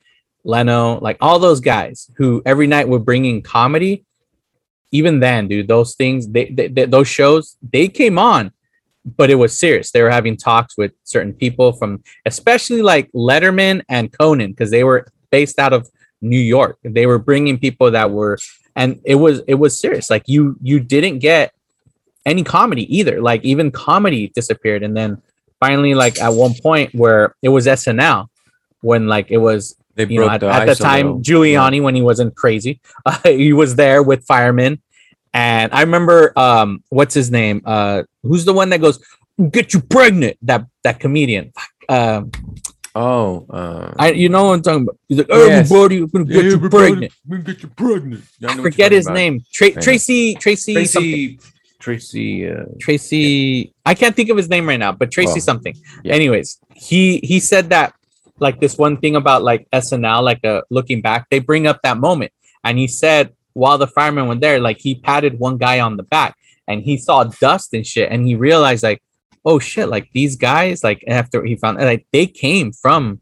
Leno, 0.45 0.99
like 0.99 1.17
all 1.19 1.39
those 1.39 1.59
guys 1.59 2.09
who 2.17 2.41
every 2.45 2.67
night 2.67 2.87
were 2.87 2.99
bringing 2.99 3.41
comedy. 3.41 4.05
Even 4.91 5.19
then, 5.19 5.47
dude, 5.49 5.67
those 5.67 5.95
things, 5.95 6.27
they, 6.29 6.45
they, 6.45 6.67
they- 6.67 6.85
those 6.85 7.07
shows, 7.07 7.57
they 7.73 7.87
came 7.89 8.17
on, 8.17 8.51
but 9.17 9.29
it 9.29 9.35
was 9.35 9.57
serious. 9.57 9.91
They 9.91 10.01
were 10.01 10.11
having 10.11 10.37
talks 10.37 10.77
with 10.77 10.93
certain 11.03 11.33
people 11.33 11.73
from, 11.73 12.01
especially 12.25 12.81
like 12.81 13.11
Letterman 13.11 13.81
and 13.89 14.11
Conan, 14.17 14.51
because 14.51 14.71
they 14.71 14.83
were 14.85 15.07
based 15.31 15.59
out 15.59 15.73
of 15.73 15.89
New 16.21 16.39
York. 16.39 16.77
They 16.83 17.07
were 17.07 17.19
bringing 17.19 17.57
people 17.57 17.91
that 17.91 18.11
were, 18.11 18.37
and 18.75 19.01
it 19.03 19.15
was 19.15 19.41
it 19.47 19.55
was 19.55 19.77
serious. 19.77 20.09
Like 20.09 20.23
you 20.27 20.55
you 20.61 20.79
didn't 20.79 21.19
get 21.19 21.51
any 22.25 22.43
comedy 22.43 22.85
either. 22.95 23.21
Like 23.21 23.43
even 23.43 23.71
comedy 23.71 24.29
disappeared, 24.29 24.81
and 24.83 24.95
then 24.95 25.21
finally, 25.59 25.93
like 25.93 26.21
at 26.21 26.33
one 26.33 26.53
point 26.61 26.95
where 26.95 27.35
it 27.41 27.49
was 27.49 27.67
SNL, 27.67 28.27
when 28.81 29.07
like 29.07 29.29
it 29.29 29.37
was 29.39 29.75
they 29.95 30.05
you 30.07 30.19
know 30.19 30.29
at, 30.29 30.43
at 30.43 30.65
the 30.65 30.75
time 30.75 31.05
little. 31.05 31.21
Giuliani 31.21 31.81
when 31.81 31.95
he 31.95 32.01
wasn't 32.01 32.35
crazy, 32.35 32.81
uh, 33.05 33.17
he 33.23 33.53
was 33.53 33.75
there 33.75 34.03
with 34.03 34.25
firemen, 34.25 34.81
and 35.33 35.73
I 35.73 35.81
remember 35.81 36.37
um 36.37 36.83
what's 36.89 37.13
his 37.13 37.31
name 37.31 37.61
uh 37.65 38.03
who's 38.23 38.45
the 38.45 38.53
one 38.53 38.69
that 38.69 38.81
goes 38.81 38.99
get 39.51 39.73
you 39.73 39.81
pregnant 39.81 40.37
that 40.43 40.65
that 40.83 40.99
comedian 40.99 41.51
um 41.89 42.31
Oh, 42.97 43.45
uh, 43.49 43.93
I 43.99 44.11
you 44.11 44.29
know 44.29 44.45
what 44.45 44.53
I'm 44.53 44.61
talking 44.61 44.83
about 44.83 44.97
he's 45.09 45.17
like 45.17 45.29
everybody 45.29 45.97
I'm 45.97 46.07
gonna 46.07 46.23
get 46.23 46.45
you 46.45 46.69
pregnant 46.69 47.11
We 47.27 47.39
get 47.39 47.61
you 47.61 47.67
pregnant. 47.67 48.23
I 48.41 48.53
I 48.53 48.55
forget 48.55 48.93
his 48.93 49.05
about. 49.05 49.15
name 49.15 49.41
Tra- 49.51 49.71
Yeah. 49.71 49.81
Tracy 49.81 50.35
Tracy 50.35 50.85
something. 50.85 51.11
Tracy, 51.11 51.39
Tracy. 51.81 52.49
Uh, 52.49 52.63
Tracy 52.79 53.73
I 53.85 53.95
can't 53.95 54.15
think 54.15 54.29
of 54.29 54.37
his 54.37 54.47
name 54.47 54.65
right 54.65 54.79
now 54.79 54.93
but 54.93 55.11
Tracy 55.11 55.33
Well, 55.33 55.41
something 55.41 55.75
yeah. 56.05 56.13
anyways 56.13 56.57
he 56.73 57.19
he 57.21 57.41
said 57.41 57.69
that 57.71 57.94
like 58.39 58.59
this 58.59 58.77
one 58.77 58.97
thing 58.97 59.15
about 59.15 59.43
like 59.43 59.67
SNL 59.71 60.23
like 60.23 60.43
uh, 60.45 60.61
looking 60.69 61.01
back 61.01 61.27
they 61.29 61.39
bring 61.39 61.67
up 61.67 61.79
that 61.83 61.97
moment 61.97 62.31
and 62.63 62.77
he 62.77 62.87
said 62.87 63.33
while 63.53 63.77
the 63.77 63.87
firemen 63.87 64.27
were 64.27 64.35
there 64.35 64.59
like 64.59 64.79
he 64.79 64.95
patted 64.95 65.39
one 65.39 65.57
guy 65.57 65.79
on 65.79 65.95
the 65.97 66.03
back 66.03 66.35
and 66.67 66.81
he 66.83 66.97
saw 66.97 67.23
dust 67.23 67.73
and 67.73 67.85
shit 67.87 68.11
and 68.11 68.27
he 68.27 68.35
realized 68.35 68.83
like 68.83 69.01
oh 69.45 69.59
shit 69.59 69.87
like 69.87 70.09
these 70.13 70.35
guys 70.35 70.83
like 70.83 71.03
after 71.07 71.43
he 71.45 71.55
found 71.55 71.77
like 71.77 72.05
they 72.11 72.25
came 72.27 72.71
from 72.73 73.21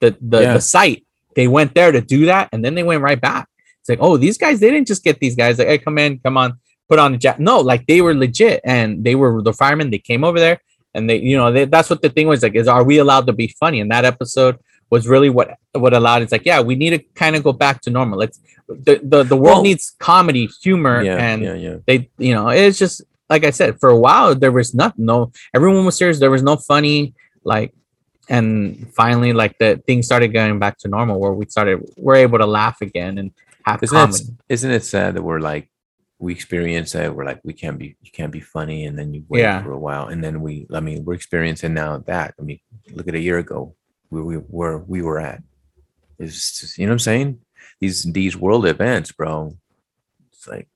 the 0.00 0.16
the, 0.20 0.42
Yeah. 0.42 0.52
the 0.54 0.60
site. 0.60 1.04
They 1.34 1.46
went 1.48 1.74
there 1.74 1.92
to 1.92 2.00
do 2.00 2.26
that, 2.26 2.48
and 2.52 2.64
then 2.64 2.74
they 2.74 2.82
went 2.82 3.00
right 3.02 3.20
back. 3.20 3.48
It's 3.80 3.88
like, 3.88 4.00
oh, 4.00 4.16
these 4.16 4.36
guys, 4.38 4.58
they 4.58 4.70
didn't 4.70 4.88
just 4.88 5.04
get 5.04 5.20
these 5.20 5.36
guys 5.36 5.58
like, 5.58 5.68
hey, 5.68 5.78
come 5.78 5.96
in, 5.98 6.18
come 6.18 6.36
on, 6.36 6.58
put 6.88 6.98
on 6.98 7.12
the 7.12 7.18
jacket. 7.18 7.40
No, 7.42 7.60
like 7.60 7.86
they 7.86 8.00
were 8.00 8.14
legit, 8.14 8.60
and 8.64 9.04
they 9.04 9.14
were 9.14 9.40
the 9.42 9.52
firemen. 9.52 9.90
They 9.90 9.98
came 9.98 10.24
over 10.24 10.40
there, 10.40 10.60
and 10.94 11.08
they, 11.08 11.18
you 11.18 11.36
know, 11.36 11.52
they, 11.52 11.64
that's 11.64 11.90
what 11.90 12.02
the 12.02 12.08
thing 12.10 12.26
was 12.28 12.42
like. 12.42 12.54
Is 12.54 12.68
are 12.68 12.84
we 12.84 12.98
allowed 12.98 13.26
to 13.26 13.32
be 13.32 13.48
funny? 13.60 13.80
And 13.80 13.90
that 13.90 14.04
episode 14.04 14.56
was 14.90 15.06
really 15.06 15.30
what 15.30 15.56
what 15.72 15.92
allowed. 15.94 16.22
It's 16.22 16.32
like, 16.32 16.46
yeah, 16.46 16.60
we 16.60 16.74
need 16.76 16.90
to 16.90 16.98
kind 17.14 17.36
of 17.36 17.42
go 17.44 17.52
back 17.52 17.80
to 17.82 17.90
normal. 17.90 18.18
Let's 18.18 18.40
the 18.68 19.00
the, 19.02 19.22
the 19.22 19.36
world 19.36 19.56
Well- 19.58 19.62
needs 19.64 19.94
comedy, 19.98 20.48
humor, 20.62 21.02
Yeah, 21.02 21.16
and 21.16 21.42
yeah, 21.42 21.54
yeah. 21.54 21.76
they 21.86 22.10
you 22.18 22.34
know 22.34 22.48
it's 22.48 22.78
just 22.78 23.02
like 23.30 23.44
i 23.44 23.50
said 23.50 23.78
for 23.78 23.90
a 23.90 23.98
while 23.98 24.34
there 24.34 24.50
was 24.52 24.74
nothing 24.74 25.04
no 25.04 25.30
everyone 25.54 25.84
was 25.84 25.96
serious 25.98 26.18
there 26.18 26.30
was 26.30 26.42
no 26.42 26.56
funny 26.56 27.14
like 27.44 27.74
and 28.30 28.92
finally 28.94 29.32
like 29.34 29.56
the 29.58 29.82
things 29.86 30.06
started 30.06 30.28
going 30.28 30.58
back 30.58 30.78
to 30.78 30.88
normal 30.88 31.18
where 31.20 31.32
we 31.32 31.44
started 31.46 31.78
we're 31.96 32.16
able 32.16 32.38
to 32.38 32.46
laugh 32.46 32.80
again 32.80 33.18
and 33.18 33.30
have 33.64 33.82
Isn't 33.82 33.94
comedy 33.96 34.18
it, 34.24 34.52
isn't 34.54 34.70
it 34.70 34.84
sad 34.84 35.14
that 35.14 35.22
we're 35.22 35.40
like 35.40 35.68
we 36.18 36.32
experience 36.32 36.92
that 36.92 37.14
we're 37.14 37.24
like 37.24 37.40
we 37.44 37.52
can't 37.52 37.78
be 37.78 37.96
you 38.02 38.10
can't 38.10 38.32
be 38.32 38.40
funny 38.40 38.86
and 38.86 38.98
then 38.98 39.14
you 39.14 39.24
wait 39.28 39.40
Yeah. 39.42 39.62
for 39.62 39.72
a 39.72 39.78
while 39.78 40.08
and 40.08 40.22
then 40.22 40.40
we 40.40 40.66
I 40.72 40.80
mean 40.80 41.04
we're 41.04 41.14
experiencing 41.14 41.74
now 41.74 41.98
that 42.06 42.34
I 42.38 42.42
mean 42.42 42.60
look 42.92 43.08
at 43.08 43.14
a 43.14 43.20
year 43.20 43.38
ago 43.38 43.74
where 44.08 44.24
we 44.24 44.36
where 44.36 44.78
we 44.78 45.02
were 45.02 45.20
at. 45.20 45.42
Is 46.18 46.74
you 46.76 46.86
know 46.86 46.90
what 46.90 46.94
I'm 46.94 46.98
saying? 47.10 47.40
These 47.80 48.02
these 48.12 48.36
world 48.36 48.66
events 48.66 49.12
bro 49.12 49.56
it's 50.32 50.48
like 50.48 50.68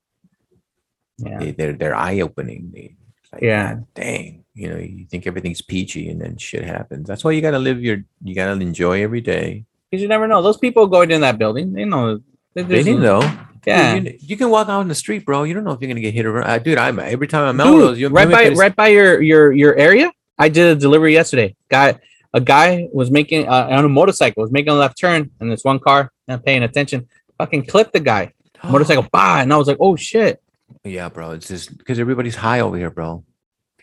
yeah. 1.17 1.39
they, 1.39 1.51
they're 1.51 1.73
they're 1.73 1.95
eye 1.95 2.21
opening 2.21 2.71
they 2.73 2.95
like, 3.33 3.41
Yeah. 3.41 3.73
God 3.73 3.87
dang 3.95 4.45
you 4.53 4.69
know 4.69 4.77
you 4.77 5.05
think 5.07 5.27
everything's 5.27 5.61
peachy 5.61 6.07
and 6.09 6.21
then 6.21 6.37
shit 6.37 6.63
happens. 6.63 7.07
That's 7.07 7.23
why 7.23 7.31
you 7.31 7.41
got 7.41 7.51
to 7.51 7.59
live 7.59 7.81
your 7.81 8.03
you 8.23 8.33
got 8.33 8.53
to 8.53 8.61
enjoy 8.61 9.03
every 9.03 9.21
day. 9.21 9.65
Because 9.89 10.01
you 10.01 10.07
never 10.07 10.27
know 10.27 10.41
those 10.41 10.57
people 10.57 10.87
going 10.87 11.11
in 11.11 11.21
that 11.21 11.37
building 11.37 11.73
they 11.73 11.83
know 11.83 12.21
they 12.53 12.63
didn't 12.63 13.01
know 13.01 13.19
yeah 13.65 13.95
Dude, 13.95 14.05
you, 14.05 14.17
you 14.21 14.37
can 14.37 14.49
walk 14.49 14.69
out 14.69 14.81
in 14.81 14.87
the 14.87 14.95
street, 14.95 15.25
bro. 15.25 15.43
You 15.43 15.53
don't 15.53 15.63
know 15.63 15.71
if 15.71 15.81
you're 15.81 15.87
gonna 15.87 16.01
get 16.01 16.13
hit 16.13 16.25
or 16.25 16.41
uh, 16.43 16.57
dude. 16.59 16.77
I'm 16.77 16.99
every 16.99 17.27
time 17.27 17.43
I'm 17.47 17.57
Dude, 17.57 17.75
Melrose, 17.75 17.99
you 17.99 18.09
right 18.09 18.29
by 18.29 18.49
right 18.49 18.75
by 18.75 18.87
your 18.89 19.21
your 19.21 19.51
your 19.51 19.75
area 19.75 20.11
i 20.39 20.49
did 20.49 20.75
a 20.75 20.79
delivery 20.79 21.13
yesterday 21.13 21.55
guy 21.69 21.99
a 22.33 22.41
guy 22.41 22.87
was 22.91 23.11
making 23.11 23.47
uh, 23.47 23.67
on 23.69 23.85
a 23.85 23.89
motorcycle 23.89 24.41
was 24.41 24.51
making 24.51 24.69
a 24.69 24.75
left 24.75 24.97
turn 24.97 25.29
and 25.39 25.51
this 25.51 25.63
one 25.63 25.79
car 25.79 26.11
not 26.27 26.43
paying 26.43 26.63
attention 26.63 27.07
fucking 27.37 27.63
clipped 27.65 27.93
the 27.93 27.99
guy 27.99 28.31
motorcycle 28.63 29.05
by 29.11 29.41
and 29.43 29.53
i 29.53 29.57
was 29.57 29.67
like 29.67 29.77
oh 29.79 29.95
shit 29.95 30.41
Yeah, 30.83 31.07
bro. 31.09 31.31
It's 31.31 31.47
just 31.47 31.77
because 31.77 31.99
everybody's 31.99 32.35
high 32.35 32.59
over 32.61 32.75
here, 32.77 32.89
bro. 32.89 33.23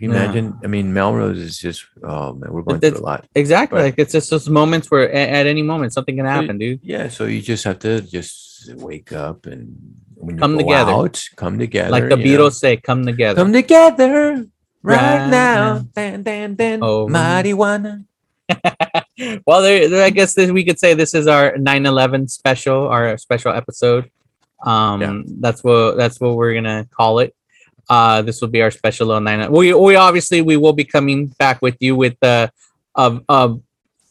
Can 0.00 0.10
you 0.10 0.16
Yeah. 0.16 0.24
imagine? 0.24 0.58
I 0.64 0.66
mean, 0.66 0.94
Melrose 0.96 1.36
is 1.38 1.58
just 1.60 1.84
oh 2.02 2.32
man, 2.32 2.48
we're 2.52 2.62
going 2.64 2.80
through 2.80 2.96
a 2.98 3.04
lot. 3.04 3.26
Exactly. 3.36 3.76
Right. 3.78 3.84
Like 3.92 3.98
it's 4.00 4.12
just 4.16 4.30
those 4.30 4.48
moments 4.48 4.90
where 4.90 5.06
a- 5.12 5.30
at 5.38 5.44
any 5.46 5.60
moment 5.62 5.92
something 5.92 6.16
can 6.16 6.24
happen, 6.24 6.56
dude. 6.56 6.80
Yeah, 6.82 7.08
so 7.12 7.26
you 7.26 7.42
just 7.44 7.64
have 7.68 7.78
to 7.80 8.00
just 8.00 8.72
wake 8.80 9.12
up 9.12 9.44
and 9.44 9.76
when 10.16 10.36
you 10.36 10.40
Come 10.40 10.56
together. 10.56 10.92
out, 10.92 11.20
come 11.36 11.58
together. 11.58 11.90
Like 11.90 12.08
the 12.08 12.16
you 12.18 12.24
know. 12.36 12.48
Beatles 12.48 12.54
say, 12.56 12.76
come 12.78 13.04
together. 13.04 13.36
come 13.44 13.52
together 13.52 14.46
right, 14.82 14.96
Right 14.96 15.28
now. 15.28 15.84
now. 15.84 15.86
Dan, 15.94 16.22
dan, 16.22 16.54
dan, 16.56 16.78
Oh. 16.82 17.06
marijuana. 17.06 18.04
well, 19.46 19.62
there, 19.62 20.02
I 20.02 20.10
guess 20.10 20.34
that 20.34 20.50
we 20.50 20.64
could 20.64 20.78
say 20.78 20.94
this 20.94 21.14
is 21.14 21.26
our 21.26 21.52
9/11 21.56 22.28
special, 22.30 22.88
our 22.88 23.16
special 23.18 23.52
episode. 23.52 24.10
Um, 24.64 25.00
Yeah. 25.00 25.22
that's 25.40 25.62
what 25.64 25.96
that's 25.96 26.20
what 26.20 26.36
we're 26.36 26.54
gonna 26.54 26.86
call 26.90 27.20
it. 27.20 27.34
Uh, 27.90 28.22
this 28.22 28.40
will 28.40 28.48
be 28.48 28.62
our 28.62 28.70
special 28.70 29.08
little 29.08 29.20
nine. 29.20 29.50
We 29.50 29.74
we 29.74 29.96
obviously 29.96 30.40
we 30.40 30.56
will 30.56 30.72
be 30.72 30.84
coming 30.84 31.26
back 31.38 31.60
with 31.60 31.76
you 31.80 31.96
with 31.96 32.16
the 32.20 32.50
a 32.94 33.20
a, 33.28 33.56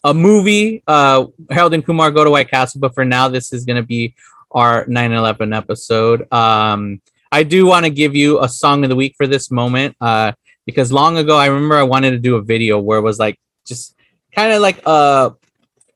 a 0.03 0.13
movie. 0.13 0.83
Uh, 0.85 1.27
Harold 1.49 1.73
and 1.73 1.85
Kumar 1.85 2.11
go 2.11 2.23
to 2.25 2.29
White 2.29 2.51
Castle, 2.51 2.81
but 2.81 2.93
for 2.93 3.05
now, 3.05 3.29
this 3.29 3.53
is 3.53 3.65
gonna 3.65 3.81
be 3.81 4.13
our 4.51 4.85
9/11 4.85 5.55
episode. 5.55 6.31
Um, 6.31 7.01
I 7.31 7.43
do 7.43 7.65
want 7.65 7.85
to 7.85 7.89
give 7.89 8.15
you 8.15 8.41
a 8.41 8.49
song 8.49 8.83
of 8.83 8.89
the 8.89 8.95
week 8.95 9.15
for 9.17 9.27
this 9.27 9.49
moment. 9.49 9.95
Uh, 10.01 10.33
because 10.69 10.91
long 10.91 11.17
ago 11.17 11.35
I 11.35 11.47
remember 11.47 11.75
I 11.75 11.83
wanted 11.83 12.11
to 12.11 12.19
do 12.19 12.35
a 12.35 12.41
video 12.41 12.79
where 12.79 12.99
it 12.99 13.01
was 13.01 13.17
like 13.17 13.39
just 13.65 13.95
kind 14.35 14.53
of 14.53 14.61
like 14.61 14.79
uh 14.85 15.31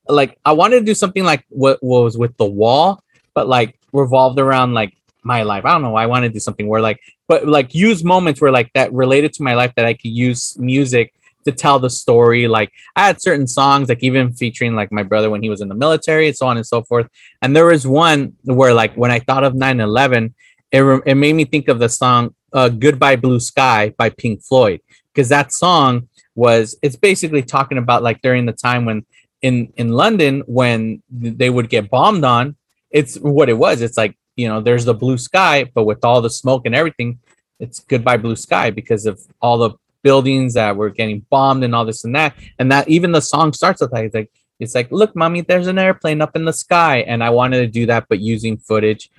like 0.08 0.36
I 0.44 0.52
wanted 0.52 0.80
to 0.80 0.84
do 0.84 0.94
something 0.94 1.22
like 1.24 1.44
what, 1.48 1.82
what 1.82 2.02
was 2.02 2.18
with 2.18 2.36
the 2.36 2.46
wall, 2.46 3.02
but 3.34 3.46
like 3.46 3.78
revolved 3.92 4.38
around 4.40 4.74
like 4.74 4.92
my 5.22 5.42
life. 5.42 5.64
I 5.64 5.72
don't 5.72 5.82
know 5.82 5.90
why 5.90 6.02
I 6.02 6.06
wanted 6.06 6.28
to 6.28 6.34
do 6.34 6.40
something 6.40 6.66
where 6.66 6.80
like 6.80 7.00
but 7.28 7.46
like 7.46 7.74
use 7.74 8.04
moments 8.04 8.40
where 8.40 8.52
like 8.52 8.70
that 8.74 8.92
related 8.92 9.32
to 9.34 9.42
my 9.42 9.54
life 9.54 9.72
that 9.76 9.84
I 9.84 9.94
could 9.94 10.10
use 10.10 10.56
music 10.58 11.12
to 11.44 11.52
tell 11.52 11.78
the 11.78 11.90
story. 11.90 12.48
Like 12.48 12.72
I 12.96 13.06
had 13.06 13.20
certain 13.20 13.46
songs, 13.46 13.88
like 13.88 14.02
even 14.02 14.32
featuring 14.32 14.74
like 14.74 14.90
my 14.90 15.02
brother 15.02 15.30
when 15.30 15.42
he 15.42 15.50
was 15.50 15.60
in 15.60 15.68
the 15.68 15.74
military 15.74 16.26
and 16.26 16.36
so 16.36 16.46
on 16.46 16.56
and 16.56 16.66
so 16.66 16.82
forth. 16.82 17.08
And 17.42 17.54
there 17.54 17.66
was 17.66 17.86
one 17.86 18.34
where 18.44 18.74
like 18.74 18.94
when 18.94 19.10
I 19.10 19.20
thought 19.20 19.44
of 19.44 19.54
9-11, 19.54 20.32
it, 20.72 20.78
re- 20.78 21.02
it 21.06 21.14
made 21.14 21.34
me 21.34 21.44
think 21.44 21.68
of 21.68 21.78
the 21.78 21.88
song 21.88 22.34
uh, 22.52 22.68
Goodbye 22.68 23.16
Blue 23.16 23.40
Sky 23.40 23.94
by 23.96 24.10
Pink 24.10 24.42
Floyd. 24.42 24.80
Because 25.12 25.28
that 25.28 25.52
song 25.52 26.08
was 26.34 26.76
it's 26.82 26.96
basically 26.96 27.42
talking 27.42 27.78
about 27.78 28.02
like 28.02 28.20
during 28.20 28.46
the 28.46 28.52
time 28.52 28.84
when 28.84 29.06
in 29.42 29.72
in 29.76 29.90
London 29.90 30.42
when 30.46 31.02
they 31.10 31.50
would 31.50 31.68
get 31.68 31.90
bombed 31.90 32.24
on, 32.24 32.56
it's 32.90 33.16
what 33.16 33.48
it 33.48 33.58
was. 33.58 33.82
It's 33.82 33.98
like, 33.98 34.16
you 34.36 34.48
know, 34.48 34.60
there's 34.60 34.84
the 34.84 34.94
blue 34.94 35.18
sky, 35.18 35.70
but 35.74 35.84
with 35.84 36.04
all 36.04 36.20
the 36.20 36.30
smoke 36.30 36.66
and 36.66 36.74
everything, 36.74 37.18
it's 37.60 37.80
goodbye 37.80 38.16
blue 38.16 38.36
sky 38.36 38.70
because 38.70 39.06
of 39.06 39.20
all 39.40 39.58
the 39.58 39.70
buildings 40.02 40.54
that 40.54 40.76
were 40.76 40.90
getting 40.90 41.20
bombed 41.30 41.64
and 41.64 41.74
all 41.74 41.84
this 41.84 42.04
and 42.04 42.14
that. 42.14 42.34
And 42.58 42.70
that 42.72 42.88
even 42.88 43.12
the 43.12 43.20
song 43.20 43.52
starts 43.52 43.80
with 43.80 43.92
like, 43.92 44.06
it's 44.06 44.14
like 44.14 44.30
it's 44.60 44.74
like, 44.74 44.90
look, 44.92 45.16
mommy, 45.16 45.40
there's 45.40 45.66
an 45.66 45.78
airplane 45.78 46.20
up 46.20 46.36
in 46.36 46.44
the 46.44 46.52
sky. 46.52 46.98
And 46.98 47.24
I 47.24 47.30
wanted 47.30 47.58
to 47.58 47.66
do 47.66 47.86
that, 47.86 48.06
but 48.08 48.20
using 48.20 48.56
footage 48.56 49.10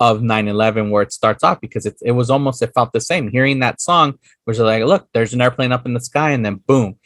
of 0.00 0.20
9-11 0.20 0.90
where 0.90 1.02
it 1.02 1.12
starts 1.12 1.44
off 1.44 1.60
because 1.60 1.86
it, 1.86 1.96
it 2.02 2.12
was 2.12 2.30
almost 2.30 2.62
it 2.62 2.72
felt 2.74 2.92
the 2.92 3.00
same. 3.00 3.28
Hearing 3.28 3.60
that 3.60 3.80
song 3.80 4.18
was 4.46 4.58
like, 4.58 4.84
look, 4.84 5.08
there's 5.12 5.34
an 5.34 5.40
airplane 5.40 5.72
up 5.72 5.86
in 5.86 5.94
the 5.94 6.00
sky, 6.00 6.30
and 6.30 6.44
then 6.44 6.56
boom, 6.56 6.96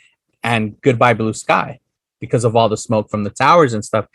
and 0.42 0.80
goodbye 0.80 1.14
blue 1.14 1.34
sky 1.34 1.80
because 2.20 2.44
of 2.44 2.56
all 2.56 2.68
the 2.68 2.76
smoke 2.76 3.10
from 3.10 3.24
the 3.24 3.30
towers 3.30 3.74
and 3.74 3.84
stuff. 3.84 4.06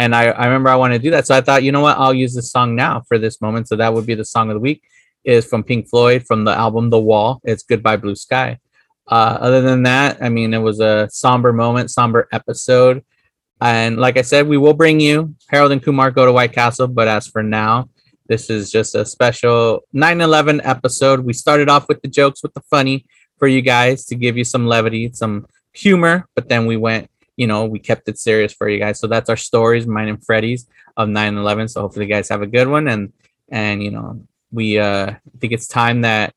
And 0.00 0.14
I, 0.14 0.28
I 0.28 0.46
remember 0.46 0.70
I 0.70 0.76
wanted 0.76 0.96
to 0.96 1.02
do 1.02 1.10
that. 1.10 1.26
So 1.26 1.34
I 1.34 1.42
thought, 1.42 1.62
you 1.62 1.72
know 1.72 1.82
what, 1.82 1.98
I'll 1.98 2.14
use 2.14 2.34
this 2.34 2.50
song 2.50 2.74
now 2.74 3.02
for 3.06 3.18
this 3.18 3.42
moment. 3.42 3.68
So 3.68 3.76
that 3.76 3.92
would 3.92 4.06
be 4.06 4.14
the 4.14 4.24
song 4.24 4.48
of 4.48 4.54
the 4.54 4.60
week 4.60 4.82
is 5.24 5.44
from 5.44 5.62
Pink 5.62 5.90
Floyd 5.90 6.24
from 6.26 6.44
the 6.44 6.52
album 6.52 6.88
The 6.88 6.98
Wall. 6.98 7.38
It's 7.44 7.62
Goodbye 7.62 7.98
Blue 7.98 8.16
Sky. 8.16 8.58
Uh, 9.06 9.36
other 9.38 9.60
than 9.60 9.82
that, 9.82 10.16
I 10.22 10.30
mean, 10.30 10.54
it 10.54 10.58
was 10.58 10.80
a 10.80 11.06
somber 11.12 11.52
moment, 11.52 11.90
somber 11.90 12.28
episode. 12.32 13.04
And 13.60 13.98
like 13.98 14.16
I 14.16 14.22
said, 14.22 14.48
we 14.48 14.56
will 14.56 14.72
bring 14.72 15.00
you 15.00 15.34
Harold 15.50 15.70
and 15.72 15.82
Kumar 15.82 16.10
go 16.10 16.24
to 16.24 16.32
White 16.32 16.54
Castle. 16.54 16.88
But 16.88 17.06
as 17.06 17.26
for 17.26 17.42
now, 17.42 17.90
this 18.26 18.48
is 18.48 18.72
just 18.72 18.94
a 18.94 19.04
special 19.04 19.80
9 19.92 20.22
11 20.22 20.62
episode. 20.64 21.20
We 21.20 21.34
started 21.34 21.68
off 21.68 21.88
with 21.88 22.00
the 22.00 22.08
jokes, 22.08 22.42
with 22.42 22.54
the 22.54 22.62
funny 22.70 23.04
for 23.38 23.48
you 23.48 23.60
guys 23.60 24.06
to 24.06 24.14
give 24.14 24.38
you 24.38 24.44
some 24.44 24.66
levity, 24.66 25.12
some 25.12 25.46
humor. 25.74 26.26
But 26.34 26.48
then 26.48 26.64
we 26.64 26.78
went, 26.78 27.10
you 27.40 27.46
know, 27.46 27.64
we 27.64 27.78
kept 27.78 28.06
it 28.06 28.18
serious 28.18 28.52
for 28.52 28.68
you 28.68 28.78
guys. 28.78 29.00
So 29.00 29.06
that's 29.06 29.30
our 29.30 29.36
stories, 29.36 29.86
mine 29.86 30.08
and 30.08 30.22
Freddie's 30.22 30.66
of 30.98 31.08
9 31.08 31.38
11. 31.38 31.68
So 31.68 31.80
hopefully, 31.80 32.04
you 32.04 32.12
guys 32.12 32.28
have 32.28 32.42
a 32.42 32.46
good 32.46 32.68
one. 32.68 32.86
And, 32.86 33.14
and, 33.50 33.82
you 33.82 33.90
know, 33.90 34.22
we 34.52 34.78
uh, 34.78 35.14
think 35.40 35.54
it's 35.54 35.66
time 35.66 36.02
that 36.02 36.34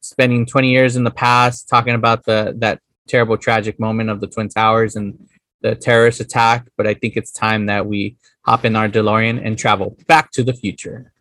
spending 0.00 0.44
20 0.44 0.68
years 0.68 0.96
in 0.96 1.04
the 1.04 1.10
past 1.10 1.66
talking 1.66 1.94
about 1.94 2.24
the 2.24 2.54
that 2.58 2.80
terrible 3.08 3.38
tragic 3.38 3.80
moment 3.80 4.10
of 4.10 4.20
the 4.20 4.26
twin 4.26 4.50
towers 4.50 4.96
and 4.96 5.28
the 5.62 5.74
terrorist 5.74 6.20
attack 6.20 6.68
but 6.76 6.86
i 6.86 6.94
think 6.94 7.16
it's 7.16 7.32
time 7.32 7.66
that 7.66 7.84
we 7.84 8.16
hop 8.42 8.64
in 8.64 8.76
our 8.76 8.88
delorean 8.88 9.44
and 9.44 9.58
travel 9.58 9.96
back 10.06 10.30
to 10.30 10.44
the 10.44 10.54
future 10.54 11.12